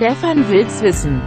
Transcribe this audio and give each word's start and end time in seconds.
Stefan 0.00 0.48
will's 0.48 0.80
wissen. 0.80 1.20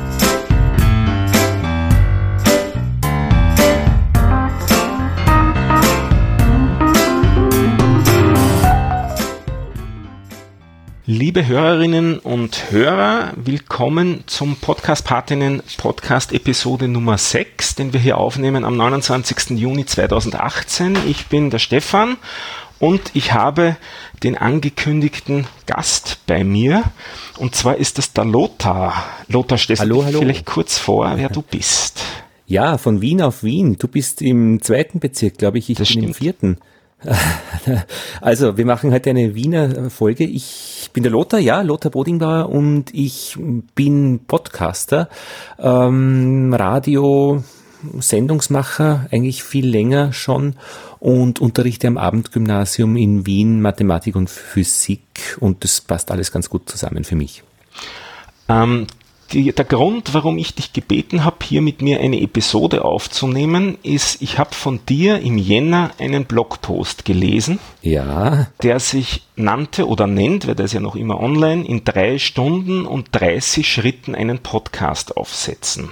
Liebe 11.05 11.45
Hörerinnen 11.45 12.17
und 12.17 12.71
Hörer, 12.71 13.34
willkommen 13.36 14.23
zum 14.25 14.55
Podcast 14.55 15.05
Patinnen 15.05 15.62
Podcast 15.77 16.34
Episode 16.34 16.88
Nummer 16.88 17.20
6, 17.20 17.76
den 17.76 17.94
wir 17.94 17.99
hier 17.99 18.17
aufnehmen 18.17 18.66
am 18.66 18.76
29. 18.76 19.52
Juni 19.52 19.85
2018. 19.85 20.98
Ich 21.08 21.27
bin 21.27 21.52
der 21.52 21.59
Stefan 21.59 22.17
und 22.84 23.12
ich 23.14 23.32
habe 23.32 23.78
den 24.23 24.38
angekündigten 24.38 25.48
Gast 25.68 26.18
bei 26.28 26.44
mir 26.44 26.84
und 27.38 27.56
zwar 27.56 27.78
ist 27.78 27.98
das 27.98 28.12
der 28.12 28.26
Lothar. 28.26 29.06
Lothar, 29.30 29.58
stellst 29.58 29.82
hallo, 29.82 30.02
du 30.02 30.06
hallo. 30.06 30.20
vielleicht 30.20 30.46
kurz 30.46 30.78
vor, 30.78 31.09
wer 31.16 31.30
du 31.30 31.42
bist? 31.42 32.04
Ja, 32.46 32.78
von 32.78 33.00
Wien 33.00 33.22
auf 33.22 33.42
Wien. 33.42 33.78
Du 33.80 33.88
bist 33.88 34.22
im 34.22 34.62
zweiten 34.62 35.00
Bezirk, 35.00 35.38
glaube 35.38 35.59
ich. 35.59 35.70
Ich 35.70 35.78
das 35.78 35.88
bin 35.88 36.00
stimmt. 36.00 36.08
im 36.08 36.14
vierten. 36.14 36.58
Also, 38.22 38.58
wir 38.58 38.66
machen 38.66 38.92
heute 38.92 39.12
eine 39.12 39.34
Wiener 39.34 39.90
Folge. 39.90 40.26
Ich 40.26 40.90
bin 40.92 41.04
der 41.04 41.12
Lothar, 41.12 41.40
ja, 41.40 41.62
Lothar 41.62 41.92
Bodingbauer 41.92 42.50
und 42.50 42.94
ich 42.94 43.38
bin 43.76 44.22
Podcaster, 44.26 45.09
ähm, 45.58 46.54
Radio, 46.54 47.44
Sendungsmacher, 48.00 49.08
eigentlich 49.12 49.44
viel 49.44 49.68
länger 49.68 50.14
schon 50.14 50.56
und 51.03 51.41
unterrichte 51.41 51.88
am 51.88 51.98
Abendgymnasium 51.98 52.95
in 52.95 53.25
Wien 53.25 53.59
Mathematik 53.61 54.16
und 54.16 54.30
Physik 54.30 55.38
und 55.41 55.66
das 55.66 55.81
passt 55.81 56.09
alles 56.11 56.31
ganz 56.31 56.50
gut 56.50 56.69
zusammen 56.69 57.03
für 57.03 57.17
mich. 57.17 57.44
Ähm, 58.47 58.88
die, 59.33 59.52
der 59.52 59.66
Grund, 59.66 60.13
warum 60.13 60.38
ich 60.38 60.55
dich 60.55 60.72
gebeten 60.72 61.25
habe, 61.25 61.38
hier 61.44 61.61
mit 61.61 61.81
mir 61.81 62.00
eine 62.00 62.22
Episode 62.22 62.86
aufzunehmen, 62.86 63.78
ist, 63.83 64.22
ich 64.22 64.39
habe 64.39 64.55
von 64.55 64.80
dir 64.88 65.19
im 65.19 65.38
Jänner 65.38 65.91
einen 66.00 66.23
Blogpost 66.23 67.03
gelesen, 67.03 67.59
ja. 67.81 68.47
der 68.61 68.80
sich 68.80 69.23
nannte 69.35 69.89
oder 69.89 70.08
nennt, 70.08 70.47
weil 70.47 70.56
der 70.56 70.66
ist 70.66 70.73
ja 70.73 70.80
noch 70.80 70.95
immer 70.95 71.19
online, 71.19 71.66
in 71.66 71.83
drei 71.83 72.17
Stunden 72.17 72.85
und 72.85 73.08
30 73.11 73.67
Schritten 73.67 74.16
einen 74.16 74.39
Podcast 74.39 75.17
aufsetzen. 75.17 75.89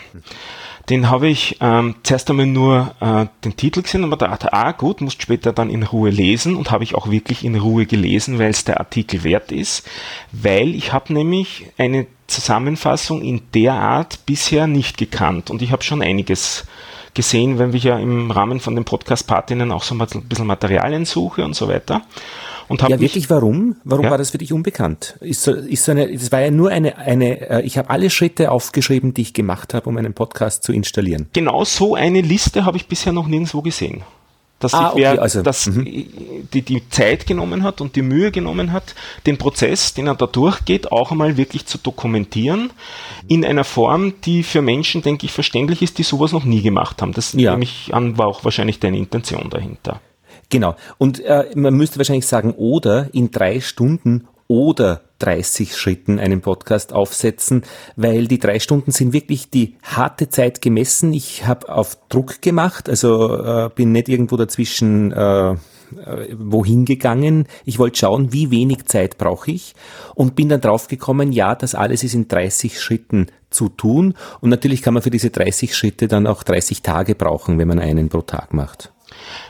Den 0.89 1.09
habe 1.09 1.27
ich 1.27 1.57
ähm, 1.61 1.95
zuerst 2.03 2.29
einmal 2.29 2.47
nur 2.47 2.95
äh, 2.99 3.25
den 3.43 3.55
Titel 3.55 3.81
gesehen 3.81 4.03
und 4.03 4.09
mir 4.09 4.17
dachte, 4.17 4.53
ah 4.53 4.71
gut, 4.71 5.01
musst 5.01 5.21
später 5.21 5.53
dann 5.53 5.69
in 5.69 5.83
Ruhe 5.83 6.09
lesen 6.09 6.55
und 6.55 6.71
habe 6.71 6.83
ich 6.83 6.95
auch 6.95 7.09
wirklich 7.09 7.43
in 7.43 7.55
Ruhe 7.55 7.85
gelesen, 7.85 8.39
weil 8.39 8.49
es 8.49 8.63
der 8.63 8.79
Artikel 8.79 9.23
wert 9.23 9.51
ist, 9.51 9.87
weil 10.31 10.75
ich 10.75 10.91
habe 10.93 11.13
nämlich 11.13 11.67
eine 11.77 12.07
Zusammenfassung 12.27 13.21
in 13.21 13.41
der 13.53 13.73
Art 13.73 14.25
bisher 14.25 14.67
nicht 14.67 14.97
gekannt 14.97 15.49
und 15.49 15.61
ich 15.61 15.71
habe 15.71 15.83
schon 15.83 16.01
einiges 16.01 16.65
gesehen, 17.13 17.59
wenn 17.59 17.73
ich 17.73 17.83
ja 17.83 17.99
im 17.99 18.31
Rahmen 18.31 18.59
von 18.59 18.75
den 18.75 18.85
Podcast-Partinnen 18.85 19.71
auch 19.71 19.83
so 19.83 19.95
ein 19.95 20.07
bisschen 20.07 20.47
Materialien 20.47 21.05
suche 21.05 21.43
und 21.43 21.55
so 21.55 21.67
weiter. 21.67 22.03
Und 22.71 22.81
ja, 22.81 22.99
wirklich, 22.99 23.29
warum? 23.29 23.75
Warum 23.83 24.05
ja? 24.05 24.11
war 24.11 24.17
das 24.17 24.31
für 24.31 24.37
dich 24.37 24.53
unbekannt? 24.53 25.17
Ist 25.19 25.43
so, 25.43 25.51
ist 25.51 25.85
so 25.85 25.91
eine, 25.91 26.11
das 26.11 26.31
war 26.31 26.41
ja 26.41 26.51
nur 26.51 26.69
eine, 26.69 26.97
eine, 26.97 27.49
äh, 27.49 27.61
ich 27.61 27.77
habe 27.77 27.89
alle 27.89 28.09
Schritte 28.09 28.51
aufgeschrieben, 28.51 29.13
die 29.13 29.21
ich 29.21 29.33
gemacht 29.33 29.73
habe, 29.73 29.89
um 29.89 29.97
einen 29.97 30.13
Podcast 30.13 30.63
zu 30.63 30.71
installieren. 30.71 31.27
Genau 31.33 31.63
so 31.63 31.95
eine 31.95 32.21
Liste 32.21 32.65
habe 32.65 32.77
ich 32.77 32.87
bisher 32.87 33.13
noch 33.13 33.27
nirgendwo 33.27 33.61
gesehen 33.61 34.03
dass 34.61 34.73
ah, 34.73 34.91
sich 34.91 35.01
wer 35.01 35.13
okay, 35.13 35.21
also, 35.21 35.41
das, 35.41 35.67
mhm. 35.67 36.47
die, 36.53 36.61
die 36.61 36.87
Zeit 36.89 37.25
genommen 37.25 37.63
hat 37.63 37.81
und 37.81 37.95
die 37.95 38.01
Mühe 38.01 38.31
genommen 38.31 38.71
hat, 38.71 38.95
den 39.25 39.37
Prozess, 39.37 39.93
den 39.93 40.07
er 40.07 40.15
da 40.15 40.27
durchgeht, 40.27 40.91
auch 40.91 41.11
einmal 41.11 41.35
wirklich 41.37 41.65
zu 41.65 41.77
dokumentieren, 41.77 42.71
in 43.27 43.43
einer 43.43 43.63
Form, 43.63 44.13
die 44.21 44.43
für 44.43 44.61
Menschen, 44.61 45.01
denke 45.01 45.25
ich, 45.25 45.31
verständlich 45.31 45.81
ist, 45.81 45.97
die 45.97 46.03
sowas 46.03 46.31
noch 46.31 46.45
nie 46.45 46.61
gemacht 46.61 47.01
haben. 47.01 47.11
Das 47.11 47.33
ja. 47.33 47.51
nehme 47.51 47.63
ich 47.63 47.93
an, 47.93 48.17
war 48.17 48.27
auch 48.27 48.45
wahrscheinlich 48.45 48.79
deine 48.79 48.97
Intention 48.97 49.49
dahinter. 49.49 49.99
Genau. 50.51 50.75
Und 50.99 51.21
äh, 51.21 51.45
man 51.55 51.73
müsste 51.73 51.97
wahrscheinlich 51.97 52.27
sagen, 52.27 52.51
oder 52.51 53.07
in 53.13 53.31
drei 53.31 53.61
Stunden 53.61 54.27
oder 54.47 55.01
30 55.19 55.77
Schritten 55.77 56.19
einen 56.19 56.41
Podcast 56.41 56.91
aufsetzen, 56.91 57.63
weil 57.95 58.27
die 58.27 58.37
drei 58.37 58.59
Stunden 58.59 58.91
sind 58.91 59.13
wirklich 59.13 59.49
die 59.49 59.77
harte 59.81 60.27
Zeit 60.27 60.61
gemessen. 60.61 61.13
Ich 61.13 61.47
habe 61.47 61.73
auf 61.73 61.97
Druck 62.09 62.41
gemacht, 62.41 62.89
also 62.89 63.37
äh, 63.37 63.69
bin 63.73 63.93
nicht 63.93 64.09
irgendwo 64.09 64.35
dazwischen 64.35 65.13
äh, 65.13 65.51
äh 65.51 65.55
wohin 66.37 66.83
gegangen. 66.83 67.45
Ich 67.63 67.79
wollte 67.79 67.99
schauen, 67.99 68.33
wie 68.33 68.51
wenig 68.51 68.87
Zeit 68.87 69.17
brauche 69.17 69.51
ich 69.51 69.73
und 70.15 70.35
bin 70.35 70.49
dann 70.49 70.59
draufgekommen, 70.59 71.31
ja, 71.31 71.55
das 71.55 71.73
alles 71.73 72.03
ist 72.03 72.13
in 72.13 72.27
30 72.27 72.77
Schritten 72.81 73.27
zu 73.51 73.69
tun. 73.69 74.15
Und 74.41 74.49
natürlich 74.49 74.81
kann 74.81 74.95
man 74.95 75.03
für 75.03 75.11
diese 75.11 75.29
30 75.29 75.73
Schritte 75.77 76.09
dann 76.09 76.27
auch 76.27 76.43
30 76.43 76.81
Tage 76.81 77.15
brauchen, 77.15 77.57
wenn 77.57 77.69
man 77.69 77.79
einen 77.79 78.09
pro 78.09 78.21
Tag 78.21 78.53
macht. 78.53 78.91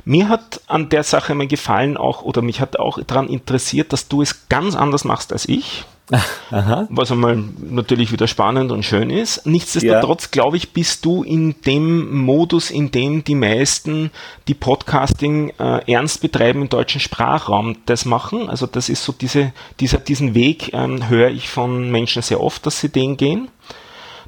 Mir 0.05 0.29
hat 0.29 0.61
an 0.67 0.89
der 0.89 1.03
Sache 1.03 1.35
mal 1.35 1.47
gefallen 1.47 1.97
auch, 1.97 2.21
oder 2.23 2.41
mich 2.41 2.59
hat 2.59 2.79
auch 2.79 2.99
daran 3.03 3.27
interessiert, 3.27 3.93
dass 3.93 4.07
du 4.07 4.21
es 4.21 4.47
ganz 4.49 4.75
anders 4.75 5.03
machst 5.03 5.31
als 5.33 5.47
ich. 5.47 5.85
Aha. 6.51 6.87
Was 6.89 7.11
einmal 7.11 7.41
natürlich 7.69 8.11
wieder 8.11 8.27
spannend 8.27 8.71
und 8.71 8.83
schön 8.83 9.09
ist. 9.09 9.45
Nichtsdestotrotz, 9.45 10.23
ja. 10.23 10.29
glaube 10.31 10.57
ich, 10.57 10.73
bist 10.73 11.05
du 11.05 11.23
in 11.23 11.55
dem 11.65 12.17
Modus, 12.17 12.69
in 12.69 12.91
dem 12.91 13.23
die 13.23 13.35
meisten, 13.35 14.11
die 14.47 14.53
Podcasting 14.53 15.53
äh, 15.57 15.91
ernst 15.91 16.21
betreiben 16.21 16.63
im 16.63 16.69
deutschen 16.69 16.99
Sprachraum, 16.99 17.77
das 17.85 18.05
machen. 18.05 18.49
Also 18.49 18.67
das 18.67 18.89
ist 18.89 19.03
so 19.03 19.13
diese, 19.13 19.53
dieser, 19.79 19.99
diesen 19.99 20.35
Weg 20.35 20.73
ähm, 20.73 21.07
höre 21.07 21.29
ich 21.29 21.49
von 21.49 21.89
Menschen 21.91 22.21
sehr 22.21 22.41
oft, 22.41 22.65
dass 22.65 22.81
sie 22.81 22.89
den 22.89 23.15
gehen. 23.15 23.47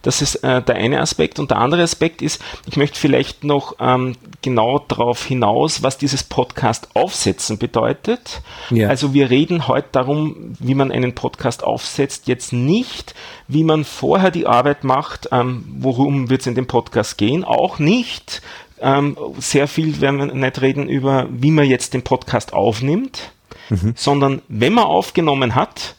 Das 0.03 0.21
ist 0.21 0.35
äh, 0.43 0.61
der 0.61 0.75
eine 0.75 0.99
Aspekt. 1.01 1.39
Und 1.39 1.49
der 1.49 1.57
andere 1.57 1.81
Aspekt 1.81 2.21
ist, 2.21 2.41
ich 2.67 2.77
möchte 2.77 2.99
vielleicht 2.99 3.43
noch 3.43 3.75
ähm, 3.79 4.15
genau 4.41 4.79
darauf 4.79 5.25
hinaus, 5.25 5.81
was 5.81 5.97
dieses 5.97 6.23
Podcast 6.23 6.89
aufsetzen 6.93 7.57
bedeutet. 7.57 8.41
Ja. 8.69 8.89
Also 8.89 9.13
wir 9.13 9.29
reden 9.29 9.67
heute 9.67 9.87
darum, 9.91 10.55
wie 10.59 10.75
man 10.75 10.91
einen 10.91 11.15
Podcast 11.15 11.63
aufsetzt, 11.63 12.27
jetzt 12.27 12.53
nicht, 12.53 13.15
wie 13.47 13.63
man 13.63 13.85
vorher 13.85 14.29
die 14.29 14.45
Arbeit 14.45 14.83
macht, 14.83 15.29
ähm, 15.31 15.63
worum 15.79 16.29
wird 16.29 16.41
es 16.41 16.47
in 16.47 16.55
dem 16.55 16.67
Podcast 16.67 17.17
gehen, 17.17 17.43
auch 17.43 17.79
nicht. 17.79 18.41
Ähm, 18.81 19.17
sehr 19.39 19.69
viel 19.69 20.01
werden 20.01 20.19
wir 20.19 20.25
nicht 20.25 20.61
reden 20.61 20.89
über, 20.89 21.27
wie 21.31 21.51
man 21.51 21.65
jetzt 21.65 21.93
den 21.93 22.01
Podcast 22.01 22.51
aufnimmt, 22.51 23.31
mhm. 23.69 23.93
sondern 23.95 24.41
wenn 24.49 24.73
man 24.73 24.83
aufgenommen 24.83 25.55
hat, 25.55 25.95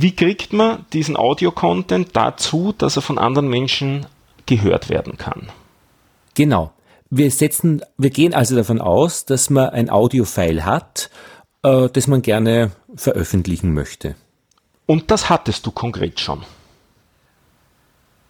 wie 0.00 0.14
kriegt 0.14 0.52
man 0.52 0.86
diesen 0.92 1.16
Audio-Content 1.16 2.10
dazu, 2.14 2.72
dass 2.76 2.96
er 2.96 3.02
von 3.02 3.18
anderen 3.18 3.48
Menschen 3.48 4.06
gehört 4.46 4.88
werden 4.88 5.16
kann? 5.16 5.48
Genau. 6.34 6.72
Wir 7.10 7.30
setzen, 7.30 7.82
wir 7.96 8.10
gehen 8.10 8.32
also 8.32 8.54
davon 8.54 8.80
aus, 8.80 9.24
dass 9.24 9.50
man 9.50 9.70
ein 9.70 9.90
Audio-File 9.90 10.64
hat, 10.64 11.10
äh, 11.64 11.88
das 11.88 12.06
man 12.06 12.22
gerne 12.22 12.70
veröffentlichen 12.94 13.72
möchte. 13.74 14.14
Und 14.86 15.10
das 15.10 15.30
hattest 15.30 15.66
du 15.66 15.72
konkret 15.72 16.20
schon? 16.20 16.44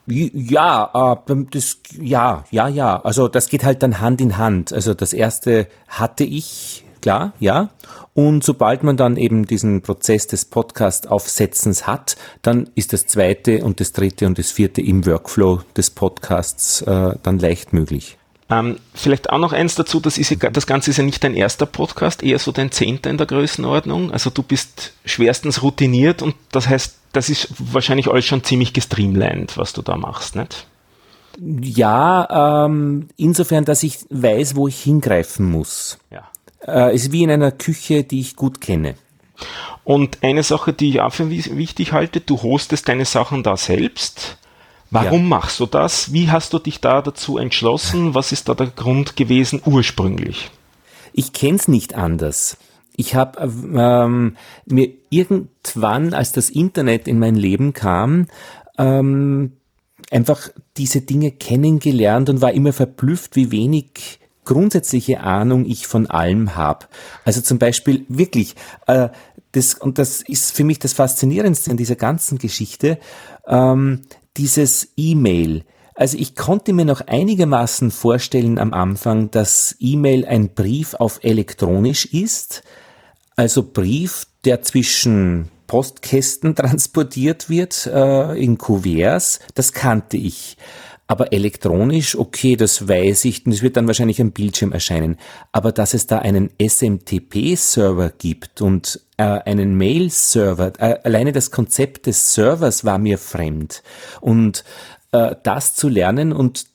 Ja, 0.07 1.19
äh, 1.29 1.45
das, 1.51 1.81
ja, 2.01 2.45
ja, 2.51 2.69
ja. 2.69 3.03
Also 3.03 3.29
das 3.29 3.51
geht 3.51 3.65
halt 3.65 3.83
dann 3.83 4.01
Hand 4.01 4.23
in 4.23 4.39
Hand. 4.39 4.73
Also 4.73 4.95
das 4.95 5.13
erste 5.13 5.69
hatte 5.87 6.25
ich 6.25 6.85
klar, 7.01 7.33
ja. 7.41 7.71
Und 8.15 8.43
sobald 8.43 8.83
man 8.83 8.97
dann 8.97 9.17
eben 9.17 9.47
diesen 9.47 9.83
Prozess 9.83 10.27
des 10.27 10.45
Podcast-Aufsetzens 10.45 11.87
hat, 11.87 12.17
dann 12.43 12.69
ist 12.75 12.93
das 12.93 13.07
zweite 13.07 13.65
und 13.65 13.81
das 13.81 13.93
dritte 13.93 14.27
und 14.27 14.39
das 14.39 14.51
vierte 14.51 14.81
im 14.81 15.07
Workflow 15.07 15.61
des 15.77 15.91
Podcasts 15.91 16.83
äh, 16.83 17.15
dann 17.23 17.39
leicht 17.39 17.73
möglich. 17.73 18.19
Ähm, 18.51 18.79
vielleicht 18.95 19.31
auch 19.31 19.39
noch 19.39 19.53
eins 19.53 19.75
dazu, 19.75 20.01
das, 20.01 20.17
ist 20.17 20.31
ja, 20.31 20.51
das 20.51 20.67
Ganze 20.67 20.91
ist 20.91 20.97
ja 20.97 21.05
nicht 21.05 21.23
dein 21.23 21.35
erster 21.35 21.67
Podcast, 21.67 22.23
eher 22.23 22.39
so 22.39 22.51
dein 22.51 22.71
zehnter 22.71 23.11
in 23.11 23.19
der 23.19 23.27
Größenordnung. 23.27 24.11
Also 24.11 24.31
du 24.31 24.43
bist 24.43 24.95
schwerstens 25.05 25.63
routiniert 25.63 26.23
und 26.23 26.35
das 26.51 26.69
heißt, 26.69 26.97
das 27.13 27.29
ist 27.29 27.49
wahrscheinlich 27.59 28.09
alles 28.09 28.25
schon 28.25 28.43
ziemlich 28.43 28.73
gestreamlined, 28.73 29.59
was 29.59 29.75
du 29.75 29.83
da 29.83 29.97
machst, 29.97 30.35
nicht? 30.35 30.67
Ja, 31.41 32.65
ähm, 32.67 33.09
insofern, 33.17 33.65
dass 33.65 33.83
ich 33.83 33.99
weiß, 34.11 34.57
wo 34.57 34.67
ich 34.67 34.81
hingreifen 34.83 35.47
muss. 35.47 35.99
Ja. 36.11 36.23
Äh, 36.67 36.95
ist 36.95 37.13
wie 37.13 37.23
in 37.23 37.31
einer 37.31 37.53
Küche, 37.53 38.05
die 38.05 38.21
ich 38.21 38.37
gut 38.37 38.61
kenne. 38.61 38.95
Und 39.85 40.19
eine 40.23 40.43
Sache, 40.43 40.73
die 40.73 40.91
ich 40.91 41.01
auch 41.01 41.13
für 41.13 41.31
wichtig 41.31 41.93
halte, 41.93 42.21
du 42.21 42.43
hostest 42.43 42.89
deine 42.89 43.05
Sachen 43.05 43.43
da 43.43 43.57
selbst. 43.57 44.39
Warum 44.91 45.23
ja. 45.23 45.29
machst 45.29 45.61
du 45.61 45.67
das? 45.67 46.13
Wie 46.13 46.31
hast 46.31 46.53
du 46.53 46.59
dich 46.59 46.81
da 46.81 47.03
dazu 47.03 47.39
entschlossen? 47.39 48.15
Was 48.15 48.33
ist 48.33 48.49
da 48.49 48.55
der 48.55 48.69
Grund 48.69 49.17
gewesen 49.17 49.63
ursprünglich? 49.65 50.51
Ich 51.13 51.33
kenne 51.33 51.57
es 51.57 51.69
nicht 51.69 51.95
anders. 51.95 52.57
Ich 52.97 53.15
habe 53.15 53.41
ähm, 53.41 54.37
mir 54.67 54.91
irgendwann, 55.11 56.15
als 56.15 56.33
das 56.33 56.51
Internet 56.51 57.07
in 57.07 57.19
mein 57.19 57.37
Leben 57.37 57.73
kam, 57.73 58.27
ähm, 58.77 59.53
einfach 60.11 60.49
diese 60.77 61.03
Dinge 61.03 61.33
kennengelernt 61.33 62.29
und 62.29 62.41
war 62.41 62.53
immer 62.53 62.73
verblüfft, 62.73 63.37
wie 63.37 63.51
wenig 63.51 64.19
grundsätzliche 64.49 65.21
Ahnung 65.21 65.67
ich 65.67 65.87
von 65.87 66.07
allem 66.07 66.57
habe. 66.57 66.87
Also 67.25 67.43
zum 67.43 67.59
Beispiel 67.59 68.07
wirklich, 68.09 68.57
äh, 68.87 69.11
das, 69.53 69.75
und 69.75 69.99
das 69.99 70.23
ist 70.23 70.53
für 70.53 70.65
mich 70.65 70.79
das 70.79 70.95
Faszinierendste 70.95 71.71
an 71.71 71.77
dieser 71.77 71.97
ganzen 71.97 72.39
Geschichte, 72.39 72.99
ähm, 73.47 74.03
dieses 74.39 74.89
E-Mail. 74.97 75.65
Also 75.95 76.17
ich 76.17 76.35
konnte 76.35 76.73
mir 76.73 76.87
noch 76.87 77.03
einigermaßen 77.03 77.91
vorstellen 77.91 78.59
am 78.59 78.73
Anfang, 78.73 79.31
dass 79.31 79.77
E-Mail 79.81 80.25
ein 80.25 80.55
Brief 80.55 80.95
auf 80.95 81.21
elektronisch 81.23 82.07
ist, 82.07 82.63
also 83.37 83.63
Brief, 83.63 84.27
der 84.47 84.63
zwischen 84.63 85.51
Postkästen 85.67 86.55
transportiert 86.57 87.51
wird 87.51 87.87
äh, 87.87 88.33
in 88.43 88.57
Kuverts, 88.57 89.41
das 89.55 89.75
kannte 89.75 90.17
ich. 90.17 90.57
Aber 91.11 91.33
elektronisch, 91.33 92.17
okay, 92.17 92.55
das 92.55 92.87
weiß 92.87 93.25
ich, 93.25 93.43
das 93.45 93.63
wird 93.63 93.79
dann 93.79 93.87
wahrscheinlich 93.87 94.21
am 94.21 94.33
Bildschirm 94.33 94.73
erscheinen. 94.73 95.17
Aber 95.53 95.73
dass 95.73 95.95
es 95.95 96.07
da 96.07 96.19
einen 96.19 96.51
SMTP-Server 96.61 98.11
gibt 98.11 98.61
und 98.61 99.01
äh, 99.17 99.23
einen 99.23 99.75
Mail-Server, 99.75 100.75
äh, 100.79 100.99
alleine 101.03 101.33
das 101.33 101.51
Konzept 101.51 102.07
des 102.07 102.35
Servers 102.35 102.85
war 102.85 102.99
mir 102.99 103.17
fremd. 103.17 103.83
Und 104.21 104.65
äh, 105.13 105.35
das 105.43 105.75
zu 105.75 105.89
lernen 105.89 106.33
und 106.33 106.67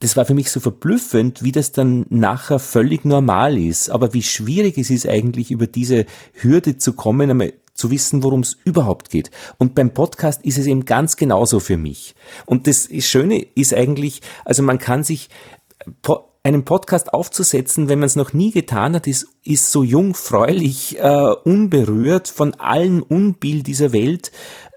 das 0.00 0.16
war 0.16 0.24
für 0.24 0.34
mich 0.34 0.50
so 0.50 0.60
verblüffend, 0.60 1.44
wie 1.44 1.52
das 1.52 1.72
dann 1.72 2.06
nachher 2.08 2.58
völlig 2.58 3.04
normal 3.04 3.56
ist. 3.56 3.90
Aber 3.90 4.14
wie 4.14 4.22
schwierig 4.22 4.78
es 4.78 4.90
ist 4.90 5.06
eigentlich, 5.06 5.50
über 5.50 5.66
diese 5.66 6.06
Hürde 6.32 6.78
zu 6.78 6.94
kommen, 6.94 7.30
einmal 7.30 7.52
zu 7.80 7.90
wissen, 7.90 8.22
worum 8.22 8.40
es 8.40 8.56
überhaupt 8.64 9.10
geht. 9.10 9.30
Und 9.58 9.74
beim 9.74 9.92
Podcast 9.92 10.44
ist 10.44 10.58
es 10.58 10.66
eben 10.66 10.84
ganz 10.84 11.16
genauso 11.16 11.58
für 11.58 11.76
mich. 11.76 12.14
Und 12.46 12.66
das 12.66 12.88
Schöne 13.00 13.42
ist 13.54 13.74
eigentlich, 13.74 14.20
also 14.44 14.62
man 14.62 14.78
kann 14.78 15.02
sich 15.02 15.28
einen 16.42 16.64
Podcast 16.64 17.12
aufzusetzen, 17.12 17.88
wenn 17.88 17.98
man 17.98 18.06
es 18.06 18.16
noch 18.16 18.32
nie 18.32 18.50
getan 18.50 18.94
hat, 18.94 19.06
ist, 19.06 19.26
ist 19.42 19.72
so 19.72 19.82
jungfräulich, 19.82 20.98
äh, 20.98 21.34
unberührt 21.44 22.28
von 22.28 22.54
allen 22.54 23.02
Unbill 23.02 23.62
dieser 23.62 23.92
Welt, 23.92 24.30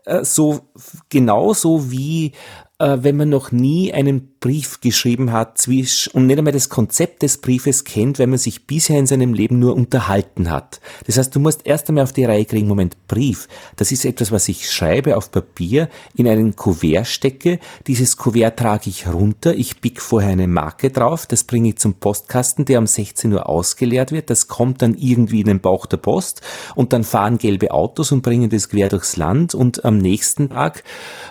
äh, 0.06 0.24
so 0.24 0.62
genauso 1.10 1.92
wie 1.92 2.34
äh, 2.80 2.98
wenn 3.02 3.16
man 3.16 3.30
noch 3.30 3.52
nie 3.52 3.94
einen 3.94 4.32
Brief 4.44 4.81
geschrieben 4.81 5.31
hat 5.31 5.57
zwisch 5.57 6.10
und 6.12 6.28
nicht 6.28 6.38
einmal 6.38 6.51
das 6.51 6.68
Konzept 6.68 7.22
des 7.22 7.38
Briefes 7.38 7.86
kennt, 7.86 8.19
wenn 8.19 8.30
man 8.30 8.38
sich 8.38 8.68
bisher 8.68 9.00
in 9.00 9.06
seinem 9.06 9.34
Leben 9.34 9.57
nur 9.57 9.74
unterhalten 9.74 10.51
hat. 10.51 10.81
Das 11.07 11.18
heißt, 11.18 11.34
du 11.34 11.40
musst 11.40 11.66
erst 11.66 11.88
einmal 11.88 12.04
auf 12.04 12.12
die 12.12 12.25
Reihe 12.25 12.44
kriegen, 12.44 12.68
Moment, 12.68 12.98
Brief, 13.07 13.48
das 13.78 13.94
ist 13.94 14.04
etwas, 14.04 14.34
was 14.34 14.50
ich 14.50 14.69
schreibe 14.69 15.16
auf 15.16 15.31
Papier, 15.31 15.88
in 16.18 16.28
einen 16.28 16.57
Kuvert 16.57 17.07
stecke, 17.07 17.60
dieses 17.88 18.18
Kuvert 18.18 18.60
trage 18.60 18.90
ich 18.90 19.07
runter, 19.07 19.56
ich 19.56 19.80
pick 19.80 20.01
vorher 20.01 20.31
eine 20.31 20.50
Marke 20.50 20.90
drauf, 20.90 21.25
das 21.25 21.45
bringe 21.45 21.69
ich 21.69 21.78
zum 21.78 21.94
Postkasten, 21.94 22.66
der 22.66 22.80
um 22.80 22.88
16 22.88 23.31
Uhr 23.31 23.48
ausgeleert 23.48 24.12
wird, 24.12 24.30
das 24.30 24.50
kommt 24.50 24.81
dann 24.81 24.95
irgendwie 24.95 25.40
in 25.40 25.48
den 25.48 25.62
Bauch 25.62 25.86
der 25.86 25.95
Post 25.95 26.42
und 26.75 26.92
dann 26.92 27.06
fahren 27.06 27.38
gelbe 27.38 27.72
Autos 27.72 28.12
und 28.12 28.24
bringen 28.24 28.50
das 28.50 28.68
quer 28.68 28.90
durchs 28.90 29.16
Land 29.16 29.56
und 29.56 29.86
am 29.86 30.00
nächsten 30.00 30.50
Tag 30.50 30.84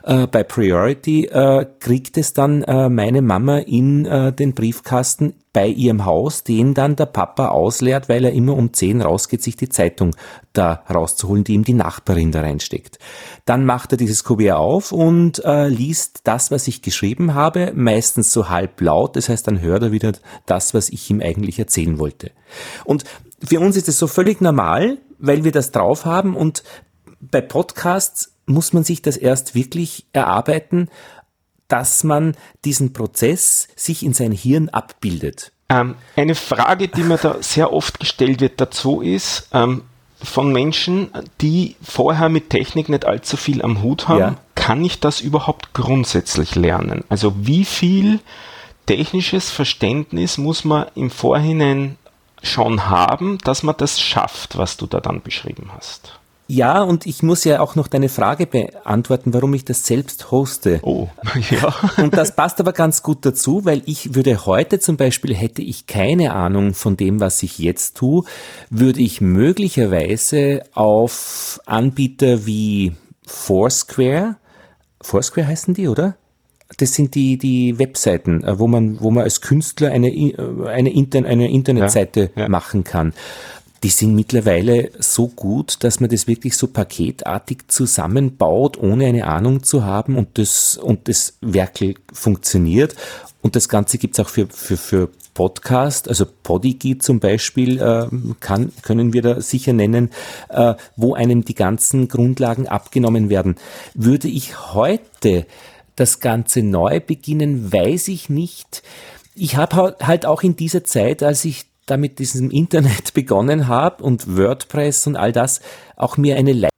äh, 0.04 0.26
bei 0.26 0.44
Priority 0.44 1.26
äh, 1.26 1.66
kriegt 1.78 2.16
es 2.16 2.32
dann 2.32 2.62
äh, 2.62 2.88
meine 3.02 3.20
Mama 3.20 3.58
in 3.58 4.06
äh, 4.06 4.32
den 4.32 4.54
Briefkasten 4.54 5.34
bei 5.52 5.66
ihrem 5.66 6.04
Haus, 6.04 6.44
den 6.44 6.72
dann 6.72 6.94
der 6.94 7.06
Papa 7.06 7.48
ausleert, 7.48 8.08
weil 8.08 8.24
er 8.24 8.32
immer 8.32 8.56
um 8.56 8.72
10 8.72 9.02
rausgeht, 9.02 9.42
sich 9.42 9.56
die 9.56 9.68
Zeitung 9.68 10.14
da 10.52 10.84
rauszuholen, 10.88 11.42
die 11.42 11.54
ihm 11.54 11.64
die 11.64 11.74
Nachbarin 11.74 12.30
da 12.30 12.42
reinsteckt. 12.42 13.00
Dann 13.44 13.66
macht 13.66 13.90
er 13.90 13.98
dieses 13.98 14.22
Kuvert 14.22 14.54
auf 14.54 14.92
und 14.92 15.44
äh, 15.44 15.66
liest 15.66 16.20
das, 16.24 16.52
was 16.52 16.68
ich 16.68 16.80
geschrieben 16.80 17.34
habe, 17.34 17.72
meistens 17.74 18.32
so 18.32 18.48
halb 18.48 18.80
das 19.12 19.28
heißt, 19.28 19.48
dann 19.48 19.60
hört 19.60 19.82
er 19.82 19.90
wieder 19.90 20.12
das, 20.46 20.72
was 20.72 20.88
ich 20.88 21.10
ihm 21.10 21.20
eigentlich 21.20 21.58
erzählen 21.58 21.98
wollte. 21.98 22.30
Und 22.84 23.02
für 23.44 23.58
uns 23.58 23.76
ist 23.76 23.88
es 23.88 23.98
so 23.98 24.06
völlig 24.06 24.40
normal, 24.40 24.98
weil 25.18 25.42
wir 25.42 25.50
das 25.50 25.72
drauf 25.72 26.04
haben 26.04 26.36
und 26.36 26.62
bei 27.20 27.40
Podcasts 27.40 28.32
muss 28.46 28.72
man 28.72 28.84
sich 28.84 29.02
das 29.02 29.16
erst 29.16 29.56
wirklich 29.56 30.06
erarbeiten, 30.12 30.88
dass 31.72 32.04
man 32.04 32.36
diesen 32.66 32.92
Prozess 32.92 33.66
sich 33.76 34.04
in 34.04 34.12
sein 34.12 34.32
Hirn 34.32 34.68
abbildet. 34.68 35.52
Ähm, 35.70 35.94
eine 36.16 36.34
Frage, 36.34 36.88
die 36.88 37.02
mir 37.02 37.16
da 37.16 37.36
sehr 37.40 37.72
oft 37.72 37.98
gestellt 37.98 38.42
wird 38.42 38.60
dazu 38.60 39.00
ist, 39.00 39.48
ähm, 39.54 39.82
von 40.22 40.52
Menschen, 40.52 41.10
die 41.40 41.76
vorher 41.82 42.28
mit 42.28 42.50
Technik 42.50 42.90
nicht 42.90 43.06
allzu 43.06 43.38
viel 43.38 43.62
am 43.62 43.82
Hut 43.82 44.06
haben, 44.06 44.20
ja. 44.20 44.36
kann 44.54 44.84
ich 44.84 45.00
das 45.00 45.22
überhaupt 45.22 45.72
grundsätzlich 45.72 46.54
lernen? 46.54 47.04
Also 47.08 47.34
wie 47.38 47.64
viel 47.64 48.20
technisches 48.86 49.50
Verständnis 49.50 50.36
muss 50.36 50.64
man 50.64 50.86
im 50.94 51.10
Vorhinein 51.10 51.96
schon 52.42 52.90
haben, 52.90 53.38
dass 53.38 53.62
man 53.62 53.76
das 53.78 53.98
schafft, 53.98 54.58
was 54.58 54.76
du 54.76 54.86
da 54.86 55.00
dann 55.00 55.22
beschrieben 55.22 55.70
hast? 55.74 56.20
Ja, 56.52 56.82
und 56.82 57.06
ich 57.06 57.22
muss 57.22 57.44
ja 57.44 57.60
auch 57.60 57.76
noch 57.76 57.88
deine 57.88 58.10
Frage 58.10 58.44
beantworten, 58.46 59.32
warum 59.32 59.54
ich 59.54 59.64
das 59.64 59.86
selbst 59.86 60.30
hoste. 60.30 60.80
Oh, 60.82 61.08
ja. 61.50 61.74
Und 61.96 62.14
das 62.14 62.36
passt 62.36 62.60
aber 62.60 62.74
ganz 62.74 63.02
gut 63.02 63.24
dazu, 63.24 63.64
weil 63.64 63.80
ich 63.86 64.14
würde 64.14 64.44
heute 64.44 64.78
zum 64.78 64.98
Beispiel, 64.98 65.34
hätte 65.34 65.62
ich 65.62 65.86
keine 65.86 66.34
Ahnung 66.34 66.74
von 66.74 66.98
dem, 66.98 67.20
was 67.20 67.42
ich 67.42 67.58
jetzt 67.58 67.96
tue, 67.96 68.24
würde 68.68 69.00
ich 69.00 69.22
möglicherweise 69.22 70.64
auf 70.74 71.58
Anbieter 71.64 72.44
wie 72.44 72.92
Foursquare, 73.26 74.36
Foursquare 75.00 75.46
heißen 75.46 75.72
die, 75.72 75.88
oder? 75.88 76.16
Das 76.76 76.92
sind 76.92 77.14
die, 77.14 77.38
die 77.38 77.78
Webseiten, 77.78 78.44
äh, 78.44 78.58
wo 78.58 78.66
man, 78.66 79.00
wo 79.00 79.10
man 79.10 79.24
als 79.24 79.40
Künstler 79.40 79.90
eine, 79.90 80.10
äh, 80.10 80.36
eine, 80.66 80.92
Inter 80.92 81.24
eine 81.24 81.50
Internetseite 81.50 82.30
ja, 82.34 82.42
ja. 82.42 82.48
machen 82.50 82.84
kann 82.84 83.14
die 83.82 83.88
sind 83.88 84.14
mittlerweile 84.14 84.90
so 84.98 85.28
gut, 85.28 85.82
dass 85.82 85.98
man 86.00 86.08
das 86.08 86.28
wirklich 86.28 86.56
so 86.56 86.68
paketartig 86.68 87.68
zusammenbaut, 87.68 88.78
ohne 88.78 89.06
eine 89.06 89.26
Ahnung 89.26 89.62
zu 89.64 89.84
haben 89.84 90.16
und 90.16 90.38
das, 90.38 90.76
und 90.76 91.08
das 91.08 91.36
Werkel 91.40 91.94
funktioniert. 92.12 92.94
Und 93.40 93.56
das 93.56 93.68
Ganze 93.68 93.98
gibt's 93.98 94.20
auch 94.20 94.28
für, 94.28 94.46
für, 94.46 94.76
für 94.76 95.10
Podcast, 95.34 96.08
also 96.08 96.26
Podigy 96.42 96.98
zum 96.98 97.18
Beispiel, 97.18 97.80
äh, 97.80 98.06
kann, 98.38 98.72
können 98.82 99.12
wir 99.12 99.22
da 99.22 99.40
sicher 99.40 99.72
nennen, 99.72 100.10
äh, 100.48 100.74
wo 100.96 101.14
einem 101.14 101.44
die 101.44 101.54
ganzen 101.54 102.06
Grundlagen 102.06 102.68
abgenommen 102.68 103.30
werden. 103.30 103.56
Würde 103.94 104.28
ich 104.28 104.74
heute 104.74 105.46
das 105.96 106.20
Ganze 106.20 106.62
neu 106.62 107.00
beginnen, 107.00 107.72
weiß 107.72 108.08
ich 108.08 108.28
nicht. 108.28 108.82
Ich 109.34 109.56
habe 109.56 109.96
halt 110.02 110.26
auch 110.26 110.42
in 110.42 110.54
dieser 110.54 110.84
Zeit, 110.84 111.22
als 111.22 111.44
ich 111.44 111.64
da 111.86 111.96
mit 111.96 112.18
diesem 112.18 112.50
Internet 112.50 113.12
begonnen 113.14 113.68
habe 113.68 114.02
und 114.02 114.36
WordPress 114.36 115.06
und 115.06 115.16
all 115.16 115.32
das, 115.32 115.60
auch 115.96 116.16
mir 116.16 116.36
eine 116.36 116.52
Leitung 116.52 116.72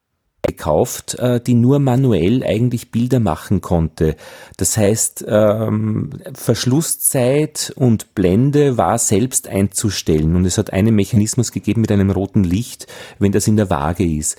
gekauft, 0.46 1.14
äh, 1.18 1.40
die 1.40 1.54
nur 1.54 1.78
manuell 1.78 2.44
eigentlich 2.44 2.90
Bilder 2.90 3.20
machen 3.20 3.60
konnte. 3.60 4.16
Das 4.56 4.76
heißt, 4.76 5.24
ähm, 5.26 6.10
Verschlusszeit 6.34 7.72
und 7.76 8.14
Blende 8.14 8.76
war 8.76 8.98
selbst 8.98 9.48
einzustellen 9.48 10.36
und 10.36 10.44
es 10.44 10.58
hat 10.58 10.72
einen 10.72 10.94
Mechanismus 10.94 11.52
gegeben 11.52 11.80
mit 11.80 11.92
einem 11.92 12.10
roten 12.10 12.44
Licht, 12.44 12.86
wenn 13.18 13.32
das 13.32 13.48
in 13.48 13.56
der 13.56 13.70
Waage 13.70 14.04
ist. 14.04 14.36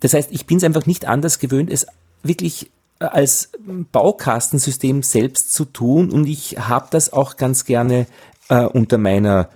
Das 0.00 0.14
heißt, 0.14 0.30
ich 0.32 0.46
bin 0.46 0.56
es 0.56 0.64
einfach 0.64 0.86
nicht 0.86 1.06
anders 1.06 1.38
gewöhnt, 1.38 1.70
es 1.70 1.86
wirklich 2.22 2.70
äh, 2.98 3.04
als 3.04 3.50
Baukastensystem 3.92 5.02
selbst 5.02 5.52
zu 5.52 5.64
tun 5.64 6.10
und 6.10 6.26
ich 6.26 6.58
habe 6.58 6.88
das 6.90 7.12
auch 7.12 7.36
ganz 7.36 7.64
gerne 7.64 8.06
äh, 8.48 8.64
unter 8.64 8.98
meiner 8.98 9.48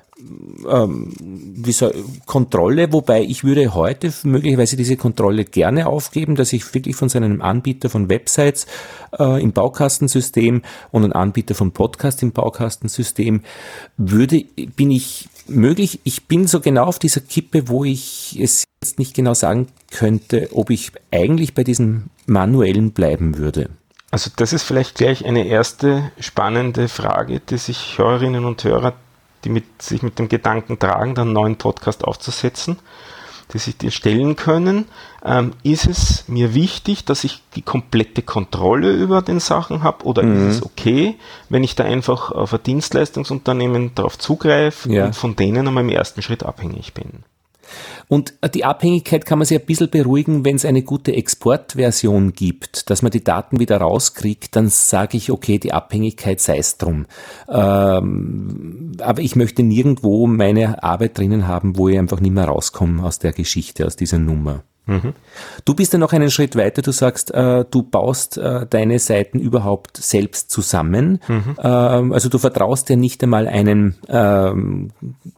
ähm, 0.68 1.12
wie 1.18 1.72
so, 1.72 1.90
Kontrolle, 2.26 2.92
wobei 2.92 3.22
ich 3.22 3.44
würde 3.44 3.74
heute 3.74 4.12
möglicherweise 4.24 4.76
diese 4.76 4.96
Kontrolle 4.96 5.44
gerne 5.44 5.86
aufgeben, 5.86 6.34
dass 6.34 6.52
ich 6.52 6.74
wirklich 6.74 6.96
von 6.96 7.08
seinem 7.08 7.42
Anbieter 7.42 7.90
von 7.90 8.08
Websites 8.08 8.66
äh, 9.18 9.42
im 9.42 9.52
Baukastensystem 9.52 10.62
und 10.90 11.04
einem 11.04 11.12
Anbieter 11.12 11.54
von 11.54 11.72
Podcast 11.72 12.22
im 12.22 12.32
Baukastensystem 12.32 13.42
würde, 13.96 14.44
bin 14.76 14.90
ich 14.90 15.28
möglich, 15.48 16.00
ich 16.04 16.26
bin 16.26 16.46
so 16.46 16.60
genau 16.60 16.84
auf 16.84 16.98
dieser 16.98 17.20
Kippe, 17.20 17.68
wo 17.68 17.84
ich 17.84 18.38
es 18.40 18.64
jetzt 18.82 18.98
nicht 18.98 19.14
genau 19.14 19.34
sagen 19.34 19.68
könnte, 19.90 20.48
ob 20.52 20.70
ich 20.70 20.92
eigentlich 21.10 21.54
bei 21.54 21.64
diesem 21.64 22.04
manuellen 22.26 22.92
bleiben 22.92 23.36
würde. 23.38 23.70
Also 24.10 24.30
das 24.34 24.52
ist 24.52 24.64
vielleicht 24.64 24.96
gleich 24.96 25.24
eine 25.24 25.46
erste 25.46 26.10
spannende 26.18 26.88
Frage, 26.88 27.40
die 27.40 27.58
sich 27.58 27.96
Hörerinnen 27.96 28.44
und 28.44 28.64
Hörer 28.64 28.94
die 29.44 29.50
mit, 29.50 29.82
sich 29.82 30.02
mit 30.02 30.18
dem 30.18 30.28
Gedanken 30.28 30.78
tragen, 30.78 31.14
dann 31.14 31.28
einen 31.28 31.32
neuen 31.34 31.56
Podcast 31.56 32.04
aufzusetzen, 32.04 32.78
die 33.52 33.58
sich 33.58 33.76
dir 33.76 33.90
stellen 33.90 34.36
können, 34.36 34.86
ähm, 35.24 35.52
ist 35.62 35.86
es 35.86 36.24
mir 36.28 36.54
wichtig, 36.54 37.04
dass 37.04 37.24
ich 37.24 37.42
die 37.54 37.62
komplette 37.62 38.22
Kontrolle 38.22 38.92
über 38.92 39.22
den 39.22 39.40
Sachen 39.40 39.82
habe 39.82 40.04
oder 40.04 40.22
mhm. 40.22 40.48
ist 40.48 40.56
es 40.56 40.62
okay, 40.64 41.16
wenn 41.48 41.64
ich 41.64 41.74
da 41.74 41.84
einfach 41.84 42.30
auf 42.30 42.54
ein 42.54 42.62
Dienstleistungsunternehmen 42.62 43.94
darauf 43.94 44.18
zugreife 44.18 44.90
ja. 44.90 45.06
und 45.06 45.16
von 45.16 45.36
denen 45.36 45.66
einmal 45.66 45.84
im 45.84 45.90
ersten 45.90 46.22
Schritt 46.22 46.44
abhängig 46.44 46.94
bin? 46.94 47.24
Und 48.08 48.34
die 48.54 48.64
Abhängigkeit 48.64 49.26
kann 49.26 49.38
man 49.38 49.46
sich 49.46 49.58
ein 49.58 49.66
bisschen 49.66 49.90
beruhigen, 49.90 50.44
wenn 50.44 50.56
es 50.56 50.64
eine 50.64 50.82
gute 50.82 51.14
Exportversion 51.14 52.32
gibt, 52.32 52.90
dass 52.90 53.02
man 53.02 53.10
die 53.10 53.24
Daten 53.24 53.60
wieder 53.60 53.78
rauskriegt, 53.78 54.56
dann 54.56 54.68
sage 54.68 55.16
ich, 55.16 55.30
okay, 55.30 55.58
die 55.58 55.72
Abhängigkeit 55.72 56.40
sei 56.40 56.58
es 56.58 56.76
drum. 56.76 57.06
Ähm, 57.48 58.92
aber 59.00 59.22
ich 59.22 59.36
möchte 59.36 59.62
nirgendwo 59.62 60.26
meine 60.26 60.82
Arbeit 60.82 61.18
drinnen 61.18 61.46
haben, 61.46 61.76
wo 61.76 61.88
ich 61.88 61.98
einfach 61.98 62.20
nicht 62.20 62.34
mehr 62.34 62.46
rauskomme 62.46 63.02
aus 63.04 63.18
der 63.18 63.32
Geschichte, 63.32 63.86
aus 63.86 63.96
dieser 63.96 64.18
Nummer. 64.18 64.64
Mhm. 64.86 65.14
Du 65.64 65.74
bist 65.74 65.92
ja 65.92 65.98
noch 65.98 66.12
einen 66.12 66.30
Schritt 66.30 66.56
weiter, 66.56 66.82
du 66.82 66.90
sagst, 66.90 67.32
äh, 67.32 67.64
du 67.70 67.82
baust 67.82 68.38
äh, 68.38 68.66
deine 68.68 68.98
Seiten 68.98 69.38
überhaupt 69.38 69.96
selbst 69.96 70.50
zusammen. 70.50 71.20
Mhm. 71.28 71.56
Ähm, 71.62 72.12
also 72.12 72.28
du 72.28 72.38
vertraust 72.38 72.88
dir 72.88 72.96
nicht 72.96 73.22
einmal 73.22 73.46
einen 73.46 73.96
ähm, 74.08 74.90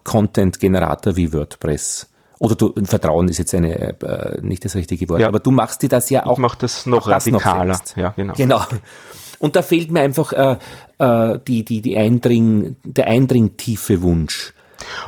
Content-Generator 0.04 1.16
wie 1.16 1.32
WordPress. 1.32 2.08
Oder 2.42 2.56
du, 2.56 2.74
Vertrauen 2.82 3.28
ist 3.28 3.38
jetzt 3.38 3.54
eine, 3.54 4.00
äh, 4.00 4.40
nicht 4.40 4.64
das 4.64 4.74
richtige 4.74 5.08
Wort, 5.08 5.20
ja. 5.20 5.28
aber 5.28 5.38
du 5.38 5.52
machst 5.52 5.80
dir 5.80 5.88
das 5.88 6.10
ja 6.10 6.26
auch. 6.26 6.32
Ich 6.32 6.38
mach 6.38 6.56
das 6.56 6.86
noch 6.86 7.06
radikaler. 7.06 7.78
Noch 7.78 7.96
ja, 7.96 8.12
genau. 8.16 8.34
Genau. 8.36 8.60
Und 9.38 9.54
da 9.54 9.62
fehlt 9.62 9.92
mir 9.92 10.00
einfach 10.00 10.32
äh, 10.32 10.56
äh, 10.98 11.38
die, 11.46 11.64
die, 11.64 11.80
die 11.82 11.96
Eindring, 11.96 12.74
der 12.82 13.06
eindringtiefe 13.06 14.02
Wunsch. 14.02 14.54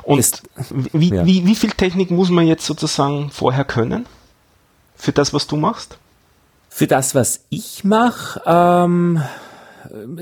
Und 0.04 0.18
das, 0.18 0.44
wie, 0.70 1.12
ja. 1.12 1.26
wie, 1.26 1.44
wie 1.44 1.56
viel 1.56 1.72
Technik 1.72 2.12
muss 2.12 2.30
man 2.30 2.46
jetzt 2.46 2.66
sozusagen 2.66 3.32
vorher 3.32 3.64
können? 3.64 4.06
Für 4.94 5.10
das, 5.10 5.34
was 5.34 5.48
du 5.48 5.56
machst? 5.56 5.98
Für 6.68 6.86
das, 6.86 7.16
was 7.16 7.46
ich 7.48 7.82
mache, 7.82 8.40
ähm, 8.46 9.20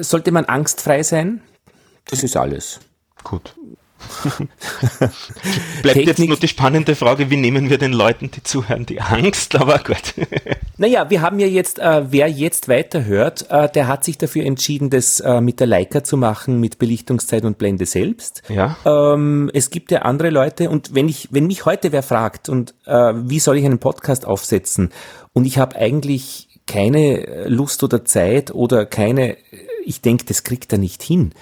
sollte 0.01 0.33
man 0.33 0.47
angstfrei 0.47 1.03
sein. 1.03 1.43
Das 2.07 2.23
ist 2.23 2.39
alles. 2.39 2.81
Gut. 3.23 3.55
Bleibt 5.83 5.97
Technik. 5.97 6.07
jetzt 6.07 6.19
nur 6.19 6.37
die 6.37 6.49
spannende 6.49 6.95
Frage, 6.95 7.31
wie 7.31 7.37
nehmen 7.37 7.71
wir 7.71 7.79
den 7.79 7.93
Leuten, 7.93 8.31
die 8.31 8.43
zuhören, 8.43 8.87
die 8.87 9.01
Angst, 9.01 9.55
aber 9.61 9.79
gut. 9.79 10.15
naja, 10.77 11.11
wir 11.11 11.21
haben 11.21 11.39
ja 11.39 11.47
jetzt, 11.47 11.79
äh, 11.79 12.05
wer 12.11 12.29
jetzt 12.29 12.69
weiterhört, 12.69 13.47
äh, 13.51 13.69
der 13.69 13.89
hat 13.89 14.05
sich 14.05 14.19
dafür 14.19 14.45
entschieden, 14.45 14.91
das 14.91 15.21
äh, 15.21 15.41
mit 15.41 15.61
der 15.61 15.67
Leica 15.67 16.05
zu 16.05 16.17
machen, 16.17 16.61
mit 16.61 16.79
Belichtungszeit 16.79 17.45
und 17.45 17.59
Blende 17.59 17.87
selbst. 17.87 18.43
Ja. 18.49 18.77
Ähm, 18.85 19.51
es 19.55 19.71
gibt 19.71 19.91
ja 19.91 20.03
andere 20.03 20.31
Leute 20.31 20.71
und 20.71 20.95
wenn 20.95 21.09
ich, 21.09 21.29
wenn 21.31 21.47
mich 21.47 21.65
heute 21.65 21.93
wer 21.93 22.03
fragt 22.03 22.49
und 22.49 22.75
äh, 22.87 23.13
wie 23.15 23.41
soll 23.41 23.59
ich 23.59 23.65
einen 23.65 23.79
Podcast 23.79 24.27
aufsetzen 24.27 24.91
und 25.33 25.45
ich 25.45 25.59
habe 25.59 25.77
eigentlich 25.77 26.49
keine 26.67 27.49
Lust 27.49 27.83
oder 27.83 28.05
Zeit 28.05 28.53
oder 28.53 28.87
keine, 28.87 29.37
ich 29.85 30.01
denke, 30.01 30.25
das 30.25 30.45
kriegt 30.45 30.73
er 30.73 30.79
nicht 30.79 31.03
hin, 31.03 31.33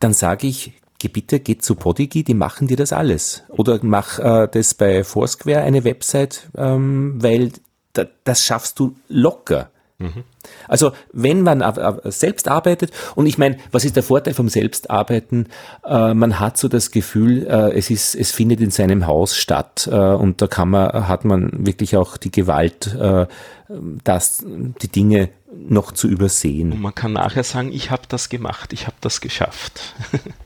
dann 0.00 0.12
sage 0.12 0.46
ich, 0.46 0.72
geh 1.06 1.12
bitte, 1.12 1.40
geh 1.40 1.58
zu 1.58 1.76
Podigy, 1.76 2.24
die 2.24 2.34
machen 2.34 2.66
dir 2.66 2.76
das 2.76 2.92
alles. 2.92 3.44
Oder 3.48 3.78
mach 3.82 4.18
äh, 4.18 4.48
das 4.50 4.74
bei 4.74 5.04
Foursquare 5.04 5.60
eine 5.60 5.84
Website, 5.84 6.48
ähm, 6.56 7.14
weil 7.22 7.52
da, 7.92 8.06
das 8.24 8.44
schaffst 8.44 8.78
du 8.78 8.96
locker. 9.08 9.70
Mhm. 9.98 10.24
Also 10.68 10.92
wenn 11.12 11.42
man 11.42 11.64
selbst 12.04 12.48
arbeitet, 12.48 12.90
und 13.14 13.26
ich 13.26 13.38
meine, 13.38 13.56
was 13.72 13.84
ist 13.84 13.96
der 13.96 14.02
Vorteil 14.02 14.34
vom 14.34 14.48
Selbstarbeiten? 14.48 15.48
Äh, 15.84 16.12
man 16.12 16.40
hat 16.40 16.58
so 16.58 16.68
das 16.68 16.90
Gefühl, 16.90 17.46
äh, 17.46 17.76
es 17.76 17.88
ist, 17.88 18.14
es 18.14 18.32
findet 18.32 18.60
in 18.60 18.70
seinem 18.70 19.06
Haus 19.06 19.36
statt 19.36 19.88
äh, 19.90 19.96
und 19.96 20.42
da 20.42 20.48
kann 20.48 20.70
man, 20.70 21.08
hat 21.08 21.24
man 21.24 21.66
wirklich 21.66 21.96
auch 21.96 22.16
die 22.16 22.32
Gewalt, 22.32 22.94
äh, 22.94 23.26
das, 24.04 24.44
die 24.46 24.88
Dinge 24.88 25.30
noch 25.56 25.92
zu 25.92 26.08
übersehen. 26.08 26.72
Und 26.72 26.82
man 26.82 26.94
kann 26.94 27.12
nachher 27.12 27.44
sagen, 27.44 27.72
ich 27.72 27.90
habe 27.90 28.02
das 28.08 28.28
gemacht, 28.28 28.72
ich 28.72 28.86
habe 28.86 28.96
das 29.00 29.20
geschafft. 29.20 29.94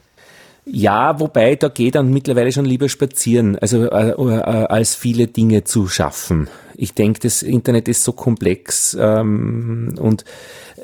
Ja, 0.73 1.19
wobei 1.19 1.57
da 1.57 1.69
geht 1.69 1.97
dann 1.97 2.13
mittlerweile 2.13 2.53
schon 2.53 2.65
lieber 2.65 2.89
spazieren, 2.89 3.59
also 3.59 3.91
äh, 3.91 4.11
äh, 4.11 4.41
als 4.41 4.95
viele 4.95 5.27
Dinge 5.27 5.65
zu 5.65 5.89
schaffen. 5.89 6.49
Ich 6.77 6.95
denke, 6.95 7.19
das 7.21 7.43
Internet 7.43 7.89
ist 7.89 8.05
so 8.05 8.13
komplex 8.13 8.97
ähm, 8.99 9.97
und 10.01 10.25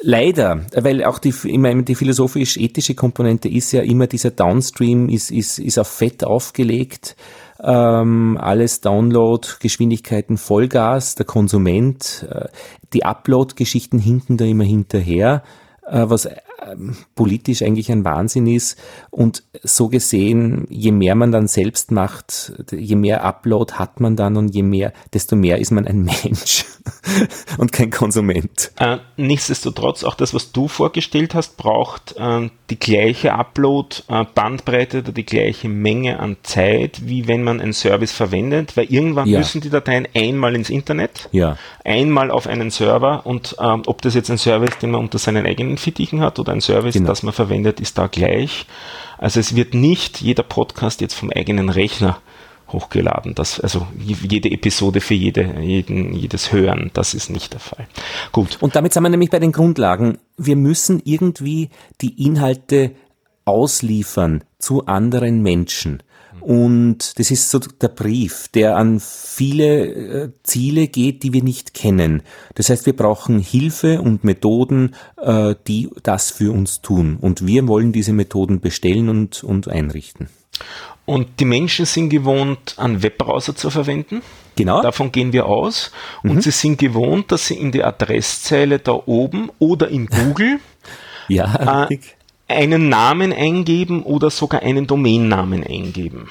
leider, 0.02 0.62
weil 0.74 1.04
auch 1.04 1.20
die, 1.20 1.28
ich 1.28 1.58
meine, 1.58 1.84
die 1.84 1.94
philosophisch-ethische 1.94 2.96
Komponente 2.96 3.48
ist 3.48 3.70
ja 3.70 3.82
immer 3.82 4.08
dieser 4.08 4.32
Downstream, 4.32 5.08
ist, 5.08 5.30
ist, 5.30 5.60
ist 5.60 5.78
auf 5.78 5.88
Fett 5.88 6.24
aufgelegt. 6.24 7.14
Ähm, 7.62 8.38
alles 8.40 8.80
Download, 8.80 9.46
Geschwindigkeiten 9.60 10.36
Vollgas, 10.36 11.14
der 11.14 11.26
Konsument, 11.26 12.26
äh, 12.28 12.48
die 12.92 13.04
Upload-Geschichten 13.04 14.00
hinken 14.00 14.36
da 14.36 14.44
immer 14.44 14.64
hinterher, 14.64 15.44
äh, 15.86 16.04
was 16.08 16.28
ähm, 16.66 16.96
politisch 17.14 17.62
eigentlich 17.62 17.90
ein 17.90 18.04
Wahnsinn 18.04 18.46
ist. 18.46 18.78
Und 19.10 19.42
so 19.62 19.88
gesehen, 19.88 20.66
je 20.68 20.92
mehr 20.92 21.14
man 21.14 21.32
dann 21.32 21.48
selbst 21.48 21.90
macht, 21.90 22.52
je 22.70 22.96
mehr 22.96 23.24
Upload 23.24 23.74
hat 23.74 24.00
man 24.00 24.16
dann 24.16 24.36
und 24.36 24.54
je 24.54 24.62
mehr, 24.62 24.92
desto 25.12 25.36
mehr 25.36 25.58
ist 25.58 25.70
man 25.70 25.86
ein 25.86 26.02
Mensch 26.22 26.64
und 27.58 27.72
kein 27.72 27.90
Konsument. 27.90 28.72
Äh, 28.78 28.98
nichtsdestotrotz, 29.16 30.04
auch 30.04 30.14
das, 30.14 30.34
was 30.34 30.52
du 30.52 30.68
vorgestellt 30.68 31.34
hast, 31.34 31.56
braucht 31.56 32.14
äh, 32.16 32.50
die 32.70 32.78
gleiche 32.78 33.32
Upload-Bandbreite 33.34 34.98
oder 34.98 35.12
die 35.12 35.26
gleiche 35.26 35.68
Menge 35.68 36.18
an 36.20 36.36
Zeit, 36.42 37.06
wie 37.06 37.28
wenn 37.28 37.42
man 37.42 37.60
einen 37.60 37.72
Service 37.72 38.12
verwendet, 38.12 38.76
weil 38.76 38.86
irgendwann 38.86 39.28
ja. 39.28 39.38
müssen 39.38 39.60
die 39.60 39.70
Dateien 39.70 40.08
einmal 40.14 40.54
ins 40.54 40.70
Internet, 40.70 41.28
ja. 41.32 41.56
einmal 41.84 42.30
auf 42.30 42.46
einen 42.46 42.70
Server 42.70 43.24
und 43.24 43.56
ähm, 43.60 43.82
ob 43.86 44.02
das 44.02 44.14
jetzt 44.14 44.30
ein 44.30 44.38
Service, 44.38 44.78
den 44.78 44.90
man 44.90 45.00
unter 45.00 45.18
seinen 45.18 45.46
eigenen 45.46 45.78
Fittichen 45.78 46.20
hat 46.20 46.38
oder 46.38 46.52
ein 46.56 46.60
Service, 46.60 46.94
genau. 46.94 47.08
das 47.08 47.22
man 47.22 47.32
verwendet, 47.32 47.80
ist 47.80 47.98
da 47.98 48.06
gleich. 48.06 48.66
Also 49.18 49.40
es 49.40 49.54
wird 49.54 49.74
nicht 49.74 50.20
jeder 50.20 50.42
Podcast 50.42 51.00
jetzt 51.00 51.14
vom 51.14 51.30
eigenen 51.30 51.68
Rechner 51.68 52.18
hochgeladen. 52.68 53.34
Das, 53.34 53.60
also 53.60 53.86
jede 53.98 54.50
Episode 54.50 55.00
für 55.00 55.14
jede, 55.14 55.60
jeden, 55.60 56.12
jedes 56.12 56.52
Hören, 56.52 56.90
das 56.94 57.14
ist 57.14 57.30
nicht 57.30 57.52
der 57.52 57.60
Fall. 57.60 57.86
Gut. 58.32 58.58
Und 58.60 58.74
damit 58.74 58.92
sind 58.92 59.02
wir 59.02 59.08
nämlich 59.08 59.30
bei 59.30 59.38
den 59.38 59.52
Grundlagen. 59.52 60.18
Wir 60.36 60.56
müssen 60.56 61.00
irgendwie 61.04 61.70
die 62.00 62.24
Inhalte 62.24 62.92
ausliefern 63.44 64.42
zu 64.58 64.86
anderen 64.86 65.42
Menschen. 65.42 66.02
Und 66.46 67.18
das 67.18 67.32
ist 67.32 67.50
so 67.50 67.58
der 67.58 67.88
Brief, 67.88 68.46
der 68.54 68.76
an 68.76 69.00
viele 69.00 69.86
äh, 69.86 70.30
Ziele 70.44 70.86
geht, 70.86 71.24
die 71.24 71.32
wir 71.32 71.42
nicht 71.42 71.74
kennen. 71.74 72.22
Das 72.54 72.70
heißt, 72.70 72.86
wir 72.86 72.94
brauchen 72.94 73.40
Hilfe 73.40 74.00
und 74.00 74.22
Methoden, 74.22 74.94
äh, 75.20 75.56
die 75.66 75.90
das 76.04 76.30
für 76.30 76.52
uns 76.52 76.82
tun. 76.82 77.18
Und 77.20 77.48
wir 77.48 77.66
wollen 77.66 77.90
diese 77.90 78.12
Methoden 78.12 78.60
bestellen 78.60 79.08
und, 79.08 79.42
und 79.42 79.66
einrichten. 79.66 80.28
Und 81.04 81.40
die 81.40 81.46
Menschen 81.46 81.84
sind 81.84 82.10
gewohnt, 82.10 82.76
einen 82.78 83.02
Webbrowser 83.02 83.56
zu 83.56 83.68
verwenden. 83.68 84.22
Genau. 84.54 84.82
Davon 84.82 85.10
gehen 85.10 85.32
wir 85.32 85.46
aus. 85.46 85.90
Und 86.22 86.36
mhm. 86.36 86.40
sie 86.42 86.52
sind 86.52 86.78
gewohnt, 86.78 87.32
dass 87.32 87.48
sie 87.48 87.54
in 87.54 87.72
die 87.72 87.82
Adresszeile 87.82 88.78
da 88.78 88.92
oben 88.92 89.50
oder 89.58 89.88
in 89.88 90.06
Google 90.06 90.60
ja, 91.28 91.88
äh, 91.90 91.98
einen 92.48 92.88
Namen 92.88 93.32
eingeben 93.32 94.02
oder 94.02 94.30
sogar 94.30 94.62
einen 94.62 94.86
Domainnamen 94.86 95.64
eingeben. 95.64 96.28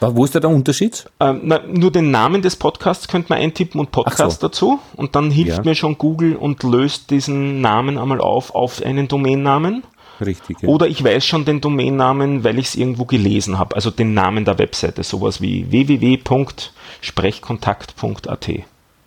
Wo 0.00 0.24
ist 0.24 0.34
da 0.34 0.40
der 0.40 0.50
Unterschied? 0.50 1.08
Ähm, 1.20 1.42
na, 1.44 1.60
nur 1.66 1.90
den 1.90 2.10
Namen 2.10 2.42
des 2.42 2.56
Podcasts 2.56 3.08
könnte 3.08 3.30
man 3.30 3.38
eintippen 3.38 3.80
und 3.80 3.92
Podcast 3.92 4.40
so. 4.40 4.48
dazu 4.48 4.78
und 4.94 5.16
dann 5.16 5.30
hilft 5.30 5.56
ja. 5.58 5.64
mir 5.64 5.74
schon 5.74 5.96
Google 5.96 6.36
und 6.36 6.62
löst 6.62 7.10
diesen 7.10 7.62
Namen 7.62 7.96
einmal 7.96 8.20
auf 8.20 8.54
auf 8.54 8.82
einen 8.82 9.08
Domainnamen. 9.08 9.84
Richtig. 10.20 10.60
Ja. 10.62 10.68
Oder 10.68 10.86
ich 10.86 11.02
weiß 11.02 11.24
schon 11.24 11.46
den 11.46 11.60
Domainnamen, 11.60 12.44
weil 12.44 12.58
ich 12.58 12.68
es 12.68 12.74
irgendwo 12.74 13.06
gelesen 13.06 13.58
habe, 13.58 13.74
also 13.74 13.90
den 13.90 14.14
Namen 14.14 14.44
der 14.44 14.58
Webseite, 14.58 15.02
sowas 15.02 15.40
wie 15.40 15.70
www.sprechkontakt.at. 15.70 18.50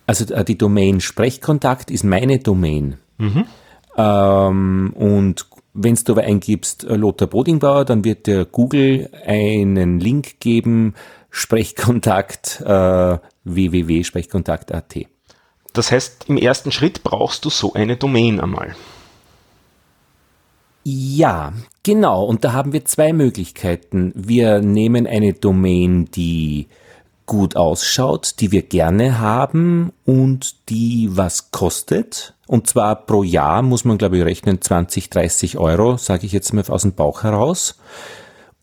Also 0.08 0.34
äh, 0.34 0.44
die 0.44 0.58
Domain 0.58 1.02
Sprechkontakt 1.02 1.92
ist 1.92 2.04
meine 2.04 2.40
Domain. 2.40 2.98
Mhm. 3.18 3.46
Ähm, 3.96 4.92
und 4.96 5.46
wenn 5.82 5.96
du 5.96 6.12
aber 6.12 6.24
eingibst 6.24 6.84
äh, 6.84 6.96
Lothar 6.96 7.28
Bodingbauer, 7.28 7.86
dann 7.86 8.04
wird 8.04 8.28
der 8.28 8.46
Google 8.46 9.10
einen 9.26 10.00
Link 10.00 10.40
geben, 10.40 10.96
Sprechkontakt 11.30 12.62
äh, 12.66 13.18
www.sprechkontakt.at. 13.46 14.96
Das 15.74 15.92
heißt, 15.92 16.26
im 16.28 16.38
ersten 16.38 16.72
Schritt 16.72 17.04
brauchst 17.04 17.46
du 17.46 17.50
so 17.50 17.74
eine 17.74 17.96
Domain 17.96 18.40
einmal. 18.42 18.76
Ja, 20.84 21.54
genau. 21.84 22.26
Und 22.26 22.44
da 22.44 22.54
haben 22.54 22.74
wir 22.74 22.84
zwei 22.86 23.14
Möglichkeiten. 23.14 24.12
Wir 24.16 24.60
nehmen 24.60 25.08
eine 25.08 25.34
Domain, 25.34 26.06
die 26.06 26.68
gut 27.30 27.56
ausschaut, 27.56 28.40
die 28.40 28.52
wir 28.52 28.64
gerne 28.64 29.20
haben 29.20 29.94
und 30.04 30.68
die 30.70 31.10
was 31.12 31.52
kostet. 31.52 32.34
Und 32.48 32.66
zwar 32.66 32.96
pro 32.96 33.22
Jahr 33.22 33.62
muss 33.62 33.86
man, 33.86 34.00
glaube 34.00 34.18
ich, 34.18 34.26
rechnen 34.26 34.60
20, 34.60 35.12
30 35.12 35.60
Euro, 35.60 35.98
sage 35.98 36.26
ich 36.26 36.32
jetzt 36.32 36.54
mal 36.54 36.64
aus 36.68 36.82
dem 36.82 36.94
Bauch 36.94 37.22
heraus. 37.22 37.78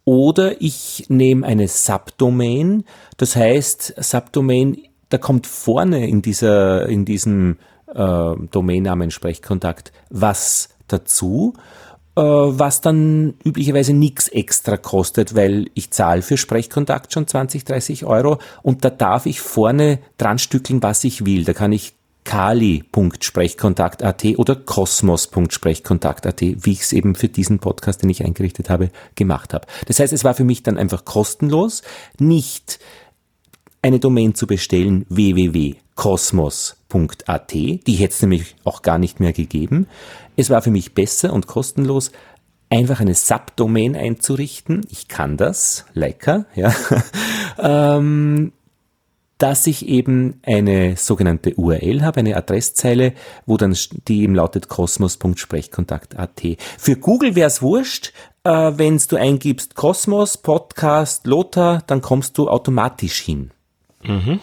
Oder 0.05 0.61
ich 0.61 1.07
nehme 1.09 1.47
eine 1.47 1.69
Subdomain, 1.69 2.85
das 3.17 3.37
heißt 3.37 3.95
Subdomain, 3.99 4.77
da 5.11 5.19
kommt 5.19 5.47
vorne 5.47 6.09
in 6.09 6.21
dieser, 6.21 6.89
in 6.89 7.05
diesem 7.05 7.59
äh, 7.95 8.33
Domainnamen 8.51 9.13
Sprechkontakt 9.13 9.93
was 10.11 10.71
dazu 10.89 11.55
was 12.17 12.81
dann 12.81 13.35
üblicherweise 13.45 13.93
nichts 13.93 14.29
extra 14.29 14.79
kostet, 14.79 15.35
weil 15.35 15.67
ich 15.75 15.91
zahle 15.91 16.23
für 16.23 16.39
Sprechkontakt 16.39 17.13
schon 17.13 17.27
20, 17.27 17.65
30 17.65 18.07
Euro 18.07 18.39
und 18.63 18.85
da 18.85 18.91
darf 18.91 19.27
ich 19.27 19.41
vorne 19.41 19.99
dran 20.17 20.39
stückeln, 20.39 20.83
was 20.83 21.05
ich 21.05 21.27
will. 21.27 21.45
Da 21.45 21.53
kann 21.53 21.73
ich 21.73 21.93
kali.sprechkontakt.at 22.27 24.25
oder 24.37 24.57
kosmos.sprechkontakt.at, 24.57 26.41
wie 26.41 26.73
ich 26.73 26.81
es 26.81 26.93
eben 26.93 27.15
für 27.15 27.29
diesen 27.29 27.61
Podcast, 27.61 28.03
den 28.03 28.11
ich 28.11 28.25
eingerichtet 28.25 28.69
habe, 28.69 28.91
gemacht 29.15 29.55
habe. 29.55 29.67
Das 29.87 30.01
heißt, 30.01 30.13
es 30.13 30.25
war 30.25 30.35
für 30.35 30.45
mich 30.45 30.63
dann 30.63 30.77
einfach 30.77 31.05
kostenlos, 31.05 31.83
nicht 32.19 32.81
eine 33.81 34.01
Domain 34.01 34.35
zu 34.35 34.49
bestellen 34.49 35.07
www.kosmos.at, 35.09 37.53
die 37.53 37.81
hätte 37.87 38.15
es 38.15 38.23
nämlich 38.23 38.57
auch 38.65 38.83
gar 38.83 38.99
nicht 38.99 39.21
mehr 39.21 39.33
gegeben. 39.33 39.87
Es 40.37 40.51
war 40.51 40.63
für 40.63 40.71
mich 40.71 40.95
besser 40.95 41.33
und 41.33 41.47
kostenlos, 41.47 42.13
einfach 42.71 43.01
eine 43.01 43.15
Subdomain 43.15 43.97
einzurichten. 43.97 44.83
Ich 44.91 45.09
kann 45.09 45.37
das, 45.37 45.87
lecker, 45.95 46.47
ja. 46.55 46.75
ähm, 47.59 48.53
dass 49.39 49.67
ich 49.67 49.87
eben 49.87 50.41
eine 50.45 50.97
sogenannte 50.97 51.55
URL 51.57 52.03
habe, 52.03 52.21
eine 52.21 52.37
Adresszeile, 52.37 53.13
wo 53.45 53.59
dann 53.59 53.77
die 54.09 54.23
eben 54.23 54.35
lautet 54.35 54.69
kosmos.sprechkontakt.at. 54.69 56.43
Für 56.79 56.97
Google 56.97 57.35
wäre 57.35 57.49
es 57.49 57.61
wurscht, 57.61 58.13
äh, 58.45 58.73
wenn 58.77 58.99
du 59.09 59.17
eingibst 59.17 59.75
Kosmos, 59.75 60.39
Podcast, 60.39 61.27
Lothar, 61.27 61.83
dann 61.87 62.01
kommst 62.01 62.39
du 62.39 62.49
automatisch 62.49 63.21
hin. 63.21 63.51
Mhm. 64.03 64.41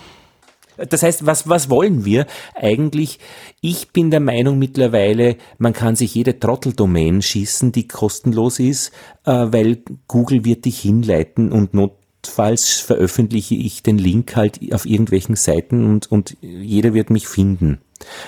Das 0.77 1.03
heißt, 1.03 1.25
was, 1.25 1.47
was 1.47 1.69
wollen 1.69 2.05
wir 2.05 2.25
eigentlich? 2.55 3.19
Ich 3.61 3.89
bin 3.91 4.11
der 4.11 4.19
Meinung 4.19 4.59
mittlerweile, 4.59 5.37
man 5.57 5.73
kann 5.73 5.95
sich 5.95 6.15
jede 6.15 6.39
Trotteldomain 6.39 7.21
schießen, 7.21 7.71
die 7.71 7.87
kostenlos 7.87 8.59
ist, 8.59 8.91
äh, 9.25 9.31
weil 9.31 9.83
Google 10.07 10.45
wird 10.45 10.65
dich 10.65 10.79
hinleiten 10.79 11.51
und 11.51 11.73
not 11.73 11.93
notfalls 12.23 12.79
veröffentliche 12.79 13.55
ich 13.55 13.83
den 13.83 13.97
Link 13.97 14.35
halt 14.35 14.59
auf 14.73 14.85
irgendwelchen 14.85 15.35
Seiten 15.35 15.85
und, 15.85 16.11
und 16.11 16.37
jeder 16.41 16.93
wird 16.93 17.09
mich 17.09 17.27
finden. 17.27 17.79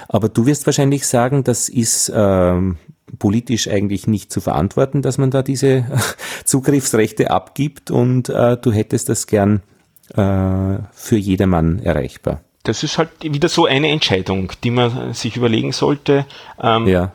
Aber 0.08 0.30
du 0.30 0.46
wirst 0.46 0.66
wahrscheinlich 0.66 1.08
sagen, 1.08 1.44
das 1.44 1.70
ist 1.70 2.12
ähm, 2.14 2.78
politisch 3.20 3.68
eigentlich 3.70 4.08
nicht 4.08 4.32
zu 4.32 4.42
verantworten, 4.42 5.02
dass 5.02 5.18
man 5.18 5.32
da 5.32 5.42
diese 5.44 5.86
Zugriffsrechte 6.46 7.32
abgibt 7.32 7.90
und 7.90 8.30
äh, 8.30 8.58
du 8.58 8.72
hättest 8.72 9.10
das 9.10 9.28
gern 9.28 9.62
für 10.14 11.18
jedermann 11.18 11.80
erreichbar. 11.80 12.42
Das 12.64 12.84
ist 12.84 12.98
halt 12.98 13.10
wieder 13.22 13.50
so 13.50 13.66
eine 13.66 13.90
Entscheidung, 13.90 14.52
die 14.64 14.72
man 14.72 15.14
sich 15.14 15.36
überlegen 15.36 15.72
sollte. 15.72 16.26
Ähm, 16.62 16.88
ja 16.88 17.12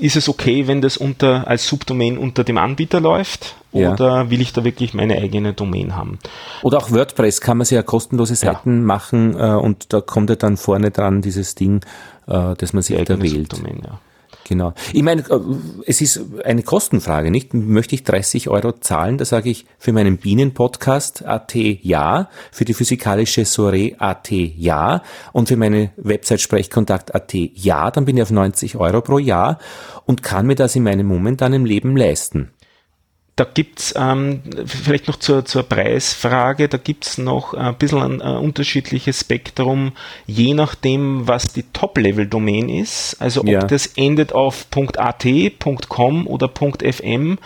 ist 0.00 0.16
es 0.16 0.28
okay, 0.28 0.66
wenn 0.66 0.80
das 0.80 0.96
unter, 0.96 1.46
als 1.48 1.66
Subdomain 1.66 2.18
unter 2.18 2.44
dem 2.44 2.58
Anbieter 2.58 3.00
läuft? 3.00 3.56
Oder 3.72 4.08
ja. 4.08 4.30
will 4.30 4.40
ich 4.40 4.52
da 4.52 4.64
wirklich 4.64 4.94
meine 4.94 5.16
eigene 5.18 5.52
Domain 5.52 5.96
haben? 5.96 6.18
Oder 6.62 6.78
auch 6.78 6.90
WordPress 6.90 7.40
kann 7.40 7.58
man 7.58 7.66
sich 7.66 7.76
ja 7.76 7.82
kostenlose 7.82 8.34
Seiten 8.34 8.80
ja. 8.80 8.84
machen 8.84 9.38
äh, 9.38 9.54
und 9.54 9.92
da 9.92 10.00
kommt 10.00 10.30
ja 10.30 10.36
dann 10.36 10.56
vorne 10.56 10.90
dran 10.90 11.20
dieses 11.20 11.54
Ding, 11.54 11.84
äh, 12.26 12.54
dass 12.54 12.72
man 12.72 12.82
sich 12.82 12.96
da 13.04 13.20
wählt. 13.20 13.52
Subdomain, 13.52 13.82
ja. 13.84 14.00
Genau. 14.48 14.74
Ich 14.92 15.02
meine, 15.02 15.22
äh, 15.22 15.40
es 15.86 16.00
ist 16.00 16.20
eine 16.44 16.62
Kostenfrage, 16.62 17.32
nicht? 17.32 17.52
Möchte 17.52 17.96
ich 17.96 18.04
30 18.04 18.48
Euro 18.48 18.72
zahlen? 18.78 19.18
Da 19.18 19.24
sage 19.24 19.50
ich 19.50 19.66
für 19.76 19.92
meinen 19.92 20.18
Bienen-Podcast 20.18 21.24
AT 21.24 21.56
ja, 21.56 22.28
für 22.52 22.64
die 22.64 22.74
physikalische 22.74 23.44
Soiree 23.44 23.96
AT 23.98 24.30
ja 24.30 25.02
und 25.32 25.48
für 25.48 25.56
meine 25.56 25.90
Website 25.96 26.40
Sprechkontakt 26.40 27.12
AT 27.12 27.34
ja, 27.34 27.90
dann 27.90 28.04
bin 28.04 28.18
ich 28.18 28.22
auf 28.22 28.30
90 28.30 28.76
Euro 28.76 29.00
pro 29.00 29.18
Jahr 29.18 29.58
und 30.04 30.22
kann 30.22 30.46
mir 30.46 30.54
das 30.54 30.76
in 30.76 30.84
meinem 30.84 31.08
momentanen 31.08 31.66
Leben 31.66 31.96
leisten 31.96 32.52
da 33.36 33.44
gibt's 33.44 33.94
ähm, 33.96 34.42
vielleicht 34.64 35.08
noch 35.08 35.16
zur, 35.16 35.44
zur 35.44 35.62
Preisfrage, 35.62 36.68
da 36.68 36.78
gibt's 36.78 37.18
noch 37.18 37.52
ein 37.52 37.74
bisschen 37.74 38.00
ein, 38.00 38.22
ein 38.22 38.36
unterschiedliches 38.38 39.20
Spektrum, 39.20 39.92
je 40.26 40.54
nachdem, 40.54 41.28
was 41.28 41.52
die 41.52 41.64
Top-Level-Domain 41.74 42.70
ist. 42.70 43.16
Also 43.20 43.42
ob 43.42 43.48
ja. 43.48 43.60
das 43.60 43.88
endet 43.88 44.32
auf 44.32 44.66
.at, 44.96 45.26
.com 45.88 46.26
oder 46.26 46.50
.fm, 46.50 47.38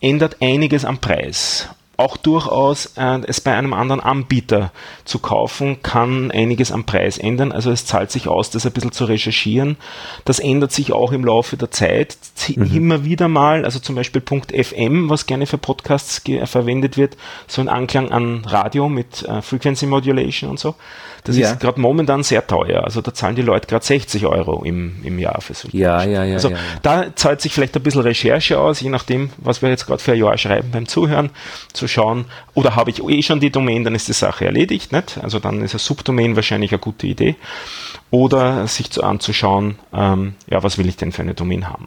ändert 0.00 0.36
einiges 0.40 0.84
am 0.84 0.98
Preis 0.98 1.68
auch 1.96 2.16
durchaus 2.16 2.92
äh, 2.96 3.20
es 3.26 3.40
bei 3.40 3.54
einem 3.54 3.74
anderen 3.74 4.00
Anbieter 4.00 4.72
zu 5.04 5.18
kaufen, 5.18 5.82
kann 5.82 6.30
einiges 6.30 6.72
am 6.72 6.84
Preis 6.84 7.18
ändern. 7.18 7.52
Also 7.52 7.70
es 7.70 7.86
zahlt 7.86 8.10
sich 8.10 8.28
aus, 8.28 8.50
das 8.50 8.66
ein 8.66 8.72
bisschen 8.72 8.92
zu 8.92 9.04
recherchieren. 9.04 9.76
Das 10.24 10.38
ändert 10.38 10.72
sich 10.72 10.92
auch 10.92 11.12
im 11.12 11.24
Laufe 11.24 11.56
der 11.56 11.70
Zeit. 11.70 12.16
Mhm. 12.48 12.74
Immer 12.74 13.04
wieder 13.04 13.28
mal, 13.28 13.64
also 13.64 13.78
zum 13.78 13.94
Beispiel 13.94 14.22
.fm, 14.22 15.10
was 15.10 15.26
gerne 15.26 15.46
für 15.46 15.58
Podcasts 15.58 16.22
verwendet 16.44 16.96
wird, 16.96 17.16
so 17.46 17.60
ein 17.60 17.68
Anklang 17.68 18.10
an 18.10 18.44
Radio 18.46 18.88
mit 18.88 19.22
äh, 19.22 19.42
Frequency 19.42 19.86
Modulation 19.86 20.50
und 20.50 20.58
so. 20.58 20.74
Das 21.24 21.36
ja. 21.36 21.52
ist 21.52 21.60
gerade 21.60 21.80
momentan 21.80 22.24
sehr 22.24 22.44
teuer. 22.46 22.82
Also 22.82 23.00
da 23.00 23.14
zahlen 23.14 23.36
die 23.36 23.42
Leute 23.42 23.68
gerade 23.68 23.84
60 23.84 24.26
Euro 24.26 24.64
im, 24.64 24.96
im 25.04 25.18
Jahr 25.20 25.40
für 25.40 25.54
so 25.54 25.68
ja, 25.70 26.02
ja, 26.02 26.24
ja, 26.24 26.34
Also 26.34 26.48
ja, 26.48 26.56
ja. 26.56 26.62
da 26.82 27.16
zahlt 27.16 27.40
sich 27.40 27.54
vielleicht 27.54 27.76
ein 27.76 27.82
bisschen 27.82 28.00
Recherche 28.00 28.58
aus, 28.58 28.80
je 28.80 28.90
nachdem, 28.90 29.30
was 29.36 29.62
wir 29.62 29.68
jetzt 29.68 29.86
gerade 29.86 30.02
für 30.02 30.12
ein 30.12 30.18
Jahr 30.18 30.36
schreiben 30.36 30.70
beim 30.72 30.88
Zuhören, 30.88 31.30
zu 31.72 31.86
schauen, 31.86 32.24
oder 32.54 32.74
habe 32.74 32.90
ich 32.90 33.02
eh 33.06 33.22
schon 33.22 33.38
die 33.38 33.50
Domain, 33.50 33.84
dann 33.84 33.94
ist 33.94 34.08
die 34.08 34.12
Sache 34.12 34.46
erledigt, 34.46 34.90
nicht? 34.90 35.18
Also 35.22 35.38
dann 35.38 35.62
ist 35.62 35.74
ein 35.74 35.78
Subdomain 35.78 36.34
wahrscheinlich 36.34 36.72
eine 36.72 36.80
gute 36.80 37.06
Idee. 37.06 37.36
Oder 38.10 38.66
sich 38.66 38.90
zu 38.90 39.04
anzuschauen, 39.04 39.78
ähm, 39.94 40.34
ja, 40.50 40.62
was 40.62 40.76
will 40.76 40.88
ich 40.88 40.96
denn 40.96 41.12
für 41.12 41.22
eine 41.22 41.34
Domain 41.34 41.68
haben? 41.68 41.86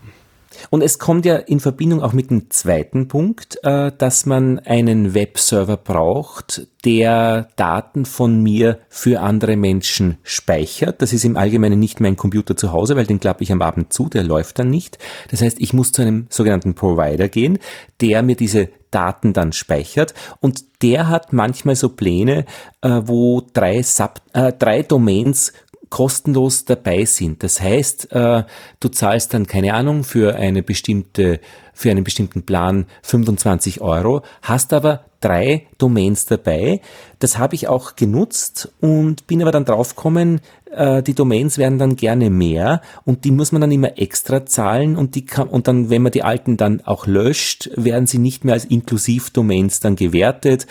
Und 0.69 0.81
es 0.81 0.99
kommt 0.99 1.25
ja 1.25 1.35
in 1.35 1.59
Verbindung 1.59 2.01
auch 2.01 2.13
mit 2.13 2.29
dem 2.29 2.49
zweiten 2.49 3.07
Punkt, 3.07 3.57
äh, 3.63 3.91
dass 3.97 4.25
man 4.25 4.59
einen 4.59 5.13
Webserver 5.13 5.77
braucht, 5.77 6.67
der 6.83 7.47
Daten 7.55 8.05
von 8.05 8.41
mir 8.41 8.79
für 8.89 9.21
andere 9.21 9.55
Menschen 9.55 10.17
speichert. 10.23 11.01
Das 11.01 11.13
ist 11.13 11.25
im 11.25 11.37
Allgemeinen 11.37 11.79
nicht 11.79 11.99
mein 11.99 12.15
Computer 12.15 12.55
zu 12.55 12.71
Hause, 12.71 12.95
weil 12.95 13.07
den 13.07 13.19
klappe 13.19 13.43
ich 13.43 13.51
am 13.51 13.61
Abend 13.61 13.91
zu, 13.91 14.07
der 14.07 14.23
läuft 14.23 14.59
dann 14.59 14.69
nicht. 14.69 14.99
Das 15.31 15.41
heißt, 15.41 15.59
ich 15.59 15.73
muss 15.73 15.91
zu 15.91 16.01
einem 16.01 16.27
sogenannten 16.29 16.75
Provider 16.75 17.27
gehen, 17.27 17.57
der 18.01 18.21
mir 18.21 18.35
diese 18.35 18.69
Daten 18.91 19.33
dann 19.33 19.51
speichert 19.51 20.13
und 20.39 20.63
der 20.81 21.09
hat 21.09 21.33
manchmal 21.33 21.75
so 21.75 21.89
Pläne, 21.89 22.45
äh, 22.81 23.01
wo 23.03 23.41
drei, 23.53 23.81
Sub, 23.81 24.21
äh, 24.31 24.53
drei 24.53 24.83
Domains 24.83 25.51
kostenlos 25.89 26.65
dabei 26.65 27.05
sind. 27.05 27.43
Das 27.43 27.61
heißt, 27.61 28.11
äh, 28.11 28.43
du 28.79 28.89
zahlst 28.89 29.33
dann 29.33 29.47
keine 29.47 29.73
Ahnung 29.73 30.03
für 30.03 30.35
eine 30.35 30.63
bestimmte 30.63 31.39
für 31.75 31.91
einen 31.91 32.05
bestimmten 32.05 32.43
Plan 32.43 32.85
25 33.03 33.81
Euro, 33.81 34.21
hast 34.41 34.71
aber 34.71 35.05
drei 35.19 35.67
Domains 35.77 36.25
dabei. 36.25 36.79
Das 37.19 37.37
habe 37.37 37.55
ich 37.55 37.67
auch 37.67 37.97
genutzt 37.97 38.71
und 38.79 39.27
bin 39.27 39.41
aber 39.41 39.51
dann 39.51 39.65
draufgekommen, 39.65 40.39
äh, 40.71 41.03
die 41.03 41.13
Domains 41.13 41.57
werden 41.57 41.79
dann 41.79 41.95
gerne 41.95 42.29
mehr 42.29 42.81
und 43.03 43.25
die 43.25 43.31
muss 43.31 43.51
man 43.51 43.61
dann 43.61 43.71
immer 43.71 43.97
extra 43.97 44.45
zahlen 44.45 44.95
und 44.95 45.15
die 45.15 45.25
kann, 45.25 45.47
und 45.47 45.67
dann, 45.67 45.89
wenn 45.89 46.01
man 46.01 46.11
die 46.11 46.23
alten 46.23 46.57
dann 46.57 46.81
auch 46.81 47.07
löscht, 47.07 47.69
werden 47.75 48.07
sie 48.07 48.19
nicht 48.19 48.45
mehr 48.45 48.53
als 48.53 48.65
Inklusiv-Domains 48.65 49.79
dann 49.79 49.95
gewertet. 49.95 50.67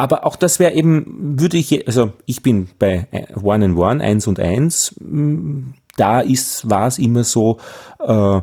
Aber 0.00 0.24
auch 0.24 0.36
das 0.36 0.58
wäre 0.58 0.72
eben, 0.72 1.38
würde 1.38 1.58
ich, 1.58 1.86
also 1.86 2.14
ich 2.24 2.42
bin 2.42 2.68
bei 2.78 3.06
One 3.42 3.66
and 3.66 3.76
One, 3.76 4.02
eins 4.02 4.26
und 4.26 4.40
eins, 4.40 4.94
da 5.98 6.20
ist, 6.20 6.70
war 6.70 6.86
es 6.86 6.98
immer 6.98 7.22
so, 7.22 7.58
äh, 7.98 8.06
da, 8.06 8.42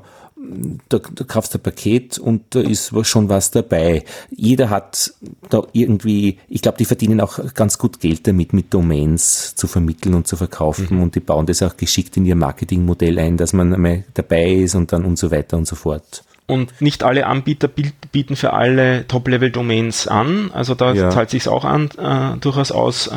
da 0.90 1.24
kaufst 1.28 1.56
du 1.56 1.58
ein 1.58 1.64
Paket 1.64 2.20
und 2.20 2.44
da 2.52 2.60
ist 2.60 2.94
schon 3.08 3.28
was 3.28 3.50
dabei. 3.50 4.04
Jeder 4.30 4.70
hat 4.70 5.16
da 5.50 5.64
irgendwie, 5.74 6.38
ich 6.48 6.62
glaube, 6.62 6.78
die 6.78 6.86
verdienen 6.86 7.22
auch 7.22 7.40
ganz 7.56 7.80
gut 7.80 8.00
Geld 8.00 8.28
damit, 8.28 8.54
mit 8.54 8.72
Domains 8.72 9.56
zu 9.56 9.66
vermitteln 9.66 10.14
und 10.14 10.28
zu 10.28 10.36
verkaufen 10.36 10.98
mhm. 10.98 11.02
und 11.02 11.16
die 11.16 11.22
bauen 11.22 11.48
das 11.48 11.64
auch 11.64 11.76
geschickt 11.76 12.18
in 12.18 12.26
ihr 12.28 12.36
Marketingmodell 12.36 13.18
ein, 13.18 13.38
dass 13.38 13.54
man 13.54 13.74
einmal 13.74 14.04
dabei 14.14 14.52
ist 14.52 14.76
und 14.76 14.94
dann 14.94 15.06
und 15.06 15.18
so 15.18 15.32
weiter 15.32 15.58
und 15.58 15.66
so 15.66 15.76
fort. 15.76 16.24
Und 16.50 16.80
nicht 16.80 17.04
alle 17.04 17.28
Anbieter 17.28 17.68
bieten 17.68 18.38
für 18.38 18.54
alle 18.54 19.06
Top-Level-Domains 19.06 20.08
an. 20.08 20.50
Also 20.54 20.76
da 20.76 20.94
ja. 20.94 21.10
zahlt 21.10 21.30
sich 21.30 21.46
auch 21.50 21.66
an, 21.66 21.90
äh, 21.98 22.38
durchaus 22.40 22.72
aus, 22.72 23.08
äh, 23.08 23.12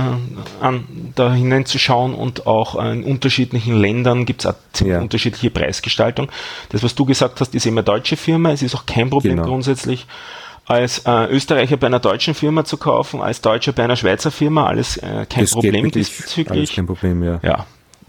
an, 0.60 1.12
da 1.14 1.32
hineinzuschauen 1.32 2.14
und 2.14 2.48
auch 2.48 2.82
äh, 2.82 2.92
in 2.92 3.04
unterschiedlichen 3.04 3.76
Ländern 3.80 4.26
gibt 4.26 4.44
es 4.44 4.80
ja. 4.80 5.00
unterschiedliche 5.00 5.50
Preisgestaltung. 5.50 6.28
Das, 6.70 6.82
was 6.82 6.96
du 6.96 7.04
gesagt 7.04 7.40
hast, 7.40 7.54
ist 7.54 7.66
immer 7.66 7.84
deutsche 7.84 8.16
Firma. 8.16 8.50
Es 8.50 8.62
ist 8.62 8.74
auch 8.74 8.84
kein 8.84 9.10
Problem 9.10 9.36
genau. 9.36 9.48
grundsätzlich 9.48 10.08
als 10.70 11.00
äh, 11.00 11.26
Österreicher 11.26 11.76
bei 11.76 11.88
einer 11.88 11.98
deutschen 11.98 12.34
Firma 12.34 12.64
zu 12.64 12.76
kaufen, 12.76 13.20
als 13.20 13.40
Deutscher 13.40 13.72
bei 13.72 13.84
einer 13.84 13.96
Schweizer 13.96 14.30
Firma, 14.30 14.66
alles 14.66 14.96
äh, 14.98 15.26
kein 15.28 15.44
das 15.44 15.50
Problem 15.50 15.90
diesbezüglich. 15.90 16.58
Alles 16.58 16.72
kein 16.72 16.86
Problem, 16.86 17.24
ja. 17.24 17.40
ja. 17.42 17.66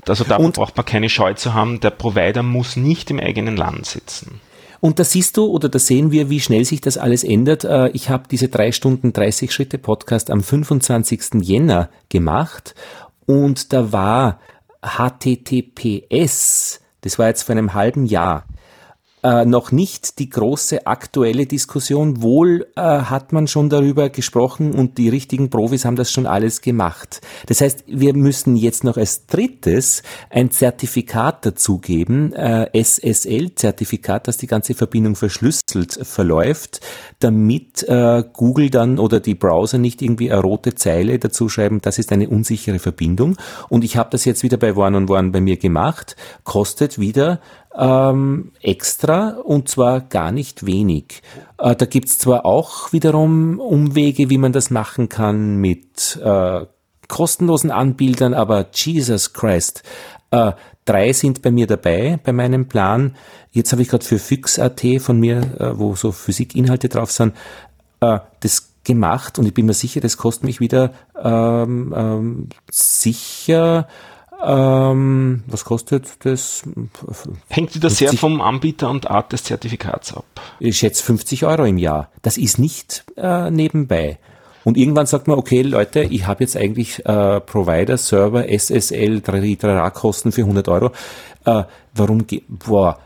Also 0.08 0.24
da 0.24 0.38
braucht 0.38 0.78
man 0.78 0.86
keine 0.86 1.10
Scheu 1.10 1.34
zu 1.34 1.54
haben, 1.54 1.80
der 1.80 1.92
Provider 1.92 2.44
muss 2.44 2.76
nicht 2.76 3.10
im 3.12 3.20
eigenen 3.20 3.58
Land 3.58 3.86
sitzen. 3.86 4.42
Und 4.82 4.98
da 4.98 5.04
siehst 5.04 5.38
du 5.38 5.46
oder 5.46 5.70
da 5.70 5.80
sehen 5.80 6.12
wir, 6.12 6.30
wie 6.30 6.40
schnell 6.40 6.66
sich 6.66 6.82
das 6.82 6.98
alles 6.98 7.24
ändert. 7.24 7.64
Äh, 7.64 7.90
ich 7.90 8.10
habe 8.10 8.24
diese 8.30 8.50
drei 8.50 8.72
Stunden 8.72 9.14
30 9.14 9.54
Schritte 9.54 9.78
Podcast 9.78 10.32
am 10.32 10.42
25. 10.42 11.42
Jänner 11.42 11.90
gemacht 12.10 12.76
und 13.28 13.72
da 13.72 13.92
war 13.92 14.40
HTTPS, 14.82 16.82
das 17.02 17.20
war 17.20 17.28
jetzt 17.28 17.44
vor 17.44 17.54
einem 17.54 17.76
halben 17.76 18.06
Jahr, 18.06 18.46
äh, 19.24 19.46
noch 19.46 19.72
nicht 19.72 20.20
die 20.20 20.30
große 20.30 20.88
aktuelle 20.88 21.46
Diskussion. 21.46 22.22
Wohl 22.22 22.68
äh, 22.76 22.82
hat 22.82 23.34
man 23.34 23.48
schon 23.48 23.70
darüber 23.70 24.10
gesprochen 24.10 24.74
und 24.74 24.98
die 24.98 25.10
richtigen 25.10 25.50
Profis 25.50 25.86
haben 25.86 25.96
das 25.96 26.12
schon 26.12 26.26
alles 26.26 26.62
gemacht. 26.62 27.22
Das 27.46 27.62
heißt, 27.62 27.84
wir 27.88 28.16
müssen 28.16 28.56
jetzt 28.56 28.84
noch 28.84 28.98
als 28.98 29.28
drittes 29.28 30.04
ein 30.30 30.52
Zertifikat 30.52 31.46
dazugeben, 31.46 32.34
äh, 32.34 32.70
SSL-Zertifikat, 32.74 34.28
dass 34.28 34.38
die 34.38 34.48
ganze 34.48 34.74
Verbindung 34.74 35.16
verschlüsselt 35.16 36.00
verläuft, 36.02 36.82
damit 37.20 37.84
äh, 37.84 38.24
Google 38.34 38.70
dann 38.70 39.00
oder 39.00 39.20
die 39.20 39.36
Browser 39.36 39.78
nicht 39.78 40.02
irgendwie 40.02 40.32
eine 40.32 40.42
rote 40.42 40.76
Zeile 40.76 41.20
dazu 41.20 41.50
schreiben, 41.50 41.80
das 41.82 42.00
ist 42.00 42.12
eine 42.12 42.30
unsichere 42.30 42.80
Verbindung. 42.80 43.38
Und 43.70 43.84
ich 43.84 43.98
habe 43.98 44.10
das 44.12 44.26
jetzt 44.26 44.44
wieder 44.44 44.58
bei 44.58 44.76
One 44.76 44.98
on 44.98 45.10
One 45.10 45.30
bei 45.32 45.42
mir 45.42 45.58
gemacht, 45.58 46.16
kostet 46.44 47.00
wieder 47.00 47.40
ähm, 47.78 48.52
extra 48.62 49.38
und 49.44 49.70
zwar 49.70 50.02
gar 50.02 50.32
nicht 50.32 50.66
wenig. 50.66 51.22
Äh, 51.58 51.76
da 51.76 51.86
gibt's 51.86 52.18
zwar 52.18 52.46
auch 52.46 52.92
wiederum 52.92 53.60
Umwege, 53.60 54.30
wie 54.30 54.38
man 54.38 54.52
das 54.52 54.72
machen 54.72 55.10
kann 55.10 55.58
mit 55.58 56.20
äh, 56.24 56.66
kostenlosen 57.08 57.72
Anbildern, 57.72 58.34
aber 58.34 58.68
Jesus 58.74 59.34
Christ, 59.34 59.84
äh, 60.32 60.54
drei 60.86 61.14
sind 61.14 61.42
bei 61.42 61.52
mir 61.52 61.68
dabei 61.68 62.20
bei 62.24 62.34
meinem 62.34 62.68
Plan. 62.68 63.16
Jetzt 63.52 63.72
habe 63.72 63.82
ich 63.82 63.90
gerade 63.90 64.06
für 64.06 64.18
Fix.at 64.18 64.82
von 65.00 65.20
mir, 65.20 65.38
äh, 65.60 65.78
wo 65.78 65.96
so 65.96 66.12
Physikinhalte 66.12 66.90
drauf 66.90 67.12
sind, 67.12 67.36
äh, 68.00 68.20
das 68.40 68.72
gemacht 68.84 69.38
und 69.38 69.46
ich 69.46 69.54
bin 69.54 69.68
mir 69.68 69.74
sicher, 69.74 70.02
das 70.02 70.18
kostet 70.18 70.44
mich 70.44 70.60
wieder 70.60 70.94
ähm, 71.22 71.94
ähm, 71.96 72.50
sicher 72.72 73.88
ähm, 74.44 75.44
was 75.48 75.66
kostet 75.66 76.26
das? 76.26 76.64
Hängt 77.50 77.76
wieder 77.76 77.90
sehr 77.90 78.14
vom 78.14 78.42
Anbieter 78.42 78.90
und 78.90 79.10
Art 79.10 79.32
des 79.32 79.44
Zertifikats 79.44 80.16
ab. 80.16 80.26
Ich 80.60 80.78
schätze 80.78 81.04
50 81.04 81.46
Euro 81.46 81.66
im 81.66 81.78
Jahr. 81.78 82.10
Das 82.22 82.38
ist 82.38 82.60
nicht 82.60 83.04
äh, 83.18 83.52
nebenbei. 83.52 84.18
Und 84.64 84.78
irgendwann 84.78 85.08
sagt 85.08 85.28
man, 85.28 85.38
okay, 85.40 85.64
Leute, 85.64 86.04
ich 86.04 86.28
habe 86.28 86.44
jetzt 86.44 86.56
eigentlich 86.56 87.04
äh, 87.06 87.40
Provider, 87.42 87.98
Server, 87.98 88.48
SSL, 88.48 89.22
Trara-Kosten 89.22 90.32
für 90.32 90.42
100 90.42 90.68
Euro. 90.70 90.92
Äh, 91.46 91.64
warum, 91.96 92.26
boah, 92.48 93.00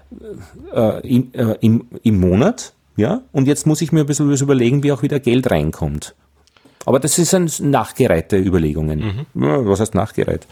äh, 0.74 1.08
im, 1.08 1.34
äh, 1.34 1.56
im, 1.62 1.88
im 2.04 2.20
Monat? 2.20 2.74
Ja, 2.98 3.22
und 3.32 3.48
jetzt 3.48 3.68
muss 3.68 3.82
ich 3.82 3.92
mir 3.92 4.02
ein 4.02 4.06
bisschen 4.06 4.32
überlegen, 4.32 4.84
wie 4.84 4.92
auch 4.92 5.02
wieder 5.02 5.20
Geld 5.20 5.50
reinkommt. 5.52 6.16
Aber 6.86 7.00
das 7.00 7.16
sind 7.16 7.60
nachgereihte 7.60 8.38
Überlegungen. 8.38 9.28
Mhm. 9.34 9.68
Was 9.68 9.80
heißt 9.80 9.96
nachgereiht? 9.96 10.46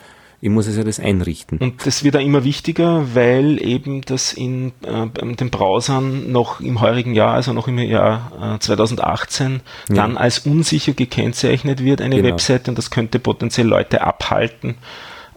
Ich 0.44 0.50
muss 0.50 0.68
es 0.68 0.76
ja 0.76 0.84
das 0.84 1.00
einrichten. 1.00 1.58
Und 1.60 1.86
das 1.86 2.04
wird 2.04 2.18
auch 2.18 2.22
immer 2.22 2.44
wichtiger, 2.44 3.16
weil 3.16 3.64
eben 3.64 4.02
das 4.02 4.34
in 4.34 4.74
äh, 4.86 5.36
den 5.36 5.50
Browsern 5.50 6.34
noch 6.34 6.60
im 6.60 6.82
heurigen 6.82 7.14
Jahr, 7.14 7.34
also 7.34 7.54
noch 7.54 7.70
im 7.70 7.80
Jahr 7.80 8.56
äh, 8.56 8.60
2018, 8.60 9.62
ja. 9.88 9.96
dann 9.96 10.18
als 10.18 10.40
unsicher 10.40 10.92
gekennzeichnet 10.92 11.82
wird, 11.82 12.02
eine 12.02 12.18
genau. 12.18 12.28
Webseite, 12.28 12.70
und 12.70 12.78
das 12.78 12.92
könnte 12.92 13.20
potenziell 13.20 13.68
Leute 13.68 14.02
abhalten, 14.02 14.76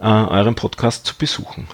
äh, 0.01 0.03
euren 0.03 0.55
Podcast 0.55 1.05
zu 1.05 1.15
besuchen. 1.17 1.67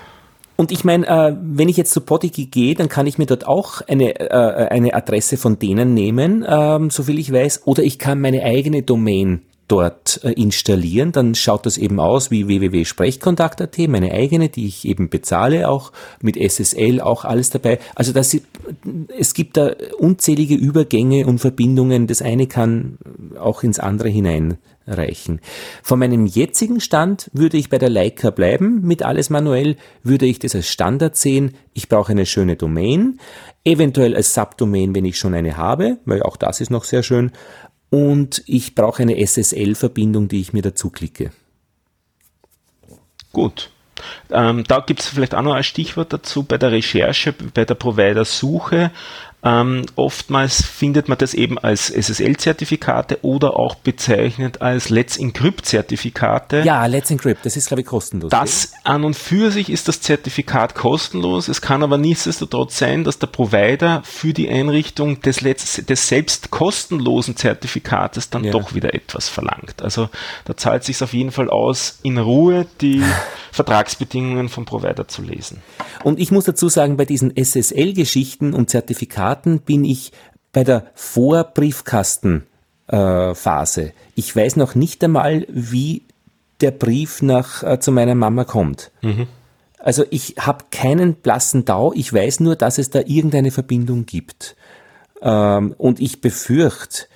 Und 0.56 0.72
ich 0.72 0.84
meine, 0.84 1.08
äh, 1.08 1.36
wenn 1.42 1.70
ich 1.70 1.78
jetzt 1.78 1.92
zu 1.92 2.02
Podigy 2.02 2.46
gehe, 2.46 2.76
dann 2.76 2.88
kann 2.88 3.08
ich 3.08 3.18
mir 3.18 3.26
dort 3.26 3.48
auch 3.48 3.82
eine, 3.88 4.14
äh, 4.20 4.68
eine 4.68 4.94
Adresse 4.94 5.38
von 5.38 5.58
denen 5.58 5.96
nehmen, 5.96 6.46
ähm, 6.48 6.92
soviel 6.92 7.18
ich 7.18 7.34
weiß, 7.34 7.66
oder 7.66 7.82
ich 7.82 7.98
kann 7.98 8.22
meine 8.22 8.44
eigene 8.44 8.84
Domain 8.84 9.42
dort 9.68 10.20
äh, 10.24 10.32
installieren, 10.32 11.12
dann 11.12 11.36
schaut 11.36 11.66
das 11.66 11.78
eben 11.78 12.00
aus 12.00 12.32
wie 12.32 12.48
www.sprechkontakt.at, 12.48 13.78
meine 13.88 14.12
eigene, 14.12 14.50
die 14.50 14.68
ich 14.68 14.86
eben 14.88 15.10
bezahle, 15.10 15.70
auch 15.70 15.92
mit 16.22 16.38
SSL, 16.38 17.02
auch 17.02 17.26
alles 17.26 17.50
dabei. 17.50 17.80
Also 17.96 18.12
das, 18.12 18.38
es 19.18 19.34
gibt 19.34 19.58
da 19.58 19.72
unzählige 19.98 20.56
Übergänge 20.56 21.26
und 21.26 21.40
Verbindungen. 21.40 22.08
Das 22.08 22.22
eine 22.22 22.48
kann 22.48 22.98
auch 23.40 23.64
ins 23.64 23.80
andere 23.80 24.10
hineinreichen. 24.10 25.40
Von 25.82 26.00
meinem 26.00 26.26
jetzigen 26.26 26.80
Stand 26.80 27.30
würde 27.34 27.58
ich 27.58 27.70
bei 27.70 27.78
der 27.78 27.90
Leica 27.90 28.32
bleiben, 28.32 28.82
mit 28.82 29.04
alles 29.04 29.30
manuell, 29.30 29.78
würde 30.04 30.26
ich 30.26 30.40
das 30.40 30.56
als 30.56 30.68
Standard 30.68 31.16
sehen. 31.16 31.56
Ich 31.74 31.88
brauche 31.88 32.12
eine 32.12 32.26
schöne 32.26 32.58
Domain, 32.58 33.20
eventuell 33.64 34.16
als 34.16 34.34
Subdomain, 34.34 34.94
wenn 34.94 35.06
ich 35.06 35.18
schon 35.18 35.34
eine 35.34 35.56
habe, 35.56 35.98
weil 36.06 36.22
auch 36.22 36.36
das 36.38 36.60
ist 36.60 36.70
noch 36.70 36.84
sehr 36.84 37.02
schön 37.02 37.32
und 37.94 38.42
ich 38.48 38.74
brauche 38.74 39.04
eine 39.04 39.24
SSL-Verbindung, 39.24 40.28
die 40.28 40.42
ich 40.42 40.52
mir 40.52 40.64
dazu 40.64 40.90
klicke. 40.90 41.30
Gut. 43.32 43.70
Ähm, 44.32 44.64
da 44.68 44.80
gibt 44.80 45.02
es 45.02 45.10
vielleicht 45.10 45.36
auch 45.36 45.44
noch 45.44 45.54
ein 45.54 45.64
Stichwort 45.64 46.12
dazu 46.12 46.42
bei 46.42 46.58
der 46.58 46.72
Recherche, 46.72 47.34
bei 47.34 47.66
der 47.66 47.76
Provider-Suche. 47.76 48.90
Ähm, 49.46 49.86
oftmals 49.98 50.66
findet 50.66 51.10
man 51.10 51.18
das 51.18 51.34
eben 51.34 51.58
als 51.58 51.90
SSL-Zertifikate 51.90 53.20
oder 53.24 53.60
auch 53.60 53.76
bezeichnet 53.76 54.62
als 54.62 54.90
Let's 54.90 55.18
Encrypt-Zertifikate. 55.18 56.62
Ja, 56.62 56.86
Let's 56.86 57.12
Encrypt, 57.12 57.46
das 57.46 57.58
ist 57.58 57.68
glaube 57.68 57.82
ich 57.82 57.88
kostenlos. 57.88 58.30
Das 58.30 58.72
an 58.86 59.04
und 59.04 59.16
für 59.16 59.52
sich 59.52 59.70
ist 59.70 59.90
das 59.90 60.00
Zertifikat 60.00 60.76
kostenlos. 60.76 61.50
Es 61.50 61.60
kann 61.60 61.84
aber 61.84 61.98
nichtsdestotrotz 61.98 62.78
sein, 62.78 63.04
dass 63.04 63.20
der 63.20 63.28
Provider 63.28 64.02
für 64.06 64.32
die 64.32 64.48
Einrichtung 64.48 65.20
des, 65.20 65.42
Let's, 65.42 65.76
des 65.86 66.08
selbst 66.08 66.50
kostenlosen 66.50 67.36
Zertifikates 67.36 68.30
dann 68.30 68.46
ja. 68.46 68.52
doch 68.52 68.74
wieder 68.74 68.94
etwas 68.94 69.28
verlangt. 69.28 69.82
Also 69.82 70.10
da 70.46 70.56
zahlt 70.56 70.86
sich 70.86 71.04
auf 71.04 71.14
jeden 71.14 71.32
Fall 71.32 71.50
aus, 71.50 72.00
in 72.04 72.18
Ruhe 72.18 72.66
die 72.80 73.04
Vertragsbedingungen 73.52 74.48
vom 74.48 74.64
Provider 74.64 75.08
zu 75.10 75.22
lesen. 75.22 75.62
Und 76.04 76.20
ich 76.20 76.32
muss 76.32 76.46
dazu 76.46 76.70
sagen, 76.70 76.96
bei 76.96 77.06
diesen 77.06 77.36
SSL-Geschichten 77.36 78.54
und 78.54 78.70
Zertifikaten 78.70 79.33
bin 79.60 79.86
ich 79.86 80.12
bei 80.52 80.64
der 80.64 80.88
Vorbriefkastenphase. 80.94 83.82
Äh, 83.82 83.92
ich 84.16 84.36
weiß 84.36 84.56
noch 84.56 84.76
nicht 84.76 85.04
einmal, 85.04 85.46
wie 85.50 86.04
der 86.62 86.72
Brief 86.72 87.22
nach 87.22 87.64
äh, 87.64 87.80
zu 87.80 87.92
meiner 87.92 88.16
Mama 88.16 88.46
kommt. 88.46 88.92
Mhm. 89.02 89.28
Also 89.80 90.06
ich 90.12 90.36
habe 90.40 90.66
keinen 90.72 91.16
blassen 91.16 91.66
Dau, 91.66 91.92
ich 91.94 92.14
weiß 92.14 92.40
nur, 92.40 92.56
dass 92.56 92.78
es 92.78 92.90
da 92.90 93.00
irgendeine 93.00 93.52
Verbindung 93.52 94.06
gibt. 94.06 94.56
Ähm, 95.22 95.76
und 95.78 96.00
ich 96.00 96.22
befürchte, 96.22 97.08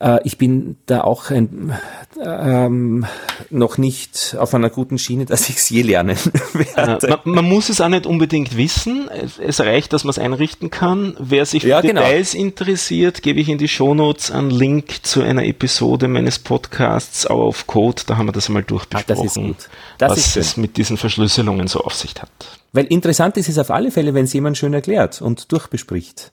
äh, 0.00 0.20
ich 0.24 0.38
bin 0.38 0.76
da 0.86 1.00
auch 1.00 1.30
ein, 1.30 1.76
ähm, 2.22 3.04
noch 3.50 3.78
nicht 3.78 4.36
auf 4.38 4.54
einer 4.54 4.70
guten 4.70 4.98
Schiene, 4.98 5.24
dass 5.24 5.48
ich 5.48 5.56
es 5.56 5.70
je 5.70 5.82
lernen 5.82 6.16
werde. 6.52 6.68
Äh, 6.78 7.08
man, 7.08 7.18
man, 7.24 7.44
muss 7.44 7.68
es 7.70 7.80
auch 7.80 7.88
nicht 7.88 8.06
unbedingt 8.06 8.56
wissen. 8.56 9.08
Es 9.10 9.60
reicht, 9.60 9.92
dass 9.92 10.04
man 10.04 10.10
es 10.10 10.18
einrichten 10.18 10.70
kann. 10.70 11.16
Wer 11.18 11.44
sich 11.44 11.62
für 11.62 11.68
ja, 11.68 11.80
genau. 11.80 12.00
Details 12.00 12.34
interessiert, 12.34 13.22
gebe 13.22 13.40
ich 13.40 13.48
in 13.48 13.58
die 13.58 13.68
Shownotes 13.68 14.30
einen 14.30 14.50
Link 14.50 15.04
zu 15.04 15.22
einer 15.22 15.44
Episode 15.44 16.06
meines 16.06 16.38
Podcasts 16.38 17.26
auf 17.26 17.66
Code. 17.66 18.02
Da 18.06 18.16
haben 18.16 18.26
wir 18.26 18.32
das 18.32 18.48
einmal 18.48 18.62
durchbesprochen, 18.62 19.56
ah, 20.00 20.08
was 20.08 20.36
es 20.36 20.56
mit 20.56 20.76
diesen 20.76 20.96
Verschlüsselungen 20.96 21.66
so 21.66 21.80
auf 21.80 21.94
sich 21.94 22.14
hat. 22.20 22.30
Weil 22.72 22.86
interessant 22.86 23.36
ist 23.36 23.48
es 23.48 23.58
auf 23.58 23.70
alle 23.70 23.90
Fälle, 23.90 24.14
wenn 24.14 24.24
es 24.24 24.32
jemand 24.32 24.56
schön 24.56 24.74
erklärt 24.74 25.20
und 25.20 25.50
durchbespricht. 25.50 26.32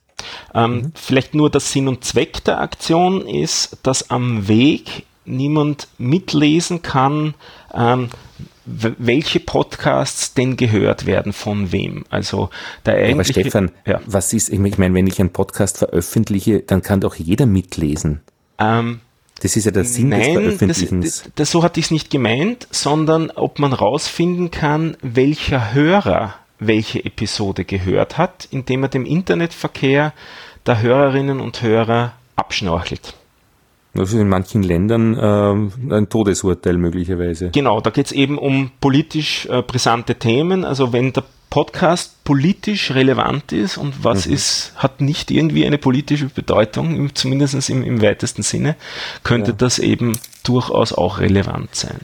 Ähm, 0.54 0.75
mhm. 0.75 0.91
Vielleicht 0.95 1.36
nur 1.36 1.49
der 1.49 1.62
Sinn 1.62 1.88
und 1.88 2.04
Zweck 2.04 2.43
der 2.43 2.60
Aktion 2.60 3.28
ist, 3.28 3.78
dass 3.84 4.10
am 4.10 4.47
Weg 4.47 5.06
niemand 5.25 5.88
mitlesen 5.97 6.82
kann, 6.82 7.34
ähm, 7.73 8.10
welche 8.65 9.39
Podcasts 9.39 10.34
denn 10.34 10.58
gehört 10.58 11.06
werden 11.06 11.34
von 11.34 11.71
wem. 11.71 12.04
Also 12.10 12.49
der 12.86 12.95
eigentliche, 12.95 13.39
Aber 13.39 13.49
Stefan, 13.49 13.71
ja. 13.86 14.01
was 14.06 14.34
ist, 14.34 14.49
ich 14.49 14.60
meine, 14.60 14.93
wenn 14.93 15.08
ich 15.08 15.19
einen 15.19 15.32
Podcast 15.32 15.78
veröffentliche, 15.78 16.62
dann 16.62 16.82
kann 16.82 17.01
doch 17.01 17.15
jeder 17.15 17.45
mitlesen. 17.45 18.21
Ähm, 18.58 19.01
das 19.41 19.56
ist 19.56 19.65
ja 19.65 19.71
der 19.71 19.84
Sinn 19.84 20.10
nein, 20.10 20.21
des 20.21 20.34
Veröffentlichens. 20.34 21.23
Das, 21.23 21.32
das, 21.36 21.51
so 21.51 21.62
hatte 21.62 21.80
ich 21.80 21.88
es 21.88 21.91
nicht 21.91 22.10
gemeint, 22.10 22.67
sondern 22.71 23.30
ob 23.32 23.60
man 23.60 23.73
rausfinden 23.73 24.49
kann, 24.49 24.97
welcher 25.01 25.73
Hörer 25.73 26.36
welche 26.60 27.04
Episode 27.04 27.65
gehört 27.65 28.18
hat, 28.18 28.48
indem 28.52 28.84
er 28.84 28.89
dem 28.89 29.06
Internetverkehr 29.06 30.13
der 30.65 30.82
Hörerinnen 30.82 31.39
und 31.39 31.62
Hörer 31.62 32.13
abschnorchelt. 32.36 33.15
Das 33.94 34.10
ist 34.10 34.20
in 34.20 34.28
manchen 34.28 34.62
Ländern 34.62 35.18
äh, 35.18 35.96
ein 35.96 36.10
Todesurteil 36.10 36.78
möglicherweise. 36.78 37.52
Genau, 37.52 37.80
da 37.80 37.91
geht 37.91 38.08
es 38.08 38.12
eben 38.12 38.38
um 38.38 38.72
politisch 38.82 39.46
äh, 39.46 39.62
brisante 39.62 40.15
Themen. 40.15 40.65
Also 40.65 40.91
wenn 40.91 41.13
der 41.13 41.24
Podcast 41.50 42.22
politisch 42.26 42.91
relevant 42.91 43.54
ist 43.54 43.78
und 43.78 44.04
was 44.04 44.28
mhm. 44.28 44.34
ist, 44.34 44.74
hat 44.76 45.00
nicht 45.00 45.32
irgendwie 45.32 45.65
eine 45.65 45.78
politische 45.78 46.26
Bedeutung, 46.26 47.15
zumindest 47.15 47.70
im, 47.70 47.84
im 47.84 48.02
weitesten 48.02 48.41
Sinne, 48.41 48.76
könnte 49.24 49.52
ja. 49.52 49.58
das 49.58 49.80
eben 49.80 50.20
durchaus 50.44 50.91
auch 50.91 51.20
relevant 51.20 51.74
sein. 51.74 52.02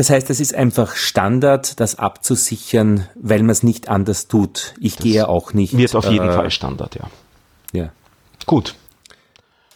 Das 0.00 0.08
heißt, 0.08 0.30
es 0.30 0.40
ist 0.40 0.54
einfach 0.54 0.96
Standard, 0.96 1.78
das 1.78 1.98
abzusichern, 1.98 3.06
weil 3.16 3.40
man 3.40 3.50
es 3.50 3.62
nicht 3.62 3.90
anders 3.90 4.28
tut. 4.28 4.72
Ich 4.80 4.96
das 4.96 5.04
gehe 5.04 5.28
auch 5.28 5.52
nicht. 5.52 5.76
Wird 5.76 5.94
auf 5.94 6.10
jeden 6.10 6.30
äh, 6.30 6.32
Fall 6.32 6.50
Standard, 6.50 6.94
ja. 6.94 7.10
Ja. 7.74 7.92
Gut. 8.46 8.76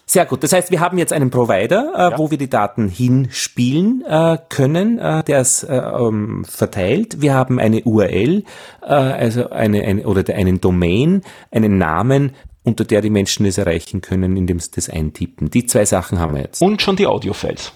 Sehr 0.07 0.25
gut. 0.25 0.43
Das 0.43 0.55
heißt, 0.55 0.71
wir 0.71 0.81
haben 0.81 0.97
jetzt 0.97 1.13
einen 1.13 1.29
Provider, 1.29 1.93
äh, 1.95 1.99
ja. 2.13 2.19
wo 2.19 2.31
wir 2.31 2.39
die 2.39 2.49
Daten 2.49 2.89
hinspielen 2.89 4.03
äh, 4.09 4.39
können, 4.49 4.99
äh, 4.99 5.23
der 5.25 5.41
es 5.41 5.63
äh, 5.63 5.77
ähm, 5.77 6.47
verteilt. 6.47 7.21
Wir 7.21 7.35
haben 7.35 7.59
eine 7.59 7.83
URL, 7.83 8.45
äh, 8.81 8.87
also 8.87 9.51
eine, 9.51 9.83
eine 9.83 10.07
oder 10.07 10.35
einen 10.35 10.59
Domain, 10.59 11.21
einen 11.51 11.77
Namen, 11.77 12.33
unter 12.63 12.87
der 12.87 13.03
die 13.03 13.11
Menschen 13.11 13.45
es 13.45 13.59
erreichen 13.59 14.01
können, 14.01 14.39
indem 14.39 14.59
sie 14.59 14.71
das 14.75 14.89
eintippen. 14.89 15.51
Die 15.51 15.67
zwei 15.67 15.85
Sachen 15.85 16.19
haben 16.19 16.35
wir 16.35 16.45
jetzt. 16.45 16.63
Und 16.63 16.81
schon 16.81 16.97
die 16.97 17.07
Audiofiles. 17.07 17.75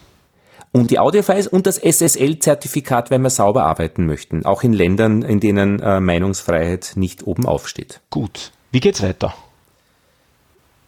Und 0.73 0.91
die 0.91 0.99
Audiofiles 0.99 1.47
und 1.47 1.67
das 1.67 1.79
SSL-Zertifikat, 1.79 3.11
wenn 3.11 3.23
wir 3.23 3.31
sauber 3.31 3.65
arbeiten 3.65 4.07
möchten. 4.07 4.45
Auch 4.45 4.63
in 4.63 4.73
Ländern, 4.73 5.23
in 5.23 5.41
denen 5.41 5.81
äh, 5.81 6.01
Meinungsfreiheit 6.01 6.93
nicht 6.97 7.27
oben 7.27 7.47
aufsteht. 7.47 8.01
Gut. 8.11 8.53
Wie 8.71 8.81
geht's 8.81 9.03
weiter? 9.03 9.35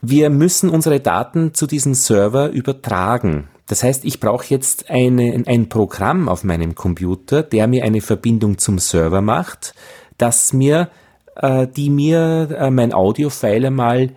Wir 0.03 0.31
müssen 0.31 0.71
unsere 0.71 1.01
Daten 1.01 1.55
zu 1.55 1.67
diesem 1.67 1.95
Server 1.95 2.51
übertragen. 2.51 3.49
Das 3.67 3.83
heißt, 3.83 4.05
ich 4.05 4.19
brauche 4.19 4.47
jetzt 4.49 4.91
eine, 4.91 5.45
ein 5.47 5.69
Programm 5.69 6.29
auf 6.29 6.43
meinem 6.43 6.75
Computer, 6.75 7.43
der 7.43 7.67
mir 7.67 7.85
eine 7.85 8.01
Verbindung 8.01 8.59
zum 8.59 8.79
Server 8.79 9.21
macht, 9.21 9.75
das 10.19 10.53
mir, 10.53 10.91
äh, 11.37 11.67
die 11.67 11.91
mir 11.91 12.49
äh, 12.59 12.71
mein 12.71 12.93
Audiofile 12.93 13.69
einmal 13.69 14.11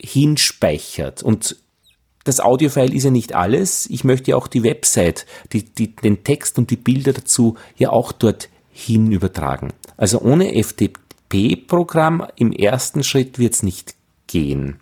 hinspeichert. 0.00 1.22
Und 1.22 1.56
das 2.24 2.40
Audiofile 2.40 2.94
ist 2.94 3.04
ja 3.04 3.10
nicht 3.10 3.34
alles. 3.34 3.86
Ich 3.90 4.02
möchte 4.02 4.32
ja 4.32 4.36
auch 4.36 4.48
die 4.48 4.64
Website, 4.64 5.26
die, 5.52 5.64
die, 5.64 5.94
den 5.94 6.24
Text 6.24 6.58
und 6.58 6.70
die 6.70 6.76
Bilder 6.76 7.12
dazu 7.12 7.56
ja 7.76 7.90
auch 7.90 8.12
dort 8.12 8.48
hin 8.72 9.12
übertragen. 9.12 9.72
Also 9.96 10.20
ohne 10.20 10.62
FTP-Programm 10.62 12.26
im 12.36 12.52
ersten 12.52 13.04
Schritt 13.04 13.38
wird 13.38 13.54
es 13.54 13.62
nicht 13.62 13.94
gehen. 14.26 14.80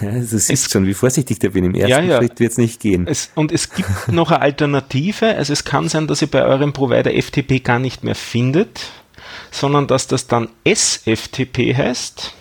Ja, 0.00 0.10
du 0.10 0.38
siehst 0.38 0.70
schon, 0.70 0.86
wie 0.86 0.94
vorsichtig 0.94 1.38
der 1.38 1.50
bin. 1.50 1.64
Im 1.64 1.74
ersten 1.74 1.90
ja, 1.90 2.00
ja. 2.00 2.16
Schritt 2.16 2.40
wird 2.40 2.52
es 2.52 2.58
nicht 2.58 2.80
gehen. 2.80 3.06
Es, 3.06 3.30
und 3.34 3.52
es 3.52 3.70
gibt 3.70 3.88
noch 4.08 4.30
eine 4.30 4.40
Alternative. 4.40 5.36
Also 5.36 5.52
es 5.52 5.64
kann 5.64 5.88
sein, 5.88 6.06
dass 6.06 6.22
ihr 6.22 6.30
bei 6.30 6.44
eurem 6.44 6.72
Provider 6.72 7.10
FTP 7.10 7.62
gar 7.62 7.78
nicht 7.78 8.02
mehr 8.02 8.14
findet, 8.14 8.80
sondern 9.50 9.86
dass 9.86 10.06
das 10.06 10.26
dann 10.26 10.48
SFTP 10.64 11.76
heißt 11.76 12.34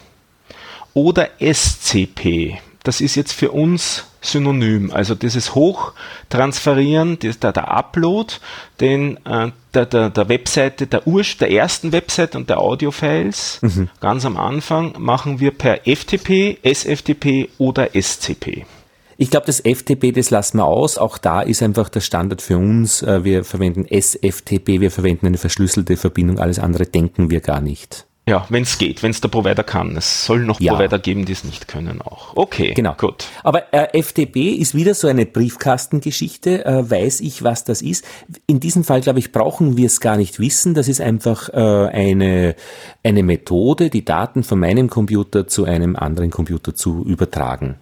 oder 0.94 1.30
SCP. 1.40 2.60
Das 2.84 3.00
ist 3.00 3.16
jetzt 3.16 3.34
für 3.34 3.52
uns 3.52 4.06
synonym. 4.22 4.92
Also 4.92 5.16
dieses 5.16 5.56
Hochtransferieren, 5.56 7.20
der, 7.20 7.52
der 7.52 7.72
Upload, 7.72 8.36
den 8.80 9.18
äh, 9.26 9.52
der, 9.74 9.86
der, 9.86 10.10
der 10.10 10.30
Webseite, 10.30 10.88
der 10.88 11.08
Ur 11.08 11.24
der 11.40 11.52
ersten 11.52 11.92
Webseite 11.92 12.38
und 12.38 12.50
der 12.50 12.60
Audiofiles 12.60 13.60
mhm. 13.62 13.90
ganz 14.00 14.26
am 14.26 14.38
Anfang 14.38 14.96
machen 14.98 15.40
wir 15.40 15.52
per 15.52 15.82
FTP, 15.86 16.58
SFTP 16.64 17.50
oder 17.58 17.90
SCP. 17.94 18.66
Ich 19.18 19.30
glaube, 19.30 19.46
das 19.46 19.60
FTP, 19.60 20.14
das 20.14 20.32
lassen 20.32 20.58
wir 20.58 20.66
aus. 20.66 20.98
Auch 20.98 21.20
da 21.20 21.42
ist 21.42 21.62
einfach 21.62 21.90
der 21.90 22.00
Standard 22.00 22.42
für 22.42 22.58
uns. 22.58 23.04
Äh, 23.04 23.24
wir 23.24 23.44
verwenden 23.44 23.86
SFTP, 23.86 24.82
wir 24.82 24.90
verwenden 24.90 25.28
eine 25.28 25.38
verschlüsselte 25.38 25.96
Verbindung. 25.96 26.40
Alles 26.40 26.58
andere 26.58 26.88
denken 26.88 27.30
wir 27.30 27.40
gar 27.40 27.62
nicht. 27.62 28.08
Ja, 28.32 28.46
wenn 28.48 28.64
es 28.64 28.78
geht, 28.78 29.04
wenn 29.04 29.12
es 29.12 29.20
der 29.20 29.28
Provider 29.28 29.62
kann. 29.66 29.98
Es 29.98 30.26
soll 30.26 30.46
noch 30.46 30.62
ja. 30.62 30.74
Provider 30.74 31.00
geben, 31.00 31.26
die 31.26 31.34
es 31.34 31.44
nicht 31.44 31.68
können 31.68 32.02
auch. 32.02 32.38
Okay, 32.38 32.74
genau. 32.74 32.94
gut. 32.94 33.26
Aber 33.44 33.74
äh, 33.74 34.02
FTP 34.02 34.54
ist 34.54 34.74
wieder 34.74 34.94
so 34.94 35.10
eine 35.10 35.26
Briefkastengeschichte. 35.26 36.64
Äh, 36.64 36.90
weiß 36.90 37.20
ich, 37.20 37.44
was 37.44 37.66
das 37.66 37.82
ist? 37.82 38.06
In 38.48 38.62
diesem 38.62 38.86
Fall, 38.86 39.02
glaube 39.02 39.20
ich, 39.20 39.34
brauchen 39.34 39.76
wir 39.76 39.88
es 39.88 40.00
gar 40.00 40.16
nicht 40.16 40.40
wissen. 40.40 40.76
Das 40.76 40.88
ist 40.88 41.02
einfach 41.02 41.50
äh, 41.50 41.58
eine, 41.58 42.56
eine 43.04 43.24
Methode, 43.24 43.90
die 43.90 44.06
Daten 44.06 44.44
von 44.44 44.60
meinem 44.60 44.90
Computer 44.90 45.46
zu 45.46 45.66
einem 45.66 45.98
anderen 45.98 46.30
Computer 46.30 46.74
zu 46.74 47.04
übertragen 47.04 47.80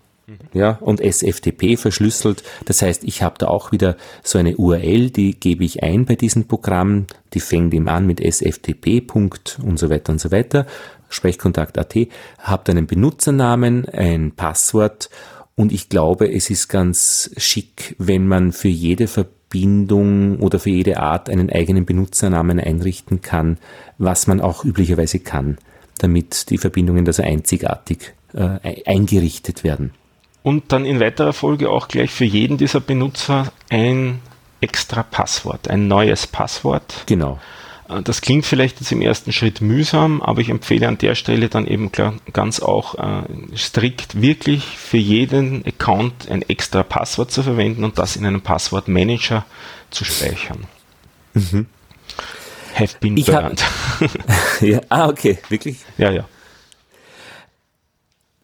ja, 0.53 0.77
und 0.81 1.01
SFTP 1.01 1.77
verschlüsselt. 1.77 2.43
Das 2.65 2.81
heißt, 2.81 3.03
ich 3.03 3.21
habe 3.23 3.35
da 3.37 3.47
auch 3.47 3.71
wieder 3.71 3.97
so 4.23 4.37
eine 4.37 4.55
URL, 4.57 5.09
die 5.09 5.39
gebe 5.39 5.63
ich 5.63 5.83
ein 5.83 6.05
bei 6.05 6.15
diesem 6.15 6.45
Programm, 6.45 7.05
die 7.33 7.39
fängt 7.39 7.73
ihm 7.73 7.87
an 7.87 8.05
mit 8.05 8.19
SFTP. 8.21 9.03
und 9.13 9.79
so 9.79 9.89
weiter 9.89 10.11
und 10.11 10.19
so 10.19 10.31
weiter, 10.31 10.65
Sprechkontakt.at, 11.09 11.95
habe 12.39 12.63
dann 12.65 12.77
einen 12.77 12.87
Benutzernamen, 12.87 13.87
ein 13.89 14.31
Passwort. 14.31 15.09
Und 15.55 15.71
ich 15.71 15.89
glaube, 15.89 16.31
es 16.31 16.49
ist 16.49 16.69
ganz 16.69 17.31
schick, 17.37 17.95
wenn 17.97 18.27
man 18.27 18.51
für 18.51 18.69
jede 18.69 19.07
Verbindung 19.07 20.39
oder 20.39 20.59
für 20.59 20.69
jede 20.69 20.99
Art 20.99 21.29
einen 21.29 21.49
eigenen 21.49 21.85
Benutzernamen 21.85 22.59
einrichten 22.59 23.21
kann, 23.21 23.57
was 23.97 24.27
man 24.27 24.39
auch 24.39 24.63
üblicherweise 24.63 25.19
kann, 25.19 25.57
damit 25.97 26.49
die 26.49 26.57
Verbindungen 26.57 27.05
also 27.07 27.23
einzigartig 27.23 28.13
äh, 28.33 28.83
eingerichtet 28.85 29.63
werden 29.63 29.91
und 30.43 30.71
dann 30.71 30.85
in 30.85 30.99
weiterer 30.99 31.33
Folge 31.33 31.69
auch 31.69 31.87
gleich 31.87 32.11
für 32.11 32.25
jeden 32.25 32.57
dieser 32.57 32.79
Benutzer 32.79 33.51
ein 33.69 34.21
extra 34.61 35.03
Passwort, 35.03 35.69
ein 35.69 35.87
neues 35.87 36.27
Passwort. 36.27 37.03
Genau. 37.05 37.39
Äh, 37.89 38.01
das 38.03 38.21
klingt 38.21 38.45
vielleicht 38.45 38.79
jetzt 38.79 38.91
im 38.91 39.01
ersten 39.01 39.31
Schritt 39.31 39.61
mühsam, 39.61 40.21
aber 40.21 40.41
ich 40.41 40.49
empfehle 40.49 40.87
an 40.87 40.97
der 40.97 41.15
Stelle 41.15 41.49
dann 41.49 41.67
eben 41.67 41.91
klar, 41.91 42.13
ganz 42.31 42.59
auch 42.59 42.95
äh, 42.95 43.23
strikt 43.55 44.21
wirklich 44.21 44.63
für 44.63 44.97
jeden 44.97 45.65
Account 45.65 46.29
ein 46.29 46.43
extra 46.43 46.83
Passwort 46.83 47.31
zu 47.31 47.43
verwenden 47.43 47.83
und 47.83 47.97
das 47.97 48.15
in 48.15 48.25
einem 48.25 48.41
Passwortmanager 48.41 49.45
zu 49.89 50.05
speichern. 50.05 50.65
Mhm. 51.33 51.67
Have 52.75 52.95
been 52.99 53.17
ich 53.17 53.25
burned. 53.25 53.63
ja, 54.61 54.79
ah, 54.89 55.09
okay, 55.09 55.39
wirklich? 55.49 55.77
Ja, 55.97 56.11
ja. 56.11 56.25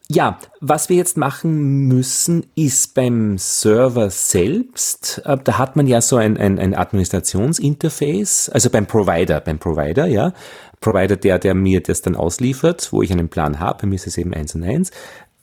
Ja, 0.08 0.38
was 0.60 0.88
wir 0.88 0.96
jetzt 0.96 1.16
machen 1.16 1.88
müssen, 1.88 2.46
ist 2.54 2.94
beim 2.94 3.38
Server 3.38 4.08
selbst, 4.10 5.20
äh, 5.24 5.36
da 5.42 5.58
hat 5.58 5.74
man 5.74 5.88
ja 5.88 6.00
so 6.00 6.16
ein, 6.16 6.36
ein, 6.36 6.60
ein 6.60 6.74
Administrationsinterface, 6.74 8.50
also 8.50 8.70
beim 8.70 8.86
Provider, 8.86 9.40
beim 9.40 9.58
Provider, 9.58 10.06
ja, 10.06 10.32
Provider, 10.80 11.16
der, 11.16 11.40
der 11.40 11.54
mir 11.54 11.82
das 11.82 12.02
dann 12.02 12.14
ausliefert, 12.14 12.92
wo 12.92 13.02
ich 13.02 13.10
einen 13.10 13.28
Plan 13.28 13.58
habe, 13.58 13.82
bei 13.82 13.88
mir 13.88 13.96
ist 13.96 14.06
es 14.06 14.16
eben 14.16 14.32
eins 14.32 14.54
und 14.54 14.62
eins. 14.62 14.92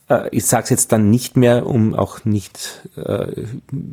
Äh, 0.08 0.28
ich 0.30 0.46
sage 0.46 0.64
es 0.64 0.70
jetzt 0.70 0.92
dann 0.92 1.10
nicht 1.10 1.36
mehr, 1.36 1.66
um 1.66 1.94
auch 1.94 2.24
nicht, 2.24 2.88
äh, 2.96 3.44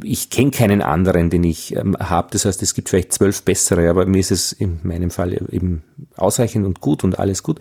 ich 0.04 0.30
kenne 0.30 0.52
keinen 0.52 0.82
anderen, 0.82 1.30
den 1.30 1.44
ich 1.44 1.76
ähm, 1.76 1.98
habe. 2.00 2.30
Das 2.32 2.46
heißt, 2.46 2.62
es 2.62 2.74
gibt 2.74 2.88
vielleicht 2.88 3.12
zwölf 3.12 3.44
bessere, 3.44 3.90
aber 3.90 4.06
mir 4.06 4.20
ist 4.20 4.32
es 4.32 4.54
in 4.54 4.80
meinem 4.84 5.10
Fall 5.10 5.34
eben 5.34 5.84
ausreichend 6.16 6.66
und 6.66 6.80
gut 6.80 7.04
und 7.04 7.20
alles 7.20 7.44
gut. 7.44 7.60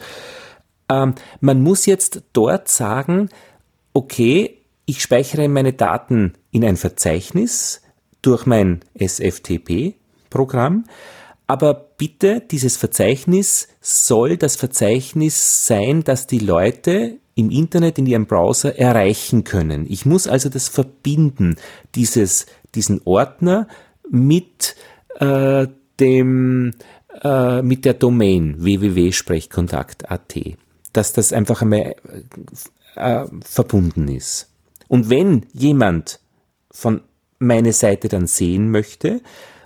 Ähm, 0.91 1.15
man 1.41 1.63
muss 1.63 1.87
jetzt 1.87 2.23
dort 2.33 2.69
sagen, 2.69 3.31
okay, 3.95 4.59
ich 4.85 5.01
speichere 5.01 5.49
meine 5.49 5.73
Daten 5.73 6.35
in 6.51 6.65
ein 6.65 6.77
Verzeichnis 6.77 7.81
durch 8.23 8.45
mein 8.45 8.81
SFTP-Programm, 8.95 10.85
aber 11.47 11.75
bitte, 11.75 12.41
dieses 12.41 12.77
Verzeichnis 12.77 13.69
soll 13.81 14.37
das 14.37 14.57
Verzeichnis 14.57 15.67
sein, 15.67 16.05
das 16.05 16.27
die 16.27 16.39
Leute 16.39 17.19
im 17.35 17.51
Internet, 17.51 17.99
in 17.99 18.07
ihrem 18.07 18.27
Browser 18.27 18.79
erreichen 18.79 19.45
können. 19.45 19.87
Ich 19.89 20.07
muss 20.07 20.27
also 20.27 20.49
das 20.49 20.69
verbinden, 20.69 21.57
dieses, 21.95 22.47
diesen 22.75 23.01
Ordner 23.05 23.67
mit 24.11 24.77
äh, 25.19 25.67
dem 25.99 26.73
äh, 27.23 27.63
mit 27.63 27.85
der 27.85 27.95
Domain 27.95 28.55
www.sprechkontakt.at 28.59 30.35
dass 30.93 31.13
das 31.13 31.33
einfach 31.33 31.63
einmal 31.63 31.95
äh, 32.97 33.25
verbunden 33.45 34.09
ist. 34.09 34.53
Und 34.89 35.11
wenn 35.11 35.47
jemand 35.53 36.21
von 36.71 37.03
meine 37.39 37.73
Seite 37.73 38.09
dann 38.09 38.27
sehen 38.27 38.71
möchte 38.71 39.21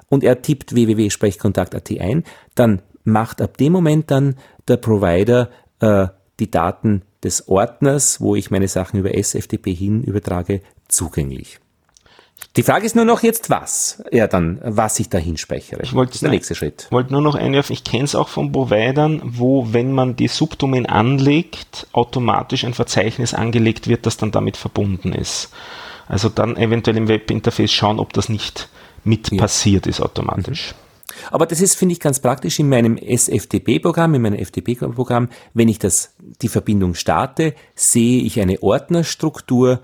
und 0.08 0.22
er 0.22 0.42
tippt 0.42 0.74
www.sprechkontakt.at 0.74 1.90
ein, 2.00 2.24
dann 2.54 2.82
macht 3.04 3.40
ab 3.40 3.56
dem 3.56 3.72
Moment 3.72 4.10
dann 4.10 4.36
der 4.68 4.76
Provider 4.76 5.50
äh, 5.80 6.08
die 6.40 6.50
Daten 6.50 7.02
des 7.22 7.48
Ordners, 7.48 8.20
wo 8.20 8.34
ich 8.36 8.50
meine 8.50 8.68
Sachen 8.68 8.98
über 8.98 9.16
SFTP 9.16 9.74
hin 9.74 10.02
übertrage, 10.02 10.60
zugänglich. 10.88 11.60
Die 12.56 12.62
Frage 12.62 12.86
ist 12.86 12.94
nur 12.94 13.04
noch 13.04 13.22
jetzt 13.22 13.50
was, 13.50 14.02
ja 14.12 14.26
dann, 14.26 14.60
was 14.62 15.00
ich 15.00 15.08
da 15.08 15.18
hinspeichere. 15.18 15.82
Ich 15.82 15.94
wollte 15.94 16.18
der 16.18 16.30
nächste 16.30 16.54
Schritt. 16.54 16.86
wollte 16.90 17.12
nur 17.12 17.20
noch 17.20 17.34
einwerfen, 17.34 17.72
ich 17.72 17.84
kenne 17.84 18.04
es 18.04 18.14
auch 18.14 18.28
von 18.28 18.52
Providern, 18.52 19.20
wo, 19.24 19.72
wenn 19.72 19.92
man 19.92 20.16
die 20.16 20.28
Subdomain 20.28 20.86
anlegt, 20.86 21.88
automatisch 21.92 22.64
ein 22.64 22.74
Verzeichnis 22.74 23.34
angelegt 23.34 23.88
wird, 23.88 24.06
das 24.06 24.16
dann 24.16 24.30
damit 24.30 24.56
verbunden 24.56 25.12
ist. 25.12 25.50
Also 26.06 26.28
dann 26.28 26.56
eventuell 26.56 26.96
im 26.96 27.08
Webinterface 27.08 27.72
schauen, 27.72 27.98
ob 27.98 28.12
das 28.12 28.28
nicht 28.28 28.68
mit 29.04 29.32
ja. 29.32 29.38
passiert 29.38 29.86
ist 29.86 30.00
automatisch. 30.00 30.72
Mhm. 30.72 30.84
Aber 31.30 31.46
das 31.46 31.60
ist, 31.60 31.74
finde 31.74 31.92
ich, 31.92 32.00
ganz 32.00 32.20
praktisch 32.20 32.58
in 32.58 32.68
meinem 32.68 32.96
SFTP-Programm, 32.96 34.14
in 34.14 34.22
meinem 34.22 34.44
FTP-Programm. 34.44 35.28
Wenn 35.52 35.68
ich 35.68 35.78
das, 35.78 36.14
die 36.42 36.48
Verbindung 36.48 36.94
starte, 36.94 37.54
sehe 37.74 38.22
ich 38.22 38.40
eine 38.40 38.62
Ordnerstruktur, 38.62 39.80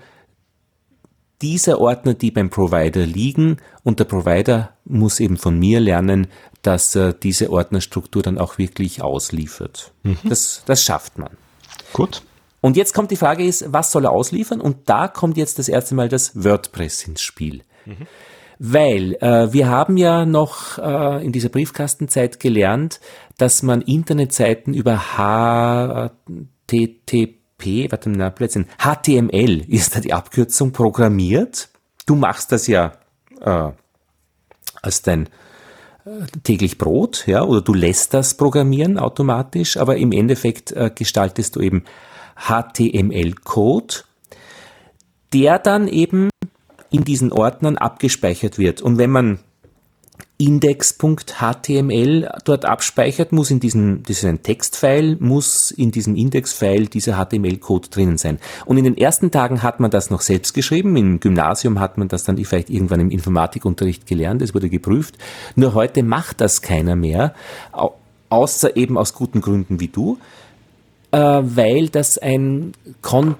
dieser 1.41 1.79
Ordner, 1.79 2.13
die 2.13 2.31
beim 2.31 2.49
Provider 2.49 3.05
liegen 3.05 3.57
und 3.83 3.99
der 3.99 4.05
Provider 4.05 4.71
muss 4.85 5.19
eben 5.19 5.37
von 5.37 5.57
mir 5.57 5.79
lernen, 5.79 6.27
dass 6.61 6.95
er 6.95 7.13
diese 7.13 7.51
Ordnerstruktur 7.51 8.21
dann 8.21 8.37
auch 8.37 8.57
wirklich 8.57 9.01
ausliefert. 9.01 9.91
Mhm. 10.03 10.17
Das, 10.29 10.63
das 10.65 10.83
schafft 10.83 11.17
man. 11.17 11.31
Gut. 11.93 12.21
Und 12.61 12.77
jetzt 12.77 12.93
kommt 12.93 13.09
die 13.11 13.17
Frage 13.17 13.43
ist, 13.43 13.73
was 13.73 13.91
soll 13.91 14.05
er 14.05 14.11
ausliefern? 14.11 14.61
Und 14.61 14.87
da 14.89 15.07
kommt 15.07 15.35
jetzt 15.37 15.57
das 15.57 15.67
erste 15.67 15.95
Mal 15.95 16.09
das 16.09 16.35
WordPress 16.35 17.07
ins 17.07 17.21
Spiel. 17.21 17.63
Mhm. 17.85 18.07
Weil 18.59 19.15
äh, 19.21 19.51
wir 19.51 19.69
haben 19.69 19.97
ja 19.97 20.23
noch 20.25 20.77
äh, 20.77 21.25
in 21.25 21.31
dieser 21.31 21.49
Briefkastenzeit 21.49 22.39
gelernt, 22.39 22.99
dass 23.39 23.63
man 23.63 23.81
Internetseiten 23.81 24.75
über 24.75 25.01
HTTP, 26.67 27.40
warte 27.89 28.09
mal, 28.09 28.33
HTML 28.77 29.65
ist 29.67 29.95
da 29.95 29.99
die 29.99 30.13
Abkürzung 30.13 30.71
programmiert. 30.71 31.69
Du 32.05 32.15
machst 32.15 32.51
das 32.51 32.67
ja 32.67 32.93
äh, 33.41 33.71
als 34.81 35.01
dein 35.01 35.27
äh, 36.05 36.25
täglich 36.43 36.77
Brot, 36.77 37.27
ja, 37.27 37.43
oder 37.43 37.61
du 37.61 37.73
lässt 37.73 38.13
das 38.13 38.35
programmieren 38.35 38.97
automatisch, 38.97 39.77
aber 39.77 39.97
im 39.97 40.11
Endeffekt 40.11 40.71
äh, 40.71 40.91
gestaltest 40.93 41.55
du 41.55 41.61
eben 41.61 41.83
HTML-Code, 42.35 43.95
der 45.33 45.59
dann 45.59 45.87
eben 45.87 46.29
in 46.89 47.03
diesen 47.03 47.31
Ordnern 47.31 47.77
abgespeichert 47.77 48.57
wird. 48.57 48.81
Und 48.81 48.97
wenn 48.97 49.11
man 49.11 49.39
index.html 50.41 52.27
dort 52.45 52.65
abspeichert, 52.65 53.31
muss 53.31 53.51
in 53.51 53.59
diesem, 53.59 54.01
das 54.01 54.17
ist 54.17 54.25
ein 54.25 54.41
Textfile, 54.41 55.17
muss 55.19 55.69
in 55.69 55.91
diesem 55.91 56.15
Indexfile 56.15 56.87
dieser 56.87 57.23
HTML-Code 57.23 57.89
drinnen 57.89 58.17
sein. 58.17 58.39
Und 58.65 58.77
in 58.77 58.85
den 58.85 58.97
ersten 58.97 59.29
Tagen 59.29 59.61
hat 59.61 59.79
man 59.79 59.91
das 59.91 60.09
noch 60.09 60.21
selbst 60.21 60.55
geschrieben. 60.55 60.97
Im 60.97 61.19
Gymnasium 61.19 61.79
hat 61.79 61.99
man 61.99 62.07
das 62.07 62.23
dann 62.23 62.37
vielleicht 62.37 62.71
irgendwann 62.71 63.01
im 63.01 63.11
Informatikunterricht 63.11 64.07
gelernt. 64.07 64.41
Es 64.41 64.55
wurde 64.55 64.69
geprüft. 64.69 65.19
Nur 65.55 65.75
heute 65.75 66.01
macht 66.01 66.41
das 66.41 66.63
keiner 66.63 66.95
mehr. 66.95 67.35
Außer 68.29 68.75
eben 68.75 68.97
aus 68.97 69.13
guten 69.13 69.41
Gründen 69.41 69.79
wie 69.79 69.89
du, 69.89 70.17
äh, 71.11 71.19
weil 71.19 71.89
das 71.89 72.17
ein 72.17 72.71
Content 73.03 73.37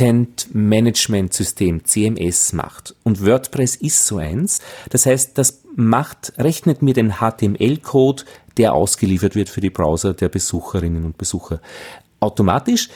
Content 0.00 0.48
Management 0.54 1.34
System, 1.34 1.84
CMS 1.84 2.54
macht. 2.54 2.94
Und 3.02 3.26
WordPress 3.26 3.76
ist 3.76 4.06
so 4.06 4.16
eins. 4.16 4.60
Das 4.88 5.04
heißt, 5.04 5.36
das 5.36 5.62
macht, 5.76 6.32
rechnet 6.38 6.80
mir 6.80 6.94
den 6.94 7.16
HTML-Code, 7.18 8.22
der 8.56 8.72
ausgeliefert 8.72 9.34
wird 9.34 9.50
für 9.50 9.60
die 9.60 9.68
Browser 9.68 10.14
der 10.14 10.30
Besucherinnen 10.30 11.04
und 11.04 11.18
Besucher 11.18 11.60
automatisch, 12.18 12.88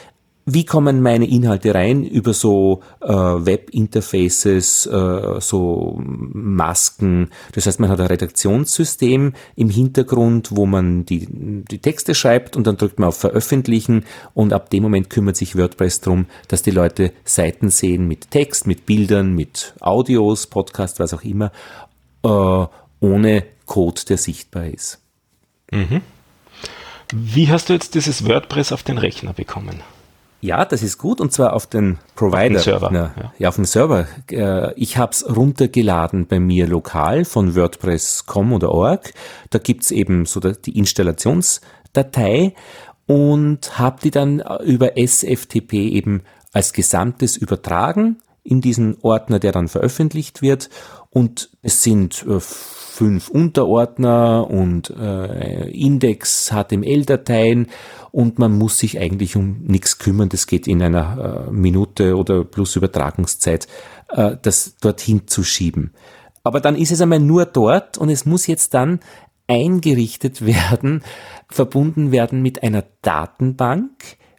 wie 0.47 0.65
kommen 0.65 1.01
meine 1.01 1.27
Inhalte 1.27 1.75
rein 1.75 2.05
über 2.05 2.35
so 2.35 2.83
äh, 3.01 3.09
Web-Interfaces, 3.09 4.87
äh, 4.87 5.41
so 5.41 5.99
Masken. 5.99 7.31
Das 7.53 7.67
heißt, 7.67 7.81
man 7.81 7.89
hat 7.89 8.01
ein 8.01 8.07
Redaktionssystem 8.07 9.33
im 9.57 9.71
Hintergrund, 9.71 10.55
wo 10.55 10.67
man 10.67 11.07
die, 11.07 11.27
die 11.31 11.79
Texte 11.79 12.15
schreibt 12.15 12.57
und 12.57 12.67
dann 12.67 12.77
drückt 12.77 12.99
man 12.99 13.09
auf 13.09 13.17
Veröffentlichen 13.17 14.05
und 14.35 14.53
ab 14.53 14.69
dem 14.69 14.83
Moment 14.83 15.09
kümmert 15.09 15.37
sich 15.37 15.57
WordPress 15.57 16.03
darum, 16.03 16.27
dass 16.49 16.63
die 16.63 16.73
Leute 16.73 17.13
Seiten 17.25 17.71
sehen 17.71 18.07
mit 18.07 18.31
Text, 18.31 18.67
mit 18.67 18.85
Bildern, 18.85 19.33
mit 19.33 19.75
Audios, 19.81 20.47
Podcast, 20.47 21.01
was 21.01 21.15
auch 21.15 21.23
immer, 21.23 21.53
äh, 22.23 22.67
ohne 23.01 23.45
Code, 23.65 24.03
der 24.09 24.19
sichtbar 24.19 24.67
ist. 24.67 25.01
Mhm. 25.73 26.03
Wie 27.13 27.49
hast 27.49 27.69
du 27.71 27.73
jetzt 27.73 27.95
dieses 27.95 28.27
WordPress 28.27 28.73
auf 28.73 28.83
den 28.83 28.99
Rechner 28.99 29.33
bekommen? 29.33 29.81
Ja, 30.45 30.67
das 30.67 30.83
ist 30.83 30.99
gut 30.99 31.23
und 31.23 31.33
zwar 31.33 31.55
auf 31.55 31.67
den 31.67 31.97
Provider. 32.17 32.59
Auf 32.59 32.65
den 32.65 32.73
Server. 32.73 32.91
Na, 32.93 33.15
ja. 33.17 33.33
ja. 33.39 33.49
auf 33.49 33.55
dem 33.55 33.65
Server. 33.65 34.07
Äh, 34.31 34.75
ich 34.79 34.99
habe 34.99 35.13
es 35.13 35.25
runtergeladen 35.35 36.27
bei 36.27 36.39
mir 36.39 36.67
lokal 36.67 37.25
von 37.25 37.57
WordPress.com 37.57 38.53
oder 38.53 38.71
org. 38.71 39.15
Da 39.49 39.59
gibt's 39.59 39.91
eben 39.91 40.27
so 40.27 40.41
die 40.41 40.77
Installationsdatei 40.77 42.53
und 43.07 43.79
habe 43.79 44.03
die 44.03 44.11
dann 44.11 44.43
über 44.67 44.99
SFTP 44.99 45.73
eben 45.73 46.25
als 46.53 46.75
Gesamtes 46.75 47.39
übertragen 47.39 48.19
in 48.43 48.61
diesen 48.61 48.99
Ordner, 49.01 49.39
der 49.39 49.53
dann 49.53 49.69
veröffentlicht 49.69 50.43
wird. 50.43 50.69
Und 51.09 51.49
es 51.63 51.83
sind 51.83 52.23
äh, 52.29 52.39
fünf 52.95 53.29
Unterordner 53.29 54.49
und 54.49 54.89
äh, 54.91 55.69
Index-HTML-Dateien 55.69 57.67
und 58.13 58.39
man 58.39 58.57
muss 58.57 58.79
sich 58.79 59.01
eigentlich 59.01 59.35
um 59.35 59.63
nichts 59.63 59.99
kümmern. 59.99 60.29
Das 60.29 60.47
geht 60.47 60.69
in 60.69 60.81
einer 60.81 61.49
äh, 61.49 61.51
Minute 61.51 62.17
oder 62.17 62.45
plus 62.45 62.77
Übertragungszeit, 62.77 63.67
äh, 64.11 64.37
das 64.41 64.77
dorthin 64.81 65.27
zu 65.27 65.43
schieben. 65.43 65.93
Aber 66.45 66.61
dann 66.61 66.77
ist 66.77 66.93
es 66.93 67.01
einmal 67.01 67.19
nur 67.19 67.47
dort 67.47 67.99
und 67.99 68.11
es 68.11 68.27
muss 68.27 68.47
jetzt 68.47 68.75
dann 68.75 69.01
eingerichtet 69.49 70.47
werden, 70.47 71.03
verbunden 71.49 72.13
werden 72.13 72.43
mit 72.43 72.63
einer 72.63 72.85
Datenbank, 73.03 73.91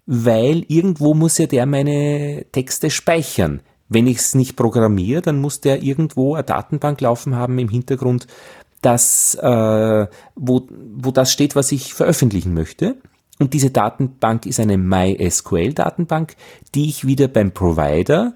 weil 0.06 0.64
irgendwo 0.70 1.14
muss 1.14 1.38
ja 1.40 1.48
der 1.48 1.66
meine 1.66 2.46
Texte 2.54 2.90
speichern. 2.90 3.60
Wenn 3.88 4.08
ich 4.08 4.18
es 4.18 4.36
nicht 4.36 4.56
programmiere, 4.56 5.22
dann 5.22 5.40
muss 5.40 5.62
der 5.62 5.84
irgendwo 5.84 6.36
eine 6.36 6.44
Datenbank 6.44 7.02
laufen 7.02 7.36
haben 7.36 7.60
im 7.60 7.70
Hintergrund, 7.70 8.28
das, 8.82 9.36
äh, 9.36 10.08
wo, 10.36 10.68
wo 10.96 11.12
das 11.12 11.32
steht, 11.32 11.56
was 11.56 11.72
ich 11.72 11.94
veröffentlichen 11.94 12.54
möchte. 12.54 12.98
Und 13.40 13.54
diese 13.54 13.72
Datenbank 13.72 14.46
ist 14.46 14.60
eine 14.60 14.78
MySQL-Datenbank, 14.78 16.36
die 16.74 16.88
ich 16.88 17.06
wieder 17.06 17.28
beim 17.28 17.52
Provider 17.52 18.34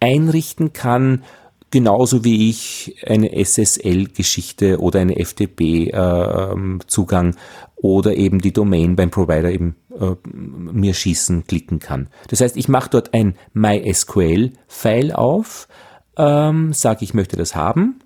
einrichten 0.00 0.72
kann, 0.72 1.24
genauso 1.70 2.24
wie 2.24 2.50
ich 2.50 2.96
eine 3.06 3.30
SSL-Geschichte 3.44 4.80
oder 4.80 5.00
eine 5.00 5.16
FTP-Zugang 5.24 7.30
äh, 7.30 7.36
oder 7.76 8.14
eben 8.14 8.40
die 8.40 8.52
Domain 8.52 8.94
beim 8.94 9.10
Provider 9.10 9.50
eben 9.50 9.74
äh, 9.98 10.16
mir 10.24 10.94
schießen, 10.94 11.46
klicken 11.46 11.78
kann. 11.78 12.08
Das 12.28 12.40
heißt, 12.40 12.56
ich 12.56 12.68
mache 12.68 12.90
dort 12.90 13.14
ein 13.14 13.36
MySQL-File 13.52 15.12
auf, 15.12 15.68
ähm, 16.16 16.72
sage, 16.72 17.04
ich 17.04 17.14
möchte 17.14 17.36
das 17.36 17.54
haben, 17.54 18.00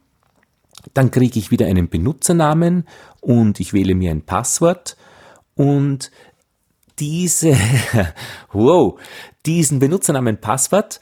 dann 0.94 1.10
kriege 1.10 1.38
ich 1.38 1.50
wieder 1.50 1.66
einen 1.66 1.88
Benutzernamen 1.88 2.86
und 3.20 3.60
ich 3.60 3.72
wähle 3.72 3.94
mir 3.94 4.10
ein 4.10 4.22
Passwort 4.22 4.96
und 5.54 6.10
diese, 6.98 7.56
wow, 8.52 8.98
diesen 9.44 9.78
Benutzernamen 9.78 10.40
Passwort 10.40 11.00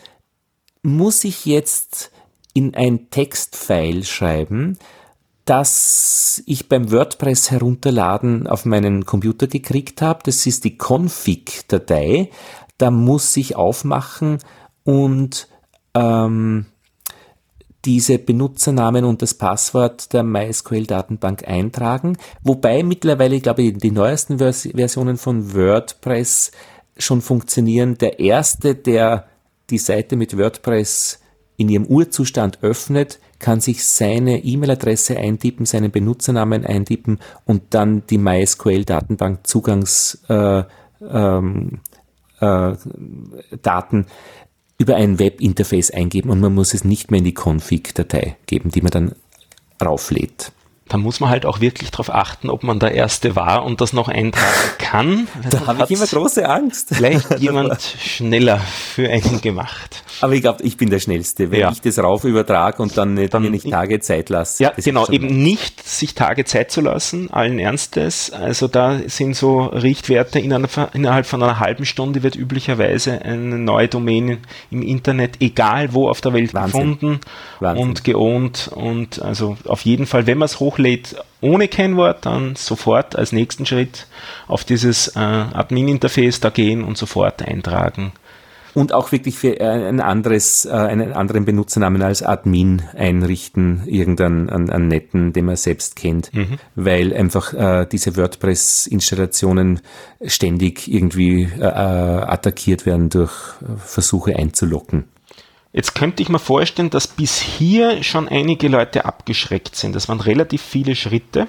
muss 0.83 1.25
ich 1.25 1.45
jetzt 1.47 2.11
in 2.53 2.75
ein 2.75 3.11
Textfile 3.11 4.05
schreiben, 4.05 4.79
das 5.45 6.43
ich 6.47 6.69
beim 6.69 6.91
WordPress 6.91 7.51
herunterladen 7.51 8.47
auf 8.47 8.65
meinen 8.65 9.05
Computer 9.05 9.47
gekriegt 9.47 10.01
habe. 10.01 10.21
Das 10.25 10.47
ist 10.47 10.65
die 10.65 10.79
Config-Datei. 10.79 12.31
Da 12.79 12.91
muss 12.91 13.37
ich 13.37 13.57
aufmachen 13.57 14.39
und 14.85 15.49
ähm, 15.95 16.67
diese 17.85 18.19
Benutzernamen 18.19 19.05
und 19.05 19.21
das 19.21 19.35
Passwort 19.35 20.13
der 20.13 20.23
MySQL-Datenbank 20.23 21.47
eintragen. 21.47 22.17
Wobei 22.43 22.83
mittlerweile, 22.83 23.37
ich 23.37 23.43
glaube, 23.43 23.71
die 23.73 23.91
neuesten 23.91 24.39
Vers 24.39 24.69
Versionen 24.75 25.19
von 25.19 25.55
WordPress 25.55 26.53
schon 26.97 27.21
funktionieren. 27.21 27.99
Der 27.99 28.19
erste, 28.19 28.75
der 28.75 29.29
die 29.71 29.79
Seite 29.79 30.17
mit 30.17 30.37
WordPress 30.39 31.21
in 31.57 31.69
ihrem 31.69 31.87
Urzustand 31.87 32.63
öffnet, 32.63 33.21
kann 33.39 33.61
sich 33.61 33.85
seine 33.85 34.45
E-Mail-Adresse 34.45 35.17
eintippen, 35.17 35.67
seinen 35.67 35.91
Benutzernamen 35.91 36.65
eintippen 36.65 37.19
und 37.45 37.63
dann 37.71 38.07
die 38.07 38.19
MySQL-Datenbank 38.19 39.47
Zugangs 39.47 40.23
äh, 40.29 40.65
ähm, 41.09 41.81
äh, 42.41 42.75
über 44.77 44.97
ein 44.97 45.19
Webinterface 45.19 45.91
eingeben 45.93 46.31
und 46.31 46.41
man 46.41 46.55
muss 46.55 46.75
es 46.75 46.85
nicht 46.85 47.11
mehr 47.11 47.19
in 47.19 47.25
die 47.25 47.35
Config-Datei 47.35 48.37
geben, 48.47 48.71
die 48.71 48.83
man 48.83 48.91
dann 48.91 49.15
rauflädt 49.83 50.53
da 50.89 50.99
muss 50.99 51.19
man 51.21 51.31
halt 51.31 51.47
auch 51.47 51.61
wirklich 51.61 51.91
darauf 51.91 52.11
achten, 52.11 52.51
ob 52.51 52.63
man 52.63 52.79
der 52.79 52.93
Erste 52.93 53.35
war 53.37 53.65
und 53.65 53.81
das 53.81 53.93
noch 53.93 54.09
eintragen 54.09 54.45
kann. 54.79 55.29
Da 55.51 55.67
habe 55.67 55.85
ich 55.85 55.91
immer 55.91 56.07
große 56.07 56.49
Angst. 56.49 56.89
Vielleicht 56.93 57.39
jemand 57.39 57.81
schneller 57.83 58.59
für 58.59 59.09
einen 59.09 59.41
gemacht. 59.41 60.03
Aber 60.21 60.33
ich 60.33 60.43
glaube, 60.43 60.63
ich 60.63 60.77
bin 60.77 60.91
der 60.91 61.01
Schnellste, 61.01 61.51
wenn 61.51 61.61
ja. 61.61 61.71
ich 61.71 61.81
das 61.81 61.99
rauf 61.99 62.25
übertrage 62.25 62.83
und 62.83 62.97
dann, 62.97 63.15
nicht, 63.15 63.35
dann 63.35 63.43
mir 63.43 63.51
nicht 63.51 63.69
Tage 63.69 64.01
Zeit 64.01 64.31
lasse. 64.31 64.65
Ja, 64.65 64.73
genau, 64.77 65.07
eben 65.09 65.43
nicht 65.43 65.87
sich 65.87 66.15
Tage 66.15 66.45
Zeit 66.45 66.71
zu 66.71 66.81
lassen, 66.81 67.31
allen 67.33 67.59
Ernstes. 67.59 68.31
Also 68.31 68.69
da 68.69 69.01
sind 69.07 69.37
so 69.37 69.65
Richtwerte 69.65 70.39
in 70.39 70.53
einer, 70.53 70.69
innerhalb 70.93 71.27
von 71.27 71.43
einer 71.43 71.61
halben 71.61 71.85
Stunde 71.85 72.23
wird 72.23 72.37
üblicherweise 72.37 73.23
eine 73.23 73.59
neue 73.59 73.89
Domain 73.89 74.39
im 74.71 74.83
Internet, 74.83 75.41
egal 75.41 75.93
wo 75.93 76.09
auf 76.09 76.21
der 76.21 76.33
Welt 76.33 76.55
Wahnsinn. 76.55 76.99
gefunden 76.99 77.21
Wahnsinn. 77.61 77.89
und 77.89 78.05
geohnt 78.05 78.71
und 78.75 79.23
also 79.23 79.57
auf 79.67 79.83
jeden 79.83 80.07
Fall, 80.07 80.27
wenn 80.27 80.39
man 80.39 80.47
es 80.47 80.61
hochlädt 80.75 81.17
ohne 81.41 81.69
Kennwort, 81.69 82.27
dann 82.27 82.57
sofort 82.57 83.17
als 83.17 83.33
nächsten 83.33 83.67
Schritt 83.67 84.07
auf 84.49 84.65
dieses 84.65 85.09
äh, 85.09 85.19
Admin-Interface 85.19 86.41
da 86.41 86.51
gehen 86.51 86.83
und 86.85 86.97
sofort 86.97 87.43
eintragen 87.43 88.13
und 88.73 88.93
auch 88.93 89.13
wirklich 89.13 89.37
für 89.37 89.61
ein 89.61 90.01
anderes, 90.01 90.65
äh, 90.65 90.71
einen 90.71 91.13
anderen 91.13 91.45
Benutzernamen 91.45 92.03
als 92.03 92.23
Admin 92.23 92.83
einrichten, 92.97 93.83
irgendeinen 93.87 94.51
einen, 94.51 94.71
einen 94.71 94.89
netten, 94.89 95.33
den 95.33 95.45
man 95.45 95.57
selbst 95.57 95.97
kennt, 95.97 96.35
mhm. 96.35 96.59
weil 96.75 97.15
einfach 97.15 97.53
äh, 97.53 97.87
diese 97.91 98.17
WordPress-Installationen 98.17 99.81
ständig 100.25 100.93
irgendwie 100.93 101.45
äh, 101.45 101.63
attackiert 101.63 102.85
werden 102.87 103.11
durch 103.11 103.33
Versuche 103.79 104.37
einzulocken. 104.37 105.05
Jetzt 105.75 105.97
könnte 105.97 106.23
ich 106.23 106.29
mir 106.29 106.39
vorstellen, 106.39 106.89
dass 106.89 107.09
bis 107.09 107.41
hier 107.41 108.05
schon 108.05 108.29
einige 108.29 108.69
Leute 108.69 109.05
abgeschreckt 109.05 109.75
sind. 109.75 109.97
Das 109.97 110.09
waren 110.09 110.21
relativ 110.21 110.63
viele 110.63 110.95
Schritte. 110.95 111.49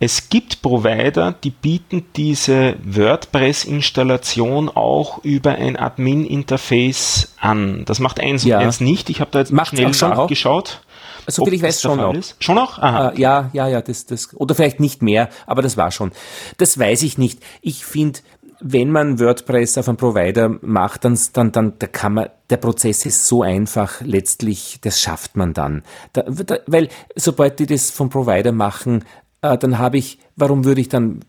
Es 0.00 0.30
gibt 0.30 0.62
Provider, 0.62 1.32
die 1.32 1.50
bieten 1.50 2.06
diese 2.16 2.76
WordPress-Installation 2.82 4.70
auch 4.70 5.22
über 5.22 5.52
ein 5.52 5.76
Admin-Interface 5.76 7.34
an. 7.38 7.84
Das 7.84 7.98
macht 7.98 8.20
eins 8.20 8.44
ja. 8.44 8.56
und 8.56 8.64
eins 8.64 8.80
nicht. 8.80 9.10
Ich 9.10 9.20
habe 9.20 9.30
da 9.30 9.40
jetzt 9.40 9.52
Macht 9.52 9.76
schnell 9.76 9.90
nachgeschaut. 9.90 10.80
So 11.26 11.44
viel 11.44 11.54
ich 11.54 11.62
weiß 11.62 11.82
schon 11.82 11.98
noch. 11.98 12.14
Ist. 12.14 12.36
Schon 12.42 12.54
noch? 12.54 12.78
Aha. 12.78 13.10
Äh, 13.10 13.20
ja, 13.20 13.50
ja, 13.52 13.68
ja, 13.68 13.82
das, 13.82 14.06
das, 14.06 14.34
oder 14.34 14.54
vielleicht 14.54 14.80
nicht 14.80 15.02
mehr, 15.02 15.28
aber 15.46 15.60
das 15.60 15.76
war 15.76 15.90
schon. 15.90 16.12
Das 16.56 16.78
weiß 16.78 17.02
ich 17.02 17.18
nicht. 17.18 17.40
Ich 17.62 17.84
finde, 17.84 18.20
wenn 18.60 18.90
man 18.90 19.20
WordPress 19.20 19.78
auf 19.78 19.88
einem 19.88 19.96
Provider 19.96 20.58
macht, 20.62 21.04
dann, 21.04 21.18
dann, 21.32 21.52
dann 21.52 21.72
da 21.78 21.86
kann 21.86 22.14
man, 22.14 22.28
der 22.50 22.56
Prozess 22.56 23.06
ist 23.06 23.26
so 23.26 23.42
einfach, 23.42 24.00
letztlich, 24.00 24.78
das 24.82 25.00
schafft 25.00 25.36
man 25.36 25.52
dann. 25.52 25.82
Da, 26.12 26.22
da, 26.22 26.58
weil 26.66 26.88
sobald 27.14 27.58
die 27.58 27.66
das 27.66 27.90
vom 27.90 28.08
Provider 28.08 28.52
machen, 28.52 29.04
äh, 29.42 29.58
dann 29.58 29.78
habe 29.78 29.98
ich, 29.98 30.18
warum 30.36 30.64
würde 30.64 30.80
ich 30.80 30.88
dann 30.88 31.20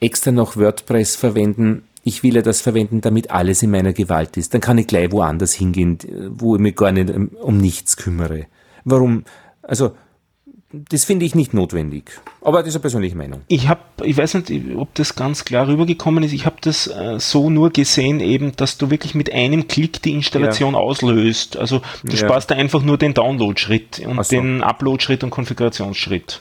extra 0.00 0.32
noch 0.32 0.56
WordPress 0.56 1.16
verwenden? 1.16 1.84
Ich 2.04 2.22
will 2.22 2.34
ja 2.34 2.42
das 2.42 2.60
verwenden, 2.60 3.00
damit 3.00 3.30
alles 3.30 3.62
in 3.62 3.70
meiner 3.70 3.92
Gewalt 3.92 4.36
ist. 4.36 4.52
Dann 4.54 4.60
kann 4.60 4.78
ich 4.78 4.88
gleich 4.88 5.12
woanders 5.12 5.52
hingehen, 5.52 5.98
wo 6.30 6.56
ich 6.56 6.60
mich 6.60 6.74
gar 6.74 6.90
nicht 6.90 7.12
um 7.40 7.58
nichts 7.58 7.96
kümmere. 7.96 8.46
Warum? 8.84 9.24
Also, 9.62 9.92
das 10.72 11.04
finde 11.04 11.26
ich 11.26 11.34
nicht 11.34 11.52
notwendig. 11.52 12.10
Aber 12.40 12.60
das 12.60 12.68
ist 12.68 12.76
eine 12.76 12.80
persönliche 12.80 13.16
Meinung. 13.16 13.42
Ich 13.48 13.68
habe, 13.68 13.80
ich 14.02 14.16
weiß 14.16 14.34
nicht, 14.34 14.50
ob 14.76 14.94
das 14.94 15.14
ganz 15.14 15.44
klar 15.44 15.68
rübergekommen 15.68 16.24
ist. 16.24 16.32
Ich 16.32 16.46
habe 16.46 16.56
das 16.60 16.86
äh, 16.86 17.18
so 17.18 17.50
nur 17.50 17.70
gesehen, 17.70 18.20
eben, 18.20 18.56
dass 18.56 18.78
du 18.78 18.90
wirklich 18.90 19.14
mit 19.14 19.32
einem 19.32 19.68
Klick 19.68 20.02
die 20.02 20.12
Installation 20.12 20.74
ja. 20.74 20.80
auslöst. 20.80 21.56
Also 21.58 21.82
du 22.04 22.16
ja. 22.16 22.16
sparst 22.16 22.50
da 22.50 22.54
einfach 22.54 22.82
nur 22.82 22.96
den 22.96 23.12
Download-Schritt 23.12 24.02
und 24.06 24.24
so. 24.24 24.34
den 24.34 24.62
Upload-Schritt 24.62 25.22
und 25.24 25.30
Konfigurationsschritt. 25.30 26.40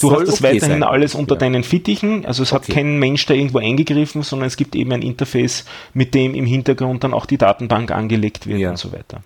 Du 0.00 0.12
hast 0.12 0.28
das 0.28 0.34
okay 0.40 0.54
weiterhin 0.54 0.80
sein. 0.80 0.82
alles 0.82 1.14
unter 1.14 1.34
ja. 1.34 1.40
deinen 1.40 1.62
Fittichen, 1.62 2.24
also 2.24 2.42
es 2.42 2.52
okay. 2.52 2.66
hat 2.66 2.74
kein 2.74 2.98
Mensch 2.98 3.26
da 3.26 3.34
irgendwo 3.34 3.58
eingegriffen, 3.58 4.22
sondern 4.22 4.46
es 4.46 4.56
gibt 4.56 4.76
eben 4.76 4.92
ein 4.92 5.02
Interface, 5.02 5.64
mit 5.94 6.14
dem 6.14 6.34
im 6.34 6.46
Hintergrund 6.46 7.04
dann 7.04 7.14
auch 7.14 7.26
die 7.26 7.38
Datenbank 7.38 7.90
angelegt 7.90 8.46
wird 8.46 8.60
ja. 8.60 8.70
und 8.70 8.78
so 8.78 8.92
weiter. 8.92 9.22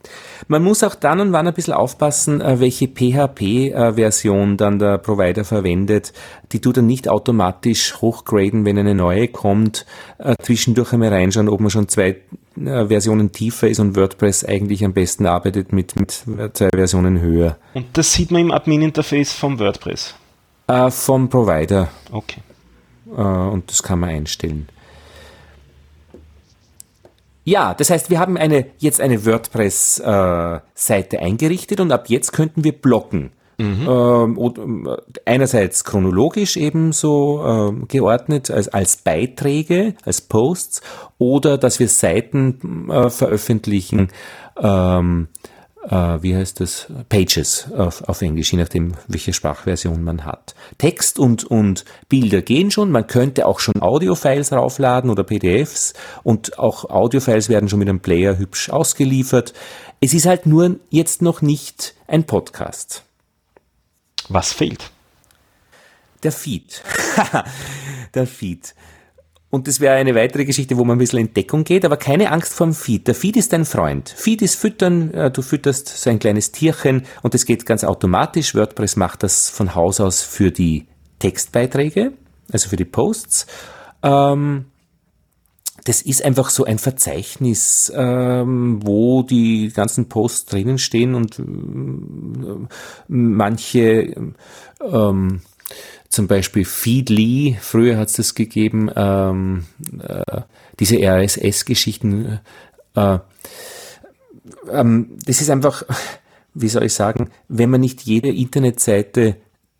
Man 0.48 0.62
muss 0.62 0.82
auch 0.82 0.94
dann 0.94 1.20
und 1.20 1.32
wann 1.32 1.46
ein 1.46 1.54
bisschen 1.54 1.74
aufpassen, 1.74 2.40
äh, 2.40 2.60
welche 2.60 2.88
PHP-Version 2.88 4.56
dann 4.56 4.78
der 4.78 4.98
Provider 4.98 5.44
verwendet. 5.44 6.12
Die 6.52 6.60
tut 6.60 6.78
er 6.78 6.82
nicht 6.82 7.08
automatisch 7.08 8.00
hochgraden, 8.00 8.64
wenn 8.64 8.78
eine 8.78 8.94
neue 8.94 9.28
kommt. 9.28 9.86
Äh, 10.18 10.34
zwischendurch 10.42 10.92
einmal 10.92 11.10
reinschauen, 11.10 11.48
ob 11.48 11.60
man 11.60 11.70
schon 11.70 11.88
zwei 11.88 12.16
äh, 12.56 12.86
Versionen 12.86 13.32
tiefer 13.32 13.68
ist 13.68 13.80
und 13.80 13.96
WordPress 13.96 14.44
eigentlich 14.44 14.84
am 14.84 14.92
besten 14.92 15.26
arbeitet 15.26 15.72
mit, 15.72 15.96
mit 15.96 16.10
zwei 16.10 16.68
Versionen 16.74 17.20
höher. 17.20 17.56
Und 17.74 17.86
das 17.94 18.12
sieht 18.12 18.30
man 18.30 18.42
im 18.42 18.52
Admin-Interface 18.52 19.32
vom 19.32 19.58
WordPress. 19.58 20.14
Äh, 20.66 20.90
vom 20.90 21.28
Provider. 21.28 21.88
Okay. 22.10 22.40
Äh, 23.06 23.20
und 23.20 23.70
das 23.70 23.82
kann 23.82 24.00
man 24.00 24.10
einstellen. 24.10 24.68
Ja, 27.44 27.74
das 27.74 27.90
heißt, 27.90 28.08
wir 28.08 28.20
haben 28.20 28.36
eine, 28.36 28.66
jetzt 28.78 29.00
eine 29.00 29.26
WordPress-Seite 29.26 31.16
äh, 31.16 31.20
eingerichtet 31.20 31.80
und 31.80 31.90
ab 31.90 32.08
jetzt 32.08 32.32
könnten 32.32 32.62
wir 32.62 32.72
blocken. 32.72 33.32
Mhm. 33.58 33.86
Ähm, 33.88 34.86
äh, 34.86 34.96
einerseits 35.24 35.84
chronologisch 35.84 36.56
ebenso 36.56 37.72
äh, 37.72 37.86
geordnet 37.86 38.50
als, 38.50 38.68
als 38.68 38.96
Beiträge, 38.96 39.94
als 40.04 40.20
Posts 40.20 40.82
oder 41.18 41.58
dass 41.58 41.78
wir 41.78 41.88
Seiten 41.88 42.90
äh, 42.90 43.10
veröffentlichen, 43.10 44.08
ähm, 44.56 45.28
äh, 45.88 46.22
wie 46.22 46.34
heißt 46.34 46.60
das, 46.60 46.86
Pages 47.08 47.70
auf, 47.72 48.02
auf 48.08 48.22
Englisch, 48.22 48.52
je 48.52 48.58
nachdem, 48.58 48.94
welche 49.08 49.32
Sprachversion 49.32 50.02
man 50.02 50.24
hat. 50.24 50.54
Text 50.78 51.18
und, 51.18 51.44
und 51.44 51.84
Bilder 52.08 52.42
gehen 52.42 52.70
schon, 52.70 52.90
man 52.90 53.06
könnte 53.06 53.46
auch 53.46 53.60
schon 53.60 53.80
Audiofiles 53.80 54.52
raufladen 54.52 55.10
oder 55.10 55.24
PDFs 55.24 55.94
und 56.22 56.58
auch 56.58 56.84
Audiofiles 56.90 57.48
werden 57.48 57.68
schon 57.68 57.78
mit 57.78 57.88
einem 57.88 58.00
Player 58.00 58.38
hübsch 58.38 58.70
ausgeliefert. 58.70 59.52
Es 60.00 60.14
ist 60.14 60.26
halt 60.26 60.46
nur 60.46 60.76
jetzt 60.90 61.22
noch 61.22 61.42
nicht 61.42 61.94
ein 62.06 62.24
Podcast. 62.24 63.04
Was 64.28 64.52
fehlt? 64.52 64.90
Der 66.22 66.32
Feed. 66.32 66.82
Der 68.14 68.26
Feed. 68.26 68.74
Und 69.54 69.68
das 69.68 69.80
wäre 69.80 69.96
eine 69.96 70.14
weitere 70.14 70.46
Geschichte, 70.46 70.78
wo 70.78 70.84
man 70.84 70.96
ein 70.96 70.98
bisschen 70.98 71.18
in 71.18 71.34
Deckung 71.34 71.64
geht, 71.64 71.84
aber 71.84 71.98
keine 71.98 72.32
Angst 72.32 72.54
vorm 72.54 72.72
Feed. 72.72 73.06
Der 73.06 73.14
Feed 73.14 73.36
ist 73.36 73.52
dein 73.52 73.66
Freund. 73.66 74.08
Feed 74.08 74.40
ist 74.40 74.54
Füttern, 74.54 75.12
äh, 75.12 75.30
du 75.30 75.42
fütterst 75.42 75.88
so 75.88 76.08
ein 76.08 76.18
kleines 76.18 76.52
Tierchen 76.52 77.02
und 77.20 77.34
das 77.34 77.44
geht 77.44 77.66
ganz 77.66 77.84
automatisch. 77.84 78.54
WordPress 78.54 78.96
macht 78.96 79.22
das 79.22 79.50
von 79.50 79.74
Haus 79.74 80.00
aus 80.00 80.22
für 80.22 80.50
die 80.50 80.86
Textbeiträge, 81.18 82.14
also 82.50 82.70
für 82.70 82.76
die 82.76 82.86
Posts. 82.86 83.46
Ähm, 84.02 84.64
das 85.84 86.00
ist 86.00 86.24
einfach 86.24 86.48
so 86.48 86.64
ein 86.64 86.78
Verzeichnis, 86.78 87.92
ähm, 87.94 88.80
wo 88.82 89.22
die 89.22 89.68
ganzen 89.68 90.08
Posts 90.08 90.46
drinnen 90.46 90.78
stehen 90.78 91.14
und 91.14 91.38
äh, 91.38 91.42
manche 93.06 94.14
ähm, 94.80 95.42
zum 96.12 96.26
Beispiel 96.26 96.66
Feedly, 96.66 97.56
früher 97.58 97.96
hat 97.96 98.08
es 98.08 98.16
das 98.16 98.34
gegeben, 98.34 98.90
ähm, 98.94 99.64
äh, 99.98 100.42
diese 100.78 100.98
RSS-Geschichten. 100.98 102.38
Äh, 102.94 103.18
ähm, 104.70 105.16
das 105.24 105.40
ist 105.40 105.48
einfach, 105.48 105.84
wie 106.54 106.68
soll 106.68 106.84
ich 106.84 106.92
sagen, 106.92 107.30
wenn 107.48 107.70
man 107.70 107.80
nicht 107.80 108.02
jede 108.02 108.28
Internetseite, 108.28 109.36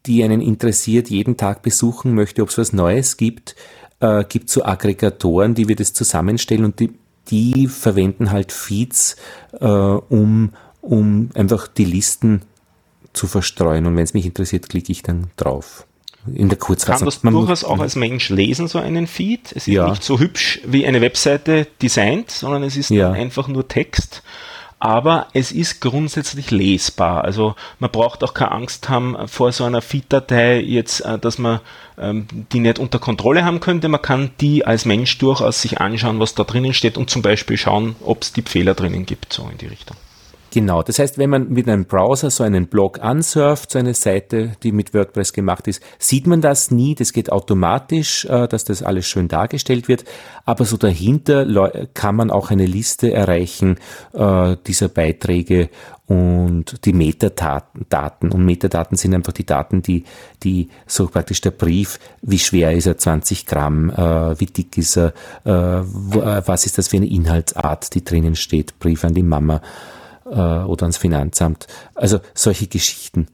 die 0.07 0.24
einen 0.24 0.41
interessiert, 0.41 1.11
jeden 1.11 1.37
Tag 1.37 1.61
besuchen 1.61 2.14
möchte, 2.14 2.41
ob 2.43 2.49
es 2.49 2.57
was 2.57 2.72
Neues 2.72 3.18
gibt, 3.18 3.55
äh, 4.01 4.24
gibt 4.24 4.49
so 4.49 4.64
Aggregatoren, 4.64 5.55
die 5.55 5.68
wir 5.68 5.76
das 5.76 5.93
zusammenstellen 5.93 6.64
und 6.64 6.80
die, 6.80 6.95
die 7.28 7.68
verwenden 7.68 8.30
halt 8.30 8.53
Feeds, 8.53 9.16
äh, 9.61 9.66
um, 9.66 10.55
um 10.80 11.28
einfach 11.35 11.68
die 11.68 11.85
Listen 11.85 12.41
zu 13.12 13.26
verstreuen. 13.26 13.85
Und 13.85 13.97
wenn 13.97 14.05
es 14.05 14.14
mich 14.14 14.24
interessiert, 14.24 14.70
klicke 14.70 14.93
ich 14.93 15.03
dann 15.03 15.26
drauf 15.37 15.87
in 16.26 16.48
der 16.48 16.58
Kurzfassung. 16.58 16.98
Kann 16.98 17.06
das 17.06 17.22
Man 17.22 17.34
durchaus 17.34 17.64
auch 17.64 17.80
als 17.80 17.96
Mensch 17.96 18.28
lesen, 18.28 18.68
so 18.68 18.78
einen 18.78 19.06
Feed. 19.06 19.50
Es 19.50 19.66
ist 19.66 19.68
ja. 19.68 19.88
nicht 19.88 20.04
so 20.04 20.18
hübsch 20.18 20.60
wie 20.64 20.86
eine 20.86 21.00
Webseite 21.00 21.66
designt, 21.80 22.30
sondern 22.30 22.62
es 22.62 22.76
ist 22.76 22.90
ja. 22.90 23.10
einfach 23.10 23.48
nur 23.48 23.68
Text. 23.68 24.22
Aber 24.78 25.28
es 25.32 25.52
ist 25.52 25.80
grundsätzlich 25.80 26.50
lesbar. 26.50 27.22
Also 27.22 27.54
man 27.78 27.90
braucht 27.92 28.24
auch 28.24 28.34
keine 28.34 28.50
Angst 28.50 28.88
haben 28.88 29.16
vor 29.28 29.52
so 29.52 29.62
einer 29.62 29.80
Feed-Datei 29.80 30.60
jetzt, 30.60 31.02
äh, 31.02 31.20
dass 31.20 31.38
man 31.38 31.60
ähm, 31.98 32.26
die 32.52 32.58
nicht 32.58 32.80
unter 32.80 32.98
Kontrolle 32.98 33.44
haben 33.44 33.60
könnte. 33.60 33.88
Man 33.88 34.02
kann 34.02 34.32
die 34.40 34.66
als 34.66 34.84
Mensch 34.84 35.18
durchaus 35.18 35.62
sich 35.62 35.80
anschauen, 35.80 36.18
was 36.18 36.34
da 36.34 36.42
drinnen 36.42 36.74
steht 36.74 36.98
und 36.98 37.10
zum 37.10 37.22
Beispiel 37.22 37.56
schauen, 37.56 37.94
ob 38.00 38.22
es 38.22 38.32
die 38.32 38.42
Fehler 38.42 38.74
drinnen 38.74 39.06
gibt, 39.06 39.32
so 39.32 39.48
in 39.52 39.58
die 39.58 39.66
Richtung. 39.66 39.96
Genau, 40.53 40.82
das 40.82 40.98
heißt, 40.98 41.16
wenn 41.16 41.30
man 41.30 41.48
mit 41.48 41.66
einem 41.66 41.86
Browser 41.86 42.28
so 42.28 42.44
einen 42.44 42.66
Blog 42.66 43.00
ansurft, 43.00 43.70
so 43.70 43.78
eine 43.78 43.94
Seite, 43.94 44.53
die 44.62 44.70
mit 44.70 44.92
WordPress 44.92 45.32
gemacht 45.32 45.66
ist, 45.66 45.82
sieht 45.98 46.26
man 46.26 46.42
das 46.42 46.70
nie, 46.70 46.94
das 46.94 47.14
geht 47.14 47.32
automatisch, 47.32 48.26
äh, 48.26 48.46
dass 48.48 48.64
das 48.64 48.82
alles 48.82 49.07
schön 49.07 49.28
dargestellt 49.28 49.88
wird, 49.88 50.05
aber 50.44 50.66
so 50.66 50.76
dahinter 50.76 51.46
kann 51.94 52.16
man 52.16 52.30
auch 52.30 52.50
eine 52.50 52.66
Liste 52.66 53.14
erreichen 53.14 53.78
äh, 54.12 54.57
dieser 54.66 54.88
Beiträge 54.88 55.70
und 56.07 56.84
die 56.84 56.92
Metadaten. 56.92 58.30
Und 58.30 58.44
Metadaten 58.44 58.98
sind 58.98 59.14
einfach 59.14 59.32
die 59.32 59.46
Daten, 59.46 59.80
die, 59.80 60.05
die 60.42 60.68
so 60.86 61.07
praktisch 61.07 61.40
der 61.40 61.53
Brief, 61.53 61.98
wie 62.20 62.38
schwer 62.38 62.72
ist 62.72 62.86
er, 62.86 62.98
20 62.98 63.46
Gramm, 63.46 63.88
äh, 63.88 64.38
wie 64.38 64.44
dick 64.44 64.76
ist 64.76 64.98
er, 64.98 65.14
was 65.44 66.66
ist 66.66 66.76
das 66.76 66.88
für 66.88 66.98
eine 66.98 67.09
Inhaltsart, 67.09 67.94
die 67.94 68.05
drinnen 68.05 68.36
steht, 68.36 68.78
Brief 68.78 69.03
an 69.05 69.14
die 69.14 69.22
Mama 69.22 69.62
äh, 70.33 70.64
oder 70.64 70.85
ans 70.85 70.97
Finanzamt. 70.97 71.66
Also 71.95 72.20
solche 72.35 72.66
Geschichten. 72.66 73.28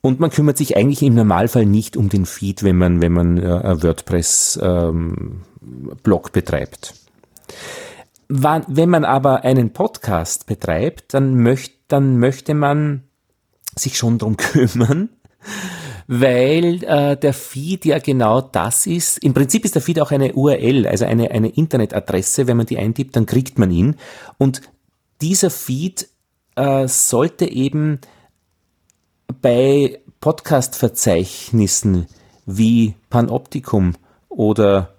Und 0.00 0.20
man 0.20 0.30
kümmert 0.30 0.58
sich 0.58 0.76
eigentlich 0.76 1.02
im 1.02 1.14
Normalfall 1.14 1.64
nicht 1.64 1.96
um 1.96 2.10
den 2.10 2.26
Feed, 2.26 2.62
wenn 2.62 2.76
man, 2.76 3.00
wenn 3.00 3.12
man 3.12 3.38
äh, 3.38 3.82
WordPress-Blog 3.82 6.26
ähm, 6.26 6.32
betreibt. 6.32 6.94
Wenn 8.28 8.90
man 8.90 9.04
aber 9.04 9.44
einen 9.44 9.72
Podcast 9.72 10.46
betreibt, 10.46 11.14
dann, 11.14 11.36
möcht, 11.36 11.72
dann 11.88 12.18
möchte 12.18 12.54
man 12.54 13.04
sich 13.76 13.96
schon 13.96 14.18
darum 14.18 14.36
kümmern, 14.36 15.08
weil 16.06 16.84
äh, 16.84 17.16
der 17.16 17.32
Feed 17.32 17.86
ja 17.86 17.98
genau 17.98 18.42
das 18.42 18.86
ist. 18.86 19.24
Im 19.24 19.32
Prinzip 19.32 19.64
ist 19.64 19.74
der 19.74 19.82
Feed 19.82 20.00
auch 20.00 20.10
eine 20.10 20.34
URL, 20.34 20.86
also 20.86 21.06
eine, 21.06 21.30
eine 21.30 21.48
Internetadresse. 21.48 22.46
Wenn 22.46 22.58
man 22.58 22.66
die 22.66 22.78
eintippt, 22.78 23.16
dann 23.16 23.24
kriegt 23.24 23.58
man 23.58 23.70
ihn. 23.70 23.96
Und 24.36 24.60
dieser 25.22 25.48
Feed 25.48 26.08
äh, 26.56 26.88
sollte 26.88 27.50
eben 27.50 28.00
bei 29.40 30.00
Podcast-Verzeichnissen 30.20 32.06
wie 32.46 32.94
Panoptikum 33.10 33.94
oder 34.28 34.94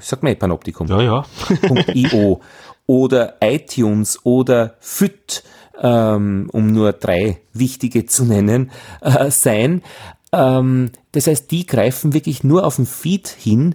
sag 0.00 0.22
mal 0.22 0.34
Panoptikum. 0.36 0.86
Ja, 0.86 1.02
ja. 1.02 1.26
.io 1.94 2.40
oder 2.86 3.36
iTunes 3.40 4.24
oder 4.24 4.76
FIT, 4.80 5.42
ähm, 5.80 6.48
um 6.52 6.72
nur 6.72 6.92
drei 6.92 7.40
wichtige 7.52 8.06
zu 8.06 8.24
nennen, 8.24 8.70
äh, 9.00 9.30
sein. 9.30 9.82
Ähm, 10.32 10.90
das 11.12 11.26
heißt, 11.26 11.50
die 11.50 11.66
greifen 11.66 12.14
wirklich 12.14 12.44
nur 12.44 12.66
auf 12.66 12.76
den 12.76 12.86
Feed 12.86 13.28
hin, 13.28 13.74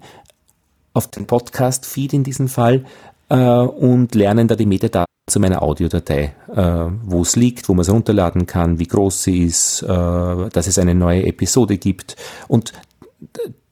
auf 0.94 1.08
den 1.08 1.28
Podcast-Feed 1.28 2.14
in 2.14 2.24
diesem 2.24 2.48
Fall, 2.48 2.86
äh, 3.30 3.36
und 3.36 4.16
lernen 4.16 4.48
da 4.48 4.56
die 4.56 4.66
Metadaten 4.66 5.13
zu 5.28 5.40
meiner 5.40 5.62
Audiodatei, 5.62 6.36
äh, 6.54 6.86
wo 7.04 7.22
es 7.22 7.36
liegt, 7.36 7.70
wo 7.70 7.74
man 7.74 7.82
es 7.82 7.92
runterladen 7.92 8.46
kann, 8.46 8.80
wie 8.80 8.88
groß 8.88 9.24
sie 9.24 9.44
ist, 9.44 9.82
äh, 9.84 9.88
dass 9.88 10.68
es 10.68 10.78
eine 10.78 10.96
neue 10.96 11.26
Episode 11.26 11.78
gibt. 11.78 12.18
Und 12.48 12.74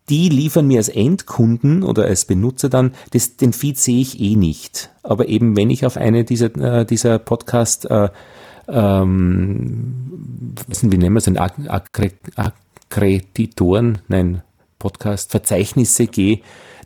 die 0.10 0.30
liefern 0.30 0.68
mir 0.68 0.78
als 0.78 0.88
Endkunden 0.90 1.84
oder 1.84 2.06
als 2.06 2.26
Benutzer 2.26 2.70
dann, 2.70 2.94
das, 3.12 3.36
den 3.36 3.54
Feed 3.54 3.78
sehe 3.78 4.02
ich 4.02 4.20
eh 4.22 4.36
nicht. 4.36 4.92
Aber 5.04 5.28
eben 5.28 5.58
wenn 5.58 5.70
ich 5.70 5.86
auf 5.86 5.98
eine 5.98 6.24
dieser, 6.24 6.56
äh, 6.56 6.86
dieser 6.86 7.20
Podcast, 7.20 7.86
äh, 7.90 8.10
ähm, 8.70 10.56
wie 10.82 10.98
nennen 10.98 11.16
wir 11.16 11.20
es, 11.20 11.28
Akkreditoren, 12.90 14.00
nein, 14.08 14.42
Podcast-Verzeichnisse 14.80 16.08
gehe, 16.08 16.40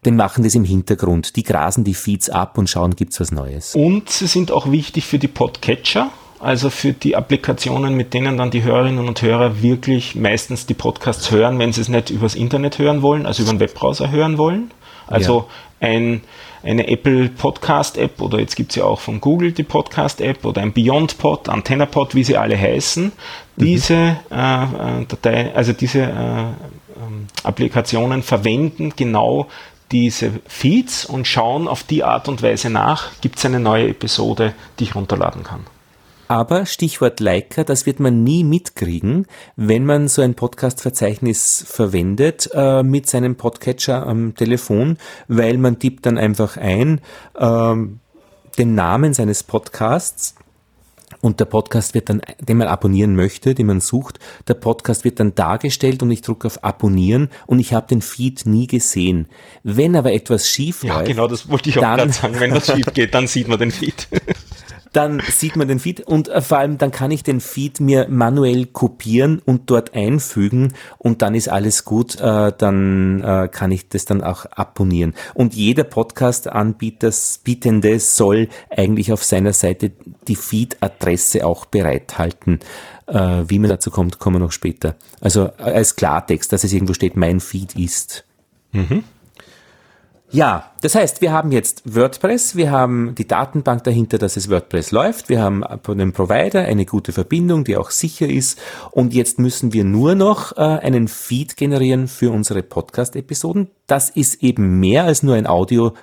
den 0.06 0.16
machen 0.16 0.44
das 0.44 0.56
im 0.56 0.64
Hintergrund. 0.64 1.36
Die 1.36 1.44
grasen 1.44 1.84
die 1.84 1.94
Feeds 1.94 2.30
ab 2.30 2.58
und 2.58 2.70
schauen, 2.70 2.96
gibt's 2.96 3.20
was 3.20 3.32
Neues. 3.32 3.76
Und 3.76 4.10
sie 4.10 4.28
sind 4.28 4.52
auch 4.52 4.72
wichtig 4.72 5.06
für 5.06 5.20
die 5.20 5.28
Podcatcher 5.28 6.12
also 6.46 6.70
für 6.70 6.94
die 6.94 7.16
Applikationen, 7.16 7.96
mit 7.96 8.14
denen 8.14 8.38
dann 8.38 8.52
die 8.52 8.62
Hörerinnen 8.62 9.08
und 9.08 9.22
Hörer 9.22 9.64
wirklich 9.64 10.16
meistens 10.16 10.66
die 10.66 10.74
Podcasts 10.74 11.32
hören, 11.32 11.58
wenn 11.60 11.74
sie 11.74 11.82
es 11.82 11.90
nicht 11.90 12.12
übers 12.12 12.36
Internet 12.36 12.78
hören 12.78 13.02
wollen, 13.02 13.26
also 13.26 13.42
über 13.42 13.52
einen 13.52 13.60
Webbrowser 13.60 14.12
hören 14.12 14.38
wollen. 14.38 14.72
Also 15.08 15.48
ja. 15.82 15.88
ein, 15.88 16.22
eine 16.62 16.88
Apple 16.88 17.30
Podcast 17.30 17.98
App 17.98 18.22
oder 18.22 18.40
jetzt 18.40 18.56
gibt 18.56 18.72
es 18.72 18.76
ja 18.76 18.84
auch 18.84 19.00
von 19.00 19.22
Google 19.22 19.54
die 19.54 19.64
Podcast 19.64 20.22
App 20.22 20.46
oder 20.46 20.62
ein 20.62 20.74
Beyond 20.74 21.18
Pod, 21.18 21.48
Antenna 21.50 21.86
Pod, 21.86 22.16
wie 22.16 22.24
sie 22.24 22.38
alle 22.38 22.60
heißen. 22.60 23.06
Mhm. 23.06 23.12
Diese 23.56 24.18
äh, 24.30 24.64
äh, 24.64 25.06
Datei, 25.08 25.52
also 25.56 25.74
diese 25.74 26.02
äh, 26.02 26.10
ähm, 26.10 27.28
Applikationen 27.44 28.24
verwenden 28.24 28.94
genau 28.96 29.48
diese 29.92 30.32
Feeds 30.48 31.06
und 31.06 31.28
schauen 31.28 31.68
auf 31.68 31.84
die 31.84 32.04
Art 32.04 32.28
und 32.28 32.42
Weise 32.42 32.70
nach, 32.70 33.10
gibt 33.22 33.38
es 33.38 33.46
eine 33.46 33.60
neue 33.60 33.90
Episode, 33.90 34.54
die 34.80 34.86
ich 34.86 34.96
runterladen 34.96 35.44
kann. 35.44 35.66
Aber 36.28 36.66
Stichwort 36.66 37.20
Leica, 37.20 37.64
das 37.64 37.86
wird 37.86 38.00
man 38.00 38.24
nie 38.24 38.44
mitkriegen, 38.44 39.28
wenn 39.56 39.86
man 39.86 40.08
so 40.08 40.24
ein 40.24 40.34
Podcast-Verzeichnis 40.34 41.64
verwendet 41.68 42.50
äh, 42.54 42.82
mit 42.82 43.08
seinem 43.08 43.36
Podcatcher 43.36 44.08
am 44.08 44.34
Telefon, 44.34 44.98
weil 45.28 45.58
man 45.60 45.78
tippt 45.78 46.08
dann 46.08 46.18
einfach 46.18 46.58
ein 46.58 47.00
äh, 47.36 47.76
den 48.58 48.76
Namen 48.76 49.14
seines 49.14 49.44
Podcasts 49.44 50.36
und 51.26 51.40
der 51.40 51.46
Podcast 51.46 51.96
wird 51.96 52.10
dann, 52.10 52.22
den 52.40 52.58
man 52.58 52.68
abonnieren 52.68 53.16
möchte, 53.16 53.56
den 53.56 53.66
man 53.66 53.82
sucht, 53.82 54.20
der 54.48 54.54
Podcast 54.54 55.04
wird 55.04 55.20
dann 55.20 55.34
dargestellt 55.34 56.04
und 56.04 56.12
ich 56.12 56.22
drücke 56.22 56.46
auf 56.46 56.64
Abonnieren 56.64 57.30
und 57.48 57.58
ich 57.58 57.74
habe 57.74 57.88
den 57.88 58.04
Feed 58.04 58.46
nie 58.46 58.68
gesehen. 58.68 59.28
Wenn 59.64 59.96
aber 59.96 60.14
etwas 60.14 60.48
schief 60.48 60.84
läuft, 60.84 61.08
ja, 61.08 61.14
genau, 61.14 61.28
das 61.28 61.50
wollte 61.50 61.70
ich 61.70 61.80
auch 61.80 61.82
gerade 61.82 62.14
sagen. 62.14 62.40
Wenn 62.40 62.52
das 62.52 62.68
schief 62.68 62.86
geht, 62.94 63.16
dann 63.16 63.26
sieht 63.26 63.48
man 63.48 63.58
den 63.58 63.72
Feed. 63.72 64.08
Dann 64.96 65.22
sieht 65.28 65.56
man 65.58 65.68
den 65.68 65.80
Feed 65.80 66.02
und 66.02 66.30
äh, 66.30 66.42
vor 66.42 66.60
allem 66.60 66.78
dann 66.78 66.92
kann 66.92 67.12
ich 67.12 67.24
den 67.24 67.42
Feed 67.42 67.80
mir 67.80 68.08
manuell 68.10 68.66
kopieren 68.66 69.42
und 69.44 69.70
dort 69.70 69.94
einfügen 69.94 70.74
und 70.98 71.22
dann 71.22 71.36
ist 71.36 71.50
alles 71.50 71.84
gut, 71.84 72.16
äh, 72.22 72.54
dann 72.58 73.22
äh, 73.22 73.50
kann 73.52 73.72
ich 73.72 73.90
das 73.90 74.06
dann 74.06 74.24
auch 74.24 74.46
abonnieren. 74.52 75.14
Und 75.34 75.54
jeder 75.54 75.84
Podcast-Anbieter, 75.84 77.12
Bietende 77.44 78.00
soll 78.00 78.48
eigentlich 78.70 79.12
auf 79.12 79.24
seiner 79.24 79.54
Seite 79.54 79.92
die 80.28 80.36
Feed-Adresse 80.36 81.46
auch 81.46 81.66
bereithalten. 81.66 82.60
Wie 83.08 83.60
man 83.60 83.70
dazu 83.70 83.92
kommt, 83.92 84.18
kommen 84.18 84.38
wir 84.38 84.40
noch 84.40 84.52
später. 84.52 84.96
Also 85.22 85.52
als 85.58 85.96
Klartext, 85.96 86.52
dass 86.52 86.64
es 86.64 86.74
irgendwo 86.74 86.96
steht, 86.96 87.16
mein 87.16 87.40
Feed 87.40 87.76
ist. 87.76 88.26
Mhm. 88.72 89.04
Ja, 90.36 90.74
das 90.82 90.96
heißt, 90.96 91.22
wir 91.22 91.32
haben 91.32 91.54
jetzt 91.54 91.96
WordPress, 91.96 92.58
wir 92.58 92.70
haben 92.70 93.16
die 93.16 93.26
Datenbank 93.26 93.86
dahinter, 93.86 94.18
dass 94.18 94.36
es 94.36 94.50
WordPress 94.50 94.92
läuft, 94.92 95.30
wir 95.30 95.42
haben 95.42 95.64
dem 95.88 96.12
Provider 96.12 96.64
eine 96.64 96.86
gute 96.86 97.14
Verbindung, 97.14 97.64
die 97.64 97.78
auch 97.78 97.90
sicher 97.90 98.28
ist 98.28 98.60
und 98.92 99.14
jetzt 99.14 99.40
müssen 99.40 99.72
wir 99.72 99.86
nur 99.86 100.14
noch 100.14 100.58
äh, 100.58 100.60
einen 100.60 101.08
Feed 101.08 101.56
generieren 101.56 102.10
für 102.10 102.32
unsere 102.32 102.64
Podcast-Episoden. 102.64 103.70
Das 103.88 104.10
ist 104.10 104.44
eben 104.44 104.82
mehr 104.82 105.06
als 105.06 105.24
nur 105.24 105.36
ein 105.36 105.48
Audio, 105.48 105.94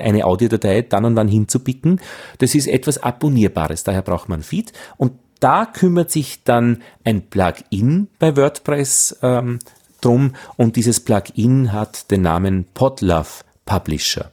eine 0.00 0.24
Audiodatei 0.24 0.80
dann 0.80 1.04
und 1.04 1.16
wann 1.16 1.28
hinzupicken. 1.28 2.00
Das 2.38 2.54
ist 2.54 2.68
etwas 2.68 3.02
Abonnierbares, 3.02 3.84
daher 3.84 4.00
braucht 4.00 4.30
man 4.30 4.42
Feed 4.42 4.72
und 4.96 5.12
da 5.38 5.66
kümmert 5.66 6.10
sich 6.10 6.44
dann 6.44 6.80
ein 7.04 7.28
Plugin 7.28 8.08
bei 8.18 8.38
WordPress 8.38 9.18
ähm, 9.20 9.58
drum 10.00 10.32
und 10.56 10.76
dieses 10.76 11.00
Plugin 11.00 11.74
hat 11.74 12.10
den 12.10 12.22
Namen 12.22 12.64
Podlove 12.72 13.44
Publisher. 13.72 14.30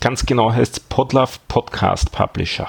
Ganz 0.00 0.26
genau 0.26 0.52
heißt 0.52 0.88
Podlove 0.88 1.38
Podcast 1.46 2.10
Publisher. 2.10 2.66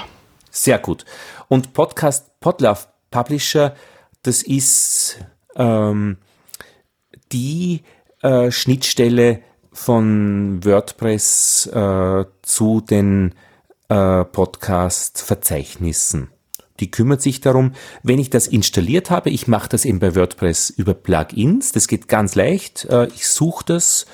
Sehr 0.52 0.78
gut. 0.78 1.06
Und 1.48 1.74
Podcast 1.74 2.40
Podlove 2.40 2.82
Publisher, 3.10 3.74
das 4.22 4.44
ist 4.44 5.18
ähm, 5.56 6.18
die 7.32 7.82
äh, 8.22 8.52
Schnittstelle 8.52 9.42
von 9.74 10.64
WordPress 10.64 11.66
äh, 11.74 12.26
zu 12.44 12.82
den 12.82 13.34
äh, 13.88 14.26
Podcast-Verzeichnissen. 14.26 16.30
Die 16.80 16.92
kümmert 16.92 17.24
sich 17.24 17.42
darum, 17.42 17.74
wenn 18.04 18.20
ich 18.20 18.30
das 18.30 18.46
installiert 18.46 19.10
habe, 19.10 19.32
ich 19.32 19.48
mache 19.48 19.70
das 19.70 19.86
eben 19.86 19.98
bei 19.98 20.14
WordPress 20.14 20.70
über 20.70 20.94
Plugins, 20.94 21.72
das 21.72 21.88
geht 21.88 22.08
ganz 22.08 22.36
leicht. 22.36 22.86
Äh, 22.86 23.08
ich 23.08 23.28
suche 23.28 23.66
das 23.66 24.06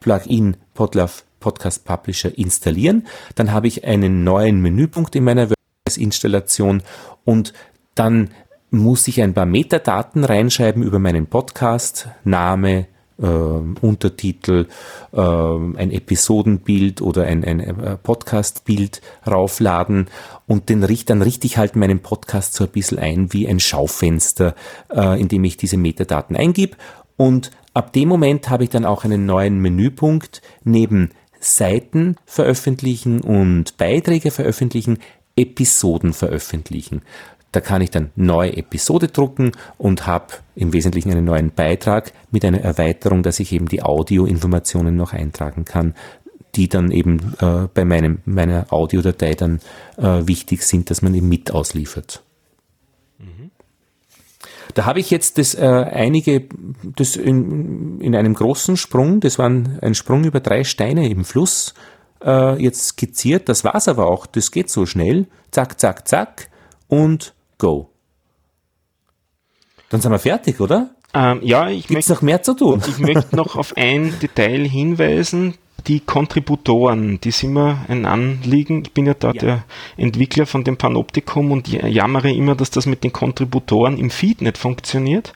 Plugin 0.00 0.56
Podlove 0.74 1.22
Podcast 1.40 1.84
Publisher 1.84 2.36
installieren. 2.36 3.06
Dann 3.34 3.52
habe 3.52 3.66
ich 3.66 3.84
einen 3.84 4.24
neuen 4.24 4.60
Menüpunkt 4.60 5.16
in 5.16 5.24
meiner 5.24 5.48
WordPress-Installation 5.50 6.82
und 7.24 7.52
dann 7.94 8.30
muss 8.70 9.08
ich 9.08 9.20
ein 9.20 9.34
paar 9.34 9.46
Metadaten 9.46 10.24
reinschreiben 10.24 10.82
über 10.82 10.98
meinen 10.98 11.26
Podcast, 11.26 12.08
Name, 12.24 12.86
äh, 13.20 13.26
Untertitel, 13.26 14.68
äh, 15.12 15.20
ein 15.20 15.90
Episodenbild 15.90 17.02
oder 17.02 17.24
ein, 17.24 17.44
ein 17.44 17.60
äh, 17.60 17.96
Podcastbild 17.96 19.00
raufladen 19.26 20.06
und 20.46 20.68
den 20.68 20.80
dann 20.80 21.22
richte 21.22 21.46
ich 21.46 21.58
halt 21.58 21.76
meinen 21.76 22.00
Podcast 22.00 22.54
so 22.54 22.64
ein 22.64 22.70
bisschen 22.70 22.98
ein 22.98 23.32
wie 23.32 23.48
ein 23.48 23.60
Schaufenster, 23.60 24.54
äh, 24.88 25.20
in 25.20 25.28
dem 25.28 25.44
ich 25.44 25.56
diese 25.56 25.76
Metadaten 25.76 26.36
eingib 26.36 26.76
und 27.16 27.50
Ab 27.72 27.92
dem 27.92 28.08
Moment 28.08 28.50
habe 28.50 28.64
ich 28.64 28.70
dann 28.70 28.84
auch 28.84 29.04
einen 29.04 29.26
neuen 29.26 29.60
Menüpunkt 29.60 30.42
neben 30.64 31.10
Seiten 31.38 32.16
veröffentlichen 32.26 33.20
und 33.20 33.76
Beiträge 33.76 34.30
veröffentlichen, 34.30 34.98
Episoden 35.36 36.12
veröffentlichen. 36.12 37.02
Da 37.52 37.60
kann 37.60 37.82
ich 37.82 37.90
dann 37.90 38.10
neue 38.14 38.56
Episode 38.56 39.08
drucken 39.08 39.52
und 39.78 40.06
habe 40.06 40.34
im 40.54 40.72
Wesentlichen 40.72 41.10
einen 41.10 41.24
neuen 41.24 41.52
Beitrag 41.52 42.12
mit 42.30 42.44
einer 42.44 42.60
Erweiterung, 42.60 43.22
dass 43.22 43.40
ich 43.40 43.52
eben 43.52 43.66
die 43.66 43.82
Audioinformationen 43.82 44.94
noch 44.94 45.12
eintragen 45.12 45.64
kann, 45.64 45.94
die 46.54 46.68
dann 46.68 46.90
eben 46.90 47.34
äh, 47.40 47.68
bei 47.72 47.84
meinem, 47.84 48.18
meiner 48.24 48.72
Audiodatei 48.72 49.34
dann 49.34 49.60
äh, 49.96 50.26
wichtig 50.26 50.62
sind, 50.62 50.90
dass 50.90 51.02
man 51.02 51.14
eben 51.14 51.28
mit 51.28 51.50
ausliefert. 51.52 52.22
Da 54.74 54.86
habe 54.86 55.00
ich 55.00 55.10
jetzt 55.10 55.38
das 55.38 55.54
äh, 55.54 55.66
einige, 55.66 56.48
das 56.96 57.16
in, 57.16 58.00
in 58.00 58.14
einem 58.14 58.34
großen 58.34 58.76
Sprung, 58.76 59.20
das 59.20 59.38
war 59.38 59.48
ein, 59.48 59.78
ein 59.82 59.94
Sprung 59.94 60.24
über 60.24 60.40
drei 60.40 60.64
Steine 60.64 61.08
im 61.08 61.24
Fluss, 61.24 61.74
äh, 62.24 62.62
jetzt 62.62 62.88
skizziert. 62.88 63.48
Das 63.48 63.64
war's 63.64 63.88
aber 63.88 64.06
auch. 64.06 64.26
Das 64.26 64.50
geht 64.50 64.70
so 64.70 64.86
schnell. 64.86 65.26
Zack, 65.50 65.80
zack, 65.80 66.06
zack 66.06 66.50
und 66.88 67.34
go. 67.58 67.90
Dann 69.88 70.00
sind 70.00 70.12
wir 70.12 70.18
fertig, 70.18 70.60
oder? 70.60 70.90
Ähm, 71.12 71.40
ja, 71.42 71.68
ich 71.68 71.88
Gibt's 71.88 72.08
möchte 72.08 72.12
noch 72.12 72.22
mehr 72.22 72.42
zu 72.42 72.54
tun. 72.54 72.82
Ich 72.86 72.98
möchte 72.98 73.34
noch 73.34 73.56
auf 73.56 73.76
ein 73.76 74.14
Detail 74.20 74.68
hinweisen, 74.68 75.54
die 75.86 76.00
Kontributoren, 76.00 77.20
die 77.20 77.30
sind 77.30 77.52
mir 77.52 77.84
ein 77.88 78.06
Anliegen. 78.06 78.82
Ich 78.82 78.92
bin 78.92 79.06
ja 79.06 79.14
da 79.14 79.28
ja. 79.28 79.40
der 79.40 79.64
Entwickler 79.96 80.46
von 80.46 80.64
dem 80.64 80.76
Panoptikum 80.76 81.52
und 81.52 81.68
jammere 81.68 82.30
immer, 82.32 82.54
dass 82.54 82.70
das 82.70 82.86
mit 82.86 83.04
den 83.04 83.12
Kontributoren 83.12 83.98
im 83.98 84.10
Feed 84.10 84.42
nicht 84.42 84.58
funktioniert. 84.58 85.32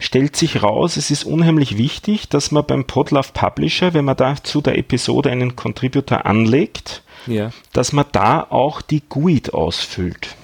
stellt 0.00 0.34
sich 0.34 0.62
raus, 0.62 0.96
es 0.96 1.10
ist 1.10 1.24
unheimlich 1.24 1.76
wichtig, 1.76 2.28
dass 2.28 2.50
man 2.50 2.64
beim 2.64 2.86
Podlove 2.86 3.32
Publisher, 3.32 3.94
wenn 3.94 4.06
man 4.06 4.16
da 4.16 4.34
zu 4.42 4.60
der 4.60 4.78
Episode 4.78 5.30
einen 5.30 5.56
Contributor 5.56 6.26
anlegt, 6.26 7.02
ja. 7.26 7.50
dass 7.72 7.92
man 7.92 8.06
da 8.10 8.46
auch 8.48 8.80
die 8.82 9.02
GUID 9.08 9.52
ausfüllt. 9.54 10.36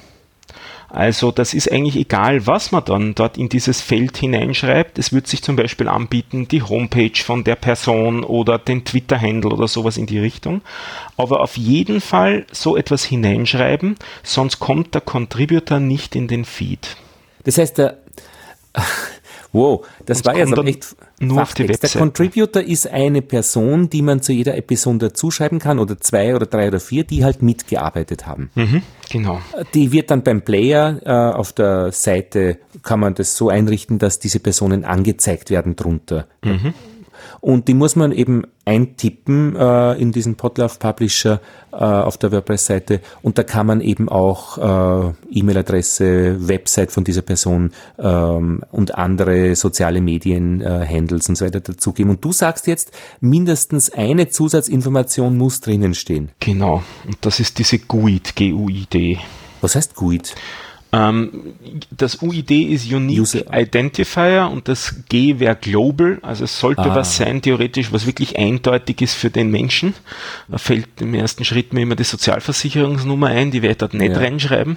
Also 0.89 1.31
das 1.33 1.53
ist 1.53 1.71
eigentlich 1.71 1.97
egal, 1.97 2.47
was 2.47 2.73
man 2.73 2.85
dann 2.85 3.15
dort 3.15 3.39
in 3.39 3.49
dieses 3.49 3.81
Feld 3.81 4.17
hineinschreibt. 4.17 4.99
Es 4.99 5.13
wird 5.13 5.27
sich 5.27 5.43
zum 5.43 5.57
Beispiel 5.57 5.89
anbieten, 5.89 6.49
die 6.49 6.63
Homepage 6.63 7.19
von 7.23 7.45
der 7.45 7.57
Person 7.57 8.25
oder 8.25 8.59
den 8.59 8.85
Twitter-Handle 8.85 9.51
oder 9.51 9.69
sowas 9.69 9.97
in 9.97 10.07
die 10.07 10.19
Richtung. 10.19 10.63
Aber 11.17 11.41
auf 11.41 11.57
jeden 11.57 12.01
Fall 12.01 12.47
so 12.53 12.77
etwas 12.77 13.05
hineinschreiben, 13.05 13.97
sonst 14.23 14.61
kommt 14.61 14.95
der 14.95 15.01
Contributor 15.01 15.81
nicht 15.81 16.15
in 16.15 16.29
den 16.29 16.45
Feed. 16.45 16.97
Das 17.45 17.59
heißt, 17.59 17.79
der 17.79 17.99
Wow, 19.53 19.87
das 20.05 20.25
war 20.25 20.37
jetzt 20.37 20.57
echt 20.59 20.97
nur 21.21 21.43
auf 21.43 21.55
die 21.55 21.69
Website. 21.69 21.95
Der 21.95 22.01
Contributor 22.01 22.63
ist 22.63 22.89
eine 22.89 23.23
Person, 23.23 23.89
die 23.89 24.03
man 24.03 24.21
zu 24.21 24.33
jeder 24.33 24.57
Episode 24.57 25.09
dazuschreiben 25.09 25.59
kann 25.59 25.79
oder 25.79 25.99
zwei 25.99 26.35
oder 26.35 26.47
drei 26.47 26.69
oder 26.69 26.81
vier, 26.81 27.05
die 27.05 27.25
halt 27.25 27.43
mitgearbeitet 27.43 28.27
haben. 28.27 28.51
Mhm, 28.55 28.83
genau. 29.11 29.41
Die 29.75 29.93
wird 29.93 30.11
dann 30.11 30.23
beim 30.23 30.43
Player 30.43 31.01
äh, 31.05 31.37
auf 31.37 31.53
der 31.53 31.93
Seite, 31.93 32.59
kann 32.83 33.01
man 33.01 33.15
das 33.15 33.37
so 33.37 33.49
einrichten, 33.49 33.99
dass 33.99 34.19
diese 34.19 34.41
Personen 34.41 34.85
angezeigt 34.85 35.51
werden 35.51 35.77
drunter. 35.77 36.27
Mhm. 36.45 36.75
Und 37.47 37.69
die 37.69 37.75
muss 37.75 37.95
man 37.95 38.11
eben 38.11 38.43
eintippen 38.65 39.55
äh, 39.55 39.93
in 40.01 40.11
diesen 40.11 40.35
Podlove 40.35 40.81
Publisher 40.81 41.41
äh, 41.71 41.77
auf 41.77 42.19
der 42.19 42.33
WordPress-Seite 42.33 43.01
und 43.23 43.39
da 43.39 43.45
kann 43.45 43.69
man 43.69 43.81
eben 43.81 44.09
auch 44.09 44.59
äh, 44.59 45.13
E-Mail-Adresse, 45.31 46.49
Website 46.49 46.91
von 46.91 47.05
dieser 47.05 47.23
Person 47.23 47.71
ähm, 48.01 48.65
und 48.73 48.97
andere 48.97 49.55
soziale 49.55 50.01
Medien-Handles 50.01 51.29
und 51.29 51.37
so 51.37 51.45
weiter 51.45 51.61
dazugeben. 51.61 52.11
Und 52.11 52.25
du 52.25 52.33
sagst 52.33 52.67
jetzt, 52.67 52.91
mindestens 53.21 53.91
eine 53.91 54.29
Zusatzinformation 54.29 55.37
muss 55.39 55.61
drinnen 55.61 55.95
stehen. 55.95 56.31
Genau, 56.41 56.83
und 57.07 57.19
das 57.21 57.39
ist 57.39 57.61
diese 57.61 57.79
GUID, 57.79 58.35
G-U-I-D. 58.35 59.21
Was 59.61 59.77
heißt 59.77 59.95
GUID? 59.95 60.35
Ähm, 60.93 61.55
das 61.91 62.23
UID 62.23 62.51
ist 62.51 62.91
Unique 62.91 63.21
User. 63.21 63.43
Identifier 63.53 64.49
und 64.53 64.69
das 64.69 64.95
G 65.09 65.39
wäre 65.39 65.57
Global. 65.57 66.19
Also 66.23 66.45
es 66.45 66.59
sollte 66.59 66.83
ah. 66.83 66.95
was 66.95 67.17
sein, 67.17 67.43
theoretisch, 67.43 67.93
was 67.93 68.07
wirklich 68.07 68.39
eindeutig 68.39 69.03
ist 69.03 69.15
für 69.15 69.31
den 69.31 69.51
Menschen. 69.51 69.95
Da 70.49 70.59
fällt 70.59 71.01
im 71.01 71.15
ersten 71.15 71.45
Schritt 71.45 71.73
mir 71.73 71.83
immer 71.83 71.97
die 71.97 72.05
Sozialversicherungsnummer 72.05 73.29
ein, 73.29 73.51
die 73.51 73.63
werde 73.63 73.73
ich 73.73 73.79
dort 73.79 73.95
nicht 73.95 74.13
ja. 74.13 74.19
reinschreiben. 74.19 74.77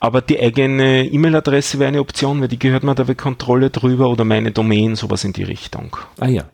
Aber 0.00 0.20
die 0.20 0.40
eigene 0.40 1.06
E-Mail-Adresse 1.06 1.78
wäre 1.78 1.88
eine 1.88 2.00
Option, 2.00 2.40
weil 2.40 2.48
die 2.48 2.58
gehört 2.58 2.82
mir 2.82 2.94
da 2.94 3.04
bei 3.04 3.14
Kontrolle 3.14 3.70
drüber 3.70 4.08
oder 4.08 4.24
meine 4.24 4.50
Domain, 4.50 4.96
sowas 4.96 5.22
in 5.22 5.32
die 5.32 5.44
Richtung. 5.44 5.96
Ah 6.18 6.26
ja. 6.26 6.44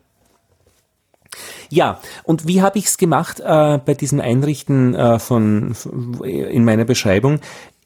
Ja, 1.69 1.99
und 2.23 2.47
wie 2.47 2.61
habe 2.61 2.79
ich 2.79 2.85
es 2.85 2.97
gemacht 2.97 3.39
äh, 3.39 3.77
bei 3.77 3.93
diesem 3.93 4.19
Einrichten 4.19 4.95
äh, 4.95 5.19
von, 5.19 5.75
von, 5.75 6.23
in 6.23 6.65
meiner 6.65 6.85
Beschreibung? 6.85 7.39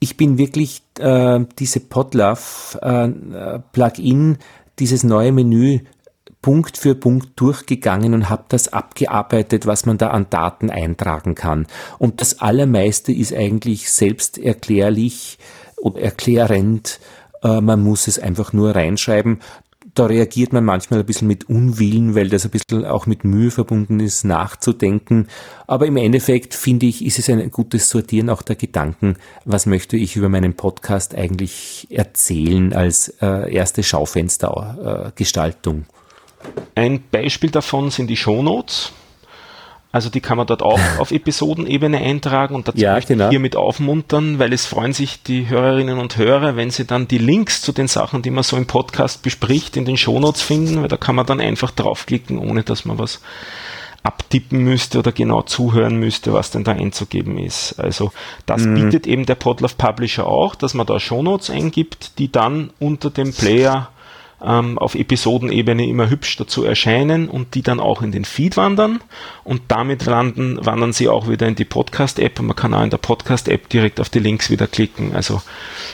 Ich 0.03 0.17
bin 0.17 0.37
wirklich 0.37 0.83
äh, 0.99 1.39
diese 1.57 1.79
Podlove 1.79 2.77
äh, 2.81 3.59
dieses 4.79 5.03
neue 5.05 5.31
Menü 5.31 5.79
Punkt 6.41 6.77
für 6.77 6.93
Punkt 6.93 7.39
durchgegangen 7.39 8.13
und 8.13 8.29
habe 8.29 8.43
das 8.49 8.73
abgearbeitet, 8.73 9.65
was 9.65 9.85
man 9.85 9.97
da 9.97 10.09
an 10.09 10.27
Daten 10.29 10.69
eintragen 10.69 11.35
kann. 11.35 11.67
Und 11.99 12.19
das 12.19 12.41
Allermeiste 12.41 13.13
ist 13.13 13.33
eigentlich 13.33 13.89
selbsterklärlich 13.89 15.37
erklärend. 15.95 16.99
Äh, 17.41 17.61
man 17.61 17.81
muss 17.81 18.09
es 18.09 18.19
einfach 18.19 18.51
nur 18.51 18.75
reinschreiben 18.75 19.39
da 19.93 20.07
reagiert 20.07 20.53
man 20.53 20.65
manchmal 20.65 21.01
ein 21.01 21.05
bisschen 21.05 21.27
mit 21.27 21.49
Unwillen, 21.49 22.15
weil 22.15 22.29
das 22.29 22.45
ein 22.45 22.51
bisschen 22.51 22.85
auch 22.85 23.05
mit 23.05 23.23
Mühe 23.23 23.51
verbunden 23.51 23.99
ist, 23.99 24.23
nachzudenken. 24.23 25.27
Aber 25.67 25.85
im 25.85 25.97
Endeffekt 25.97 26.55
finde 26.55 26.87
ich, 26.87 27.05
ist 27.05 27.19
es 27.19 27.29
ein 27.29 27.51
gutes 27.51 27.89
Sortieren 27.89 28.29
auch 28.29 28.41
der 28.41 28.55
Gedanken, 28.55 29.17
was 29.45 29.65
möchte 29.65 29.97
ich 29.97 30.15
über 30.15 30.29
meinen 30.29 30.55
Podcast 30.55 31.13
eigentlich 31.13 31.87
erzählen 31.91 32.73
als 32.73 33.09
äh, 33.21 33.53
erste 33.53 33.83
Schaufenstergestaltung. 33.83 35.85
Äh, 36.75 36.81
ein 36.81 37.03
Beispiel 37.11 37.51
davon 37.51 37.91
sind 37.91 38.07
die 38.07 38.17
Shownotes. 38.17 38.93
Also 39.93 40.09
die 40.09 40.21
kann 40.21 40.37
man 40.37 40.47
dort 40.47 40.63
auch 40.63 40.79
auf 40.97 41.11
Episodenebene 41.11 41.99
eintragen 41.99 42.55
und 42.55 42.67
dazu 42.67 42.79
ja, 42.79 42.95
möchte 42.95 43.13
genau. 43.13 43.25
ich 43.25 43.29
hiermit 43.29 43.55
aufmuntern, 43.55 44.39
weil 44.39 44.51
es 44.51 44.65
freuen 44.65 44.91
sich 44.91 45.21
die 45.21 45.47
Hörerinnen 45.47 45.99
und 45.99 46.17
Hörer, 46.17 46.55
wenn 46.57 46.71
sie 46.71 46.85
dann 46.85 47.07
die 47.07 47.19
Links 47.19 47.61
zu 47.61 47.71
den 47.71 47.87
Sachen, 47.87 48.23
die 48.23 48.31
man 48.31 48.43
so 48.43 48.57
im 48.57 48.65
Podcast 48.65 49.21
bespricht, 49.21 49.77
in 49.77 49.85
den 49.85 49.95
Shownotes 49.95 50.41
finden, 50.41 50.81
weil 50.81 50.87
da 50.87 50.97
kann 50.97 51.15
man 51.15 51.27
dann 51.27 51.39
einfach 51.39 51.69
draufklicken, 51.69 52.39
ohne 52.39 52.63
dass 52.63 52.85
man 52.85 52.97
was 52.97 53.21
abtippen 54.01 54.63
müsste 54.63 54.99
oder 54.99 55.11
genau 55.11 55.43
zuhören 55.43 55.97
müsste, 55.97 56.33
was 56.33 56.49
denn 56.49 56.63
da 56.63 56.71
einzugeben 56.73 57.37
ist. 57.37 57.79
Also 57.79 58.11
das 58.47 58.63
mhm. 58.63 58.75
bietet 58.75 59.05
eben 59.05 59.27
der 59.27 59.35
Podlove 59.35 59.75
Publisher 59.77 60.25
auch, 60.25 60.55
dass 60.55 60.73
man 60.73 60.87
da 60.87 60.99
Shownotes 60.99 61.51
eingibt, 61.51 62.17
die 62.17 62.31
dann 62.31 62.71
unter 62.79 63.11
dem 63.11 63.31
Player 63.31 63.92
ähm, 64.43 64.77
auf 64.77 64.95
Episodenebene 64.95 65.87
immer 65.87 66.09
hübsch 66.09 66.37
dazu 66.37 66.63
erscheinen 66.63 67.29
und 67.29 67.55
die 67.55 67.61
dann 67.61 67.79
auch 67.79 68.01
in 68.01 68.11
den 68.11 68.25
Feed 68.25 68.57
wandern 68.57 68.99
und 69.43 69.61
damit 69.67 70.05
landen, 70.05 70.59
wandern 70.65 70.93
sie 70.93 71.09
auch 71.09 71.29
wieder 71.29 71.47
in 71.47 71.55
die 71.55 71.65
Podcast-App 71.65 72.39
und 72.39 72.47
man 72.47 72.55
kann 72.55 72.73
auch 72.73 72.83
in 72.83 72.89
der 72.89 72.97
Podcast-App 72.97 73.69
direkt 73.69 73.99
auf 73.99 74.09
die 74.09 74.19
Links 74.19 74.49
wieder 74.49 74.67
klicken, 74.67 75.15
also 75.15 75.41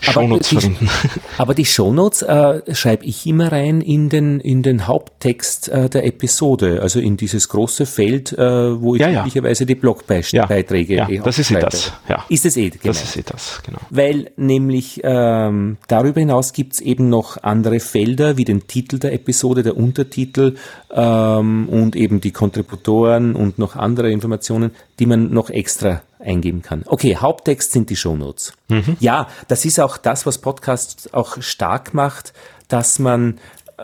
Shownotes 0.01 0.49
verwenden. 0.49 0.89
Aber 1.37 1.53
die 1.53 1.65
Shownotes 1.65 2.21
äh, 2.23 2.75
schreibe 2.75 3.05
ich 3.05 3.25
immer 3.25 3.51
rein 3.51 3.81
in 3.81 4.09
den, 4.09 4.39
in 4.39 4.63
den 4.63 4.87
Haupttext 4.87 5.69
äh, 5.69 5.89
der 5.89 6.05
Episode, 6.05 6.81
also 6.81 6.99
in 6.99 7.17
dieses 7.17 7.49
große 7.49 7.85
Feld, 7.85 8.33
äh, 8.33 8.81
wo 8.81 8.95
ich 8.95 9.01
ja, 9.01 9.21
üblicherweise 9.21 9.65
die 9.65 9.75
Blogbeiträge 9.75 10.95
ja, 10.95 11.09
ja, 11.09 11.21
das 11.21 11.39
ist 11.39 11.51
eh 11.51 11.59
das. 11.59 11.93
Ja. 12.07 12.25
Ist 12.29 12.45
es 12.45 12.57
eh, 12.57 12.69
genau. 12.69 12.81
Das 12.85 13.03
ist 13.03 13.17
eh 13.17 13.23
das, 13.23 13.61
genau. 13.65 13.79
Weil 13.89 14.31
nämlich 14.37 15.01
ähm, 15.03 15.77
darüber 15.87 16.19
hinaus 16.19 16.53
gibt 16.53 16.73
es 16.73 16.81
eben 16.81 17.09
noch 17.09 17.43
andere 17.43 17.79
Felder, 17.79 18.37
wie 18.39 18.45
den 18.45 18.67
Titel 18.67 18.97
der 18.97 19.13
Episode, 19.13 19.61
der 19.61 19.75
Untertitel 19.75 20.55
ähm, 20.89 21.67
und 21.69 21.95
eben 21.97 22.21
die 22.21 22.31
Kontributoren 22.31 23.35
und 23.35 23.59
noch 23.59 23.75
andere 23.75 24.09
Informationen, 24.09 24.71
die 24.97 25.05
man 25.05 25.31
noch 25.31 25.49
extra 25.49 26.01
eingeben 26.19 26.61
kann. 26.61 26.83
Okay, 26.85 27.17
Haupttext 27.17 27.73
sind 27.73 27.89
die 27.89 27.97
Shownotes. 27.97 28.53
Mhm. 28.69 28.95
Ja, 29.01 29.27
das 29.49 29.65
ist 29.65 29.79
auch 29.79 29.97
das, 29.97 30.25
was 30.25 30.37
Podcast 30.37 31.13
auch 31.13 31.41
stark 31.41 31.93
macht, 31.93 32.33
dass 32.69 32.97
man 32.97 33.39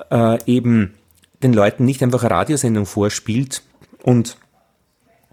äh, 0.09 0.39
eben 0.45 0.93
den 1.43 1.51
Leuten 1.51 1.83
nicht 1.83 2.01
einfach 2.01 2.23
eine 2.23 2.31
Radiosendung 2.31 2.85
vorspielt 2.85 3.61
und 4.03 4.37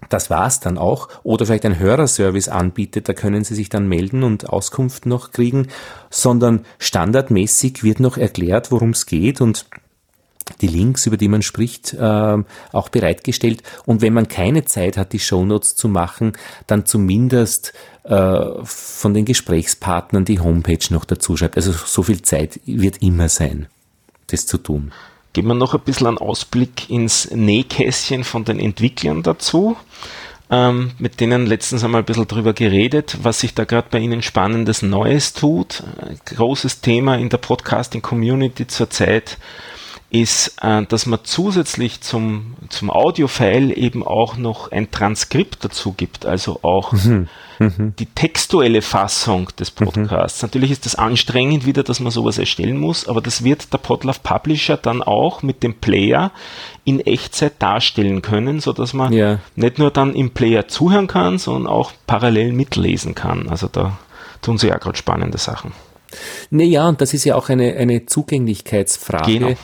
das 0.09 0.29
war's 0.29 0.59
dann 0.59 0.77
auch. 0.77 1.09
Oder 1.23 1.45
vielleicht 1.45 1.65
ein 1.65 1.79
Hörerservice 1.79 2.49
anbietet, 2.49 3.09
da 3.09 3.13
können 3.13 3.43
Sie 3.43 3.55
sich 3.55 3.69
dann 3.69 3.87
melden 3.87 4.23
und 4.23 4.49
Auskunft 4.49 5.05
noch 5.05 5.31
kriegen, 5.31 5.67
sondern 6.09 6.65
standardmäßig 6.79 7.83
wird 7.83 7.99
noch 7.99 8.17
erklärt, 8.17 8.71
worum 8.71 8.91
es 8.91 9.05
geht 9.05 9.41
und 9.41 9.65
die 10.61 10.67
Links, 10.67 11.05
über 11.05 11.17
die 11.17 11.27
man 11.27 11.41
spricht, 11.41 11.93
äh, 11.93 12.37
auch 12.71 12.89
bereitgestellt. 12.89 13.63
Und 13.85 14.01
wenn 14.01 14.13
man 14.13 14.27
keine 14.27 14.65
Zeit 14.65 14.97
hat, 14.97 15.13
die 15.13 15.19
Shownotes 15.19 15.75
zu 15.75 15.87
machen, 15.87 16.33
dann 16.67 16.85
zumindest 16.85 17.73
äh, 18.03 18.39
von 18.63 19.13
den 19.13 19.25
Gesprächspartnern 19.25 20.25
die 20.25 20.39
Homepage 20.39 20.85
noch 20.89 21.05
dazu 21.05 21.37
schreibt. 21.37 21.55
Also 21.55 21.71
so 21.71 22.03
viel 22.03 22.21
Zeit 22.21 22.59
wird 22.65 23.01
immer 23.01 23.29
sein, 23.29 23.67
das 24.27 24.45
zu 24.45 24.57
tun. 24.57 24.91
Geben 25.33 25.47
wir 25.47 25.55
noch 25.55 25.73
ein 25.73 25.81
bisschen 25.81 26.07
einen 26.07 26.19
Ausblick 26.19 26.89
ins 26.89 27.31
Nähkästchen 27.31 28.23
von 28.23 28.45
den 28.45 28.59
Entwicklern 28.59 29.23
dazu. 29.23 29.75
Ähm, 30.49 30.91
mit 30.99 31.19
denen 31.19 31.47
letztens 31.47 31.83
einmal 31.83 32.01
ein 32.01 32.05
bisschen 32.05 32.27
drüber 32.27 32.53
geredet, 32.53 33.17
was 33.23 33.39
sich 33.39 33.55
da 33.55 33.63
gerade 33.63 33.87
bei 33.89 33.97
Ihnen 33.99 34.21
Spannendes 34.21 34.83
Neues 34.83 35.33
tut. 35.33 35.83
Ein 35.99 36.19
großes 36.25 36.81
Thema 36.81 37.15
in 37.15 37.29
der 37.29 37.37
Podcasting-Community 37.37 38.67
zurzeit 38.67 39.37
ist, 40.13 40.57
äh, 40.61 40.85
dass 40.85 41.07
man 41.07 41.19
zusätzlich 41.23 42.01
zum, 42.01 42.53
zum 42.69 42.91
Audio-File 42.91 43.75
eben 43.75 44.05
auch 44.05 44.37
noch 44.37 44.71
ein 44.71 44.91
Transkript 44.91 45.65
dazu 45.65 45.93
gibt, 45.93 46.27
also 46.27 46.59
auch 46.61 46.93
mhm. 46.93 47.27
Mhm. 47.57 47.95
die 47.97 48.05
textuelle 48.05 48.83
Fassung 48.83 49.49
des 49.57 49.73
mhm. 49.73 49.85
Podcasts. 49.85 50.41
Mhm. 50.41 50.47
Natürlich 50.47 50.69
ist 50.69 50.85
das 50.85 50.93
anstrengend 50.93 51.65
wieder, 51.65 51.81
dass 51.81 51.99
man 51.99 52.11
sowas 52.11 52.37
erstellen 52.37 52.77
muss, 52.77 53.07
aber 53.07 53.21
das 53.21 53.43
wird 53.43 53.73
der 53.73 53.79
Podlove 53.79 54.19
Publisher 54.21 54.77
dann 54.77 55.01
auch 55.01 55.41
mit 55.41 55.63
dem 55.63 55.73
Player 55.73 56.31
in 56.85 56.99
Echtzeit 56.99 57.53
darstellen 57.57 58.21
können, 58.21 58.59
so 58.59 58.71
dass 58.71 58.93
man 58.93 59.13
ja. 59.13 59.39
nicht 59.55 59.79
nur 59.79 59.89
dann 59.89 60.13
im 60.13 60.29
Player 60.29 60.67
zuhören 60.67 61.07
kann, 61.07 61.39
sondern 61.39 61.65
auch 61.65 61.91
parallel 62.05 62.53
mitlesen 62.53 63.15
kann. 63.15 63.49
Also 63.49 63.67
da 63.67 63.97
tun 64.43 64.59
sie 64.59 64.67
ja 64.67 64.77
gerade 64.77 64.97
spannende 64.97 65.39
Sachen. 65.39 65.71
Naja, 66.51 66.87
und 66.87 67.01
das 67.01 67.15
ist 67.15 67.23
ja 67.23 67.33
auch 67.33 67.49
eine, 67.49 67.73
eine 67.77 68.05
Zugänglichkeitsfrage. 68.05 69.33
Genau 69.39 69.55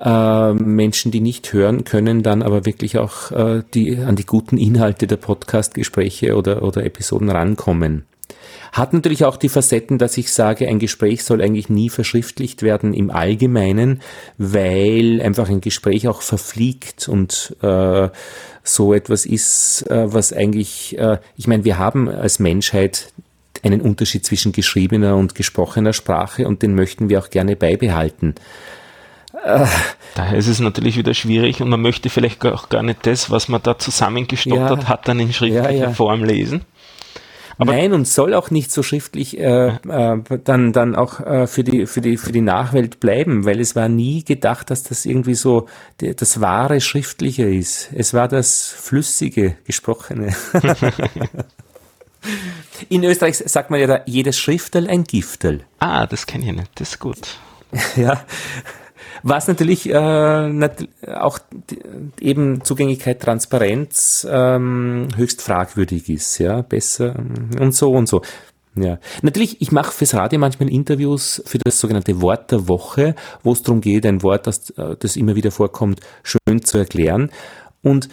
äh, 0.00 0.52
Menschen, 0.52 1.10
die 1.10 1.20
nicht 1.20 1.52
hören 1.52 1.84
können, 1.84 2.22
dann 2.22 2.42
aber 2.42 2.66
wirklich 2.66 2.98
auch 2.98 3.30
äh, 3.30 3.62
die, 3.74 3.98
an 3.98 4.16
die 4.16 4.26
guten 4.26 4.58
Inhalte 4.58 5.06
der 5.06 5.16
Podcast-Gespräche 5.16 6.36
oder, 6.36 6.62
oder 6.62 6.84
Episoden 6.84 7.30
rankommen. 7.30 8.04
Hat 8.72 8.92
natürlich 8.92 9.24
auch 9.24 9.36
die 9.36 9.48
Facetten, 9.48 9.98
dass 9.98 10.16
ich 10.18 10.32
sage, 10.32 10.68
ein 10.68 10.78
Gespräch 10.78 11.24
soll 11.24 11.40
eigentlich 11.40 11.68
nie 11.68 11.88
verschriftlicht 11.88 12.62
werden 12.62 12.92
im 12.92 13.10
Allgemeinen, 13.10 14.00
weil 14.36 15.20
einfach 15.22 15.48
ein 15.48 15.60
Gespräch 15.60 16.06
auch 16.06 16.22
verfliegt 16.22 17.08
und 17.08 17.56
äh, 17.62 18.08
so 18.62 18.92
etwas 18.92 19.24
ist, 19.26 19.82
äh, 19.90 20.12
was 20.12 20.32
eigentlich, 20.32 20.98
äh, 20.98 21.18
ich 21.36 21.46
meine, 21.46 21.64
wir 21.64 21.78
haben 21.78 22.08
als 22.08 22.38
Menschheit 22.38 23.12
einen 23.62 23.80
Unterschied 23.80 24.24
zwischen 24.24 24.52
geschriebener 24.52 25.16
und 25.16 25.34
gesprochener 25.34 25.92
Sprache 25.92 26.46
und 26.46 26.62
den 26.62 26.74
möchten 26.74 27.08
wir 27.08 27.18
auch 27.18 27.30
gerne 27.30 27.56
beibehalten. 27.56 28.34
Daher 30.14 30.36
ist 30.36 30.48
es 30.48 30.60
natürlich 30.60 30.96
wieder 30.96 31.14
schwierig 31.14 31.60
und 31.62 31.68
man 31.68 31.80
möchte 31.80 32.10
vielleicht 32.10 32.44
auch 32.44 32.68
gar 32.68 32.82
nicht 32.82 33.06
das, 33.06 33.30
was 33.30 33.48
man 33.48 33.62
da 33.62 33.78
zusammengestottert 33.78 34.82
ja, 34.82 34.88
hat, 34.88 35.08
dann 35.08 35.20
in 35.20 35.32
schriftlicher 35.32 35.70
ja, 35.70 35.86
ja. 35.86 35.90
Form 35.90 36.24
lesen. 36.24 36.64
Aber 37.60 37.72
Nein, 37.72 37.92
und 37.92 38.06
soll 38.06 38.34
auch 38.34 38.52
nicht 38.52 38.70
so 38.70 38.84
schriftlich 38.84 39.36
äh, 39.38 39.66
äh, 39.88 40.22
dann, 40.44 40.72
dann 40.72 40.94
auch 40.94 41.18
äh, 41.18 41.48
für, 41.48 41.64
die, 41.64 41.86
für, 41.86 42.00
die, 42.00 42.16
für 42.16 42.30
die 42.30 42.40
Nachwelt 42.40 43.00
bleiben, 43.00 43.44
weil 43.44 43.58
es 43.58 43.74
war 43.74 43.88
nie 43.88 44.22
gedacht, 44.22 44.70
dass 44.70 44.84
das 44.84 45.04
irgendwie 45.04 45.34
so 45.34 45.66
die, 46.00 46.14
das 46.14 46.40
wahre 46.40 46.80
Schriftliche 46.80 47.48
ist. 47.48 47.90
Es 47.92 48.14
war 48.14 48.28
das 48.28 48.68
flüssige 48.68 49.56
Gesprochene. 49.64 50.36
In 52.88 53.02
Österreich 53.02 53.38
sagt 53.38 53.70
man 53.70 53.80
ja 53.80 53.88
da, 53.88 54.00
jedes 54.06 54.38
Schriftel 54.38 54.88
ein 54.88 55.02
Giftel. 55.02 55.64
Ah, 55.80 56.06
das 56.06 56.26
kenne 56.26 56.46
ich 56.46 56.52
nicht, 56.52 56.70
das 56.76 56.90
ist 56.90 57.00
gut. 57.00 57.38
ja, 57.96 58.22
was 59.22 59.48
natürlich 59.48 59.88
äh, 59.88 60.48
nat 60.48 60.88
auch 61.06 61.38
eben 62.20 62.64
Zugänglichkeit, 62.64 63.20
Transparenz 63.20 64.26
ähm, 64.30 65.08
höchst 65.16 65.42
fragwürdig 65.42 66.08
ist, 66.08 66.38
ja, 66.38 66.62
besser 66.62 67.16
ähm, 67.16 67.50
und 67.60 67.74
so 67.74 67.90
und 67.90 68.08
so. 68.08 68.22
Ja, 68.76 68.98
natürlich, 69.22 69.60
ich 69.60 69.72
mache 69.72 69.92
fürs 69.92 70.14
Radio 70.14 70.38
manchmal 70.38 70.70
Interviews 70.70 71.42
für 71.46 71.58
das 71.58 71.80
sogenannte 71.80 72.20
Wort 72.22 72.52
der 72.52 72.68
Woche, 72.68 73.14
wo 73.42 73.52
es 73.52 73.62
darum 73.62 73.80
geht, 73.80 74.06
ein 74.06 74.22
Wort, 74.22 74.46
das, 74.46 74.70
äh, 74.70 74.96
das 74.98 75.16
immer 75.16 75.34
wieder 75.34 75.50
vorkommt, 75.50 76.00
schön 76.22 76.62
zu 76.62 76.78
erklären. 76.78 77.30
Und 77.82 78.08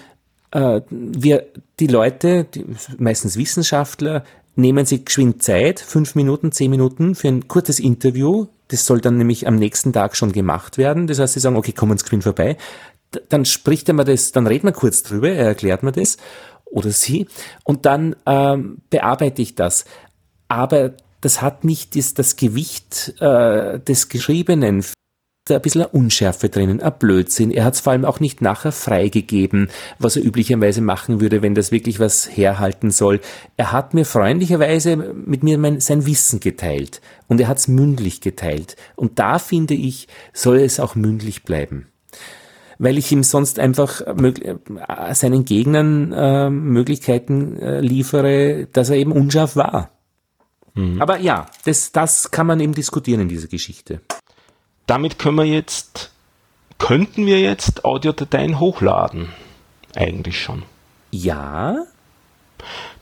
äh, 0.51 0.81
wir, 0.89 1.45
die 1.79 1.87
Leute, 1.87 2.45
die, 2.45 2.65
meistens 2.97 3.37
Wissenschaftler, 3.37 4.23
nehmen 4.55 4.85
sich 4.85 5.05
geschwind 5.05 5.43
Zeit, 5.43 5.79
fünf 5.79 6.15
Minuten, 6.15 6.51
zehn 6.51 6.71
Minuten 6.71 7.13
für 7.13 7.27
ein 7.27 7.47
kurzes 7.47 7.79
Interview, 7.79 8.47
das 8.69 8.85
soll 8.85 9.01
dann 9.01 9.17
nämlich 9.17 9.47
am 9.47 9.55
nächsten 9.55 9.93
Tag 9.93 10.15
schon 10.15 10.31
gemacht 10.31 10.77
werden. 10.77 11.07
Das 11.07 11.19
heißt, 11.19 11.33
sie 11.33 11.39
sagen, 11.39 11.55
okay, 11.55 11.73
komm 11.73 11.91
ins 11.91 12.01
Screen 12.01 12.21
vorbei. 12.21 12.57
Dann 13.29 13.45
spricht 13.45 13.87
er 13.87 13.93
mir 13.93 14.03
das, 14.03 14.31
dann 14.31 14.47
redet 14.47 14.63
man 14.63 14.73
kurz 14.73 15.03
drüber, 15.03 15.29
er 15.29 15.47
erklärt 15.47 15.83
mir 15.83 15.91
das 15.91 16.17
oder 16.65 16.91
sie 16.91 17.27
und 17.63 17.85
dann 17.85 18.15
ähm, 18.25 18.79
bearbeite 18.89 19.41
ich 19.41 19.55
das. 19.55 19.85
Aber 20.47 20.93
das 21.21 21.41
hat 21.41 21.63
nicht 21.63 21.95
das, 21.95 22.13
das 22.13 22.35
Gewicht 22.35 23.13
äh, 23.19 23.79
des 23.79 24.09
Geschriebenen 24.09 24.83
da 25.45 25.55
ein 25.55 25.61
bisschen 25.61 25.83
eine 25.83 25.91
Unschärfe 25.91 26.49
drinnen, 26.49 26.81
ein 26.81 26.93
Blödsinn. 26.97 27.51
Er 27.51 27.65
hat 27.65 27.75
es 27.75 27.79
vor 27.79 27.93
allem 27.93 28.03
auch 28.03 28.19
nicht 28.19 28.41
nachher 28.41 28.71
freigegeben, 28.71 29.69
was 29.99 30.15
er 30.15 30.25
üblicherweise 30.25 30.81
machen 30.81 31.21
würde, 31.21 31.43
wenn 31.43 31.53
das 31.53 31.71
wirklich 31.71 31.99
was 31.99 32.27
herhalten 32.35 32.89
soll. 32.89 33.21
Er 33.55 33.71
hat 33.71 33.93
mir 33.93 34.05
freundlicherweise 34.05 34.95
mit 34.97 35.43
mir 35.43 35.59
mein, 35.59 35.79
sein 35.79 36.07
Wissen 36.07 36.39
geteilt 36.39 36.99
und 37.27 37.39
er 37.39 37.47
hat 37.47 37.59
es 37.59 37.67
mündlich 37.67 38.21
geteilt. 38.21 38.75
Und 38.95 39.19
da 39.19 39.37
finde 39.37 39.75
ich, 39.75 40.07
soll 40.33 40.57
es 40.57 40.79
auch 40.79 40.95
mündlich 40.95 41.43
bleiben 41.43 41.87
weil 42.77 42.97
ich 42.97 43.09
ihm 43.09 43.23
sonst 43.23 43.57
einfach 43.57 44.01
äh, 44.01 45.13
seinen 45.13 45.45
Gegnern 45.45 46.11
äh, 46.11 46.49
Möglichkeiten 46.49 47.57
äh, 47.57 47.79
liefere, 47.79 48.67
dass 48.73 48.89
er 48.89 48.97
eben 48.97 49.13
unscharf 49.13 49.55
war. 49.55 49.91
Mhm. 50.73 51.01
Aber 51.01 51.17
ja, 51.19 51.45
das, 51.63 51.93
das 51.93 52.31
kann 52.31 52.47
man 52.47 52.59
eben 52.59 52.73
diskutieren 52.73 53.21
in 53.21 53.29
dieser 53.29 53.47
Geschichte 53.47 54.01
damit 54.87 55.19
können 55.19 55.37
wir 55.37 55.45
jetzt, 55.45 56.11
könnten 56.77 57.25
wir 57.25 57.39
jetzt 57.39 57.85
Audiodateien 57.85 58.59
hochladen. 58.59 59.29
Eigentlich 59.95 60.41
schon. 60.41 60.63
Ja. 61.11 61.77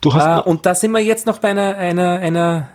Du 0.01 0.13
hast 0.13 0.45
äh, 0.45 0.49
und 0.49 0.65
da 0.65 0.75
sind 0.75 0.91
wir 0.91 0.99
jetzt 0.99 1.25
noch 1.25 1.39
bei 1.39 1.49
einer, 1.49 1.75
einer, 1.77 2.19
einer, 2.19 2.69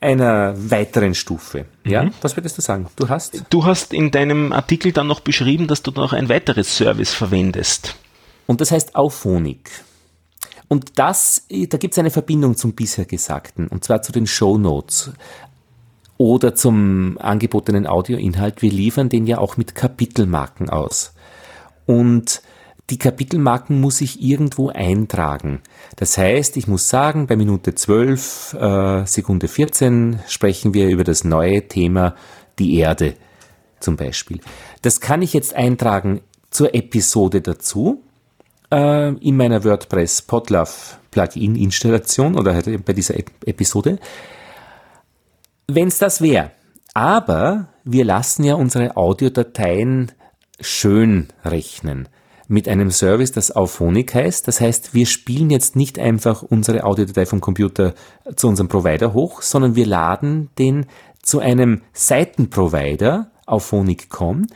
einer 0.00 0.54
weiteren 0.56 1.14
Stufe. 1.14 1.66
Ja, 1.84 2.04
mhm. 2.04 2.12
was 2.20 2.36
würdest 2.36 2.58
du 2.58 2.62
sagen? 2.62 2.86
Du 2.96 3.08
hast? 3.08 3.42
Du 3.50 3.64
hast 3.64 3.92
in 3.92 4.10
deinem 4.10 4.52
Artikel 4.52 4.92
dann 4.92 5.06
noch 5.06 5.20
beschrieben, 5.20 5.66
dass 5.66 5.82
du 5.82 5.90
noch 5.90 6.12
ein 6.12 6.28
weiteres 6.28 6.76
Service 6.76 7.12
verwendest. 7.12 7.96
Und 8.46 8.60
das 8.60 8.70
heißt 8.70 8.94
Auphonic. 8.94 9.70
Und 10.68 10.98
das, 10.98 11.46
da 11.48 11.78
gibt 11.78 11.94
es 11.94 11.98
eine 11.98 12.10
Verbindung 12.10 12.56
zum 12.56 12.72
bisher 12.72 13.04
Gesagten, 13.04 13.68
und 13.68 13.84
zwar 13.84 14.02
zu 14.02 14.10
den 14.10 14.26
Show 14.26 14.58
Notes 14.58 15.12
oder 16.18 16.54
zum 16.54 17.18
angebotenen 17.18 17.86
Audioinhalt. 17.86 18.62
Wir 18.62 18.70
liefern 18.70 19.08
den 19.08 19.26
ja 19.26 19.38
auch 19.38 19.56
mit 19.56 19.74
Kapitelmarken 19.74 20.70
aus. 20.70 21.12
Und 21.84 22.42
die 22.90 22.98
Kapitelmarken 22.98 23.80
muss 23.80 24.00
ich 24.00 24.22
irgendwo 24.22 24.68
eintragen. 24.68 25.60
Das 25.96 26.16
heißt, 26.16 26.56
ich 26.56 26.68
muss 26.68 26.88
sagen, 26.88 27.26
bei 27.26 27.36
Minute 27.36 27.74
12, 27.74 28.54
äh, 28.54 29.06
Sekunde 29.06 29.48
14 29.48 30.20
sprechen 30.28 30.72
wir 30.72 30.88
über 30.88 31.02
das 31.02 31.24
neue 31.24 31.66
Thema 31.66 32.14
die 32.58 32.78
Erde 32.78 33.14
zum 33.80 33.96
Beispiel. 33.96 34.40
Das 34.82 35.00
kann 35.00 35.22
ich 35.22 35.32
jetzt 35.32 35.54
eintragen 35.54 36.20
zur 36.50 36.74
Episode 36.74 37.40
dazu 37.40 38.02
äh, 38.70 39.12
in 39.14 39.36
meiner 39.36 39.64
WordPress 39.64 40.22
Podlove 40.22 40.70
Plugin 41.10 41.56
Installation 41.56 42.38
oder 42.38 42.54
halt 42.54 42.84
bei 42.84 42.92
dieser 42.92 43.14
Episode 43.44 43.98
wenn 45.68 45.88
es 45.88 45.98
das 45.98 46.20
wäre. 46.20 46.50
Aber 46.94 47.68
wir 47.84 48.04
lassen 48.04 48.44
ja 48.44 48.54
unsere 48.54 48.96
Audiodateien 48.96 50.12
schön 50.60 51.28
rechnen 51.44 52.08
mit 52.48 52.68
einem 52.68 52.90
Service, 52.90 53.32
das 53.32 53.54
Auphonic 53.54 54.14
heißt. 54.14 54.46
Das 54.46 54.60
heißt, 54.60 54.94
wir 54.94 55.06
spielen 55.06 55.50
jetzt 55.50 55.76
nicht 55.76 55.98
einfach 55.98 56.42
unsere 56.42 56.84
Audiodatei 56.84 57.26
vom 57.26 57.40
Computer 57.40 57.94
zu 58.36 58.48
unserem 58.48 58.68
Provider 58.68 59.12
hoch, 59.12 59.42
sondern 59.42 59.74
wir 59.74 59.86
laden 59.86 60.50
den 60.58 60.86
zu 61.22 61.40
einem 61.40 61.82
Seitenprovider, 61.92 63.30
Auphonic.com, 63.46 64.46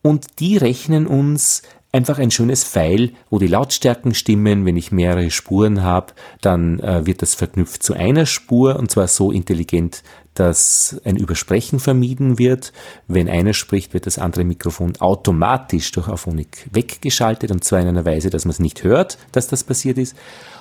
und 0.00 0.40
die 0.40 0.56
rechnen 0.56 1.06
uns 1.06 1.62
einfach 1.92 2.18
ein 2.18 2.30
schönes 2.30 2.64
Pfeil, 2.64 3.12
wo 3.30 3.38
die 3.38 3.46
Lautstärken 3.46 4.14
stimmen. 4.14 4.64
Wenn 4.64 4.76
ich 4.76 4.92
mehrere 4.92 5.30
Spuren 5.30 5.82
habe, 5.82 6.12
dann 6.40 6.80
äh, 6.80 7.06
wird 7.06 7.22
das 7.22 7.34
verknüpft 7.34 7.82
zu 7.82 7.94
einer 7.94 8.26
Spur 8.26 8.76
und 8.76 8.90
zwar 8.90 9.08
so 9.08 9.32
intelligent, 9.32 10.02
dass 10.38 11.00
ein 11.04 11.16
Übersprechen 11.16 11.80
vermieden 11.80 12.38
wird. 12.38 12.72
Wenn 13.06 13.28
einer 13.28 13.52
spricht, 13.52 13.94
wird 13.94 14.06
das 14.06 14.18
andere 14.18 14.44
Mikrofon 14.44 14.94
automatisch 15.00 15.90
durch 15.92 16.08
Auphonic 16.08 16.68
weggeschaltet 16.72 17.50
und 17.50 17.64
zwar 17.64 17.80
in 17.80 17.88
einer 17.88 18.04
Weise, 18.04 18.30
dass 18.30 18.44
man 18.44 18.50
es 18.50 18.60
nicht 18.60 18.84
hört, 18.84 19.18
dass 19.32 19.48
das 19.48 19.64
passiert 19.64 19.98
ist. 19.98 20.16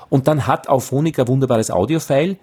Und 0.10 0.28
dann 0.28 0.48
hat 0.48 0.70
Auphonic 0.70 1.20
ein 1.20 1.28
wunderbares 1.28 1.70
Audiofile, 1.70 2.38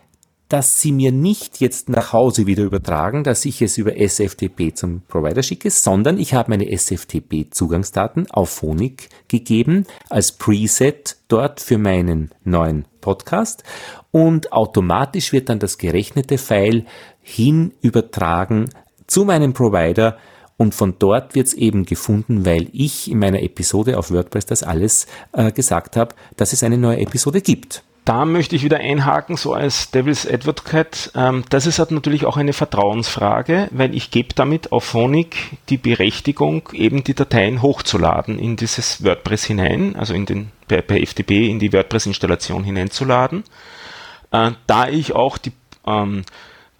dass 0.54 0.80
sie 0.80 0.92
mir 0.92 1.10
nicht 1.10 1.60
jetzt 1.60 1.88
nach 1.88 2.12
Hause 2.12 2.46
wieder 2.46 2.62
übertragen, 2.62 3.24
dass 3.24 3.44
ich 3.44 3.60
es 3.60 3.76
über 3.76 3.96
SFTP 3.96 4.72
zum 4.72 5.00
Provider 5.08 5.42
schicke, 5.42 5.68
sondern 5.68 6.16
ich 6.16 6.32
habe 6.32 6.50
meine 6.50 6.70
SFTP-Zugangsdaten 6.70 8.30
auf 8.30 8.50
Phonik 8.50 9.08
gegeben 9.26 9.84
als 10.10 10.30
Preset 10.30 11.16
dort 11.26 11.58
für 11.58 11.76
meinen 11.76 12.30
neuen 12.44 12.84
Podcast. 13.00 13.64
Und 14.12 14.52
automatisch 14.52 15.32
wird 15.32 15.48
dann 15.48 15.58
das 15.58 15.76
gerechnete 15.76 16.38
File 16.38 16.84
hin 17.20 17.72
übertragen 17.82 18.70
zu 19.08 19.24
meinem 19.24 19.54
Provider. 19.54 20.18
Und 20.56 20.72
von 20.72 20.94
dort 21.00 21.34
wird 21.34 21.48
es 21.48 21.54
eben 21.54 21.84
gefunden, 21.84 22.46
weil 22.46 22.68
ich 22.72 23.10
in 23.10 23.18
meiner 23.18 23.42
Episode 23.42 23.98
auf 23.98 24.12
WordPress 24.12 24.46
das 24.46 24.62
alles 24.62 25.08
äh, 25.32 25.50
gesagt 25.50 25.96
habe, 25.96 26.14
dass 26.36 26.52
es 26.52 26.62
eine 26.62 26.78
neue 26.78 27.00
Episode 27.00 27.40
gibt 27.40 27.82
da 28.04 28.26
möchte 28.26 28.54
ich 28.54 28.64
wieder 28.64 28.78
einhaken, 28.78 29.36
so 29.36 29.54
als 29.54 29.90
Devil's 29.90 30.26
Advocate. 30.30 31.10
Ähm, 31.14 31.44
das 31.48 31.66
ist 31.66 31.78
halt 31.78 31.90
natürlich 31.90 32.26
auch 32.26 32.36
eine 32.36 32.52
Vertrauensfrage, 32.52 33.68
weil 33.70 33.94
ich 33.94 34.10
gebe 34.10 34.34
damit 34.34 34.72
auf 34.72 34.84
Phonic 34.84 35.36
die 35.70 35.78
Berechtigung, 35.78 36.68
eben 36.72 37.02
die 37.02 37.14
Dateien 37.14 37.62
hochzuladen 37.62 38.38
in 38.38 38.56
dieses 38.56 39.02
WordPress 39.02 39.44
hinein, 39.44 39.96
also 39.96 40.12
in 40.12 40.26
den, 40.26 40.50
per, 40.68 40.82
per 40.82 40.98
FTP 40.98 41.48
in 41.48 41.58
die 41.58 41.72
WordPress-Installation 41.72 42.62
hineinzuladen. 42.62 43.44
Äh, 44.32 44.50
da 44.66 44.88
ich 44.88 45.14
auch 45.14 45.38
die 45.38 45.52
ähm, 45.86 46.24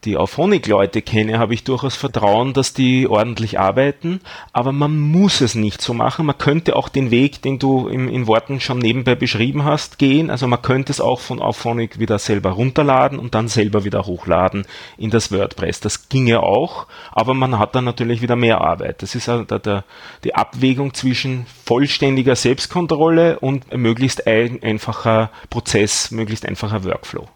die 0.04 0.16
Auphonic-Leute 0.16 1.02
kenne, 1.02 1.38
habe 1.38 1.54
ich 1.54 1.64
durchaus 1.64 1.96
Vertrauen, 1.96 2.52
dass 2.52 2.74
die 2.74 3.08
ordentlich 3.08 3.58
arbeiten, 3.58 4.20
aber 4.52 4.72
man 4.72 4.98
muss 4.98 5.40
es 5.40 5.54
nicht 5.54 5.80
so 5.80 5.94
machen. 5.94 6.26
Man 6.26 6.38
könnte 6.38 6.76
auch 6.76 6.88
den 6.88 7.10
Weg, 7.10 7.42
den 7.42 7.58
du 7.58 7.88
im, 7.88 8.08
in 8.08 8.26
Worten 8.26 8.60
schon 8.60 8.78
nebenbei 8.78 9.14
beschrieben 9.14 9.64
hast, 9.64 9.98
gehen. 9.98 10.30
Also 10.30 10.46
man 10.46 10.62
könnte 10.62 10.92
es 10.92 11.00
auch 11.00 11.20
von 11.20 11.40
Auphonic 11.40 11.98
wieder 11.98 12.18
selber 12.18 12.50
runterladen 12.50 13.18
und 13.18 13.34
dann 13.34 13.48
selber 13.48 13.84
wieder 13.84 14.06
hochladen 14.06 14.66
in 14.98 15.10
das 15.10 15.32
WordPress. 15.32 15.80
Das 15.80 16.08
ginge 16.08 16.42
auch, 16.42 16.86
aber 17.12 17.34
man 17.34 17.58
hat 17.58 17.74
dann 17.74 17.84
natürlich 17.84 18.22
wieder 18.22 18.36
mehr 18.36 18.60
Arbeit. 18.60 19.02
Das 19.02 19.14
ist 19.14 19.28
also 19.28 19.44
der, 19.44 19.84
die 20.24 20.34
Abwägung 20.34 20.94
zwischen 20.94 21.46
vollständiger 21.64 22.36
Selbstkontrolle 22.36 23.38
und 23.38 23.74
möglichst 23.76 24.26
ein, 24.26 24.62
einfacher 24.62 25.30
Prozess, 25.50 26.10
möglichst 26.10 26.46
einfacher 26.46 26.84
Workflow. 26.84 27.28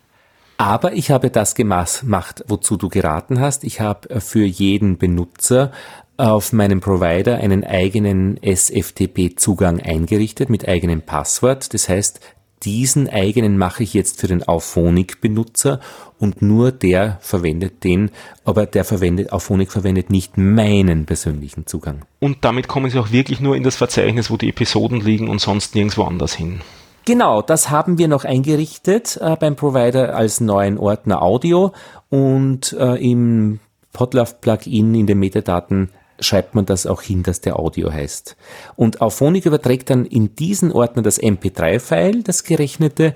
Aber 0.58 0.92
ich 0.92 1.12
habe 1.12 1.30
das 1.30 1.54
gemacht, 1.54 2.44
wozu 2.48 2.76
du 2.76 2.88
geraten 2.88 3.40
hast. 3.40 3.62
Ich 3.62 3.80
habe 3.80 4.20
für 4.20 4.44
jeden 4.44 4.98
Benutzer 4.98 5.70
auf 6.16 6.52
meinem 6.52 6.80
Provider 6.80 7.38
einen 7.38 7.62
eigenen 7.62 8.42
SFTP-Zugang 8.42 9.80
eingerichtet 9.80 10.50
mit 10.50 10.66
eigenem 10.66 11.00
Passwort. 11.00 11.72
Das 11.74 11.88
heißt, 11.88 12.18
diesen 12.64 13.08
eigenen 13.08 13.56
mache 13.56 13.84
ich 13.84 13.94
jetzt 13.94 14.20
für 14.20 14.26
den 14.26 14.42
Auphonic-Benutzer 14.42 15.78
und 16.18 16.42
nur 16.42 16.72
der 16.72 17.18
verwendet 17.20 17.84
den, 17.84 18.10
aber 18.44 18.66
der 18.66 18.84
verwendet, 18.84 19.32
Auphonic 19.32 19.70
verwendet 19.70 20.10
nicht 20.10 20.36
meinen 20.36 21.06
persönlichen 21.06 21.68
Zugang. 21.68 22.04
Und 22.18 22.38
damit 22.44 22.66
kommen 22.66 22.90
Sie 22.90 22.98
auch 22.98 23.12
wirklich 23.12 23.38
nur 23.38 23.54
in 23.54 23.62
das 23.62 23.76
Verzeichnis, 23.76 24.28
wo 24.28 24.36
die 24.36 24.48
Episoden 24.48 25.00
liegen 25.00 25.28
und 25.28 25.40
sonst 25.40 25.76
nirgendwo 25.76 26.02
anders 26.02 26.34
hin. 26.34 26.62
Genau, 27.08 27.40
das 27.40 27.70
haben 27.70 27.96
wir 27.96 28.06
noch 28.06 28.26
eingerichtet 28.26 29.18
äh, 29.22 29.34
beim 29.40 29.56
Provider 29.56 30.14
als 30.14 30.42
neuen 30.42 30.76
Ordner 30.76 31.22
Audio 31.22 31.72
und 32.10 32.74
äh, 32.78 32.96
im 32.96 33.60
Podlove-Plugin 33.94 34.94
in 34.94 35.06
den 35.06 35.18
Metadaten 35.18 35.88
schreibt 36.20 36.54
man 36.54 36.66
das 36.66 36.86
auch 36.86 37.00
hin, 37.00 37.22
dass 37.22 37.40
der 37.40 37.58
Audio 37.58 37.90
heißt. 37.90 38.36
Und 38.76 39.00
Auphonic 39.00 39.46
überträgt 39.46 39.88
dann 39.88 40.04
in 40.04 40.34
diesen 40.34 40.70
Ordner 40.70 41.00
das 41.00 41.18
MP3-File, 41.18 42.24
das 42.24 42.44
gerechnete, 42.44 43.14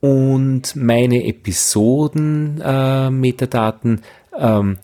und 0.00 0.76
meine 0.76 1.24
Episoden, 1.24 2.60
äh, 2.60 3.06
ähm, 4.38 4.78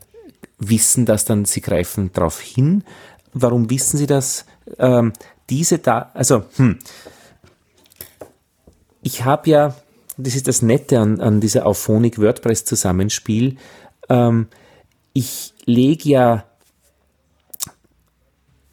wissen 0.58 1.04
das 1.04 1.26
dann, 1.26 1.44
sie 1.44 1.60
greifen 1.60 2.10
darauf 2.14 2.40
hin. 2.40 2.84
Warum 3.34 3.68
wissen 3.68 3.98
sie 3.98 4.06
das? 4.06 4.46
Ähm, 4.78 5.12
diese 5.50 5.78
da, 5.78 6.10
also, 6.14 6.44
hm, 6.56 6.78
ich 9.06 9.24
habe 9.24 9.48
ja, 9.48 9.74
das 10.16 10.34
ist 10.34 10.48
das 10.48 10.62
Nette 10.62 10.98
an, 10.98 11.20
an 11.20 11.40
dieser 11.40 11.66
Auphonic 11.66 12.18
WordPress 12.18 12.64
Zusammenspiel, 12.64 13.56
ähm, 14.08 14.48
ich 15.12 15.54
lege 15.64 16.08
ja 16.08 16.44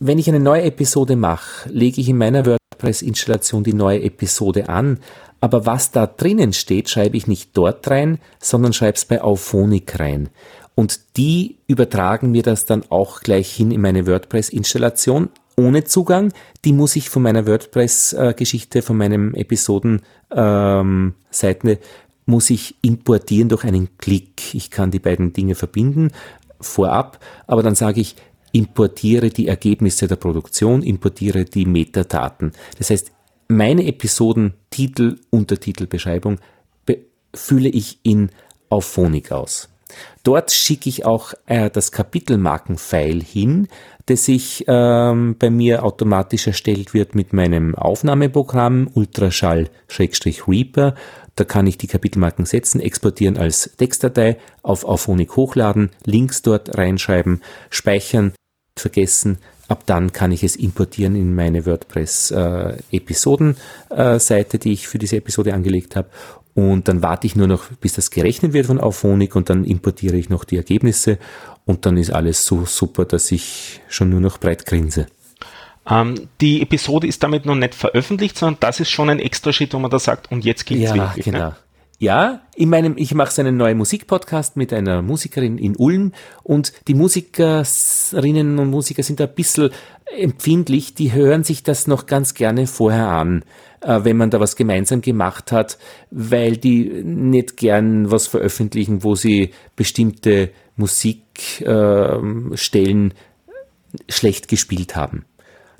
wenn 0.05 0.19
ich 0.19 0.27
eine 0.27 0.41
neue 0.41 0.63
Episode 0.63 1.15
mache, 1.15 1.69
lege 1.69 2.01
ich 2.01 2.09
in 2.09 2.17
meiner 2.17 2.45
WordPress-Installation 2.45 3.63
die 3.63 3.73
neue 3.73 4.01
Episode 4.01 4.67
an, 4.67 4.99
aber 5.39 5.65
was 5.65 5.91
da 5.91 6.07
drinnen 6.07 6.51
steht, 6.51 6.89
schreibe 6.89 7.15
ich 7.15 7.27
nicht 7.27 7.51
dort 7.53 7.89
rein, 7.89 8.19
sondern 8.39 8.73
schreibe 8.73 8.97
es 8.97 9.05
bei 9.05 9.21
Auphonic 9.21 9.97
rein. 10.01 10.27
Und 10.75 11.15
die 11.15 11.59
übertragen 11.67 12.31
mir 12.31 12.43
das 12.43 12.65
dann 12.65 12.83
auch 12.89 13.21
gleich 13.21 13.49
hin 13.53 13.71
in 13.71 13.79
meine 13.79 14.05
WordPress-Installation 14.05 15.29
ohne 15.55 15.83
Zugang. 15.83 16.33
Die 16.65 16.73
muss 16.73 16.95
ich 16.95 17.09
von 17.09 17.21
meiner 17.23 17.47
WordPress-Geschichte, 17.47 18.81
von 18.81 18.97
meinem 18.97 19.35
Episoden-Seiten, 19.35 21.69
ähm, 21.69 21.77
muss 22.25 22.49
ich 22.49 22.75
importieren 22.81 23.49
durch 23.49 23.65
einen 23.65 23.97
Klick. 23.97 24.55
Ich 24.55 24.71
kann 24.71 24.91
die 24.91 24.99
beiden 24.99 25.33
Dinge 25.33 25.55
verbinden 25.55 26.11
vorab, 26.61 27.19
aber 27.47 27.63
dann 27.63 27.75
sage 27.75 27.99
ich, 27.99 28.15
importiere 28.53 29.29
die 29.29 29.47
Ergebnisse 29.47 30.07
der 30.07 30.15
Produktion, 30.15 30.83
importiere 30.83 31.43
die 31.43 31.65
Metadaten. 31.65 32.53
Das 32.77 32.91
heißt, 32.91 33.11
meine 33.49 33.85
Episoden, 33.85 34.53
Titel, 34.69 35.19
Untertitel, 35.29 35.87
Beschreibung 35.87 36.39
fülle 37.35 37.69
ich 37.69 37.99
in 38.03 38.29
Auphonic 38.69 39.31
aus. 39.31 39.69
Dort 40.23 40.51
schicke 40.51 40.89
ich 40.89 41.05
auch 41.05 41.33
äh, 41.45 41.69
das 41.69 41.91
Kapitelmarken-File 41.91 43.21
hin, 43.21 43.67
das 44.05 44.25
sich 44.25 44.65
ähm, 44.67 45.37
bei 45.39 45.49
mir 45.49 45.83
automatisch 45.83 46.47
erstellt 46.47 46.93
wird 46.93 47.15
mit 47.15 47.31
meinem 47.33 47.75
Aufnahmeprogramm 47.75 48.89
Ultraschall-Reaper. 48.93 50.95
Da 51.35 51.43
kann 51.45 51.65
ich 51.67 51.77
die 51.77 51.87
Kapitelmarken 51.87 52.45
setzen, 52.45 52.79
exportieren 52.79 53.37
als 53.37 53.75
Textdatei, 53.77 54.37
auf 54.61 54.85
Auphonic 54.85 55.35
hochladen, 55.35 55.89
Links 56.05 56.41
dort 56.41 56.77
reinschreiben, 56.77 57.41
speichern, 57.69 58.33
vergessen. 58.77 59.39
Ab 59.69 59.83
dann 59.85 60.11
kann 60.11 60.33
ich 60.33 60.43
es 60.43 60.57
importieren 60.57 61.15
in 61.15 61.33
meine 61.33 61.65
WordPress-Episoden-Seite, 61.65 64.57
äh, 64.57 64.59
die 64.59 64.73
ich 64.73 64.87
für 64.87 64.99
diese 64.99 65.17
Episode 65.17 65.53
angelegt 65.53 65.95
habe. 65.95 66.09
Und 66.55 66.87
dann 66.87 67.01
warte 67.01 67.25
ich 67.25 67.35
nur 67.35 67.47
noch, 67.47 67.65
bis 67.81 67.93
das 67.93 68.11
gerechnet 68.11 68.53
wird 68.53 68.67
von 68.67 68.79
Auphonic 68.79 69.35
und 69.35 69.49
dann 69.49 69.63
importiere 69.63 70.17
ich 70.17 70.29
noch 70.29 70.43
die 70.43 70.57
Ergebnisse 70.57 71.17
und 71.65 71.85
dann 71.85 71.97
ist 71.97 72.11
alles 72.11 72.45
so 72.45 72.65
super, 72.65 73.05
dass 73.05 73.31
ich 73.31 73.81
schon 73.87 74.09
nur 74.09 74.19
noch 74.19 74.37
breit 74.37 74.65
grinse. 74.65 75.07
Ähm, 75.89 76.29
die 76.39 76.61
Episode 76.61 77.07
ist 77.07 77.23
damit 77.23 77.45
noch 77.45 77.55
nicht 77.55 77.75
veröffentlicht, 77.75 78.37
sondern 78.37 78.59
das 78.59 78.79
ist 78.79 78.89
schon 78.89 79.09
ein 79.09 79.19
extra 79.19 79.51
Schritt, 79.51 79.73
wo 79.73 79.79
man 79.79 79.91
da 79.91 79.99
sagt, 79.99 80.31
und 80.31 80.45
jetzt 80.45 80.65
geht's 80.65 80.91
ja, 80.91 80.95
wirklich. 80.95 81.25
Genau. 81.25 81.39
Ne? 81.39 81.55
Ja, 81.99 82.41
in 82.55 82.69
meinem, 82.69 82.95
ich 82.97 83.13
mache 83.13 83.39
einen 83.39 83.55
neuen 83.55 83.77
Musikpodcast 83.77 84.57
mit 84.57 84.73
einer 84.73 85.01
Musikerin 85.01 85.57
in 85.57 85.75
Ulm 85.77 86.11
und 86.43 86.73
die 86.87 86.95
Musikerinnen 86.95 88.59
und 88.59 88.69
Musiker 88.69 89.03
sind 89.03 89.21
ein 89.21 89.33
bisschen 89.33 89.69
empfindlich, 90.17 90.95
die 90.95 91.13
hören 91.13 91.43
sich 91.43 91.63
das 91.63 91.87
noch 91.87 92.05
ganz 92.05 92.33
gerne 92.33 92.67
vorher 92.67 93.07
an, 93.07 93.45
wenn 93.85 94.17
man 94.17 94.29
da 94.29 94.39
was 94.39 94.55
gemeinsam 94.55 95.01
gemacht 95.01 95.51
hat, 95.51 95.77
weil 96.11 96.57
die 96.57 97.03
nicht 97.03 97.57
gern 97.57 98.11
was 98.11 98.27
veröffentlichen, 98.27 99.03
wo 99.03 99.15
sie 99.15 99.51
bestimmte 99.75 100.51
Musikstellen 100.75 103.11
äh, 103.11 103.13
schlecht 104.09 104.47
gespielt 104.47 104.95
haben. 104.95 105.25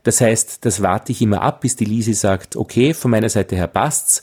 Das 0.04 0.22
heißt, 0.22 0.66
das 0.66 0.82
warte 0.82 1.12
ich 1.12 1.22
immer 1.22 1.42
ab, 1.42 1.62
bis 1.62 1.76
die 1.76 1.86
Lise 1.86 2.14
sagt, 2.14 2.56
okay, 2.56 2.94
von 2.94 3.12
meiner 3.12 3.30
Seite 3.30 3.56
her 3.56 3.68
passt's 3.68 4.22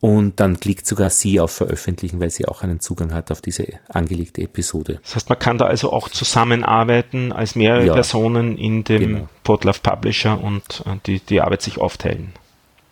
und 0.00 0.40
dann 0.40 0.58
klickt 0.58 0.86
sogar 0.86 1.10
sie 1.10 1.40
auf 1.40 1.52
Veröffentlichen, 1.52 2.20
weil 2.20 2.30
sie 2.30 2.48
auch 2.48 2.62
einen 2.62 2.80
Zugang 2.80 3.12
hat 3.12 3.30
auf 3.30 3.42
diese 3.42 3.66
angelegte 3.88 4.42
Episode. 4.42 4.98
Das 5.02 5.16
heißt, 5.16 5.28
man 5.28 5.38
kann 5.38 5.58
da 5.58 5.66
also 5.66 5.92
auch 5.92 6.08
zusammenarbeiten 6.08 7.32
als 7.32 7.54
mehrere 7.54 7.86
ja, 7.86 7.94
Personen 7.94 8.56
in 8.56 8.82
dem 8.82 9.00
genau. 9.00 9.28
Podlove 9.44 9.80
Publisher 9.82 10.42
und 10.42 10.82
äh, 10.86 10.96
die, 11.06 11.20
die 11.20 11.40
Arbeit 11.40 11.62
sich 11.62 11.78
aufteilen. 11.78 12.32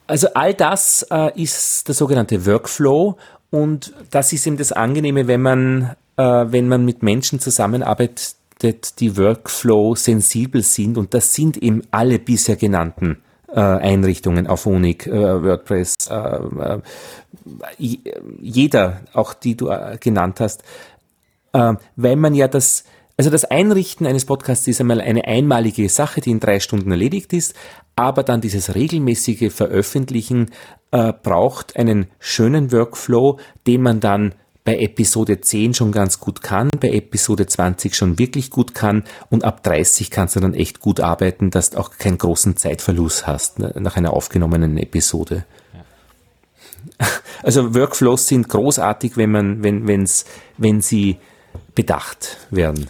Also 0.09 0.29
all 0.35 0.55
das 0.55 1.07
äh, 1.11 1.41
ist 1.41 1.87
der 1.87 1.95
sogenannte 1.95 2.47
Workflow 2.47 3.17
und 3.51 3.93
das 4.11 4.33
ist 4.33 4.47
eben 4.47 4.57
das 4.57 4.73
Angenehme, 4.73 5.27
wenn 5.29 5.43
man, 5.43 5.97
äh, 6.17 6.23
wenn 6.23 6.67
man 6.67 6.85
mit 6.85 7.03
Menschen 7.03 7.41
zusammenarbeitet, 7.41 8.35
die 8.99 9.17
Workflow 9.17 9.95
sensibel 9.95 10.63
sind. 10.63 10.99
Und 10.99 11.15
das 11.15 11.35
sind 11.35 11.59
eben 11.59 11.83
alle 11.91 12.19
bisher 12.19 12.57
genannten 12.57 13.23
äh, 13.49 13.61
Einrichtungen 13.61 14.47
auf 14.47 14.67
Unik, 14.67 15.07
äh, 15.07 15.13
WordPress, 15.13 15.95
äh, 16.11 16.79
jeder, 18.41 19.03
auch 19.13 19.35
die 19.35 19.57
du 19.57 19.71
genannt 20.01 20.41
hast, 20.41 20.63
äh, 21.53 21.75
weil 21.97 22.17
man 22.17 22.35
ja 22.35 22.49
das, 22.49 22.85
also 23.17 23.31
das 23.31 23.45
Einrichten 23.45 24.07
eines 24.07 24.25
Podcasts 24.25 24.67
ist 24.69 24.81
einmal 24.81 25.01
eine 25.01 25.25
einmalige 25.25 25.89
Sache, 25.89 26.21
die 26.21 26.31
in 26.31 26.41
drei 26.41 26.61
Stunden 26.61 26.91
erledigt 26.91 27.33
ist, 27.33 27.55
aber 27.99 28.23
dann 28.23 28.41
dieses 28.41 28.77
regelmäßige 28.77 29.53
Veröffentlichen 29.53 30.53
äh, 30.93 31.13
braucht 31.13 31.77
einen 31.77 32.07
schönen 32.21 32.71
Workflow, 32.71 33.41
den 33.67 33.83
man 33.83 33.99
dann 33.99 34.37
bei 34.63 34.79
Episode 34.79 35.41
10 35.41 35.75
schon 35.75 35.91
ganz 35.91 36.21
gut 36.21 36.41
kann, 36.41 36.69
bei 36.79 36.91
Episode 36.91 37.47
20 37.47 37.97
schon 37.97 38.17
wirklich 38.21 38.51
gut 38.51 38.73
kann 38.73 39.03
und 39.31 39.43
ab 39.43 39.65
30 39.65 40.13
kannst 40.13 40.37
du 40.37 40.41
dann 40.41 40.55
echt 40.55 40.79
gut 40.79 41.01
arbeiten, 41.01 41.51
dass 41.51 41.71
du 41.71 41.79
auch 41.79 41.91
keinen 41.99 42.19
großen 42.19 42.57
Zeitverlust 42.57 43.27
hast 43.27 43.59
ne, 43.59 43.75
nach 43.81 43.97
einer 43.97 44.13
aufgenommenen 44.13 44.79
Episode. 44.79 45.45
Also 47.41 47.73
Workflows 47.73 48.27
sind 48.27 48.49
großartig, 48.49 49.17
wenn 49.17 49.31
man, 49.31 49.63
wenn, 49.63 49.87
wenn's, 49.87 50.25
wenn 50.57 50.81
sie 50.81 51.19
bedacht 51.77 52.37
werden. 52.51 52.89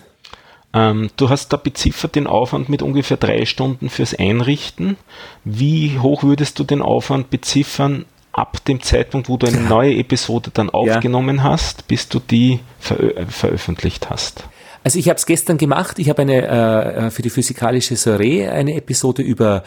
Ähm, 0.75 1.11
du 1.17 1.29
hast 1.31 1.53
da 1.53 1.57
beziffert 1.57 2.15
den 2.15 2.27
Aufwand 2.27 2.69
mit 2.69 2.83
ungefähr 2.83 3.17
drei 3.17 3.47
Stunden 3.47 3.89
fürs 3.89 4.15
Einrichten. 4.15 4.97
Wie 5.45 5.99
hoch 5.99 6.23
würdest 6.23 6.59
du 6.59 6.65
den 6.65 6.83
Aufwand 6.83 7.31
beziffern 7.31 8.05
ab 8.33 8.65
dem 8.67 8.83
Zeitpunkt, 8.83 9.29
wo 9.29 9.37
du 9.37 9.47
eine 9.47 9.61
neue 9.61 9.95
Episode 9.95 10.51
dann 10.53 10.71
aufgenommen 10.71 11.39
ja. 11.39 11.43
hast, 11.45 11.89
bis 11.89 12.09
du 12.09 12.21
die 12.21 12.61
verö 12.79 13.25
veröffentlicht 13.29 14.11
hast? 14.11 14.45
Also 14.85 14.99
ich 14.99 15.09
habe 15.09 15.17
es 15.17 15.27
gestern 15.27 15.59
gemacht. 15.59 15.99
Ich 15.99 16.09
habe 16.09 16.23
eine 16.23 16.47
äh, 16.47 17.07
äh, 17.07 17.11
für 17.11 17.23
die 17.23 17.31
physikalische 17.31 17.97
Soiree 17.97 18.47
eine 18.47 18.75
Episode 18.75 19.23
über 19.23 19.65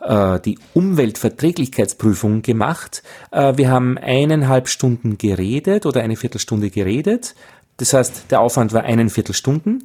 äh, 0.00 0.38
die 0.40 0.58
Umweltverträglichkeitsprüfung 0.74 2.42
gemacht. 2.42 3.02
Äh, 3.30 3.56
wir 3.56 3.70
haben 3.70 3.98
eineinhalb 3.98 4.68
Stunden 4.68 5.18
geredet 5.18 5.86
oder 5.86 6.02
eine 6.02 6.16
Viertelstunde 6.16 6.70
geredet. 6.70 7.34
Das 7.78 7.92
heißt, 7.94 8.30
der 8.30 8.40
Aufwand 8.40 8.72
war 8.72 8.84
einen 8.84 9.10
Viertelstunden. 9.10 9.84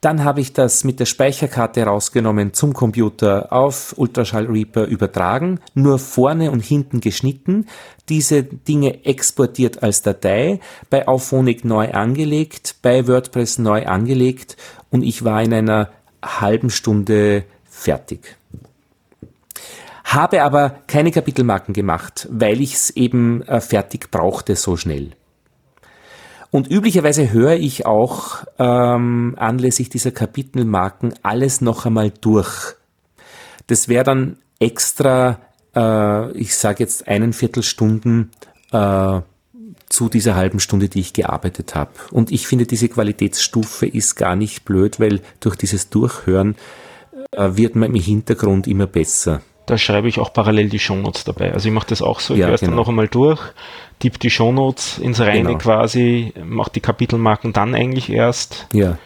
Dann 0.00 0.22
habe 0.22 0.40
ich 0.40 0.52
das 0.52 0.84
mit 0.84 1.00
der 1.00 1.06
Speicherkarte 1.06 1.82
rausgenommen 1.82 2.52
zum 2.52 2.72
Computer 2.72 3.52
auf 3.52 3.94
Ultraschall 3.96 4.46
Reaper 4.46 4.84
übertragen, 4.84 5.58
nur 5.74 5.98
vorne 5.98 6.52
und 6.52 6.60
hinten 6.60 7.00
geschnitten, 7.00 7.66
diese 8.08 8.44
Dinge 8.44 9.04
exportiert 9.04 9.82
als 9.82 10.02
Datei, 10.02 10.60
bei 10.88 11.08
Auphonic 11.08 11.64
neu 11.64 11.90
angelegt, 11.90 12.76
bei 12.80 13.08
WordPress 13.08 13.58
neu 13.58 13.86
angelegt 13.86 14.56
und 14.90 15.02
ich 15.02 15.24
war 15.24 15.42
in 15.42 15.52
einer 15.52 15.90
halben 16.24 16.70
Stunde 16.70 17.44
fertig. 17.64 18.36
Habe 20.04 20.42
aber 20.42 20.76
keine 20.86 21.10
Kapitelmarken 21.10 21.74
gemacht, 21.74 22.28
weil 22.30 22.60
ich 22.60 22.74
es 22.74 22.90
eben 22.90 23.42
äh, 23.42 23.60
fertig 23.60 24.10
brauchte 24.10 24.54
so 24.54 24.76
schnell. 24.76 25.10
Und 26.50 26.70
üblicherweise 26.70 27.30
höre 27.30 27.56
ich 27.56 27.84
auch 27.84 28.44
ähm, 28.58 29.34
anlässlich 29.36 29.90
dieser 29.90 30.12
Kapitelmarken 30.12 31.14
alles 31.22 31.60
noch 31.60 31.84
einmal 31.84 32.10
durch. 32.10 32.74
Das 33.66 33.88
wäre 33.88 34.04
dann 34.04 34.38
extra, 34.58 35.40
äh, 35.76 36.32
ich 36.32 36.56
sage 36.56 36.82
jetzt 36.82 37.06
einen 37.06 37.34
Viertelstunden 37.34 38.30
äh, 38.72 39.20
zu 39.90 40.08
dieser 40.08 40.36
halben 40.36 40.60
Stunde, 40.60 40.88
die 40.88 41.00
ich 41.00 41.12
gearbeitet 41.12 41.74
habe. 41.74 41.92
Und 42.12 42.30
ich 42.30 42.46
finde, 42.46 42.66
diese 42.66 42.88
Qualitätsstufe 42.88 43.86
ist 43.86 44.16
gar 44.16 44.36
nicht 44.36 44.64
blöd, 44.64 45.00
weil 45.00 45.20
durch 45.40 45.56
dieses 45.56 45.90
Durchhören 45.90 46.56
äh, 47.32 47.56
wird 47.56 47.76
man 47.76 47.94
im 47.94 48.00
Hintergrund 48.00 48.66
immer 48.66 48.86
besser. 48.86 49.42
Da 49.68 49.78
schreibe 49.78 50.08
ich 50.08 50.18
auch 50.18 50.32
parallel 50.32 50.68
die 50.68 50.78
Shownotes 50.78 51.24
dabei. 51.24 51.52
Also 51.52 51.68
ich 51.68 51.74
mache 51.74 51.88
das 51.88 52.02
auch 52.02 52.20
so, 52.20 52.34
ich 52.34 52.40
ja, 52.40 52.46
höre 52.46 52.54
es 52.54 52.60
genau. 52.60 52.72
dann 52.72 52.76
noch 52.78 52.88
einmal 52.88 53.08
durch, 53.08 53.40
tippe 53.98 54.18
die 54.18 54.30
Shownotes 54.30 54.98
ins 54.98 55.20
Reine 55.20 55.48
genau. 55.48 55.58
quasi, 55.58 56.32
mache 56.42 56.70
die 56.74 56.80
Kapitelmarken 56.80 57.52
dann 57.52 57.74
eigentlich 57.74 58.10
erst. 58.10 58.66
Ja 58.72 58.98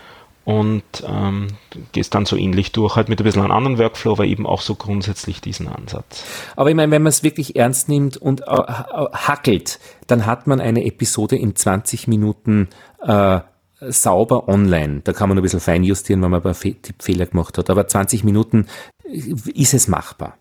und 0.44 0.82
ähm, 1.06 1.48
gehst 1.92 2.14
dann 2.14 2.26
so 2.26 2.36
ähnlich 2.36 2.72
durch, 2.72 2.96
halt 2.96 3.08
mit 3.08 3.20
ein 3.20 3.24
bisschen 3.24 3.42
einem 3.42 3.52
anderen 3.52 3.78
Workflow, 3.78 4.12
aber 4.12 4.24
eben 4.24 4.46
auch 4.46 4.60
so 4.60 4.74
grundsätzlich 4.74 5.40
diesen 5.40 5.68
Ansatz. 5.68 6.24
Aber 6.56 6.68
ich 6.68 6.74
meine, 6.74 6.90
wenn 6.90 7.02
man 7.02 7.10
es 7.10 7.22
wirklich 7.22 7.56
ernst 7.56 7.88
nimmt 7.88 8.16
und 8.16 8.40
äh, 8.42 8.44
hackelt, 8.46 9.78
dann 10.08 10.26
hat 10.26 10.46
man 10.46 10.60
eine 10.60 10.84
Episode 10.84 11.36
in 11.36 11.54
20 11.54 12.08
Minuten 12.08 12.68
äh, 13.00 13.40
sauber 13.80 14.48
online. 14.48 15.02
Da 15.04 15.12
kann 15.12 15.28
man 15.28 15.38
ein 15.38 15.42
bisschen 15.42 15.60
feinjustieren, 15.60 16.22
wenn 16.22 16.30
man 16.30 16.40
ein 16.40 16.42
paar 16.42 16.54
Tippfehler 16.54 17.26
gemacht 17.26 17.58
hat. 17.58 17.70
Aber 17.70 17.86
20 17.86 18.24
Minuten 18.24 18.66
ist 19.04 19.74
es 19.74 19.88
machbar. 19.88 20.36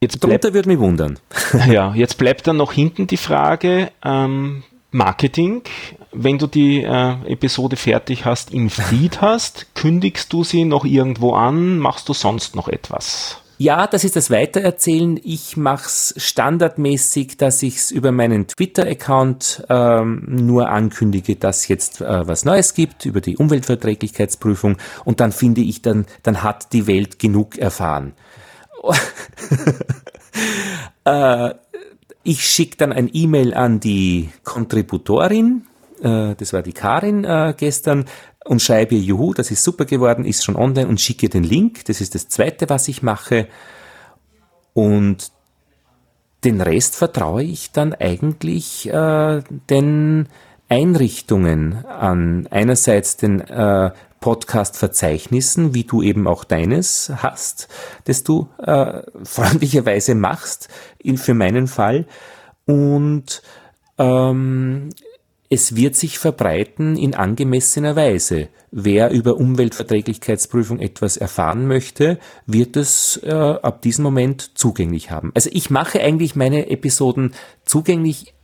Jetzt 0.00 0.20
bleibt, 0.20 0.44
Darunter 0.44 0.54
würde 0.54 0.68
mich 0.68 0.78
wundern. 0.78 1.18
Ja, 1.66 1.94
jetzt 1.94 2.18
bleibt 2.18 2.46
dann 2.46 2.56
noch 2.56 2.72
hinten 2.72 3.06
die 3.06 3.16
Frage, 3.16 3.90
ähm, 4.04 4.62
Marketing, 4.90 5.62
wenn 6.12 6.38
du 6.38 6.46
die 6.46 6.82
äh, 6.82 7.14
Episode 7.26 7.76
fertig 7.76 8.24
hast, 8.24 8.52
im 8.52 8.70
Feed 8.70 9.20
hast, 9.20 9.74
kündigst 9.74 10.32
du 10.32 10.44
sie 10.44 10.64
noch 10.64 10.84
irgendwo 10.84 11.34
an, 11.34 11.78
machst 11.78 12.08
du 12.08 12.14
sonst 12.14 12.54
noch 12.54 12.68
etwas? 12.68 13.42
Ja, 13.60 13.88
das 13.88 14.04
ist 14.04 14.14
das 14.14 14.30
Weitererzählen. 14.30 15.18
Ich 15.24 15.56
mache 15.56 15.86
es 15.86 16.14
standardmäßig, 16.16 17.38
dass 17.38 17.60
ich 17.64 17.74
es 17.74 17.90
über 17.90 18.12
meinen 18.12 18.46
Twitter-Account 18.46 19.64
ähm, 19.68 20.22
nur 20.28 20.68
ankündige, 20.68 21.34
dass 21.34 21.66
jetzt 21.66 22.00
äh, 22.00 22.26
was 22.26 22.44
Neues 22.44 22.74
gibt 22.74 23.04
über 23.04 23.20
die 23.20 23.36
Umweltverträglichkeitsprüfung 23.36 24.76
und 25.04 25.18
dann 25.18 25.32
finde 25.32 25.62
ich 25.62 25.82
dann, 25.82 26.06
dann 26.22 26.44
hat 26.44 26.72
die 26.72 26.86
Welt 26.86 27.18
genug 27.18 27.58
erfahren. 27.58 28.12
äh, 31.04 31.54
ich 32.22 32.44
schicke 32.44 32.76
dann 32.76 32.92
ein 32.92 33.10
E-Mail 33.12 33.54
an 33.54 33.80
die 33.80 34.30
Kontributorin, 34.44 35.66
äh, 36.02 36.34
das 36.34 36.52
war 36.52 36.62
die 36.62 36.72
Karin 36.72 37.24
äh, 37.24 37.54
gestern, 37.56 38.06
und 38.44 38.62
schreibe 38.62 38.94
ihr, 38.94 39.02
juhu, 39.02 39.34
das 39.34 39.50
ist 39.50 39.62
super 39.62 39.84
geworden, 39.84 40.24
ist 40.24 40.42
schon 40.42 40.56
online 40.56 40.88
und 40.88 41.00
schicke 41.00 41.26
ihr 41.26 41.30
den 41.30 41.44
Link. 41.44 41.84
Das 41.84 42.00
ist 42.00 42.14
das 42.14 42.28
Zweite, 42.28 42.70
was 42.70 42.88
ich 42.88 43.02
mache. 43.02 43.46
Und 44.72 45.32
den 46.44 46.62
Rest 46.62 46.96
vertraue 46.96 47.42
ich 47.42 47.72
dann 47.72 47.92
eigentlich 47.92 48.88
äh, 48.88 49.42
den 49.68 50.28
Einrichtungen 50.68 51.84
an. 51.84 52.46
Einerseits 52.50 53.18
den 53.18 53.40
äh, 53.40 53.90
Podcast-Verzeichnissen, 54.20 55.74
wie 55.74 55.84
du 55.84 56.02
eben 56.02 56.26
auch 56.26 56.44
deines 56.44 57.10
hast, 57.16 57.68
das 58.04 58.24
du 58.24 58.48
äh, 58.58 59.02
freundlicherweise 59.22 60.14
machst, 60.14 60.68
in, 60.98 61.18
für 61.18 61.34
meinen 61.34 61.66
Fall. 61.66 62.06
Und 62.66 63.42
ähm, 63.98 64.90
es 65.50 65.74
wird 65.74 65.96
sich 65.96 66.18
verbreiten 66.18 66.96
in 66.96 67.14
angemessener 67.14 67.96
Weise. 67.96 68.48
Wer 68.70 69.10
über 69.10 69.36
Umweltverträglichkeitsprüfung 69.36 70.78
etwas 70.78 71.16
erfahren 71.16 71.66
möchte, 71.66 72.18
wird 72.44 72.76
es 72.76 73.18
äh, 73.22 73.32
ab 73.32 73.80
diesem 73.80 74.02
Moment 74.02 74.58
zugänglich 74.58 75.10
haben. 75.10 75.32
Also 75.34 75.48
ich 75.52 75.70
mache 75.70 76.00
eigentlich 76.00 76.36
meine 76.36 76.68
Episoden 76.68 77.32
zugänglich 77.64 78.34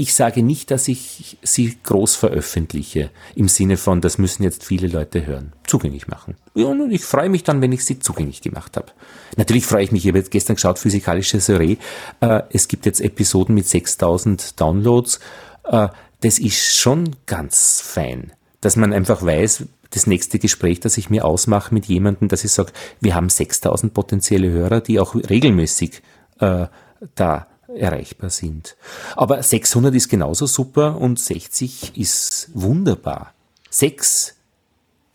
ich 0.00 0.14
sage 0.14 0.42
nicht, 0.42 0.70
dass 0.70 0.88
ich 0.88 1.36
sie 1.42 1.76
groß 1.82 2.16
veröffentliche, 2.16 3.10
im 3.34 3.48
Sinne 3.48 3.76
von, 3.76 4.00
das 4.00 4.16
müssen 4.16 4.42
jetzt 4.42 4.64
viele 4.64 4.88
Leute 4.88 5.26
hören, 5.26 5.52
zugänglich 5.66 6.08
machen. 6.08 6.36
Ja, 6.54 6.68
und 6.68 6.90
ich 6.90 7.04
freue 7.04 7.28
mich 7.28 7.44
dann, 7.44 7.60
wenn 7.60 7.70
ich 7.72 7.84
sie 7.84 7.98
zugänglich 7.98 8.40
gemacht 8.40 8.78
habe. 8.78 8.92
Natürlich 9.36 9.66
freue 9.66 9.84
ich 9.84 9.92
mich, 9.92 10.04
ich 10.04 10.08
habe 10.08 10.18
jetzt 10.18 10.30
gestern 10.30 10.56
geschaut, 10.56 10.78
physikalische 10.78 11.38
Soiree, 11.38 11.76
äh, 12.20 12.42
es 12.50 12.66
gibt 12.68 12.86
jetzt 12.86 13.02
Episoden 13.02 13.54
mit 13.54 13.66
6000 13.66 14.58
Downloads, 14.58 15.20
äh, 15.64 15.88
das 16.22 16.38
ist 16.38 16.78
schon 16.78 17.16
ganz 17.26 17.82
fein, 17.82 18.32
dass 18.62 18.76
man 18.76 18.94
einfach 18.94 19.22
weiß, 19.22 19.64
das 19.90 20.06
nächste 20.06 20.38
Gespräch, 20.38 20.80
das 20.80 20.96
ich 20.96 21.10
mir 21.10 21.26
ausmache 21.26 21.74
mit 21.74 21.86
jemandem, 21.86 22.28
dass 22.28 22.42
ich 22.44 22.52
sage, 22.52 22.72
wir 23.00 23.14
haben 23.14 23.28
6000 23.28 23.92
potenzielle 23.92 24.48
Hörer, 24.48 24.80
die 24.80 24.98
auch 24.98 25.14
regelmäßig 25.14 26.00
äh, 26.38 26.68
da 27.14 27.49
erreichbar 27.76 28.30
sind. 28.30 28.76
Aber 29.16 29.42
600 29.42 29.94
ist 29.94 30.08
genauso 30.08 30.46
super 30.46 30.96
und 31.00 31.18
60 31.18 31.96
ist 31.96 32.50
wunderbar. 32.54 33.32
6 33.70 34.34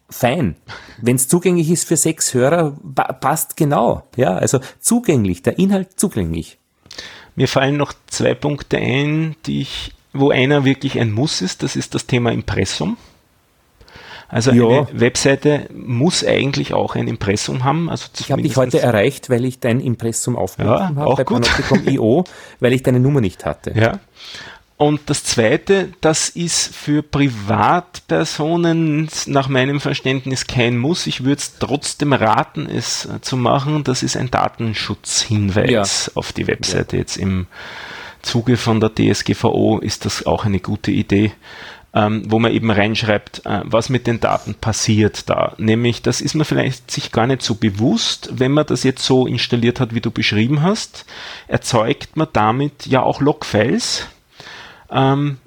fein. 0.10 0.56
Wenn 1.02 1.16
es 1.16 1.28
zugänglich 1.28 1.70
ist 1.70 1.88
für 1.88 1.98
sechs 1.98 2.34
Hörer, 2.34 2.78
passt 3.20 3.58
genau. 3.58 4.08
Ja, 4.16 4.36
also 4.36 4.60
zugänglich, 4.80 5.42
der 5.44 5.60
Inhalt 5.60 6.00
zugänglich. 6.00 6.58
Mir 7.36 7.48
fallen 7.48 7.78
noch 7.78 7.94
zwei 8.08 8.34
Punkte 8.34 8.78
ein, 8.78 9.36
die 9.46 9.62
ich, 9.62 9.92
wo 10.14 10.30
einer 10.30 10.64
wirklich 10.64 11.00
ein 11.00 11.12
Muss 11.12 11.42
ist. 11.42 11.64
Das 11.64 11.76
ist 11.76 11.94
das 11.94 12.06
Thema 12.06 12.32
Impressum. 12.32 12.98
Also 14.28 14.52
ja. 14.52 14.68
eine 14.68 14.88
Webseite 14.94 15.68
muss 15.74 16.26
eigentlich 16.26 16.74
auch 16.74 16.96
ein 16.96 17.08
Impressum 17.08 17.64
haben. 17.64 17.90
Also 17.90 18.08
ich 18.20 18.32
habe 18.32 18.42
dich 18.42 18.58
heute 18.58 18.80
erreicht, 18.80 19.30
weil 19.30 19.46
ich 19.46 19.60
dein 19.60 19.80
Impressum 19.80 20.36
aufgerufen 20.36 20.98
ja, 20.98 21.04
habe 21.04 21.16
bei 21.16 21.24
Panopticon.io, 21.24 22.24
weil 22.60 22.74
ich 22.74 22.84
deine 22.84 23.00
Nummer 23.00 23.22
nicht 23.22 23.46
hatte. 23.46 23.72
Ja. 23.76 24.00
Und 24.78 25.10
das 25.10 25.24
zweite, 25.24 25.94
das 26.02 26.28
ist 26.28 26.76
für 26.76 27.02
Privatpersonen 27.02 29.08
nach 29.26 29.48
meinem 29.48 29.80
Verständnis 29.80 30.48
kein 30.48 30.78
Muss. 30.78 31.08
Ich 31.08 31.24
würde 31.24 31.40
es 31.40 31.58
trotzdem 31.60 32.12
raten, 32.12 32.68
es 32.70 33.08
zu 33.22 33.38
machen. 33.38 33.86
Das 33.86 34.04
ist 34.04 34.18
ein 34.18 34.30
Datenschutzhinweis 34.32 35.70
ja. 35.70 35.86
auf 36.16 36.34
die 36.34 36.48
Webseite. 36.48 36.98
Ja. 36.98 37.00
Jetzt 37.00 37.16
im 37.16 37.48
Zuge 38.22 38.58
von 38.58 38.82
der 38.82 38.92
DSGVO 38.94 39.80
ist 39.80 40.04
das 40.04 40.26
auch 40.26 40.44
eine 40.44 40.60
gute 40.60 40.92
Idee 40.92 41.32
ähm, 41.96 42.24
wo 42.28 42.40
man 42.40 42.52
eben 42.52 42.70
reinschreibt, 42.70 43.46
äh, 43.46 43.62
was 43.64 43.90
mit 43.90 44.06
den 44.06 44.20
Daten 44.20 44.54
passiert 44.54 45.30
da. 45.30 45.54
Nämlich, 45.58 46.02
das 46.02 46.20
ist 46.20 46.36
man 46.36 46.44
vielleicht 46.44 46.92
sich 46.92 47.12
gar 47.14 47.26
nicht 47.26 47.42
so 47.42 47.56
bewusst, 47.56 48.30
wenn 48.34 48.52
man 48.52 48.66
das 48.66 48.84
jetzt 48.84 49.04
so 49.04 49.26
installiert 49.26 49.80
hat, 49.80 49.96
wie 49.96 50.02
du 50.02 50.12
beschrieben 50.12 50.62
hast, 50.62 51.06
erzeugt 51.48 52.18
man 52.18 52.28
damit 52.34 52.86
ja 52.86 53.02
auch 53.02 53.22
Logfiles. 53.22 54.08
Ähm, 54.92 55.38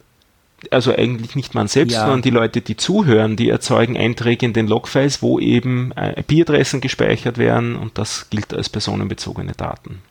also 0.70 0.92
eigentlich 0.92 1.36
nicht 1.36 1.55
man 1.55 1.68
selbst, 1.68 1.92
ja. 1.92 2.01
sondern 2.01 2.22
die 2.22 2.30
Leute, 2.30 2.62
die 2.62 2.76
zuhören, 2.76 3.36
die 3.36 3.51
erzeugen 3.51 3.96
Einträge 3.96 4.46
in 4.46 4.55
den 4.55 4.66
Logfiles, 4.66 5.22
wo 5.22 5.38
eben 5.38 5.92
äh, 5.92 6.18
IP-Adressen 6.20 6.80
gespeichert 6.80 7.36
werden 7.36 7.76
und 7.76 7.99
das 7.99 8.30
gilt 8.30 8.55
als 8.55 8.70
personenbezogene 8.70 9.53
Daten. 9.53 10.03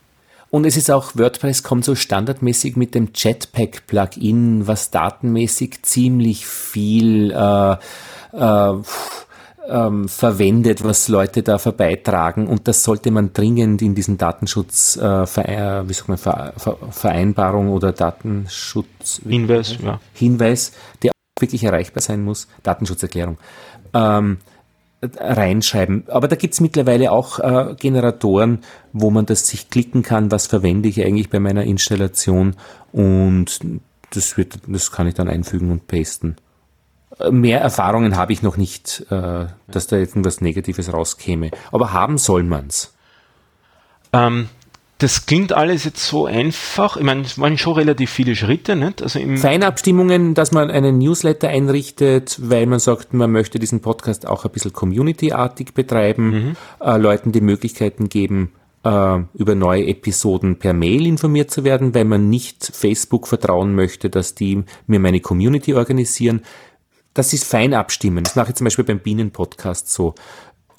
Und 0.49 0.65
es 0.65 0.77
ist 0.77 0.89
auch, 0.89 1.15
WordPress 1.15 1.63
kommt 1.63 1.83
so 1.83 1.95
standardmäßig 1.95 2.77
mit 2.77 2.95
dem 2.95 3.09
Jetpack-Plugin, 3.13 4.67
was 4.67 4.91
datenmäßig 4.91 5.83
ziemlich 5.83 6.47
viel 6.47 7.31
äh, 7.31 7.75
äh, 8.33 8.73
ähm, 9.69 10.07
verwendet, 10.07 10.83
was 10.83 11.09
Leute 11.09 11.43
da 11.43 11.57
verbeitragen. 11.57 12.47
Und 12.47 12.67
das 12.67 12.83
sollte 12.83 13.11
man 13.11 13.33
dringend 13.33 13.81
in 13.81 13.95
diesen 13.95 14.17
Datenschutz, 14.17 14.97
äh, 14.97 15.25
Vereinbarung 15.25 17.69
oder 17.69 17.91
Datenschutz 17.91 19.21
Hinweis, 19.27 19.77
ja. 19.83 19.99
Hinweis, 20.13 20.71
der 21.03 21.11
wirklich 21.39 21.63
erreichbar 21.63 22.01
sein 22.01 22.23
muss, 22.23 22.47
Datenschutzerklärung. 22.63 23.37
Ähm, 23.93 24.37
reinschreiben. 25.01 26.05
Aber 26.07 26.27
da 26.27 26.35
gibt's 26.35 26.59
mittlerweile 26.59 27.11
auch 27.11 27.39
äh, 27.39 27.75
Generatoren, 27.79 28.59
wo 28.93 29.11
man 29.11 29.25
das 29.25 29.47
sich 29.47 29.69
klicken 29.69 30.01
kann, 30.01 30.31
was 30.31 30.47
verwende 30.47 30.89
ich 30.89 31.03
eigentlich 31.03 31.29
bei 31.29 31.39
meiner 31.39 31.63
Installation 31.63 32.55
und 32.91 33.59
das 34.11 34.37
wird, 34.37 34.59
das 34.67 34.91
kann 34.91 35.07
ich 35.07 35.13
dann 35.13 35.27
einfügen 35.27 35.71
und 35.71 35.87
pasten. 35.87 36.37
Äh, 37.19 37.31
mehr 37.31 37.61
Erfahrungen 37.61 38.15
habe 38.15 38.33
ich 38.33 38.41
noch 38.41 38.57
nicht, 38.57 39.05
äh, 39.09 39.45
dass 39.67 39.87
da 39.87 39.97
irgendwas 39.97 40.41
Negatives 40.41 40.91
rauskäme. 40.91 41.51
Aber 41.71 41.93
haben 41.93 42.17
soll 42.17 42.43
man's. 42.43 42.95
Ähm, 44.13 44.49
das 44.99 45.27
klingt 45.27 45.53
alles 45.53 45.83
jetzt 45.83 46.03
so 46.03 46.25
einfach. 46.25 46.97
Ich 46.97 47.03
meine, 47.03 47.21
es 47.21 47.37
waren 47.37 47.57
schon 47.57 47.73
relativ 47.73 48.09
viele 48.09 48.35
Schritte, 48.35 48.75
nicht? 48.75 49.03
Also 49.03 49.19
im 49.19 49.37
Feinabstimmungen, 49.37 50.33
dass 50.33 50.51
man 50.51 50.71
einen 50.71 50.97
Newsletter 50.97 51.49
einrichtet, 51.49 52.37
weil 52.41 52.65
man 52.65 52.79
sagt, 52.79 53.13
man 53.13 53.31
möchte 53.31 53.59
diesen 53.59 53.81
Podcast 53.81 54.27
auch 54.27 54.43
ein 54.43 54.51
bisschen 54.51 54.73
community-artig 54.73 55.75
betreiben, 55.75 56.29
mhm. 56.29 56.55
äh, 56.79 56.97
Leuten 56.97 57.31
die 57.31 57.41
Möglichkeiten 57.41 58.09
geben, 58.09 58.53
äh, 58.83 59.19
über 59.35 59.53
neue 59.53 59.85
Episoden 59.85 60.57
per 60.57 60.73
Mail 60.73 61.05
informiert 61.05 61.51
zu 61.51 61.63
werden, 61.63 61.93
wenn 61.93 62.07
man 62.07 62.29
nicht 62.29 62.65
Facebook 62.73 63.27
vertrauen 63.27 63.75
möchte, 63.75 64.09
dass 64.09 64.33
die 64.33 64.63
mir 64.87 64.99
meine 64.99 65.19
Community 65.19 65.75
organisieren. 65.75 66.41
Das 67.13 67.33
ist 67.33 67.43
fein 67.43 67.75
abstimmen. 67.75 68.23
Das 68.23 68.35
mache 68.35 68.49
ich 68.49 68.55
zum 68.55 68.65
Beispiel 68.65 68.85
beim 68.85 68.99
Bienen-Podcast 68.99 69.91
so, 69.91 70.15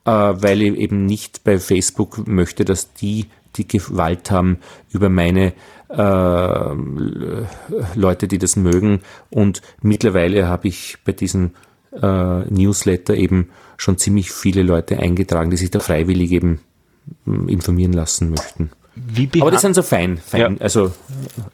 äh, 0.04 0.10
weil 0.10 0.62
ich 0.62 0.76
eben 0.76 1.06
nicht 1.06 1.44
bei 1.44 1.58
Facebook 1.60 2.26
möchte, 2.26 2.64
dass 2.64 2.94
die 2.94 3.26
die 3.56 3.66
Gewalt 3.66 4.30
haben 4.30 4.58
über 4.90 5.08
meine 5.08 5.52
äh, 5.88 6.74
Leute, 7.94 8.28
die 8.28 8.38
das 8.38 8.56
mögen. 8.56 9.00
Und 9.30 9.62
mittlerweile 9.82 10.48
habe 10.48 10.68
ich 10.68 10.98
bei 11.04 11.12
diesem 11.12 11.52
äh, 11.92 12.40
Newsletter 12.50 13.14
eben 13.14 13.50
schon 13.76 13.98
ziemlich 13.98 14.30
viele 14.30 14.62
Leute 14.62 14.98
eingetragen, 14.98 15.50
die 15.50 15.56
sich 15.56 15.70
da 15.70 15.80
freiwillig 15.80 16.30
eben 16.32 16.60
hm, 17.24 17.48
informieren 17.48 17.92
lassen 17.92 18.30
möchten. 18.30 18.70
Aber 19.40 19.50
das 19.52 19.62
sind 19.62 19.74
so 19.74 19.82
fein, 19.82 20.18
fein 20.18 20.56
ja. 20.56 20.60
also 20.60 20.92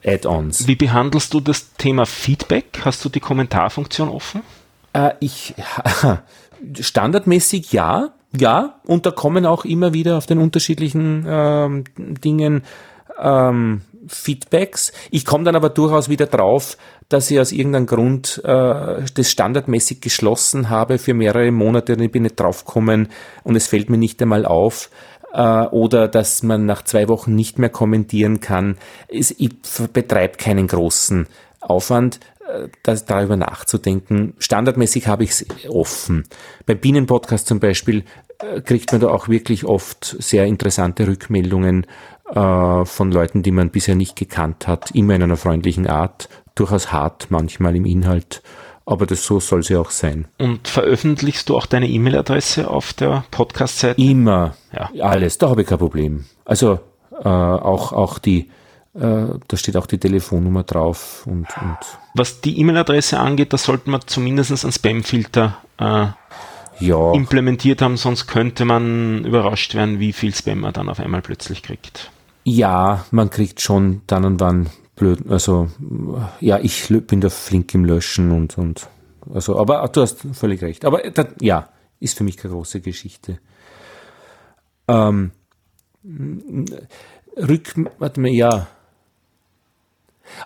Add-ons. 0.05 0.66
Wie 0.66 0.76
behandelst 0.76 1.34
du 1.34 1.40
das 1.40 1.74
Thema 1.74 2.07
Feedback? 2.07 2.80
Hast 2.84 3.05
du 3.05 3.11
die 3.11 3.20
Kommentarfunktion 3.20 4.09
offen? 4.09 4.42
Äh, 4.95 5.11
ich 5.20 5.55
standardmäßig 6.80 7.72
ja, 7.72 8.14
ja, 8.37 8.80
und 8.87 9.07
da 9.07 9.11
kommen 9.11 9.47
auch 9.47 9.64
immer 9.64 9.95
wieder 9.95 10.16
auf 10.16 10.26
den 10.26 10.39
unterschiedlichen 10.39 11.24
ähm, 11.28 11.85
Dingen 11.97 12.62
ähm, 13.20 13.82
Feedbacks. 14.07 14.93
Ich 15.11 15.24
komme 15.24 15.45
dann 15.45 15.57
aber 15.57 15.70
durchaus 15.70 16.09
wieder 16.09 16.26
drauf, 16.26 16.76
dass 17.09 17.30
ich 17.30 17.39
aus 17.39 17.53
irgendeinem 17.53 17.87
Grund 17.87 18.41
äh, 18.45 19.03
das 19.14 19.30
standardmäßig 19.30 20.01
geschlossen 20.01 20.70
habe 20.70 20.99
für 20.99 21.14
mehrere 21.14 21.51
Monate 21.53 21.95
und 21.95 22.03
ich 22.03 22.11
bin 22.11 22.24
nicht 22.24 22.39
draufgekommen 22.39 23.09
und 23.45 23.57
es 23.57 23.66
fällt 23.66 23.91
mir 23.91 23.99
nicht 23.99 24.20
einmal 24.20 24.47
auf 24.47 24.91
äh, 25.32 25.66
oder 25.66 26.09
dass 26.09 26.43
man 26.43 26.66
nach 26.66 26.82
zwei 26.82 27.09
Wochen 27.09 27.35
nicht 27.35 27.59
mehr 27.59 27.70
kommentieren 27.70 28.41
kann. 28.41 28.76
ich 29.09 29.51
betreibe 29.93 30.39
keinen 30.39 30.66
großen 30.66 31.26
Aufwand, 31.61 32.20
das, 32.82 33.05
darüber 33.05 33.36
nachzudenken. 33.36 34.34
Standardmäßig 34.38 35.09
habe 35.09 35.24
ich 35.24 35.30
es 35.30 35.47
offen. 35.68 36.24
Beim 36.66 36.78
Bienenpodcast 36.78 37.47
zum 37.47 37.61
Beispiel 37.61 38.05
äh, 38.38 38.61
kriegt 38.61 38.92
man 38.92 39.01
da 39.01 39.09
auch 39.09 39.28
wirklich 39.28 39.64
oft 39.64 40.16
sehr 40.18 40.45
interessante 40.47 41.07
Rückmeldungen 41.07 41.86
äh, 42.32 42.84
von 42.84 43.12
Leuten, 43.12 43.42
die 43.42 43.51
man 43.51 43.70
bisher 43.70 43.95
nicht 43.95 44.16
gekannt 44.16 44.66
hat, 44.66 44.90
immer 44.92 45.14
in 45.14 45.22
einer 45.22 45.36
freundlichen 45.36 45.86
Art, 45.86 46.28
durchaus 46.55 46.92
hart 46.92 47.30
manchmal 47.30 47.76
im 47.76 47.84
Inhalt, 47.84 48.42
aber 48.86 49.07
das 49.07 49.24
so 49.24 49.40
soll 49.40 49.62
sie 49.62 49.76
auch 49.76 49.90
sein. 49.90 50.28
Und 50.38 50.68
veröffentlichst 50.68 51.49
du 51.49 51.57
auch 51.57 51.66
deine 51.66 51.88
E-Mail-Adresse 51.88 52.68
auf 52.68 52.92
der 52.92 53.24
Podcast-Seite? 53.30 54.01
Immer, 54.01 54.55
ja. 54.72 54.90
alles, 55.03 55.38
da 55.38 55.51
habe 55.51 55.62
ich 55.62 55.68
kein 55.68 55.78
Problem. 55.78 56.24
Also 56.45 56.80
äh, 57.12 57.28
auch, 57.28 57.92
auch 57.92 58.18
die, 58.18 58.51
äh, 58.95 59.26
da 59.49 59.57
steht 59.57 59.76
auch 59.76 59.86
die 59.86 59.99
Telefonnummer 59.99 60.62
drauf 60.62 61.26
und, 61.26 61.49
und 61.61 61.78
Was 62.14 62.40
die 62.40 62.58
E-Mail-Adresse 62.60 63.18
angeht, 63.18 63.52
da 63.52 63.58
sollte 63.58 63.90
man 63.90 64.00
zumindest 64.06 64.64
einen 64.64 64.72
Spam-Filter 64.72 65.58
äh, 65.78 66.06
ja. 66.78 67.12
implementiert 67.12 67.82
haben, 67.82 67.96
sonst 67.96 68.26
könnte 68.26 68.64
man 68.64 69.24
überrascht 69.24 69.74
werden, 69.74 69.98
wie 69.98 70.12
viel 70.12 70.34
Spam 70.34 70.60
man 70.60 70.72
dann 70.72 70.88
auf 70.88 71.00
einmal 71.00 71.22
plötzlich 71.22 71.62
kriegt. 71.62 72.10
Ja, 72.44 73.04
man 73.10 73.30
kriegt 73.30 73.60
schon 73.60 74.02
dann 74.06 74.24
und 74.24 74.40
wann 74.40 74.70
blöd, 74.96 75.28
also 75.28 75.68
ja, 76.40 76.60
ich 76.60 76.88
bin 77.06 77.20
da 77.20 77.30
flink 77.30 77.74
im 77.74 77.84
Löschen 77.84 78.30
und, 78.30 78.58
und 78.58 78.88
also, 79.32 79.58
aber 79.58 79.88
du 79.88 80.02
hast 80.02 80.20
völlig 80.32 80.62
recht. 80.62 80.84
Aber 80.84 80.98
das, 80.98 81.28
ja, 81.40 81.68
ist 82.00 82.16
für 82.16 82.24
mich 82.24 82.36
keine 82.36 82.54
große 82.54 82.80
Geschichte. 82.80 83.38
Ähm, 84.86 85.32
Rück, 87.36 87.74
warte 87.98 88.20
mal, 88.20 88.30
ja. 88.30 88.66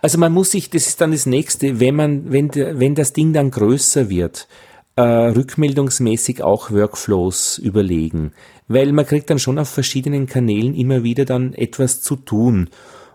Also 0.02 0.18
man 0.18 0.32
muss 0.32 0.50
sich, 0.50 0.70
das 0.70 0.86
ist 0.86 1.00
dann 1.00 1.12
das 1.12 1.26
nächste, 1.26 1.80
wenn 1.80 1.94
man, 1.94 2.32
wenn, 2.32 2.54
wenn 2.54 2.94
das 2.94 3.12
Ding 3.12 3.32
dann 3.32 3.50
größer 3.50 4.08
wird, 4.10 4.48
äh, 4.96 5.02
rückmeldungsmäßig 5.02 6.42
auch 6.42 6.70
Workflows 6.70 7.58
überlegen 7.58 8.32
weil 8.68 8.92
man 8.92 9.06
kriegt 9.06 9.28
dann 9.30 9.38
schon 9.38 9.58
auf 9.58 9.68
verschiedenen 9.68 10.26
Kanälen 10.26 10.74
immer 10.74 11.02
wieder 11.02 11.24
dann 11.24 11.54
etwas 11.54 12.02
zu 12.02 12.16
tun. 12.16 12.68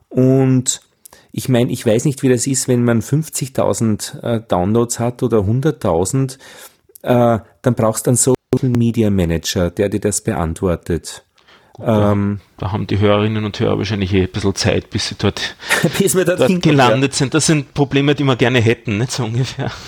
Und 0.10 0.82
ich 1.32 1.48
meine, 1.48 1.72
ich 1.72 1.86
weiß 1.86 2.06
nicht, 2.06 2.22
wie 2.24 2.30
das 2.30 2.46
ist, 2.48 2.68
wenn 2.68 2.84
man 2.84 3.02
50.000 3.02 4.22
äh, 4.22 4.42
Downloads 4.48 5.00
hat 5.00 5.24
oder 5.24 5.40
100.000, 5.40 6.38
äh, 7.04 7.40
dann 7.62 7.76
brauchst 7.76 8.06
du 8.06 8.12
einen 8.12 8.18
Social 8.18 8.70
Media 8.70 9.10
Manager, 9.10 9.70
der 9.70 9.90
dir 9.90 10.00
das 10.00 10.22
beantwortet. 10.22 11.24
Gut, 11.74 11.86
ähm, 11.88 12.40
da 12.58 12.72
haben 12.72 12.86
die 12.86 13.00
Hörerinnen 13.00 13.46
und 13.46 13.60
Hörer 13.60 13.80
wahrscheinlich 13.80 14.14
eh 14.14 14.24
ein 14.24 14.30
bisschen 14.30 14.54
Zeit, 14.54 14.92
bis 14.92 15.10
sie 15.10 15.16
dort, 15.16 15.56
bis 15.98 16.16
wir 16.16 16.24
dort 16.24 16.62
gelandet 16.62 17.16
sind. 17.16 17.34
Das 17.34 17.48
sind 17.48 17.74
Probleme, 17.74 18.14
die 18.14 18.24
wir 18.24 18.36
gerne 18.36 18.62
hätten, 18.62 19.00
nicht 19.00 19.12
so 19.12 19.26
ungefähr. 19.26 19.72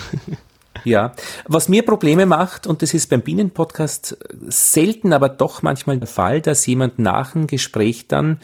Ja, 0.84 1.14
was 1.46 1.68
mir 1.68 1.84
Probleme 1.84 2.26
macht, 2.26 2.68
und 2.68 2.80
das 2.80 2.94
ist 2.94 3.10
beim 3.10 3.20
Bienenpodcast 3.20 4.18
selten, 4.46 5.12
aber 5.12 5.28
doch 5.28 5.62
manchmal 5.62 5.98
der 5.98 6.06
Fall, 6.06 6.40
dass 6.40 6.64
jemand 6.64 7.00
nach 7.00 7.32
dem 7.32 7.48
Gespräch 7.48 8.06
dann 8.06 8.38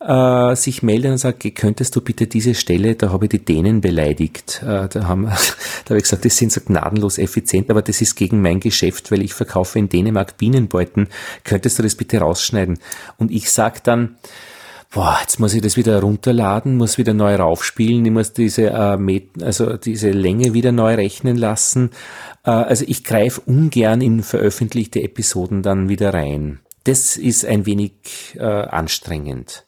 äh, 0.00 0.54
sich 0.56 0.82
meldet 0.82 1.12
und 1.12 1.18
sagt, 1.18 1.42
könntest 1.54 1.96
du 1.96 2.00
bitte 2.00 2.26
diese 2.26 2.54
Stelle, 2.54 2.94
da 2.94 3.10
habe 3.10 3.26
ich 3.26 3.30
die 3.30 3.44
Dänen 3.44 3.80
beleidigt. 3.80 4.62
Äh, 4.62 4.88
da, 4.88 5.06
haben, 5.06 5.24
da 5.84 5.90
habe 5.90 5.96
ich 5.96 6.04
gesagt, 6.04 6.24
das 6.24 6.36
sind 6.36 6.52
so 6.52 6.60
gnadenlos 6.60 7.18
effizient, 7.18 7.70
aber 7.70 7.82
das 7.82 8.00
ist 8.00 8.14
gegen 8.14 8.42
mein 8.42 8.60
Geschäft, 8.60 9.10
weil 9.10 9.22
ich 9.22 9.34
verkaufe 9.34 9.78
in 9.78 9.88
Dänemark 9.88 10.36
Bienenbeuten. 10.36 11.08
Könntest 11.44 11.78
du 11.78 11.82
das 11.82 11.94
bitte 11.94 12.18
rausschneiden? 12.18 12.78
Und 13.16 13.30
ich 13.30 13.50
sage 13.50 13.80
dann, 13.82 14.16
boah, 14.92 15.18
jetzt 15.20 15.40
muss 15.40 15.54
ich 15.54 15.62
das 15.62 15.76
wieder 15.76 16.00
runterladen, 16.00 16.76
muss 16.76 16.98
wieder 16.98 17.14
neu 17.14 17.34
raufspielen, 17.34 18.04
ich 18.04 18.12
muss 18.12 18.32
diese, 18.32 18.70
äh, 18.70 19.22
also 19.42 19.76
diese 19.76 20.10
Länge 20.10 20.52
wieder 20.54 20.72
neu 20.72 20.94
rechnen 20.94 21.36
lassen. 21.36 21.90
Äh, 22.44 22.50
also 22.50 22.84
ich 22.86 23.02
greife 23.02 23.40
ungern 23.40 24.02
in 24.02 24.22
veröffentlichte 24.22 25.02
Episoden 25.02 25.62
dann 25.62 25.88
wieder 25.88 26.12
rein. 26.12 26.60
Das 26.84 27.16
ist 27.16 27.44
ein 27.44 27.66
wenig 27.66 27.92
äh, 28.36 28.44
anstrengend 28.44 29.65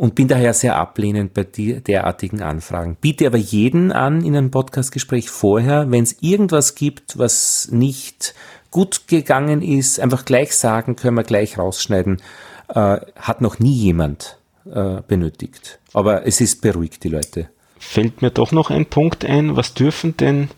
und 0.00 0.14
bin 0.14 0.28
daher 0.28 0.54
sehr 0.54 0.76
ablehnend 0.76 1.34
bei 1.34 1.44
derartigen 1.44 2.40
Anfragen. 2.40 2.96
Biete 2.98 3.26
aber 3.26 3.36
jeden 3.36 3.92
an 3.92 4.24
in 4.24 4.34
einem 4.34 4.50
Podcastgespräch 4.50 5.28
vorher, 5.28 5.90
wenn 5.90 6.04
es 6.04 6.22
irgendwas 6.22 6.74
gibt, 6.74 7.18
was 7.18 7.68
nicht 7.70 8.34
gut 8.70 9.08
gegangen 9.08 9.60
ist, 9.60 10.00
einfach 10.00 10.24
gleich 10.24 10.56
sagen, 10.56 10.96
können 10.96 11.18
wir 11.18 11.22
gleich 11.22 11.58
rausschneiden. 11.58 12.22
Äh, 12.68 12.96
hat 13.14 13.42
noch 13.42 13.58
nie 13.58 13.74
jemand 13.74 14.38
äh, 14.64 15.02
benötigt. 15.06 15.80
Aber 15.92 16.26
es 16.26 16.40
ist 16.40 16.62
beruhigt, 16.62 17.04
die 17.04 17.10
Leute. 17.10 17.50
Fällt 17.78 18.22
mir 18.22 18.30
doch 18.30 18.52
noch 18.52 18.70
ein 18.70 18.86
Punkt 18.86 19.26
ein. 19.26 19.54
Was 19.54 19.74
dürfen 19.74 20.16
denn 20.16 20.48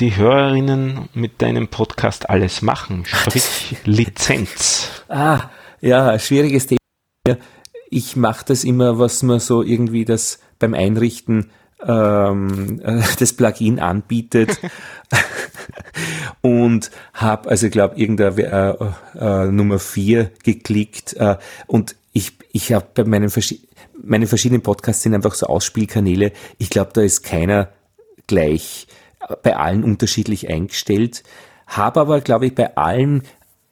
die 0.00 0.16
Hörerinnen 0.16 1.08
mit 1.14 1.40
deinem 1.40 1.68
Podcast 1.68 2.28
alles 2.28 2.62
machen? 2.62 3.04
Sprich 3.06 3.76
Lizenz. 3.84 5.04
Ah, 5.08 5.50
ja, 5.80 6.18
schwieriges 6.18 6.66
Thema. 6.66 7.38
Ich 7.94 8.16
mache 8.16 8.46
das 8.46 8.64
immer, 8.64 8.98
was 8.98 9.22
man 9.22 9.38
so 9.38 9.62
irgendwie 9.62 10.06
das 10.06 10.38
beim 10.58 10.72
Einrichten 10.72 11.50
ähm, 11.86 12.80
äh, 12.82 13.02
das 13.18 13.34
Plugin 13.34 13.80
anbietet 13.80 14.58
und 16.40 16.90
habe 17.12 17.50
also 17.50 17.66
ich 17.66 17.72
glaube 17.72 18.00
irgendeine 18.00 18.94
äh, 19.14 19.18
äh, 19.18 19.50
Nummer 19.50 19.78
4 19.78 20.30
geklickt 20.42 21.12
äh, 21.18 21.36
und 21.66 21.96
ich, 22.14 22.32
ich 22.52 22.72
habe 22.72 22.86
bei 22.94 23.04
meinen, 23.04 23.28
Verschi 23.28 23.60
meine 24.02 24.26
verschiedenen 24.26 24.62
Podcasts 24.62 25.02
sind 25.02 25.14
einfach 25.14 25.34
so 25.34 25.46
Ausspielkanäle. 25.46 26.32
Ich 26.56 26.70
glaube, 26.70 26.92
da 26.94 27.02
ist 27.02 27.22
keiner 27.22 27.68
gleich 28.26 28.86
bei 29.42 29.54
allen 29.54 29.84
unterschiedlich 29.84 30.48
eingestellt. 30.48 31.22
Habe 31.66 32.00
aber, 32.00 32.20
glaube 32.22 32.46
ich, 32.46 32.54
bei 32.54 32.74
allen 32.74 33.22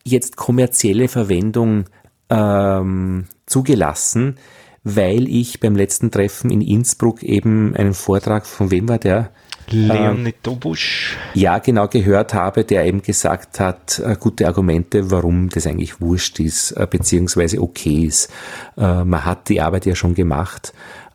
jetzt 0.04 0.36
kommerzielle 0.36 1.08
Verwendung 1.08 1.86
ähm, 2.30 3.26
zugelassen, 3.46 4.36
weil 4.84 5.28
ich 5.28 5.60
beim 5.60 5.76
letzten 5.76 6.10
Treffen 6.10 6.50
in 6.50 6.62
Innsbruck 6.62 7.22
eben 7.22 7.76
einen 7.76 7.94
Vortrag, 7.94 8.46
von 8.46 8.70
wem 8.70 8.88
war 8.88 8.98
der? 8.98 9.30
Leonid 9.72 10.36
Dobusch. 10.42 11.16
Ja, 11.34 11.58
genau 11.58 11.86
gehört 11.86 12.34
habe, 12.34 12.64
der 12.64 12.86
eben 12.86 13.02
gesagt 13.02 13.60
hat, 13.60 14.00
äh, 14.00 14.16
gute 14.18 14.46
Argumente, 14.48 15.10
warum 15.10 15.48
das 15.48 15.66
eigentlich 15.66 16.00
wurscht 16.00 16.40
ist, 16.40 16.72
äh, 16.72 16.86
beziehungsweise 16.90 17.60
okay 17.60 18.04
ist. 18.04 18.32
Äh, 18.76 19.04
man 19.04 19.24
hat 19.24 19.48
die 19.48 19.60
Arbeit 19.60 19.86
ja 19.86 19.94
schon 19.94 20.14
gemacht. 20.14 20.72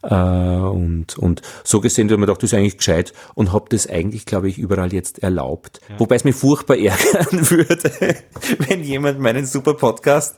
Und, 0.10 1.18
und 1.18 1.42
so 1.64 1.82
gesehen, 1.82 2.08
dass 2.08 2.18
man 2.18 2.28
gedacht, 2.28 2.44
das 2.44 2.52
ist 2.52 2.58
eigentlich 2.58 2.78
gescheit 2.78 3.14
und 3.34 3.54
habe 3.54 3.66
das 3.70 3.88
eigentlich, 3.88 4.26
glaube 4.26 4.50
ich, 4.50 4.58
überall 4.58 4.94
jetzt 4.94 5.24
erlaubt. 5.24 5.82
Ja. 5.90 6.00
Wobei 6.00 6.16
es 6.16 6.24
mich 6.24 6.36
furchtbar 6.36 6.78
ärgern 6.78 7.50
würde, 7.50 7.92
wenn 8.68 8.84
jemand 8.84 9.20
meinen 9.20 9.46
super 9.46 9.74
Podcast 9.74 10.36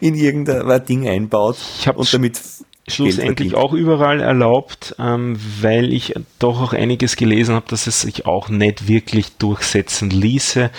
in 0.00 0.14
irgendein 0.14 0.84
Ding 0.84 1.08
einbaut 1.08 1.56
und 1.94 2.12
damit 2.12 2.40
schlussendlich 2.88 3.54
auch 3.54 3.72
überall 3.72 4.20
erlaubt, 4.20 4.94
ähm, 4.98 5.36
weil 5.60 5.92
ich 5.92 6.14
doch 6.38 6.60
auch 6.60 6.72
einiges 6.72 7.16
gelesen 7.16 7.54
habe, 7.54 7.66
dass 7.68 7.86
es 7.86 8.02
sich 8.02 8.26
auch 8.26 8.48
nicht 8.48 8.86
wirklich 8.86 9.36
durchsetzen 9.38 10.10
ließe, 10.10 10.70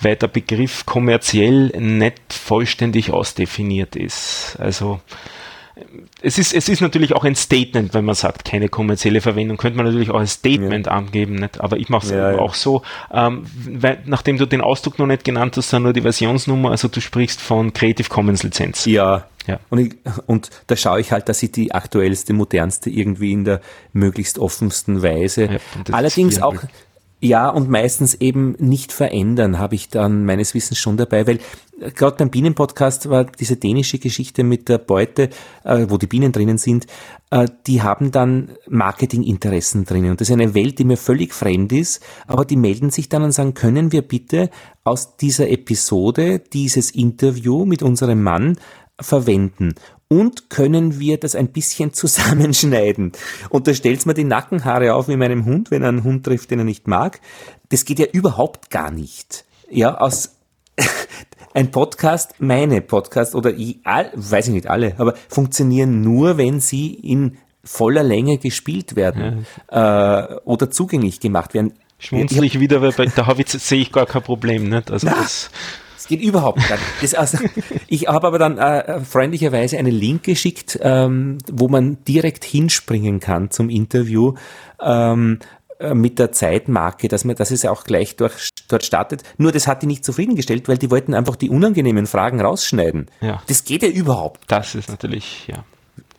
weil 0.00 0.16
der 0.16 0.28
Begriff 0.28 0.86
kommerziell 0.86 1.68
nicht 1.78 2.20
vollständig 2.32 3.12
ausdefiniert 3.12 3.94
ist. 3.96 4.56
Also 4.58 5.00
es 6.20 6.38
ist, 6.38 6.52
es 6.52 6.68
ist 6.68 6.80
natürlich 6.80 7.14
auch 7.14 7.24
ein 7.24 7.34
Statement, 7.34 7.94
wenn 7.94 8.04
man 8.04 8.14
sagt, 8.14 8.44
keine 8.44 8.68
kommerzielle 8.68 9.20
Verwendung, 9.20 9.56
könnte 9.56 9.76
man 9.76 9.86
natürlich 9.86 10.10
auch 10.10 10.20
ein 10.20 10.26
Statement 10.26 10.86
ja. 10.86 10.92
angeben, 10.92 11.36
nicht? 11.36 11.60
aber 11.60 11.78
ich 11.78 11.88
mache 11.88 12.06
es 12.06 12.12
ja, 12.12 12.38
auch 12.38 12.54
so, 12.54 12.82
ähm, 13.12 13.44
weil, 13.66 14.02
nachdem 14.04 14.36
du 14.36 14.46
den 14.46 14.60
Ausdruck 14.60 14.98
noch 14.98 15.06
nicht 15.06 15.24
genannt 15.24 15.56
hast, 15.56 15.70
sondern 15.70 15.84
nur 15.84 15.92
die 15.94 16.02
Versionsnummer, 16.02 16.70
also 16.70 16.88
du 16.88 17.00
sprichst 17.00 17.40
von 17.40 17.72
Creative 17.72 18.08
Commons 18.08 18.42
Lizenz. 18.42 18.84
Ja, 18.84 19.26
ja. 19.46 19.58
Und, 19.70 19.78
ich, 19.78 19.94
und 20.26 20.50
da 20.66 20.76
schaue 20.76 21.00
ich 21.00 21.10
halt, 21.10 21.28
dass 21.28 21.42
ich 21.42 21.52
die 21.52 21.72
aktuellste, 21.72 22.32
modernste 22.32 22.90
irgendwie 22.90 23.32
in 23.32 23.44
der 23.44 23.60
möglichst 23.92 24.38
offensten 24.38 25.02
Weise. 25.02 25.44
Ja, 25.44 25.58
Allerdings 25.90 26.40
auch, 26.40 26.54
ja, 27.24 27.48
und 27.48 27.70
meistens 27.70 28.14
eben 28.14 28.56
nicht 28.58 28.90
verändern, 28.90 29.60
habe 29.60 29.76
ich 29.76 29.88
dann 29.88 30.24
meines 30.24 30.54
Wissens 30.54 30.78
schon 30.78 30.96
dabei, 30.96 31.24
weil 31.28 31.38
äh, 31.80 31.92
gerade 31.92 32.16
beim 32.16 32.30
Bienenpodcast 32.30 33.08
war 33.10 33.24
diese 33.24 33.56
dänische 33.56 34.00
Geschichte 34.00 34.42
mit 34.42 34.68
der 34.68 34.78
Beute, 34.78 35.30
äh, 35.62 35.86
wo 35.88 35.98
die 35.98 36.08
Bienen 36.08 36.32
drinnen 36.32 36.58
sind, 36.58 36.88
äh, 37.30 37.46
die 37.68 37.80
haben 37.80 38.10
dann 38.10 38.50
Marketinginteressen 38.68 39.84
drinnen. 39.84 40.10
Und 40.10 40.20
das 40.20 40.30
ist 40.30 40.32
eine 40.32 40.54
Welt, 40.56 40.80
die 40.80 40.84
mir 40.84 40.96
völlig 40.96 41.32
fremd 41.32 41.72
ist, 41.72 42.02
aber 42.26 42.44
die 42.44 42.56
melden 42.56 42.90
sich 42.90 43.08
dann 43.08 43.22
und 43.22 43.30
sagen, 43.30 43.54
können 43.54 43.92
wir 43.92 44.02
bitte 44.02 44.50
aus 44.82 45.16
dieser 45.16 45.48
Episode 45.48 46.40
dieses 46.40 46.90
Interview 46.90 47.64
mit 47.64 47.84
unserem 47.84 48.20
Mann 48.20 48.56
verwenden? 49.00 49.74
Und 50.12 50.50
können 50.50 51.00
wir 51.00 51.16
das 51.16 51.34
ein 51.34 51.48
bisschen 51.48 51.92
zusammenschneiden? 51.94 53.12
Und 53.48 53.66
da 53.66 53.72
stellt 53.72 54.04
mir 54.04 54.12
die 54.12 54.24
Nackenhaare 54.24 54.92
auf 54.92 55.08
wie 55.08 55.16
meinem 55.16 55.46
Hund, 55.46 55.70
wenn 55.70 55.80
er 55.80 55.88
einen 55.88 56.04
Hund 56.04 56.26
trifft, 56.26 56.50
den 56.50 56.58
er 56.58 56.66
nicht 56.66 56.86
mag. 56.86 57.20
Das 57.70 57.86
geht 57.86 57.98
ja 57.98 58.04
überhaupt 58.12 58.70
gar 58.70 58.90
nicht. 58.90 59.46
Ja, 59.70 59.96
aus 59.96 60.36
ein 61.54 61.70
Podcast, 61.70 62.34
meine 62.40 62.82
Podcast 62.82 63.34
oder 63.34 63.54
ich, 63.54 63.78
all, 63.84 64.10
weiß 64.14 64.48
ich 64.48 64.52
nicht 64.52 64.66
alle, 64.66 64.96
aber 64.98 65.14
funktionieren 65.28 66.02
nur, 66.02 66.36
wenn 66.36 66.60
sie 66.60 66.92
in 66.92 67.38
voller 67.64 68.02
Länge 68.02 68.36
gespielt 68.36 68.96
werden 68.96 69.46
ja. 69.70 70.24
äh, 70.24 70.40
oder 70.44 70.70
zugänglich 70.70 71.20
gemacht 71.20 71.54
werden. 71.54 71.72
Schmunzel 71.98 72.44
ich 72.44 72.60
wieder, 72.60 72.82
weil 72.82 72.92
bei 72.92 73.06
Havitz 73.06 73.52
sehe 73.52 73.80
ich 73.80 73.92
gar 73.92 74.04
kein 74.04 74.22
Problem. 74.22 74.68
Nicht? 74.68 74.90
Also 74.90 75.06
Na, 75.06 75.14
das 75.14 75.50
das 76.02 76.08
geht 76.08 76.20
überhaupt 76.20 76.68
gar 76.68 76.78
nicht. 77.00 77.16
Also, 77.16 77.38
ich 77.86 78.08
habe 78.08 78.26
aber 78.26 78.38
dann 78.38 78.58
äh, 78.58 79.00
freundlicherweise 79.00 79.78
einen 79.78 79.92
Link 79.92 80.24
geschickt, 80.24 80.76
ähm, 80.82 81.38
wo 81.50 81.68
man 81.68 82.02
direkt 82.04 82.44
hinspringen 82.44 83.20
kann 83.20 83.52
zum 83.52 83.70
Interview. 83.70 84.34
Ähm, 84.82 85.38
äh, 85.78 85.94
mit 85.94 86.18
der 86.18 86.32
Zeitmarke, 86.32 87.06
dass 87.06 87.24
man, 87.24 87.36
dass 87.36 87.52
es 87.52 87.64
auch 87.64 87.84
gleich 87.84 88.16
durch, 88.16 88.48
dort 88.66 88.84
startet. 88.84 89.22
Nur 89.38 89.52
das 89.52 89.68
hat 89.68 89.82
die 89.82 89.86
nicht 89.86 90.04
zufriedengestellt, 90.04 90.66
weil 90.68 90.76
die 90.76 90.90
wollten 90.90 91.14
einfach 91.14 91.36
die 91.36 91.50
unangenehmen 91.50 92.06
Fragen 92.06 92.40
rausschneiden. 92.40 93.08
Ja. 93.20 93.40
Das 93.46 93.62
geht 93.62 93.84
ja 93.84 93.88
überhaupt. 93.88 94.42
Das 94.48 94.74
ist 94.74 94.88
natürlich, 94.88 95.46
ja, 95.46 95.64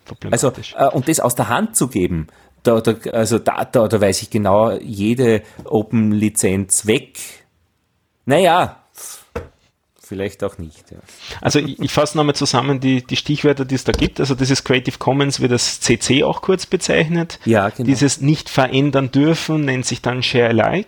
problematisch. 0.06 0.76
Also, 0.76 0.92
äh, 0.92 0.96
und 0.96 1.10
das 1.10 1.20
aus 1.20 1.36
der 1.36 1.50
Hand 1.50 1.76
zu 1.76 1.90
geben, 1.90 2.28
da, 2.64 2.80
da, 2.80 2.96
also 3.12 3.38
da, 3.38 3.66
da, 3.66 3.90
da 3.90 4.00
weiß 4.00 4.22
ich 4.22 4.30
genau, 4.30 4.72
jede 4.72 5.42
Open-Lizenz 5.66 6.88
weg. 6.88 7.18
Naja, 8.26 8.83
vielleicht 10.14 10.44
auch 10.44 10.60
nicht. 10.60 10.92
Ja. 10.92 10.98
Also 11.42 11.58
ich, 11.58 11.80
ich 11.80 11.92
fasse 11.92 12.16
nochmal 12.16 12.36
zusammen 12.36 12.80
die, 12.80 13.02
die 13.02 13.16
Stichwörter, 13.16 13.66
die 13.66 13.74
es 13.74 13.84
da 13.84 13.92
gibt. 13.92 14.20
Also 14.20 14.36
das 14.36 14.52
ist 14.52 14.64
Creative 14.64 15.00
Commons, 15.00 15.40
wird 15.40 15.52
das 15.52 15.80
CC 15.80 16.24
auch 16.24 16.44
kurz 16.44 16.68
bezeichnet. 16.68 17.40
Ja, 17.46 17.70
genau. 17.70 17.88
Dieses 17.88 18.22
nicht 18.22 18.48
verändern 18.48 19.10
dürfen 19.12 19.66
nennt 19.66 19.88
sich 19.88 20.04
dann 20.04 20.22
Share 20.22 20.50
Alike. 20.50 20.88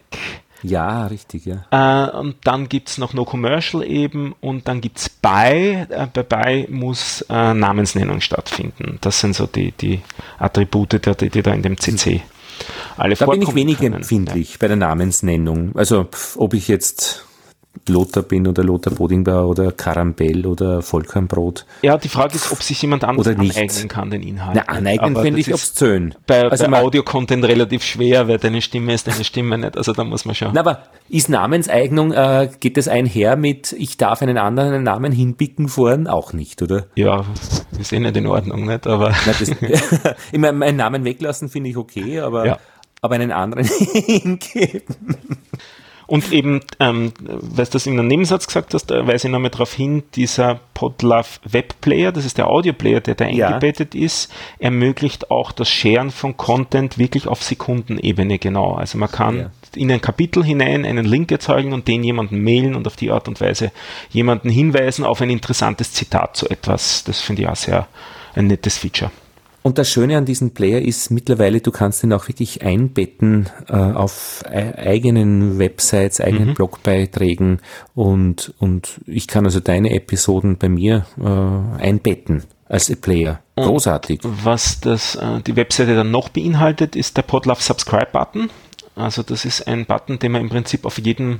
Ja, 0.61 1.07
richtig, 1.07 1.45
ja. 1.45 1.65
Äh, 1.71 2.17
und 2.17 2.37
dann 2.43 2.69
gibt 2.69 2.89
es 2.89 2.97
noch 2.99 3.13
No 3.13 3.25
Commercial 3.25 3.83
eben 3.83 4.35
und 4.41 4.67
dann 4.67 4.79
gibt 4.79 4.99
es 4.99 5.09
Buy. 5.09 5.85
Äh, 5.89 6.07
bei 6.13 6.23
Buy 6.23 6.67
muss 6.69 7.21
äh, 7.29 7.53
Namensnennung 7.53 8.21
stattfinden. 8.21 8.99
Das 9.01 9.19
sind 9.19 9.35
so 9.35 9.47
die, 9.47 9.71
die 9.71 10.01
Attribute, 10.37 10.93
die, 10.93 11.29
die 11.29 11.41
da 11.41 11.51
in 11.51 11.63
dem 11.63 11.77
CC 11.79 12.21
alle 12.97 13.15
Da 13.15 13.25
bin 13.25 13.41
ich 13.41 13.55
wenig 13.55 13.79
können. 13.79 13.95
empfindlich 13.95 14.51
ja. 14.51 14.57
bei 14.61 14.67
der 14.67 14.77
Namensnennung. 14.77 15.75
Also 15.75 16.07
ob 16.37 16.53
ich 16.53 16.67
jetzt 16.67 17.25
Lothar 17.89 18.23
bin 18.23 18.47
oder 18.47 18.63
Lothar 18.63 18.93
Bodingbauer 18.93 19.47
oder 19.47 19.71
Karambell 19.71 20.45
oder 20.45 20.81
Vollkornbrot. 20.81 21.65
Ja, 21.81 21.97
die 21.97 22.09
Frage 22.09 22.35
ist, 22.35 22.51
ob 22.51 22.61
sich 22.63 22.81
jemand 22.81 23.03
anders 23.03 23.27
aneignen 23.27 23.87
kann, 23.87 24.09
den 24.09 24.23
Inhalt. 24.23 24.55
Na, 24.55 24.61
aneignen 24.63 25.15
finde 25.15 25.39
ich 25.39 25.53
obszön. 25.53 26.15
Bei, 26.25 26.43
also 26.43 26.67
bei 26.67 26.81
Audio-Content 26.81 27.45
relativ 27.45 27.83
schwer, 27.83 28.27
weil 28.27 28.37
deine 28.37 28.61
Stimme 28.61 28.93
ist 28.93 29.07
deine 29.07 29.23
Stimme 29.23 29.57
nicht. 29.57 29.77
Also 29.77 29.93
da 29.93 30.03
muss 30.03 30.25
man 30.25 30.35
schauen. 30.35 30.51
Na, 30.53 30.61
aber 30.61 30.83
ist 31.09 31.29
Namenseignung, 31.29 32.11
äh, 32.11 32.49
geht 32.59 32.77
das 32.77 32.87
einher 32.87 33.35
mit, 33.35 33.73
ich 33.73 33.97
darf 33.97 34.21
einen 34.21 34.37
anderen 34.37 34.73
einen 34.73 34.83
Namen 34.83 35.11
hinbicken 35.11 35.67
vorn? 35.67 36.07
Auch 36.07 36.33
nicht, 36.33 36.61
oder? 36.61 36.87
Ja, 36.95 37.25
ist 37.79 37.93
eh 37.93 37.99
nicht 37.99 38.17
in 38.17 38.27
Ordnung, 38.27 38.65
nicht? 38.65 38.87
Aber. 38.87 39.13
Na, 39.25 39.33
das, 39.37 39.41
ich 40.31 40.39
meine, 40.39 40.53
meinen 40.53 40.77
Namen 40.77 41.05
weglassen 41.05 41.49
finde 41.49 41.69
ich 41.69 41.77
okay, 41.77 42.19
aber, 42.19 42.45
ja. 42.45 42.57
aber 43.01 43.15
einen 43.15 43.31
anderen 43.31 43.67
hingeben. 44.05 44.95
Und 46.07 46.31
eben, 46.31 46.61
ähm, 46.79 47.13
weil 47.19 47.65
du 47.65 47.71
das 47.71 47.87
in 47.87 47.97
einem 47.97 48.07
Nebensatz 48.07 48.45
gesagt 48.45 48.73
hast, 48.73 48.87
da 48.87 49.07
weise 49.07 49.27
ich 49.27 49.31
nochmal 49.31 49.49
darauf 49.49 49.73
hin, 49.73 50.03
dieser 50.15 50.59
Podlove 50.73 51.39
Webplayer, 51.45 52.11
das 52.11 52.25
ist 52.25 52.37
der 52.37 52.47
Audioplayer, 52.47 53.01
der 53.01 53.15
da 53.15 53.27
ja. 53.27 53.47
eingebettet 53.47 53.95
ist, 53.95 54.31
ermöglicht 54.59 55.31
auch 55.31 55.51
das 55.51 55.69
Sharen 55.69 56.11
von 56.11 56.37
Content 56.37 56.97
wirklich 56.97 57.27
auf 57.27 57.43
Sekundenebene 57.43 58.37
genau. 58.37 58.75
Also 58.75 58.97
man 58.97 59.11
kann 59.11 59.37
ja. 59.37 59.51
in 59.75 59.91
ein 59.91 60.01
Kapitel 60.01 60.43
hinein 60.43 60.85
einen 60.85 61.05
Link 61.05 61.31
erzeugen 61.31 61.73
und 61.73 61.87
den 61.87 62.03
jemanden 62.03 62.43
mailen 62.43 62.75
und 62.75 62.85
auf 62.85 62.95
die 62.95 63.11
Art 63.11 63.27
und 63.27 63.41
Weise 63.41 63.71
jemanden 64.11 64.49
hinweisen 64.49 65.05
auf 65.05 65.21
ein 65.21 65.29
interessantes 65.29 65.93
Zitat 65.93 66.37
zu 66.37 66.47
etwas. 66.49 67.03
Das 67.03 67.21
finde 67.21 67.43
ich 67.43 67.47
auch 67.47 67.55
sehr 67.55 67.87
ein 68.35 68.47
nettes 68.47 68.77
Feature. 68.77 69.11
Und 69.65 69.79
das 69.79 69.89
Schöne 69.89 70.15
an 70.15 70.25
diesem 70.25 70.51
Player 70.51 70.79
ist 70.79 71.09
mittlerweile, 71.09 71.59
du 71.59 71.71
kannst 71.71 72.03
ihn 72.03 72.13
auch 72.13 72.27
wirklich 72.27 72.61
einbetten 72.61 73.49
äh, 73.67 73.73
auf 73.73 74.43
e 74.47 74.75
eigenen 74.75 75.57
Websites, 75.57 76.21
eigenen 76.21 76.49
mhm. 76.49 76.53
Blogbeiträgen 76.53 77.61
und, 77.95 78.53
und 78.59 79.01
ich 79.07 79.27
kann 79.27 79.43
also 79.43 79.59
deine 79.59 79.95
Episoden 79.95 80.59
bei 80.59 80.69
mir 80.69 81.07
äh, 81.19 81.81
einbetten 81.81 82.43
als 82.69 82.95
Player. 82.95 83.39
Großartig. 83.55 84.23
Und 84.23 84.45
was 84.45 84.81
das, 84.81 85.15
äh, 85.15 85.41
die 85.41 85.55
Webseite 85.55 85.95
dann 85.95 86.11
noch 86.11 86.29
beinhaltet, 86.29 86.95
ist 86.95 87.17
der 87.17 87.23
Podlove 87.23 87.63
Subscribe 87.63 88.09
Button. 88.11 88.51
Also 88.95 89.23
das 89.23 89.45
ist 89.45 89.67
ein 89.67 89.87
Button, 89.87 90.19
den 90.19 90.31
man 90.31 90.41
im 90.41 90.49
Prinzip 90.49 90.85
auf 90.85 90.99
jedem 90.99 91.39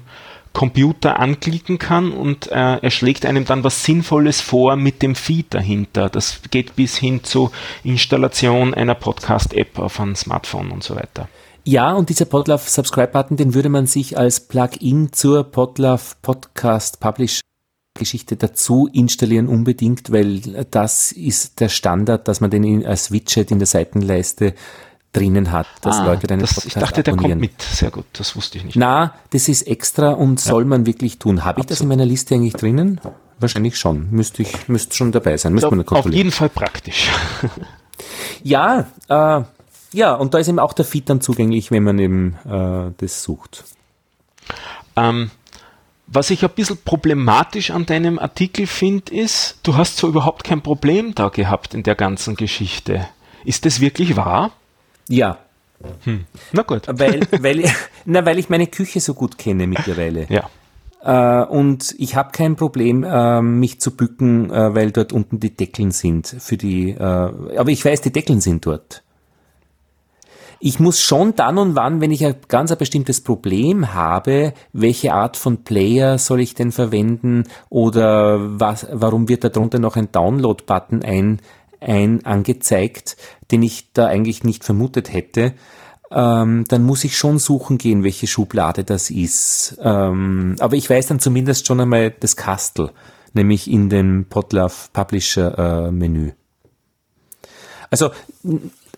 Computer 0.56 1.20
anklicken 1.20 1.78
kann 1.80 2.14
und 2.14 2.48
äh, 2.48 2.78
er 2.78 2.90
schlägt 2.90 3.26
einem 3.26 3.44
dann 3.44 3.66
was 3.66 3.84
Sinnvolles 3.84 4.40
vor 4.40 4.78
mit 4.78 5.02
dem 5.02 5.14
Feed 5.14 5.54
dahinter. 5.54 6.10
Das 6.10 6.40
geht 6.50 6.78
bis 6.78 6.96
hin 6.96 7.24
zur 7.24 7.52
Installation 7.84 8.74
einer 8.74 8.96
Podcast-App 8.96 9.78
auf 9.78 10.00
einem 10.00 10.16
Smartphone 10.16 10.72
und 10.72 10.82
so 10.82 10.96
weiter. 10.96 11.28
Ja, 11.66 11.92
und 11.94 12.10
dieser 12.10 12.26
Podlove 12.26 12.64
Subscribe 12.70 13.12
Button, 13.12 13.36
den 13.36 13.54
würde 13.54 13.70
man 13.70 13.86
sich 13.86 14.18
als 14.18 14.40
Plugin 14.40 15.12
zur 15.12 15.44
Podlove 15.44 16.16
Podcast 16.22 17.02
Publish 17.02 17.42
Geschichte 17.98 18.36
dazu 18.36 18.90
installieren 18.92 19.48
unbedingt, 19.48 20.12
weil 20.12 20.40
das 20.70 21.12
ist 21.12 21.60
der 21.62 21.70
Standard, 21.70 22.28
dass 22.28 22.42
man 22.42 22.52
den 22.52 22.86
als 22.86 23.12
Widget 23.12 23.52
in 23.52 23.60
der 23.60 23.68
Seitenleiste 23.68 24.54
drinnen 25.16 25.52
hat, 25.52 25.68
dass 25.82 26.00
ah, 26.00 26.06
Leute 26.06 26.28
deinen 26.28 26.42
das, 26.42 26.56
Podcast 26.56 26.76
Ich 26.76 26.82
dachte, 26.82 27.04
der 27.04 27.14
abonnieren. 27.14 27.40
kommt 27.40 27.54
mit. 27.54 27.62
Sehr 27.62 27.92
gut, 27.92 28.06
das 28.14 28.36
wusste 28.36 28.58
ich 28.58 28.66
nicht. 28.66 28.76
Na, 28.76 29.14
das 29.32 29.48
ist 29.48 29.64
extra 29.64 30.12
und 30.12 30.44
ja. 30.44 30.52
soll 30.52 30.66
man 30.66 30.86
wirklich 30.86 31.20
tun. 31.20 31.46
Habe 31.46 31.62
ich 31.62 31.66
das 31.66 31.82
in 31.82 31.88
meiner 31.88 32.06
Liste 32.06 32.36
eigentlich 32.36 32.54
drinnen? 32.54 33.00
Wahrscheinlich 33.40 33.78
schon. 33.78 34.10
Müsste 34.12 34.42
ich, 34.42 34.68
müsste 34.68 34.96
schon 34.96 35.12
dabei 35.12 35.38
sein. 35.38 35.54
Müsste 35.54 35.70
man 35.70 35.86
kontrollieren. 35.86 36.12
Auf 36.12 36.18
jeden 36.18 36.32
Fall 36.32 36.50
praktisch. 36.50 37.10
ja, 38.44 38.88
äh, 39.10 39.42
ja, 39.94 40.14
und 40.14 40.34
da 40.34 40.38
ist 40.38 40.48
eben 40.48 40.60
auch 40.60 40.74
der 40.74 40.86
Feed 40.86 41.10
dann 41.10 41.22
zugänglich, 41.22 41.72
wenn 41.72 41.84
man 41.84 42.00
eben 42.00 42.36
äh, 42.46 42.92
das 42.98 43.24
sucht. 43.24 43.64
Ähm, 44.96 45.32
was 46.08 46.30
ich 46.30 46.44
ein 46.44 46.52
bisschen 46.52 46.78
problematisch 46.84 47.72
an 47.72 47.86
deinem 47.86 48.20
Artikel 48.20 48.68
finde, 48.68 49.14
ist, 49.14 49.60
du 49.64 49.76
hast 49.76 49.98
so 49.98 50.08
überhaupt 50.08 50.44
kein 50.44 50.62
Problem 50.62 51.16
da 51.16 51.30
gehabt 51.30 51.74
in 51.74 51.84
der 51.84 51.96
ganzen 51.96 52.36
Geschichte. 52.36 53.08
Ist 53.44 53.66
das 53.66 53.80
wirklich 53.80 54.16
wahr? 54.16 54.52
Ja. 55.10 55.38
Hm. 56.04 56.26
Na 56.52 56.64
gut. 56.64 56.84
Weil, 56.88 57.22
weil, 57.42 57.64
na, 58.06 58.26
weil 58.26 58.40
ich 58.40 58.50
meine 58.50 58.68
Küche 58.68 59.00
so 59.00 59.14
gut 59.14 59.38
kenne 59.38 59.68
mittlerweile. 59.68 60.28
Ja. 60.30 60.50
Äh, 61.06 61.46
und 61.46 61.94
ich 61.98 62.16
habe 62.16 62.32
kein 62.32 62.56
Problem, 62.56 63.04
äh, 63.04 63.42
mich 63.42 63.80
zu 63.80 63.96
bücken, 63.96 64.50
äh, 64.50 64.74
weil 64.74 64.92
dort 64.92 65.14
unten 65.14 65.40
die 65.40 65.56
Deckeln 65.56 65.92
sind 65.92 66.28
für 66.28 66.58
die. 66.58 66.92
Äh, 66.92 67.00
aber 67.00 67.70
ich 67.70 67.86
weiß, 67.86 68.02
die 68.02 68.12
Deckeln 68.12 68.42
sind 68.42 68.66
dort. 68.66 69.04
Ich 70.60 70.80
muss 70.80 71.02
schon 71.02 71.36
dann 71.36 71.58
und 71.58 71.76
wann, 71.76 72.02
wenn 72.02 72.12
ich 72.12 72.26
ein 72.26 72.36
ganz 72.48 72.72
ein 72.72 72.78
bestimmtes 72.78 73.22
Problem 73.22 73.94
habe, 73.94 74.54
welche 74.74 75.14
Art 75.14 75.38
von 75.38 75.64
Player 75.64 76.18
soll 76.18 76.40
ich 76.40 76.56
denn 76.56 76.72
verwenden 76.72 77.44
oder 77.70 78.60
was, 78.60 78.88
warum 78.92 79.28
wird 79.28 79.44
darunter 79.44 79.80
noch 79.80 79.96
ein 79.96 80.12
Download-Button 80.12 81.04
ein, 81.04 81.42
ein 81.86 82.26
angezeigt, 82.26 83.18
den 83.52 83.64
ich 83.64 83.94
da 83.94 84.08
eigentlich 84.08 84.44
nicht 84.44 84.64
vermutet 84.64 85.14
hätte, 85.14 85.54
ähm, 86.12 86.66
dann 86.68 86.84
muss 86.84 87.04
ich 87.04 87.18
schon 87.18 87.40
suchen 87.40 87.78
gehen, 87.78 88.04
welche 88.04 88.28
Schublade 88.28 88.84
das 88.84 89.10
ist. 89.10 89.78
Ähm, 89.82 90.56
aber 90.60 90.76
ich 90.76 90.90
weiß 90.90 91.08
dann 91.08 91.20
zumindest 91.20 91.68
schon 91.68 91.80
einmal 91.80 92.12
das 92.12 92.36
Kastel, 92.36 92.92
nämlich 93.34 93.70
in 93.70 93.90
dem 93.90 94.26
Potlove 94.30 94.90
Publisher 94.94 95.88
äh, 95.88 95.92
Menü. 95.92 96.32
Also 97.90 98.12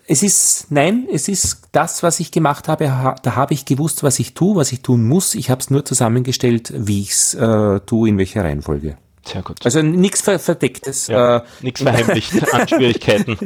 es 0.06 0.22
ist, 0.22 0.70
nein, 0.70 1.06
es 1.12 1.28
ist 1.28 1.68
das, 1.72 2.02
was 2.02 2.18
ich 2.18 2.32
gemacht 2.32 2.66
habe. 2.66 2.86
Da 3.22 3.36
habe 3.36 3.54
ich 3.54 3.66
gewusst, 3.66 4.02
was 4.02 4.18
ich 4.18 4.32
tue, 4.32 4.56
was 4.56 4.72
ich 4.72 4.80
tun 4.80 5.06
muss. 5.06 5.34
Ich 5.34 5.50
habe 5.50 5.60
es 5.60 5.70
nur 5.70 5.84
zusammengestellt, 5.84 6.72
wie 6.74 7.02
ich 7.02 7.10
es 7.10 7.34
äh, 7.34 7.80
tue, 7.80 8.08
in 8.08 8.16
welcher 8.16 8.42
Reihenfolge. 8.42 8.96
Sehr 9.28 9.42
gut. 9.42 9.58
Also 9.64 9.82
nichts 9.82 10.22
Verdecktes. 10.22 11.08
Ja, 11.08 11.38
äh, 11.38 11.42
nichts 11.60 11.82
verheimlicht 11.82 12.54
an 12.54 12.66
Schwierigkeiten. 12.66 13.36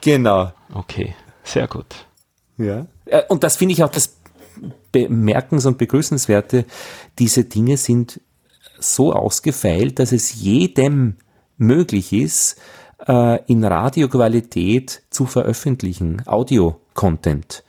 Genau. 0.00 0.52
Okay, 0.72 1.14
sehr 1.44 1.68
gut. 1.68 1.86
Ja. 2.58 2.86
Äh, 3.06 3.22
und 3.28 3.44
das 3.44 3.56
finde 3.56 3.74
ich 3.74 3.84
auch 3.84 3.90
das 3.90 4.16
Bemerkens- 4.92 5.66
und 5.66 5.78
Begrüßenswerte. 5.78 6.64
Diese 7.18 7.44
Dinge 7.44 7.76
sind 7.76 8.20
so 8.78 9.12
ausgefeilt, 9.12 9.98
dass 9.98 10.12
es 10.12 10.34
jedem 10.34 11.16
möglich 11.56 12.12
ist, 12.12 12.60
äh, 13.06 13.42
in 13.46 13.64
Radioqualität 13.64 15.02
zu 15.10 15.26
veröffentlichen, 15.26 16.22
Audio-Content. 16.26 17.63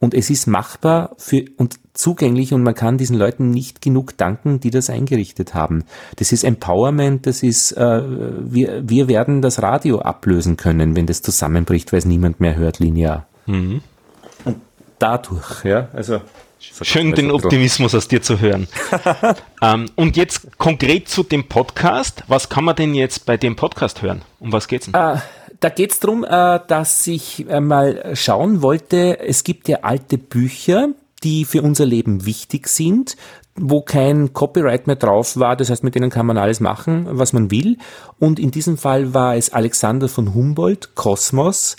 Und 0.00 0.14
es 0.14 0.30
ist 0.30 0.46
machbar 0.46 1.14
für, 1.18 1.44
und 1.56 1.76
zugänglich 1.92 2.52
und 2.52 2.62
man 2.62 2.74
kann 2.74 2.98
diesen 2.98 3.16
Leuten 3.16 3.50
nicht 3.50 3.82
genug 3.82 4.16
danken, 4.16 4.60
die 4.60 4.70
das 4.70 4.90
eingerichtet 4.90 5.54
haben. 5.54 5.84
Das 6.16 6.30
ist 6.30 6.44
Empowerment, 6.44 7.26
das 7.26 7.42
ist, 7.42 7.72
äh, 7.72 8.02
wir, 8.04 8.88
wir 8.88 9.08
werden 9.08 9.42
das 9.42 9.60
Radio 9.60 9.98
ablösen 10.00 10.56
können, 10.56 10.94
wenn 10.94 11.06
das 11.06 11.22
zusammenbricht, 11.22 11.92
weil 11.92 11.98
es 11.98 12.04
niemand 12.04 12.38
mehr 12.38 12.54
hört 12.54 12.78
linear. 12.78 13.26
Mhm. 13.46 13.80
Und 14.44 14.60
dadurch, 15.00 15.64
ja, 15.64 15.88
also 15.92 16.20
Schön 16.60 17.12
den 17.12 17.30
Optimismus 17.30 17.94
aus 17.94 18.08
dir 18.08 18.20
zu 18.20 18.40
hören. 18.40 18.66
ähm, 19.62 19.86
und 19.94 20.16
jetzt 20.16 20.58
konkret 20.58 21.08
zu 21.08 21.22
dem 21.22 21.44
Podcast. 21.44 22.24
Was 22.26 22.48
kann 22.48 22.64
man 22.64 22.74
denn 22.74 22.94
jetzt 22.94 23.26
bei 23.26 23.36
dem 23.36 23.54
Podcast 23.54 24.02
hören? 24.02 24.22
Um 24.40 24.52
was 24.52 24.66
geht's 24.66 24.86
denn? 24.86 24.94
Äh, 24.94 25.18
da 25.60 25.68
geht's 25.68 26.00
drum, 26.00 26.24
äh, 26.24 26.60
dass 26.66 27.06
ich 27.06 27.48
äh, 27.48 27.60
mal 27.60 28.14
schauen 28.14 28.62
wollte, 28.62 29.18
es 29.20 29.44
gibt 29.44 29.68
ja 29.68 29.78
alte 29.82 30.18
Bücher, 30.18 30.88
die 31.24 31.44
für 31.44 31.62
unser 31.62 31.84
Leben 31.84 32.26
wichtig 32.26 32.68
sind, 32.68 33.16
wo 33.56 33.82
kein 33.82 34.32
Copyright 34.32 34.86
mehr 34.86 34.96
drauf 34.96 35.36
war. 35.36 35.56
Das 35.56 35.68
heißt, 35.68 35.82
mit 35.82 35.96
denen 35.96 36.10
kann 36.10 36.26
man 36.26 36.38
alles 36.38 36.60
machen, 36.60 37.08
was 37.10 37.32
man 37.32 37.50
will. 37.50 37.76
Und 38.20 38.38
in 38.38 38.52
diesem 38.52 38.76
Fall 38.76 39.14
war 39.14 39.34
es 39.34 39.52
Alexander 39.52 40.08
von 40.08 40.32
Humboldt, 40.32 40.94
Kosmos 40.94 41.76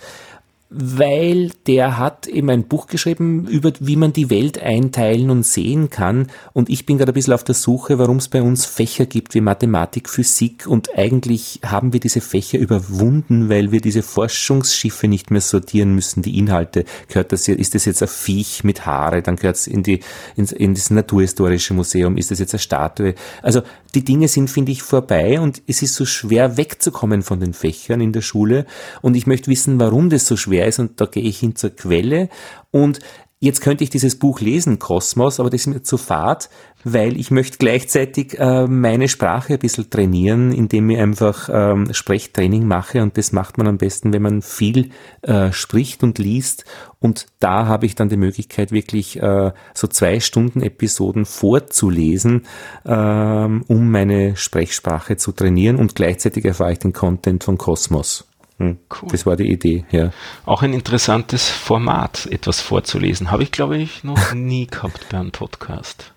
weil 0.69 1.51
der 1.65 1.97
hat 1.97 2.27
eben 2.27 2.49
ein 2.51 2.67
Buch 2.67 2.85
geschrieben 2.85 3.47
über 3.47 3.73
wie 3.79 3.95
man 3.95 4.13
die 4.13 4.29
Welt 4.29 4.61
einteilen 4.61 5.31
und 5.31 5.43
sehen 5.43 5.89
kann. 5.89 6.27
Und 6.53 6.69
ich 6.69 6.85
bin 6.85 6.99
gerade 6.99 7.11
ein 7.11 7.15
bisschen 7.15 7.33
auf 7.33 7.43
der 7.43 7.55
Suche, 7.55 7.97
warum 7.97 8.17
es 8.17 8.27
bei 8.27 8.43
uns 8.43 8.65
Fächer 8.65 9.07
gibt 9.07 9.33
wie 9.33 9.41
Mathematik, 9.41 10.09
Physik. 10.09 10.67
Und 10.67 10.95
eigentlich 10.95 11.61
haben 11.65 11.91
wir 11.91 11.99
diese 11.99 12.21
Fächer 12.21 12.59
überwunden, 12.59 13.49
weil 13.49 13.71
wir 13.71 13.81
diese 13.81 14.03
Forschungsschiffe 14.03 15.07
nicht 15.07 15.31
mehr 15.31 15.41
sortieren 15.41 15.95
müssen, 15.95 16.21
die 16.21 16.37
Inhalte. 16.37 16.85
Gehört 17.07 17.31
das 17.31 17.47
ist 17.47 17.73
das 17.73 17.85
jetzt 17.85 18.03
ein 18.03 18.07
Viech 18.07 18.63
mit 18.63 18.85
Haare, 18.85 19.23
dann 19.23 19.37
gehört 19.37 19.55
es 19.55 19.65
in 19.65 19.81
die 19.81 20.01
ins, 20.35 20.51
in 20.51 20.75
das 20.75 20.91
Naturhistorische 20.91 21.73
Museum, 21.73 22.15
ist 22.15 22.29
das 22.29 22.39
jetzt 22.39 22.53
eine 22.53 22.59
Statue? 22.59 23.15
Also 23.41 23.61
die 23.95 24.03
Dinge 24.03 24.27
sind 24.27 24.49
finde 24.49 24.71
ich 24.71 24.83
vorbei. 24.83 25.39
Und 25.39 25.61
es 25.67 25.81
ist 25.81 25.95
so 25.95 26.05
schwer 26.05 26.57
wegzukommen 26.57 27.21
von 27.21 27.39
den 27.39 27.53
Fächern 27.53 28.01
in 28.01 28.13
der 28.13 28.21
Schule. 28.21 28.65
Und 29.01 29.15
ich 29.15 29.25
möchte 29.25 29.49
wissen, 29.49 29.79
warum 29.79 30.09
das 30.09 30.27
so 30.27 30.37
schwer 30.37 30.58
schwer 30.59 30.67
ist 30.67 30.79
und 30.79 30.99
da 30.99 31.05
gehe 31.05 31.23
ich 31.23 31.39
hin 31.39 31.55
zur 31.55 31.71
Quelle. 31.71 32.29
Und 32.71 32.99
Jetzt 33.41 33.61
könnte 33.61 33.85
ich 33.85 33.89
dieses 33.89 34.19
Buch 34.19 34.41
lesen, 34.41 34.79
Kosmos, 34.79 35.39
aber 35.39 35.49
das 35.49 35.61
ist 35.61 35.67
mir 35.67 35.81
zu 35.81 35.95
fad, 35.95 36.49
weil 36.83 37.17
ich 37.17 37.31
möchte 37.31 37.57
gleichzeitig 37.57 38.37
äh, 38.37 38.67
meine 38.67 39.07
Sprache 39.07 39.53
ein 39.53 39.59
bisschen 39.59 39.89
trainieren, 39.89 40.51
indem 40.51 40.89
ich 40.89 40.97
einfach 40.97 41.47
ähm, 41.49 41.93
Sprechtraining 41.93 42.67
mache. 42.67 43.01
Und 43.01 43.17
das 43.17 43.31
macht 43.31 43.57
man 43.57 43.67
am 43.67 43.77
besten, 43.77 44.11
wenn 44.11 44.23
man 44.23 44.41
viel 44.41 44.89
äh, 45.21 45.53
spricht 45.53 46.03
und 46.03 46.17
liest. 46.19 46.65
Und 46.99 47.27
da 47.39 47.65
habe 47.65 47.85
ich 47.85 47.95
dann 47.95 48.09
die 48.09 48.17
Möglichkeit, 48.17 48.73
wirklich 48.73 49.21
äh, 49.21 49.53
so 49.73 49.87
zwei 49.87 50.19
Stunden 50.19 50.61
Episoden 50.61 51.23
vorzulesen, 51.23 52.45
ähm, 52.85 53.63
um 53.69 53.89
meine 53.89 54.35
Sprechsprache 54.35 55.15
zu 55.15 55.31
trainieren. 55.31 55.77
Und 55.77 55.95
gleichzeitig 55.95 56.43
erfahre 56.43 56.73
ich 56.73 56.79
den 56.79 56.91
Content 56.91 57.45
von 57.45 57.57
Kosmos. 57.57 58.29
Hm, 58.59 58.77
cool. 59.01 59.09
Das 59.11 59.25
war 59.25 59.37
die 59.37 59.51
Idee, 59.51 59.85
ja. 59.89 60.11
Auch 60.45 60.61
ein 60.61 60.73
interessantes 60.73 61.49
Format, 61.49 62.27
etwas 62.27 62.59
vorzulesen. 62.59 63.31
Habe 63.31 63.43
ich, 63.43 63.51
glaube 63.51 63.77
ich, 63.77 64.03
noch 64.03 64.33
nie 64.33 64.67
gehabt 64.67 65.07
bei 65.09 65.17
einem 65.17 65.31
Podcast. 65.31 66.11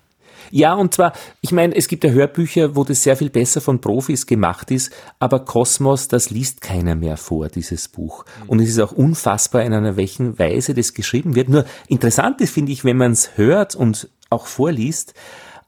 Ja, 0.51 0.75
und 0.75 0.93
zwar, 0.93 1.13
ich 1.41 1.51
meine, 1.51 1.75
es 1.75 1.87
gibt 1.87 2.03
ja 2.03 2.11
Hörbücher, 2.11 2.75
wo 2.75 2.83
das 2.83 3.01
sehr 3.01 3.17
viel 3.17 3.31
besser 3.31 3.59
von 3.59 3.81
Profis 3.81 4.27
gemacht 4.27 4.69
ist, 4.69 4.93
aber 5.17 5.39
Kosmos, 5.39 6.09
das 6.09 6.29
liest 6.29 6.61
keiner 6.61 6.93
mehr 6.93 7.17
vor, 7.17 7.47
dieses 7.47 7.87
Buch. 7.87 8.25
Mhm. 8.43 8.49
Und 8.49 8.59
es 8.59 8.69
ist 8.69 8.79
auch 8.79 8.91
unfassbar, 8.91 9.63
in 9.63 9.73
einer 9.73 9.97
welchen 9.97 10.37
Weise 10.37 10.75
das 10.75 10.93
geschrieben 10.93 11.33
wird. 11.33 11.49
Nur 11.49 11.65
interessant 11.87 12.39
ist, 12.39 12.53
finde 12.53 12.71
ich, 12.71 12.85
wenn 12.85 12.97
man 12.97 13.13
es 13.13 13.35
hört 13.35 13.73
und 13.73 14.09
auch 14.29 14.45
vorliest, 14.45 15.15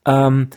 ähm, 0.05 0.49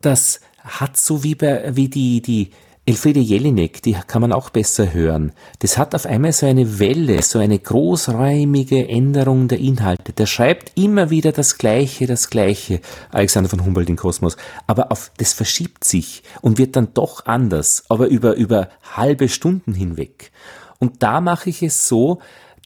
das 0.00 0.40
hat 0.58 0.96
so 0.96 1.22
wie 1.22 1.36
bei, 1.36 1.76
wie 1.76 1.88
die, 1.88 2.20
die, 2.20 2.50
Elfriede 2.88 3.20
Jelinek, 3.20 3.82
die 3.82 3.92
kann 3.92 4.22
man 4.22 4.32
auch 4.32 4.48
besser 4.48 4.94
hören. 4.94 5.32
Das 5.58 5.76
hat 5.76 5.94
auf 5.94 6.06
einmal 6.06 6.32
so 6.32 6.46
eine 6.46 6.78
Welle, 6.78 7.20
so 7.20 7.38
eine 7.38 7.58
großräumige 7.58 8.88
Änderung 8.88 9.46
der 9.46 9.58
Inhalte. 9.58 10.14
Der 10.14 10.24
schreibt 10.24 10.72
immer 10.74 11.10
wieder 11.10 11.32
das 11.32 11.58
Gleiche, 11.58 12.06
das 12.06 12.30
Gleiche, 12.30 12.80
Alexander 13.10 13.50
von 13.50 13.62
Humboldt 13.62 13.90
in 13.90 13.96
Kosmos. 13.96 14.38
Aber 14.66 14.90
auf, 14.90 15.12
das 15.18 15.34
verschiebt 15.34 15.84
sich 15.84 16.22
und 16.40 16.56
wird 16.56 16.76
dann 16.76 16.94
doch 16.94 17.26
anders, 17.26 17.84
aber 17.90 18.06
über, 18.06 18.36
über 18.36 18.70
halbe 18.96 19.28
Stunden 19.28 19.74
hinweg. 19.74 20.32
Und 20.78 21.02
da 21.02 21.20
mache 21.20 21.50
ich 21.50 21.62
es 21.62 21.88
so, 21.88 22.20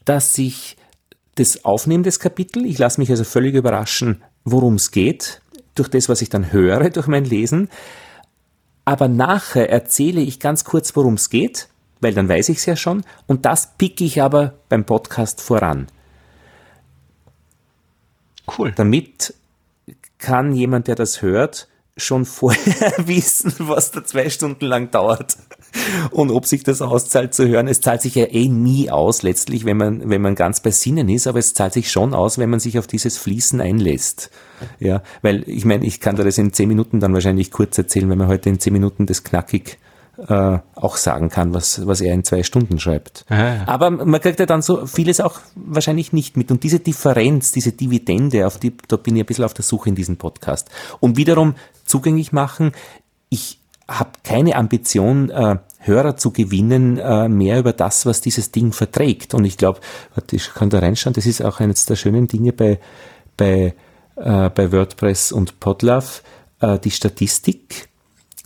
dass 0.05 0.37
ich 0.37 0.77
das 1.35 1.65
aufnehme, 1.65 2.03
das 2.05 2.21
Kapitel. 2.21 2.65
Ich 2.65 2.77
lasse 2.77 3.01
mich 3.01 3.09
also 3.09 3.25
völlig 3.25 3.55
überraschen, 3.55 4.23
worum 4.45 4.75
es 4.75 4.91
geht, 4.91 5.41
durch 5.75 5.89
das, 5.89 6.07
was 6.07 6.21
ich 6.21 6.29
dann 6.29 6.53
höre, 6.53 6.89
durch 6.91 7.07
mein 7.07 7.25
Lesen 7.25 7.67
aber 8.85 9.07
nachher 9.07 9.69
erzähle 9.69 10.21
ich 10.21 10.39
ganz 10.39 10.63
kurz, 10.63 10.95
worum 10.95 11.15
es 11.15 11.29
geht, 11.29 11.69
weil 12.01 12.13
dann 12.13 12.27
weiß 12.27 12.49
ich 12.49 12.57
es 12.57 12.65
ja 12.65 12.75
schon, 12.75 13.03
und 13.27 13.45
das 13.45 13.75
picke 13.77 14.03
ich 14.03 14.21
aber 14.21 14.55
beim 14.69 14.85
Podcast 14.85 15.41
voran. 15.41 15.87
Cool. 18.57 18.73
Damit 18.75 19.33
kann 20.17 20.53
jemand, 20.53 20.87
der 20.87 20.95
das 20.95 21.21
hört, 21.21 21.67
schon 21.95 22.25
vorher 22.25 22.93
wissen, 23.07 23.53
was 23.59 23.91
da 23.91 24.03
zwei 24.03 24.29
Stunden 24.29 24.65
lang 24.65 24.91
dauert 24.91 25.37
und 26.11 26.31
ob 26.31 26.45
sich 26.45 26.63
das 26.63 26.81
auszahlt 26.81 27.33
zu 27.33 27.47
hören. 27.47 27.67
Es 27.67 27.81
zahlt 27.81 28.01
sich 28.01 28.15
ja 28.15 28.25
eh 28.25 28.47
nie 28.47 28.89
aus, 28.89 29.23
letztlich, 29.23 29.65
wenn 29.65 29.77
man, 29.77 30.09
wenn 30.09 30.21
man 30.21 30.35
ganz 30.35 30.61
bei 30.61 30.71
Sinnen 30.71 31.09
ist, 31.09 31.27
aber 31.27 31.39
es 31.39 31.53
zahlt 31.53 31.73
sich 31.73 31.91
schon 31.91 32.13
aus, 32.13 32.37
wenn 32.37 32.49
man 32.49 32.59
sich 32.59 32.79
auf 32.79 32.87
dieses 32.87 33.17
Fließen 33.17 33.61
einlässt. 33.61 34.29
Ja, 34.79 35.03
weil 35.21 35.43
ich 35.47 35.65
meine, 35.65 35.85
ich 35.85 35.99
kann 35.99 36.15
da 36.15 36.23
das 36.23 36.37
in 36.37 36.53
zehn 36.53 36.69
Minuten 36.69 36.99
dann 36.99 37.13
wahrscheinlich 37.13 37.51
kurz 37.51 37.77
erzählen, 37.77 38.09
wenn 38.09 38.17
man 38.17 38.27
heute 38.27 38.49
in 38.49 38.59
zehn 38.59 38.73
Minuten 38.73 39.05
das 39.05 39.23
knackig 39.23 39.77
äh, 40.27 40.59
auch 40.75 40.97
sagen 40.97 41.29
kann, 41.29 41.53
was, 41.53 41.87
was 41.87 42.01
er 42.01 42.13
in 42.13 42.23
zwei 42.23 42.43
Stunden 42.43 42.79
schreibt. 42.79 43.25
Aha, 43.29 43.55
ja. 43.55 43.67
Aber 43.67 43.89
man 43.89 44.21
kriegt 44.21 44.39
ja 44.39 44.45
dann 44.45 44.61
so 44.61 44.85
vieles 44.85 45.19
auch 45.19 45.39
wahrscheinlich 45.55 46.13
nicht 46.13 46.37
mit. 46.37 46.51
Und 46.51 46.63
diese 46.63 46.79
Differenz, 46.79 47.51
diese 47.51 47.71
Dividende, 47.71 48.45
auf 48.45 48.59
die, 48.59 48.73
da 48.87 48.97
bin 48.97 49.15
ich 49.15 49.23
ein 49.23 49.25
bisschen 49.25 49.45
auf 49.45 49.53
der 49.53 49.63
Suche 49.63 49.89
in 49.89 49.95
diesem 49.95 50.17
Podcast. 50.17 50.69
Und 50.99 51.17
wiederum 51.17 51.55
zugänglich 51.85 52.31
machen, 52.31 52.73
ich 53.29 53.59
habe 53.87 54.11
keine 54.23 54.55
Ambition, 54.55 55.29
äh, 55.29 55.57
Hörer 55.79 56.15
zu 56.15 56.31
gewinnen, 56.31 56.97
äh, 56.97 57.27
mehr 57.27 57.59
über 57.59 57.73
das, 57.73 58.05
was 58.05 58.21
dieses 58.21 58.51
Ding 58.51 58.71
verträgt. 58.71 59.33
Und 59.33 59.43
ich 59.43 59.57
glaube, 59.57 59.81
ich 60.31 60.53
kann 60.53 60.69
da 60.69 60.79
reinschauen, 60.79 61.13
das 61.13 61.25
ist 61.25 61.43
auch 61.43 61.59
eines 61.59 61.85
der 61.85 61.97
schönen 61.97 62.27
Dinge 62.27 62.53
bei, 62.53 62.79
bei, 63.35 63.73
äh, 64.15 64.49
bei 64.49 64.71
WordPress 64.71 65.33
und 65.33 65.59
Podlove, 65.59 66.21
äh, 66.61 66.79
die 66.79 66.91
Statistik, 66.91 67.89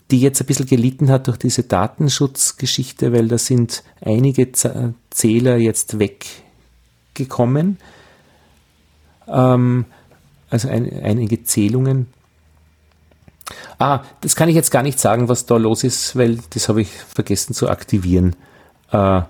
die 0.10 0.20
jetzt 0.20 0.42
ein 0.42 0.48
bisschen 0.48 0.66
gelitten 0.66 1.10
hat 1.10 1.28
durch 1.28 1.38
diese 1.38 1.64
Datenschutzgeschichte, 1.64 3.14
weil 3.14 3.28
da 3.28 3.38
sind 3.38 3.84
einige 4.02 4.52
Z 4.52 4.96
Zähler 5.12 5.58
jetzt 5.58 6.00
weggekommen. 6.00 7.78
Ähm, 9.28 9.86
also 10.50 10.70
ein, 10.70 11.04
einige 11.04 11.44
Zählungen 11.44 12.08
Ah, 13.80 14.02
das 14.22 14.36
kann 14.36 14.50
ich 14.50 14.56
jetzt 14.56 14.72
gar 14.72 14.84
nicht 14.84 15.00
sagen, 15.00 15.30
was 15.30 15.46
da 15.46 15.58
los 15.58 15.84
ist, 15.84 16.16
weil 16.16 16.40
das 16.50 16.70
habe 16.70 16.82
ich 16.82 16.90
vergessen 16.90 17.54
zu 17.54 17.70
aktivieren. 17.70 18.36
Äh, 18.92 19.22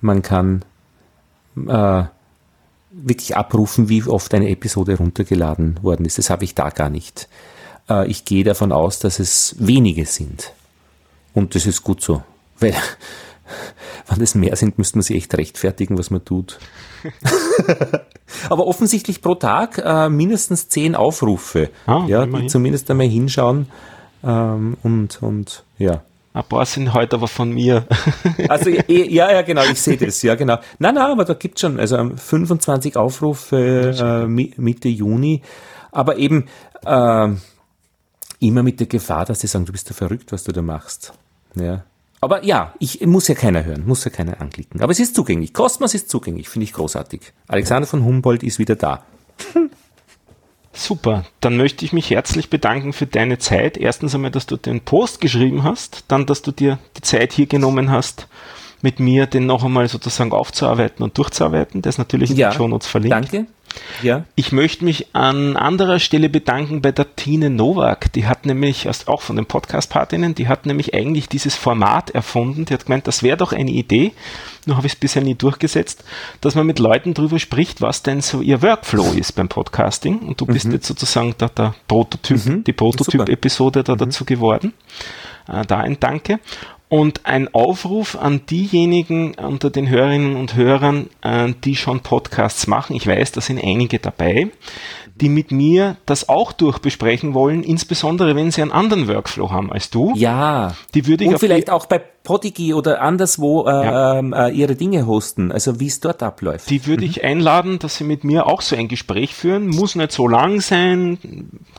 man 0.00 0.22
kann 0.22 0.64
äh, 1.56 2.04
wirklich 2.90 3.36
abrufen, 3.36 3.88
wie 3.88 4.02
oft 4.04 4.32
eine 4.34 4.48
Episode 4.50 4.96
runtergeladen 4.96 5.82
worden 5.82 6.06
ist. 6.06 6.18
Das 6.18 6.30
habe 6.30 6.44
ich 6.44 6.54
da 6.54 6.70
gar 6.70 6.90
nicht. 6.90 7.28
Äh, 7.88 8.08
ich 8.08 8.24
gehe 8.24 8.44
davon 8.44 8.72
aus, 8.72 8.98
dass 8.98 9.18
es 9.18 9.56
wenige 9.58 10.06
sind. 10.06 10.52
Und 11.34 11.54
das 11.54 11.66
ist 11.66 11.82
gut 11.82 12.02
so. 12.02 12.22
Weil, 12.60 12.74
wenn 14.08 14.22
es 14.22 14.34
mehr 14.34 14.56
sind, 14.56 14.78
müsste 14.78 14.98
man 14.98 15.02
sich 15.02 15.16
echt 15.16 15.36
rechtfertigen, 15.36 15.98
was 15.98 16.10
man 16.10 16.24
tut. 16.24 16.58
Aber 18.48 18.66
offensichtlich 18.66 19.22
pro 19.22 19.34
Tag 19.34 19.78
äh, 19.84 20.08
mindestens 20.08 20.68
zehn 20.68 20.94
Aufrufe, 20.94 21.70
ah, 21.86 22.04
ja, 22.06 22.26
die 22.26 22.46
zumindest 22.46 22.90
einmal 22.90 23.08
hinschauen 23.08 23.66
ähm, 24.24 24.76
und, 24.82 25.22
und 25.22 25.64
ja. 25.78 26.02
Ein 26.32 26.44
paar 26.44 26.66
sind 26.66 26.92
heute 26.92 27.16
aber 27.16 27.28
von 27.28 27.50
mir. 27.50 27.86
Also 28.48 28.68
ja, 28.68 29.32
ja, 29.32 29.42
genau, 29.42 29.62
ich 29.64 29.80
sehe 29.80 29.96
das, 29.96 30.20
ja, 30.22 30.34
genau. 30.34 30.58
Nein, 30.78 30.94
nein, 30.94 31.10
aber 31.10 31.24
da 31.24 31.32
gibt 31.34 31.58
schon, 31.58 31.80
also 31.80 31.96
25 32.14 32.96
Aufrufe 32.96 33.56
äh, 33.56 34.26
Mitte 34.26 34.88
Juni, 34.88 35.40
aber 35.92 36.18
eben 36.18 36.44
äh, 36.84 37.28
immer 38.40 38.62
mit 38.62 38.80
der 38.80 38.86
Gefahr, 38.86 39.24
dass 39.24 39.40
sie 39.40 39.46
sagen, 39.46 39.64
du 39.64 39.72
bist 39.72 39.88
ja 39.88 39.94
verrückt, 39.94 40.30
was 40.30 40.44
du 40.44 40.52
da 40.52 40.60
machst. 40.60 41.14
Ja. 41.54 41.84
Aber 42.20 42.44
ja, 42.44 42.74
ich 42.78 43.04
muss 43.06 43.28
ja 43.28 43.34
keiner 43.34 43.64
hören, 43.64 43.86
muss 43.86 44.04
ja 44.04 44.10
keiner 44.10 44.40
anklicken. 44.40 44.80
Aber 44.80 44.92
es 44.92 45.00
ist 45.00 45.14
zugänglich. 45.14 45.52
Cosmos 45.52 45.94
ist 45.94 46.08
zugänglich, 46.08 46.48
finde 46.48 46.64
ich 46.64 46.72
großartig. 46.72 47.20
Alexander 47.46 47.86
von 47.86 48.04
Humboldt 48.04 48.42
ist 48.42 48.58
wieder 48.58 48.76
da. 48.76 49.04
Super, 50.72 51.24
dann 51.40 51.56
möchte 51.56 51.84
ich 51.86 51.94
mich 51.94 52.10
herzlich 52.10 52.50
bedanken 52.50 52.92
für 52.92 53.06
deine 53.06 53.38
Zeit. 53.38 53.78
Erstens 53.78 54.14
einmal, 54.14 54.30
dass 54.30 54.44
du 54.44 54.56
den 54.56 54.82
Post 54.82 55.22
geschrieben 55.22 55.62
hast, 55.62 56.04
dann, 56.08 56.26
dass 56.26 56.42
du 56.42 56.52
dir 56.52 56.78
die 56.98 57.00
Zeit 57.00 57.32
hier 57.32 57.46
genommen 57.46 57.90
hast, 57.90 58.28
mit 58.82 59.00
mir 59.00 59.26
den 59.26 59.46
noch 59.46 59.64
einmal 59.64 59.88
sozusagen 59.88 60.32
aufzuarbeiten 60.32 61.02
und 61.02 61.16
durchzuarbeiten. 61.16 61.80
Das 61.80 61.96
natürlich 61.96 62.30
in 62.30 62.36
ja, 62.36 62.50
den 62.50 62.56
Show 62.56 62.68
Notes 62.68 62.86
verlinkt. 62.86 63.14
Danke. 63.14 63.46
Ja. 64.02 64.24
Ich 64.34 64.52
möchte 64.52 64.84
mich 64.84 65.14
an 65.14 65.56
anderer 65.56 65.98
Stelle 65.98 66.28
bedanken 66.28 66.82
bei 66.82 66.92
der 66.92 67.16
Tine 67.16 67.50
Nowak. 67.50 68.12
Die 68.12 68.26
hat 68.26 68.46
nämlich, 68.46 68.88
auch 69.06 69.22
von 69.22 69.36
den 69.36 69.46
Podcast-Partinnen, 69.46 70.34
die 70.34 70.48
hat 70.48 70.66
nämlich 70.66 70.94
eigentlich 70.94 71.28
dieses 71.28 71.54
Format 71.54 72.10
erfunden. 72.10 72.64
Die 72.64 72.74
hat 72.74 72.86
gemeint, 72.86 73.06
das 73.06 73.22
wäre 73.22 73.36
doch 73.36 73.52
eine 73.52 73.70
Idee, 73.70 74.12
nur 74.66 74.76
habe 74.76 74.86
ich 74.86 74.94
es 74.94 74.98
bisher 74.98 75.22
nie 75.22 75.34
durchgesetzt, 75.34 76.04
dass 76.40 76.54
man 76.54 76.66
mit 76.66 76.78
Leuten 76.78 77.14
drüber 77.14 77.38
spricht, 77.38 77.80
was 77.80 78.02
denn 78.02 78.20
so 78.20 78.40
ihr 78.40 78.62
Workflow 78.62 79.12
ist 79.12 79.32
beim 79.32 79.48
Podcasting. 79.48 80.18
Und 80.18 80.40
du 80.40 80.46
bist 80.46 80.66
mhm. 80.66 80.72
jetzt 80.72 80.86
sozusagen 80.86 81.34
da 81.38 81.48
der 81.48 81.74
Prototyp, 81.86 82.44
mhm. 82.44 82.64
die 82.64 82.72
Prototyp-Episode 82.72 83.84
da 83.84 83.94
mhm. 83.94 83.98
dazu 83.98 84.24
geworden. 84.24 84.72
Äh, 85.48 85.64
da 85.66 85.78
ein 85.78 85.98
Danke 86.00 86.40
und 86.88 87.26
ein 87.26 87.52
Aufruf 87.52 88.16
an 88.16 88.46
diejenigen 88.46 89.34
unter 89.34 89.70
den 89.70 89.88
Hörerinnen 89.88 90.36
und 90.36 90.54
Hörern, 90.54 91.08
äh, 91.22 91.52
die 91.64 91.76
schon 91.76 92.00
Podcasts 92.00 92.66
machen. 92.66 92.94
Ich 92.94 93.06
weiß, 93.06 93.32
da 93.32 93.40
sind 93.40 93.62
einige 93.62 93.98
dabei, 93.98 94.48
die 95.20 95.28
mit 95.28 95.50
mir 95.50 95.96
das 96.04 96.28
auch 96.28 96.52
durchbesprechen 96.52 97.34
wollen, 97.34 97.62
insbesondere 97.62 98.36
wenn 98.36 98.50
sie 98.50 98.62
einen 98.62 98.72
anderen 98.72 99.08
Workflow 99.08 99.50
haben 99.50 99.72
als 99.72 99.90
du. 99.90 100.12
Ja. 100.14 100.74
Die 100.94 101.06
würde 101.06 101.24
ich 101.24 101.30
und 101.30 101.38
vielleicht 101.38 101.70
auch 101.70 101.86
bei 101.86 101.98
Podigy 101.98 102.74
oder 102.74 103.00
anderswo 103.00 103.66
äh, 103.66 103.70
ja. 103.70 104.18
Ähm, 104.18 104.32
äh, 104.32 104.50
ihre 104.50 104.74
Dinge 104.74 105.06
hosten, 105.06 105.52
also 105.52 105.80
wie 105.80 105.86
es 105.86 106.00
dort 106.00 106.22
abläuft. 106.22 106.68
Die 106.68 106.84
würde 106.86 107.04
mhm. 107.04 107.10
ich 107.10 107.24
einladen, 107.24 107.78
dass 107.78 107.96
sie 107.96 108.04
mit 108.04 108.24
mir 108.24 108.46
auch 108.46 108.62
so 108.62 108.76
ein 108.76 108.88
Gespräch 108.88 109.34
führen. 109.34 109.68
Muss 109.68 109.94
nicht 109.94 110.12
so 110.12 110.26
lang 110.26 110.60
sein, 110.60 111.18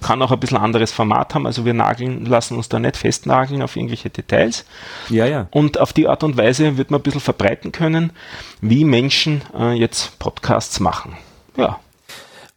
kann 0.02 0.22
auch 0.22 0.32
ein 0.32 0.40
bisschen 0.40 0.58
anderes 0.58 0.92
Format 0.92 1.36
haben. 1.36 1.46
Also 1.46 1.66
wir 1.66 1.74
nageln, 1.74 2.26
lassen 2.26 2.56
uns 2.56 2.70
da 2.70 2.80
nicht 2.80 2.98
festnageln 2.98 3.62
auf 3.62 3.76
irgendwelche 3.76 4.10
Details. 4.10 4.66
Ja, 5.10 5.26
ja. 5.26 5.48
Und 5.52 5.80
auf 5.80 5.94
die 5.94 6.08
Art 6.08 6.24
und 6.24 6.38
Weise 6.38 6.78
wird 6.78 6.92
man 6.92 7.02
ein 7.02 7.04
bisschen 7.04 7.22
verbreiten 7.22 7.72
können, 7.72 8.14
wie 8.62 8.86
Menschen 8.86 9.42
äh, 9.58 9.74
jetzt 9.74 10.18
Podcasts 10.18 10.80
machen. 10.80 11.18
Ja. 11.58 11.80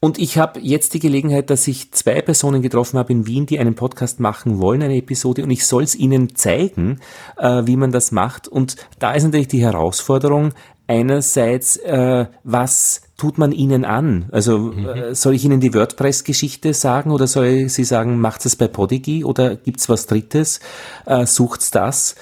Und 0.02 0.18
ich 0.18 0.38
habe 0.38 0.60
jetzt 0.60 0.94
die 0.94 0.98
Gelegenheit, 0.98 1.50
dass 1.50 1.68
ich 1.68 1.92
zwei 1.92 2.22
Personen 2.22 2.62
getroffen 2.62 2.98
habe 2.98 3.12
in 3.12 3.26
Wien, 3.26 3.44
die 3.44 3.58
einen 3.58 3.74
Podcast 3.74 4.18
machen 4.18 4.58
wollen, 4.58 4.82
eine 4.82 4.96
Episode, 4.96 5.42
und 5.42 5.50
ich 5.50 5.66
soll 5.66 5.82
es 5.82 5.94
ihnen 5.94 6.34
zeigen, 6.34 7.00
äh, 7.36 7.66
wie 7.66 7.76
man 7.76 7.92
das 7.92 8.10
macht. 8.10 8.48
Und 8.48 8.76
da 8.98 9.12
ist 9.12 9.24
natürlich 9.24 9.48
die 9.48 9.60
Herausforderung, 9.60 10.54
einerseits, 10.86 11.76
äh, 11.76 12.24
was 12.44 13.02
tut 13.18 13.36
man 13.36 13.52
ihnen 13.52 13.84
an? 13.84 14.30
Also 14.32 14.58
mhm. 14.58 14.88
äh, 14.88 15.14
soll 15.14 15.34
ich 15.34 15.44
ihnen 15.44 15.60
die 15.60 15.74
WordPress-Geschichte 15.74 16.72
sagen 16.72 17.10
oder 17.10 17.26
soll 17.26 17.68
sie 17.68 17.84
sagen, 17.84 18.18
macht 18.18 18.46
es 18.46 18.56
bei 18.56 18.68
Podigy 18.68 19.22
oder 19.22 19.54
gibt's 19.54 19.90
was 19.90 20.06
Drittes? 20.06 20.60
Äh, 21.04 21.26
sucht's 21.26 21.70
das? 21.70 22.14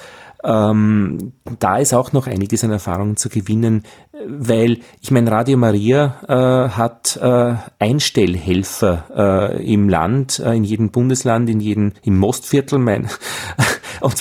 Ähm, 0.44 1.32
da 1.58 1.78
ist 1.78 1.94
auch 1.94 2.12
noch 2.12 2.26
einiges 2.28 2.62
an 2.62 2.70
Erfahrung 2.70 3.16
zu 3.16 3.28
gewinnen, 3.28 3.82
weil 4.26 4.78
ich 5.00 5.10
meine, 5.10 5.30
Radio 5.30 5.58
Maria 5.58 6.16
äh, 6.28 6.70
hat 6.70 7.16
äh, 7.20 7.54
Einstellhelfer 7.78 9.56
äh, 9.56 9.72
im 9.72 9.88
Land, 9.88 10.38
äh, 10.38 10.54
in 10.54 10.64
jedem 10.64 10.90
Bundesland, 10.90 11.50
in 11.50 11.60
jedem 11.60 11.92
im 12.02 12.18
Mostviertel. 12.18 12.78
Mein 12.78 13.08
und 14.00 14.14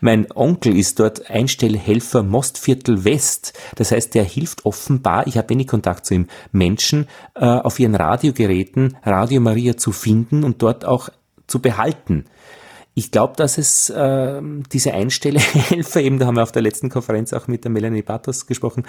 mein 0.00 0.26
Onkel 0.32 0.76
ist 0.76 0.98
dort 0.98 1.30
Einstellhelfer 1.30 2.22
Mostviertel 2.22 3.04
West. 3.04 3.58
Das 3.76 3.92
heißt, 3.92 4.14
der 4.14 4.24
hilft 4.24 4.64
offenbar, 4.64 5.26
ich 5.26 5.38
habe 5.38 5.50
wenig 5.50 5.68
Kontakt 5.68 6.04
zu 6.04 6.14
ihm, 6.14 6.26
Menschen 6.50 7.06
äh, 7.34 7.44
auf 7.44 7.78
ihren 7.78 7.94
Radiogeräten 7.94 8.96
Radio 9.04 9.40
Maria 9.40 9.76
zu 9.76 9.92
finden 9.92 10.42
und 10.42 10.62
dort 10.62 10.84
auch 10.84 11.10
zu 11.46 11.60
behalten. 11.60 12.24
Ich 12.94 13.10
glaube, 13.10 13.34
dass 13.36 13.56
es 13.56 13.88
äh, 13.90 14.40
diese 14.72 14.92
Einstellhelfer, 14.92 16.00
eben 16.00 16.18
da 16.18 16.26
haben 16.26 16.36
wir 16.36 16.42
auf 16.42 16.52
der 16.52 16.62
letzten 16.62 16.90
Konferenz 16.90 17.32
auch 17.32 17.46
mit 17.46 17.64
der 17.64 17.70
Melanie 17.70 18.02
Batos 18.02 18.46
gesprochen 18.46 18.86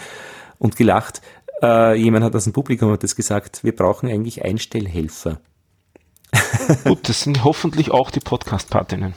und 0.58 0.76
gelacht. 0.76 1.22
Äh, 1.62 1.96
jemand 1.96 2.26
hat 2.26 2.36
aus 2.36 2.46
dem 2.46 2.54
Publikum 2.54 2.92
hat 2.92 3.04
das 3.04 3.16
gesagt, 3.16 3.64
wir 3.64 3.76
brauchen 3.76 4.10
eigentlich 4.10 4.44
Einstellhelfer. 4.44 5.40
Gut, 6.84 7.08
das 7.08 7.22
sind 7.22 7.44
hoffentlich 7.44 7.92
auch 7.92 8.10
die 8.10 8.20
Podcast-Partinnen. 8.20 9.14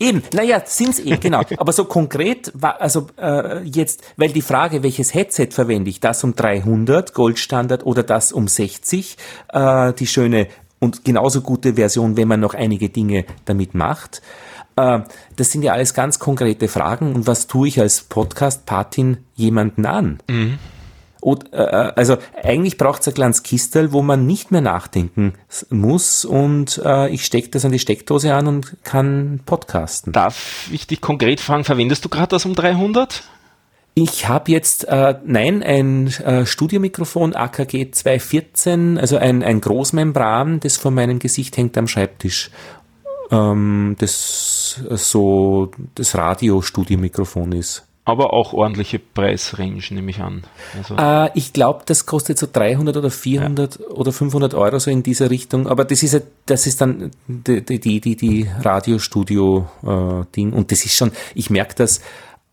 Eben, 0.00 0.22
naja, 0.32 0.60
sind's 0.64 0.98
eh, 0.98 1.16
genau. 1.18 1.42
Aber 1.56 1.72
so 1.72 1.84
konkret, 1.84 2.52
also 2.60 3.06
äh, 3.16 3.62
jetzt, 3.62 4.02
weil 4.16 4.30
die 4.30 4.42
Frage, 4.42 4.82
welches 4.82 5.14
Headset 5.14 5.48
verwende 5.52 5.88
ich, 5.88 6.00
das 6.00 6.24
um 6.24 6.34
300 6.34 7.14
Goldstandard 7.14 7.86
oder 7.86 8.02
das 8.02 8.32
um 8.32 8.48
60, 8.48 9.16
äh, 9.52 9.92
die 9.92 10.08
schöne 10.08 10.48
und 10.84 11.04
genauso 11.04 11.40
gute 11.40 11.74
Version, 11.74 12.16
wenn 12.16 12.28
man 12.28 12.40
noch 12.40 12.54
einige 12.54 12.90
Dinge 12.90 13.24
damit 13.46 13.74
macht. 13.74 14.22
Äh, 14.76 15.00
das 15.36 15.50
sind 15.50 15.62
ja 15.62 15.72
alles 15.72 15.94
ganz 15.94 16.18
konkrete 16.18 16.68
Fragen. 16.68 17.14
Und 17.14 17.26
was 17.26 17.46
tue 17.46 17.68
ich 17.68 17.80
als 17.80 18.02
Podcast-Patin 18.02 19.18
jemanden 19.34 19.86
an? 19.86 20.20
Mhm. 20.28 20.58
Und, 21.20 21.54
äh, 21.54 21.56
also 21.56 22.18
eigentlich 22.42 22.76
braucht 22.76 23.00
es 23.00 23.08
ein 23.08 23.14
kleines 23.14 23.42
Kistel, 23.42 23.92
wo 23.92 24.02
man 24.02 24.26
nicht 24.26 24.50
mehr 24.50 24.60
nachdenken 24.60 25.32
muss 25.70 26.26
und 26.26 26.82
äh, 26.84 27.08
ich 27.08 27.24
stecke 27.24 27.48
das 27.48 27.64
an 27.64 27.72
die 27.72 27.78
Steckdose 27.78 28.34
an 28.34 28.46
und 28.46 28.76
kann 28.84 29.40
podcasten. 29.46 30.12
Darf 30.12 30.68
ich 30.70 30.86
dich 30.86 31.00
konkret 31.00 31.40
fragen, 31.40 31.64
verwendest 31.64 32.04
du 32.04 32.10
gerade 32.10 32.28
das 32.28 32.44
um 32.44 32.54
300? 32.54 33.24
Ich 33.96 34.28
habe 34.28 34.50
jetzt, 34.50 34.88
äh, 34.88 35.14
nein, 35.24 35.62
ein 35.62 36.08
äh, 36.08 36.46
Studiomikrofon 36.46 37.34
AKG 37.36 37.92
214, 37.92 38.98
also 38.98 39.16
ein, 39.16 39.44
ein 39.44 39.60
Großmembran, 39.60 40.58
das 40.58 40.76
vor 40.76 40.90
meinem 40.90 41.20
Gesicht 41.20 41.56
hängt 41.56 41.78
am 41.78 41.86
Schreibtisch. 41.86 42.50
Ähm, 43.30 43.94
das 44.00 44.82
so 44.90 45.70
das 45.94 46.16
Radio-Studiomikrofon 46.16 47.52
ist. 47.52 47.86
Aber 48.06 48.34
auch 48.34 48.52
ordentliche 48.52 48.98
Preisrange, 48.98 49.80
nehme 49.90 50.10
ich 50.10 50.20
an. 50.20 50.42
Also 50.76 50.96
äh, 50.96 51.30
ich 51.34 51.54
glaube, 51.54 51.84
das 51.86 52.04
kostet 52.04 52.36
so 52.36 52.46
300 52.52 52.96
oder 52.98 53.10
400 53.10 53.78
ja. 53.78 53.86
oder 53.86 54.12
500 54.12 54.52
Euro 54.54 54.78
so 54.78 54.90
in 54.90 55.02
dieser 55.02 55.30
Richtung. 55.30 55.68
Aber 55.68 55.86
das 55.86 56.02
ist, 56.02 56.20
das 56.44 56.66
ist 56.66 56.82
dann 56.82 57.12
die, 57.28 57.62
die, 57.62 58.00
die, 58.00 58.16
die 58.16 58.50
Radiostudio-Ding. 58.60 60.52
Äh, 60.52 60.54
Und 60.54 60.70
das 60.70 60.84
ist 60.84 60.96
schon, 60.96 61.12
ich 61.34 61.48
merke 61.48 61.76
das, 61.76 62.02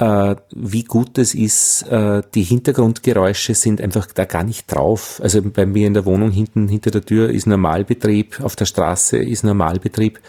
äh, 0.01 0.35
wie 0.55 0.83
gut 0.83 1.19
es 1.19 1.35
ist, 1.35 1.83
äh, 1.83 2.23
die 2.33 2.41
Hintergrundgeräusche 2.41 3.53
sind 3.53 3.79
einfach 3.79 4.07
da 4.07 4.25
gar 4.25 4.43
nicht 4.43 4.65
drauf. 4.73 5.21
Also 5.23 5.43
bei 5.43 5.67
mir 5.67 5.85
in 5.85 5.93
der 5.93 6.05
Wohnung 6.05 6.31
hinten 6.31 6.67
hinter 6.67 6.89
der 6.89 7.05
Tür 7.05 7.29
ist 7.29 7.45
Normalbetrieb, 7.45 8.41
auf 8.41 8.55
der 8.55 8.65
Straße 8.65 9.17
ist 9.17 9.43
Normalbetrieb. 9.43 10.19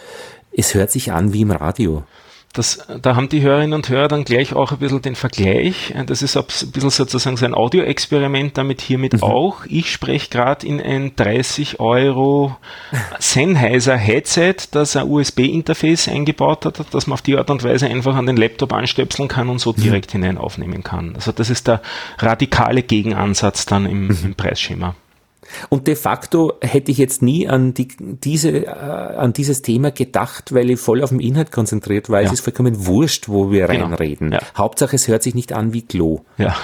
Es 0.53 0.75
hört 0.75 0.91
sich 0.91 1.11
an 1.11 1.33
wie 1.33 1.41
im 1.41 1.53
Radio. 1.53 2.05
Das, 2.53 2.87
da 3.01 3.17
haben 3.17 3.31
die 3.31 3.41
Hörerinnen 3.41 3.73
und 3.73 3.89
Hörer 3.89 4.09
dann 4.09 4.25
gleich 4.25 4.53
auch 4.55 4.73
ein 4.73 4.79
bisschen 4.79 5.01
den 5.01 5.15
Vergleich. 5.15 5.95
Das 6.07 6.21
ist 6.21 6.37
ein 6.37 6.45
bisschen 6.45 6.91
sozusagen 6.91 7.39
so 7.39 7.47
ein 7.47 7.55
Audioexperiment 7.55 8.59
damit 8.59 8.83
hiermit 8.83 9.15
mhm. 9.15 9.23
auch. 9.23 9.65
Ich 9.67 9.91
spreche 9.91 10.29
gerade 10.29 10.67
in 10.67 10.79
ein 10.79 11.17
30 11.17 11.81
Euro 11.81 12.55
Sennheiser 13.19 13.97
Headset, 13.97 14.57
das 14.71 14.97
ein 14.97 15.09
USB-Interface 15.09 16.09
eingebaut 16.09 16.67
hat, 16.67 16.93
dass 16.93 17.07
man 17.07 17.15
auf 17.15 17.23
die 17.23 17.39
Art 17.39 17.49
und 17.49 17.65
Weise 17.65 17.87
einfach 17.87 18.17
an 18.17 18.27
den 18.27 18.37
Laptop 18.37 18.75
anstöpseln 18.75 19.29
kann 19.29 19.49
und 19.49 19.59
so 19.59 19.73
mhm. 19.73 19.81
direkt 19.81 20.13
hinein 20.13 20.37
aufnehmen 20.37 20.83
kann. 20.83 21.15
Also 21.15 21.33
das 21.33 21.49
ist 21.49 21.69
der 21.69 21.81
radikale 22.19 22.83
Gegenansatz 22.83 23.65
dann 23.65 23.87
im, 23.87 24.09
mhm. 24.09 24.19
im 24.25 24.35
Preisschema. 24.35 24.95
Und 25.69 25.87
de 25.87 25.95
facto 25.95 26.55
hätte 26.61 26.91
ich 26.91 26.99
jetzt 26.99 27.23
nie 27.23 27.49
an, 27.49 27.75
die, 27.75 27.89
diese, 27.99 28.51
äh, 28.51 28.69
an 28.69 29.33
dieses 29.33 29.63
Thema 29.63 29.91
gedacht, 29.91 30.55
weil 30.55 30.71
ich 30.71 30.81
voll 30.81 31.03
auf 31.03 31.11
den 31.11 31.21
Inhalt 31.21 31.53
konzentriert 31.53 32.09
war. 32.09 32.21
Ja. 32.21 32.27
Es 32.27 32.33
ist 32.33 32.41
vollkommen 32.41 32.87
wurscht, 32.87 33.29
wo 33.29 33.51
wir 33.51 33.67
genau. 33.67 33.87
reinreden. 33.87 34.33
Ja. 34.33 34.41
Hauptsache, 34.57 34.97
es 34.97 35.09
hört 35.09 35.23
sich 35.23 35.35
nicht 35.35 35.53
an 35.53 35.73
wie 35.73 35.83
Klo. 35.83 36.21
Ja. 36.39 36.57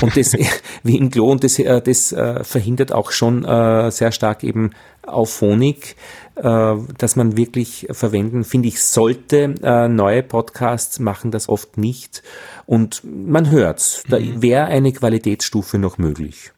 und 0.00 0.16
das, 0.16 0.32
wie 0.82 0.96
im 0.96 1.10
Klo, 1.10 1.30
und 1.30 1.44
das, 1.44 1.58
äh, 1.58 1.80
das 1.80 2.12
äh, 2.12 2.44
verhindert 2.44 2.92
auch 2.92 3.10
schon 3.10 3.44
äh, 3.44 3.90
sehr 3.90 4.12
stark 4.12 4.44
eben 4.44 4.70
Auphonic, 5.06 5.96
äh, 6.36 6.74
dass 6.98 7.16
man 7.16 7.36
wirklich 7.36 7.88
verwenden, 7.90 8.44
finde 8.44 8.68
ich, 8.68 8.82
sollte. 8.82 9.54
Äh, 9.62 9.88
neue 9.88 10.22
Podcasts 10.22 10.98
machen 11.00 11.30
das 11.30 11.48
oft 11.48 11.76
nicht. 11.76 12.22
Und 12.66 13.02
man 13.04 13.50
hört's. 13.50 14.04
Da 14.08 14.18
mhm. 14.18 14.42
wäre 14.42 14.64
eine 14.66 14.92
Qualitätsstufe 14.92 15.78
noch 15.78 15.98
möglich. 15.98 16.52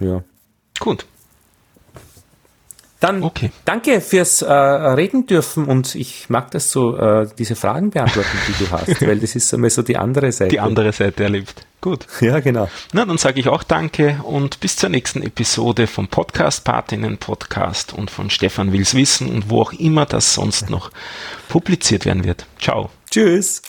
Ja. 0.00 0.22
Gut. 0.80 1.06
Dann 3.00 3.22
okay. 3.22 3.50
danke 3.66 4.00
fürs 4.00 4.40
äh, 4.40 4.50
Reden 4.50 5.26
dürfen 5.26 5.66
und 5.66 5.94
ich 5.94 6.30
mag 6.30 6.50
das 6.50 6.70
so, 6.70 6.96
äh, 6.96 7.28
diese 7.38 7.54
Fragen 7.54 7.90
beantworten, 7.90 8.38
die 8.48 8.64
du 8.64 8.70
hast, 8.70 9.06
weil 9.06 9.18
das 9.18 9.36
ist 9.36 9.52
einmal 9.52 9.68
so 9.68 9.82
die 9.82 9.98
andere 9.98 10.32
Seite. 10.32 10.50
Die 10.50 10.60
andere 10.60 10.92
Seite 10.92 11.24
erlebt. 11.24 11.66
Gut. 11.82 12.06
Ja, 12.20 12.40
genau. 12.40 12.68
Na, 12.92 13.04
dann 13.04 13.18
sage 13.18 13.38
ich 13.38 13.48
auch 13.48 13.62
Danke 13.62 14.20
und 14.22 14.60
bis 14.60 14.76
zur 14.76 14.88
nächsten 14.88 15.22
Episode 15.22 15.86
vom 15.86 16.08
Podcast 16.08 16.64
Patinnen 16.64 17.18
Podcast 17.18 17.92
und 17.92 18.10
von 18.10 18.30
Stefan 18.30 18.72
Wills 18.72 18.94
Wissen 18.94 19.28
und 19.28 19.50
wo 19.50 19.60
auch 19.60 19.72
immer 19.74 20.06
das 20.06 20.32
sonst 20.32 20.70
noch 20.70 20.90
publiziert 21.48 22.06
werden 22.06 22.24
wird. 22.24 22.46
Ciao. 22.58 22.88
Tschüss. 23.10 23.62